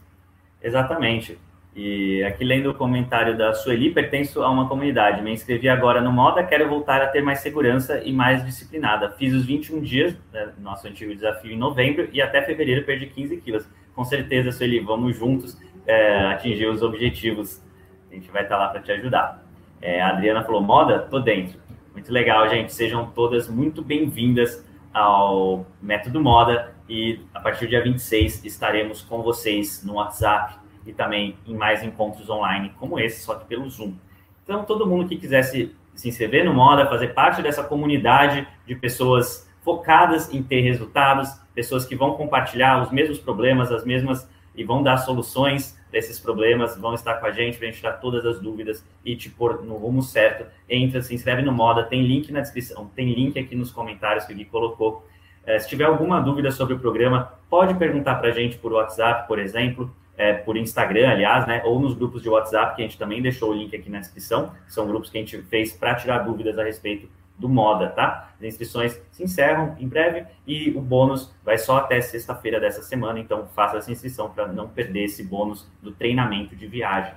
Exatamente. 0.63 1.39
E 1.75 2.25
aqui 2.25 2.43
lendo 2.43 2.71
o 2.71 2.75
comentário 2.75 3.39
da 3.39 3.55
Sueli, 3.55 3.93
pertenço 3.93 4.43
a 4.43 4.51
uma 4.51 4.69
comunidade. 4.69 5.23
Me 5.23 5.33
inscrevi 5.33 5.69
agora 5.69 6.01
no 6.01 6.11
Moda, 6.11 6.43
quero 6.43 6.69
voltar 6.69 7.01
a 7.01 7.07
ter 7.07 7.23
mais 7.23 7.39
segurança 7.39 8.03
e 8.03 8.13
mais 8.13 8.45
disciplinada. 8.45 9.11
Fiz 9.11 9.33
os 9.33 9.47
21 9.47 9.81
dias, 9.81 10.17
né, 10.33 10.53
nosso 10.59 10.89
antigo 10.89 11.15
desafio, 11.15 11.53
em 11.53 11.57
novembro 11.57 12.09
e 12.13 12.21
até 12.21 12.43
fevereiro 12.43 12.85
perdi 12.85 13.07
15 13.07 13.37
quilos. 13.37 13.69
Com 13.95 14.03
certeza, 14.05 14.51
Sueli, 14.51 14.81
vamos 14.81 15.17
juntos 15.17 15.57
é, 15.87 16.27
atingir 16.27 16.67
os 16.67 16.83
objetivos. 16.83 17.63
A 18.11 18.15
gente 18.15 18.29
vai 18.31 18.43
estar 18.43 18.57
lá 18.57 18.69
para 18.69 18.81
te 18.81 18.91
ajudar. 18.91 19.45
É, 19.81 20.01
a 20.01 20.09
Adriana 20.09 20.43
falou: 20.43 20.61
Moda, 20.61 20.99
tô 20.99 21.21
dentro. 21.21 21.61
Muito 21.93 22.13
legal, 22.13 22.49
gente. 22.49 22.73
Sejam 22.73 23.07
todas 23.07 23.49
muito 23.49 23.83
bem-vindas 23.83 24.67
ao 24.93 25.65
Método 25.81 26.21
Moda 26.21 26.75
e 26.89 27.21
a 27.35 27.41
partir 27.41 27.67
do 27.67 27.71
dia 27.71 27.83
26 27.83 28.45
estaremos 28.45 29.03
com 29.03 29.23
vocês 29.23 29.85
no 29.85 29.95
WhatsApp 29.95 30.55
e 30.87 30.93
também 30.93 31.37
em 31.47 31.55
mais 31.55 31.83
encontros 31.83 32.31
online 32.31 32.73
como 32.79 32.99
esse, 32.99 33.23
só 33.23 33.35
que 33.35 33.45
pelo 33.45 33.69
Zoom. 33.69 33.95
Então, 34.43 34.65
todo 34.65 34.87
mundo 34.87 35.09
que 35.09 35.17
quisesse 35.17 35.75
se 35.95 36.09
inscrever 36.09 36.45
no 36.45 36.55
Moda, 36.55 36.87
fazer 36.87 37.09
parte 37.09 37.43
dessa 37.43 37.63
comunidade 37.63 38.47
de 38.67 38.75
pessoas 38.75 39.47
focadas 39.63 40.33
em 40.33 40.43
ter 40.43 40.61
resultados, 40.61 41.29
pessoas 41.55 41.85
que 41.85 41.95
vão 41.95 42.15
compartilhar 42.15 42.83
os 42.83 42.91
mesmos 42.91 43.19
problemas, 43.19 43.71
as 43.71 43.85
mesmas 43.85 44.29
e 44.55 44.65
vão 44.65 44.83
dar 44.83 44.97
soluções 44.99 45.79
desses 45.91 46.19
problemas, 46.19 46.77
vão 46.77 46.95
estar 46.95 47.15
com 47.15 47.27
a 47.27 47.31
gente 47.31 47.59
gente 47.59 47.79
tirar 47.79 47.95
todas 47.95 48.25
as 48.27 48.41
dúvidas 48.41 48.85
e 49.05 49.17
te 49.17 49.31
pôr 49.31 49.65
no 49.65 49.77
rumo 49.77 50.03
certo. 50.03 50.47
Entra, 50.69 51.01
se 51.03 51.15
inscreve 51.15 51.43
no 51.43 51.53
Moda, 51.53 51.85
tem 51.85 52.03
link 52.03 52.31
na 52.33 52.41
descrição, 52.41 52.91
tem 52.95 53.13
link 53.13 53.39
aqui 53.39 53.55
nos 53.55 53.71
comentários 53.71 54.25
que 54.25 54.33
o 54.33 54.37
Gui 54.37 54.45
colocou. 54.45 55.07
É, 55.49 55.59
se 55.59 55.67
tiver 55.67 55.85
alguma 55.85 56.21
dúvida 56.21 56.51
sobre 56.51 56.75
o 56.75 56.79
programa, 56.79 57.33
pode 57.49 57.73
perguntar 57.77 58.17
para 58.17 58.29
a 58.29 58.33
gente 58.33 58.59
por 58.59 58.71
WhatsApp, 58.71 59.27
por 59.27 59.39
exemplo, 59.39 59.91
é, 60.15 60.35
por 60.35 60.59
Instagram, 60.59 61.09
aliás, 61.09 61.47
né, 61.47 61.63
ou 61.65 61.81
nos 61.81 61.95
grupos 61.95 62.21
de 62.21 62.29
WhatsApp, 62.29 62.77
que 62.77 62.83
a 62.83 62.85
gente 62.85 62.99
também 62.99 63.23
deixou 63.23 63.53
o 63.53 63.55
link 63.55 63.75
aqui 63.75 63.89
na 63.89 63.99
descrição, 63.99 64.53
são 64.67 64.87
grupos 64.87 65.09
que 65.09 65.17
a 65.17 65.21
gente 65.23 65.41
fez 65.45 65.73
para 65.73 65.95
tirar 65.95 66.19
dúvidas 66.19 66.59
a 66.59 66.65
respeito 66.65 67.09
do 67.39 67.49
Moda, 67.49 67.89
tá? 67.89 68.31
As 68.39 68.45
inscrições 68.45 69.01
se 69.11 69.25
encerram 69.25 69.75
em 69.79 69.89
breve 69.89 70.27
e 70.47 70.69
o 70.77 70.83
bônus 70.83 71.35
vai 71.43 71.57
só 71.57 71.79
até 71.79 71.99
sexta-feira 72.03 72.61
dessa 72.61 72.83
semana, 72.83 73.19
então 73.19 73.47
faça 73.57 73.79
essa 73.79 73.91
inscrição 73.91 74.29
para 74.29 74.47
não 74.49 74.69
perder 74.69 75.05
esse 75.05 75.23
bônus 75.23 75.67
do 75.81 75.93
treinamento 75.93 76.55
de 76.55 76.67
viagem. 76.67 77.15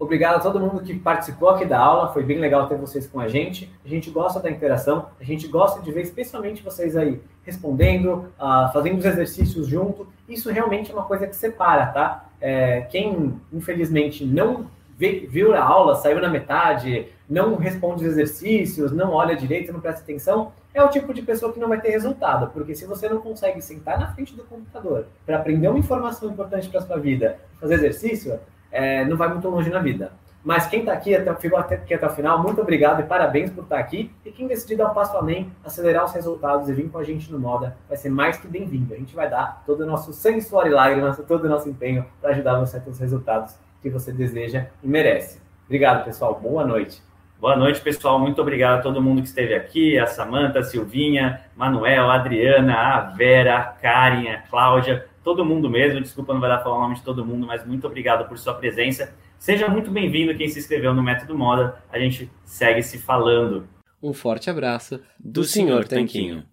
Obrigado 0.00 0.34
a 0.34 0.40
todo 0.40 0.58
mundo 0.58 0.82
que 0.82 0.98
participou 0.98 1.50
aqui 1.50 1.64
da 1.64 1.78
aula, 1.78 2.12
foi 2.12 2.24
bem 2.24 2.40
legal 2.40 2.66
ter 2.66 2.76
vocês 2.76 3.06
com 3.06 3.20
a 3.20 3.28
gente. 3.28 3.72
A 3.84 3.88
gente 3.88 4.10
gosta 4.10 4.40
da 4.40 4.50
interação, 4.50 5.10
a 5.20 5.22
gente 5.22 5.46
gosta 5.46 5.80
de 5.80 5.92
ver 5.92 6.00
especialmente 6.00 6.60
vocês 6.60 6.96
aí 6.96 7.20
respondendo, 7.44 8.32
uh, 8.38 8.72
fazendo 8.72 8.98
os 8.98 9.04
exercícios 9.04 9.66
junto. 9.66 10.06
Isso 10.28 10.50
realmente 10.50 10.90
é 10.90 10.94
uma 10.94 11.04
coisa 11.04 11.26
que 11.26 11.36
separa, 11.36 11.86
tá? 11.86 12.28
É, 12.40 12.82
quem, 12.82 13.34
infelizmente, 13.52 14.24
não 14.24 14.66
viu 14.96 15.54
a 15.54 15.60
aula, 15.60 15.96
saiu 15.96 16.20
na 16.20 16.28
metade, 16.28 17.06
não 17.28 17.56
responde 17.56 18.04
os 18.04 18.12
exercícios, 18.12 18.92
não 18.92 19.12
olha 19.12 19.34
direito, 19.34 19.72
não 19.72 19.80
presta 19.80 20.02
atenção, 20.02 20.52
é 20.72 20.82
o 20.82 20.88
tipo 20.88 21.12
de 21.12 21.22
pessoa 21.22 21.52
que 21.52 21.58
não 21.58 21.68
vai 21.68 21.80
ter 21.80 21.90
resultado. 21.90 22.48
Porque 22.52 22.74
se 22.74 22.86
você 22.86 23.08
não 23.08 23.20
consegue 23.20 23.60
sentar 23.60 23.98
na 23.98 24.12
frente 24.12 24.34
do 24.34 24.44
computador 24.44 25.06
para 25.26 25.36
aprender 25.36 25.68
uma 25.68 25.78
informação 25.78 26.30
importante 26.30 26.68
para 26.68 26.80
sua 26.80 26.98
vida, 26.98 27.38
fazer 27.60 27.74
exercício, 27.74 28.38
é, 28.70 29.04
não 29.04 29.16
vai 29.16 29.28
muito 29.28 29.48
longe 29.48 29.70
na 29.70 29.80
vida. 29.80 30.12
Mas 30.44 30.66
quem 30.66 30.80
está 30.80 30.92
aqui, 30.92 31.14
até, 31.14 31.32
ficou 31.36 31.58
até, 31.58 31.76
aqui 31.76 31.94
até 31.94 32.06
o 32.06 32.10
final, 32.10 32.42
muito 32.42 32.60
obrigado 32.60 33.00
e 33.00 33.04
parabéns 33.04 33.50
por 33.50 33.62
estar 33.62 33.76
tá 33.76 33.80
aqui. 33.80 34.10
E 34.24 34.32
quem 34.32 34.48
decidir 34.48 34.76
dar 34.76 34.90
um 34.90 34.94
passo 34.94 35.16
além, 35.16 35.52
acelerar 35.64 36.04
os 36.04 36.12
resultados 36.12 36.68
e 36.68 36.72
vir 36.72 36.90
com 36.90 36.98
a 36.98 37.04
gente 37.04 37.30
no 37.30 37.38
Moda, 37.38 37.76
vai 37.88 37.96
ser 37.96 38.10
mais 38.10 38.38
que 38.38 38.48
bem-vindo. 38.48 38.92
A 38.92 38.96
gente 38.96 39.14
vai 39.14 39.30
dar 39.30 39.62
todo 39.64 39.82
o 39.82 39.86
nosso 39.86 40.12
sangue, 40.12 40.42
suor 40.42 40.66
e 40.66 40.70
lágrimas, 40.70 41.16
todo 41.28 41.44
o 41.44 41.48
nosso 41.48 41.68
empenho 41.68 42.04
para 42.20 42.30
ajudar 42.30 42.58
você 42.58 42.76
a 42.76 42.80
ter 42.80 42.90
os 42.90 42.98
resultados 42.98 43.54
que 43.80 43.88
você 43.88 44.12
deseja 44.12 44.66
e 44.82 44.88
merece. 44.88 45.40
Obrigado, 45.66 46.04
pessoal. 46.04 46.38
Boa 46.40 46.66
noite. 46.66 47.00
Boa 47.40 47.56
noite, 47.56 47.80
pessoal. 47.80 48.18
Muito 48.18 48.40
obrigado 48.40 48.78
a 48.78 48.82
todo 48.82 49.02
mundo 49.02 49.22
que 49.22 49.28
esteve 49.28 49.54
aqui, 49.54 49.98
a 49.98 50.06
Samanta, 50.06 50.60
a 50.60 50.62
Silvinha, 50.62 51.40
Manuel, 51.56 52.10
a 52.10 52.14
Adriana, 52.14 52.76
a 52.76 53.00
Vera, 53.00 53.58
a 53.58 53.64
Karen, 53.64 54.28
a 54.28 54.38
Cláudia, 54.42 55.06
todo 55.24 55.44
mundo 55.44 55.70
mesmo. 55.70 56.00
Desculpa, 56.00 56.32
não 56.32 56.40
vai 56.40 56.48
dar 56.48 56.56
para 56.56 56.64
falar 56.64 56.78
o 56.78 56.82
nome 56.82 56.94
de 56.96 57.02
todo 57.02 57.24
mundo, 57.24 57.46
mas 57.46 57.66
muito 57.66 57.86
obrigado 57.86 58.28
por 58.28 58.38
sua 58.38 58.54
presença. 58.54 59.12
Seja 59.42 59.66
muito 59.66 59.90
bem-vindo 59.90 60.36
quem 60.36 60.48
se 60.48 60.60
inscreveu 60.60 60.94
no 60.94 61.02
Método 61.02 61.36
Moda. 61.36 61.82
A 61.90 61.98
gente 61.98 62.30
segue 62.44 62.80
se 62.80 62.96
falando. 62.96 63.68
Um 64.00 64.12
forte 64.12 64.48
abraço 64.48 64.98
do, 65.18 65.40
do 65.40 65.44
Sr. 65.44 65.84
Tanquinho. 65.84 66.44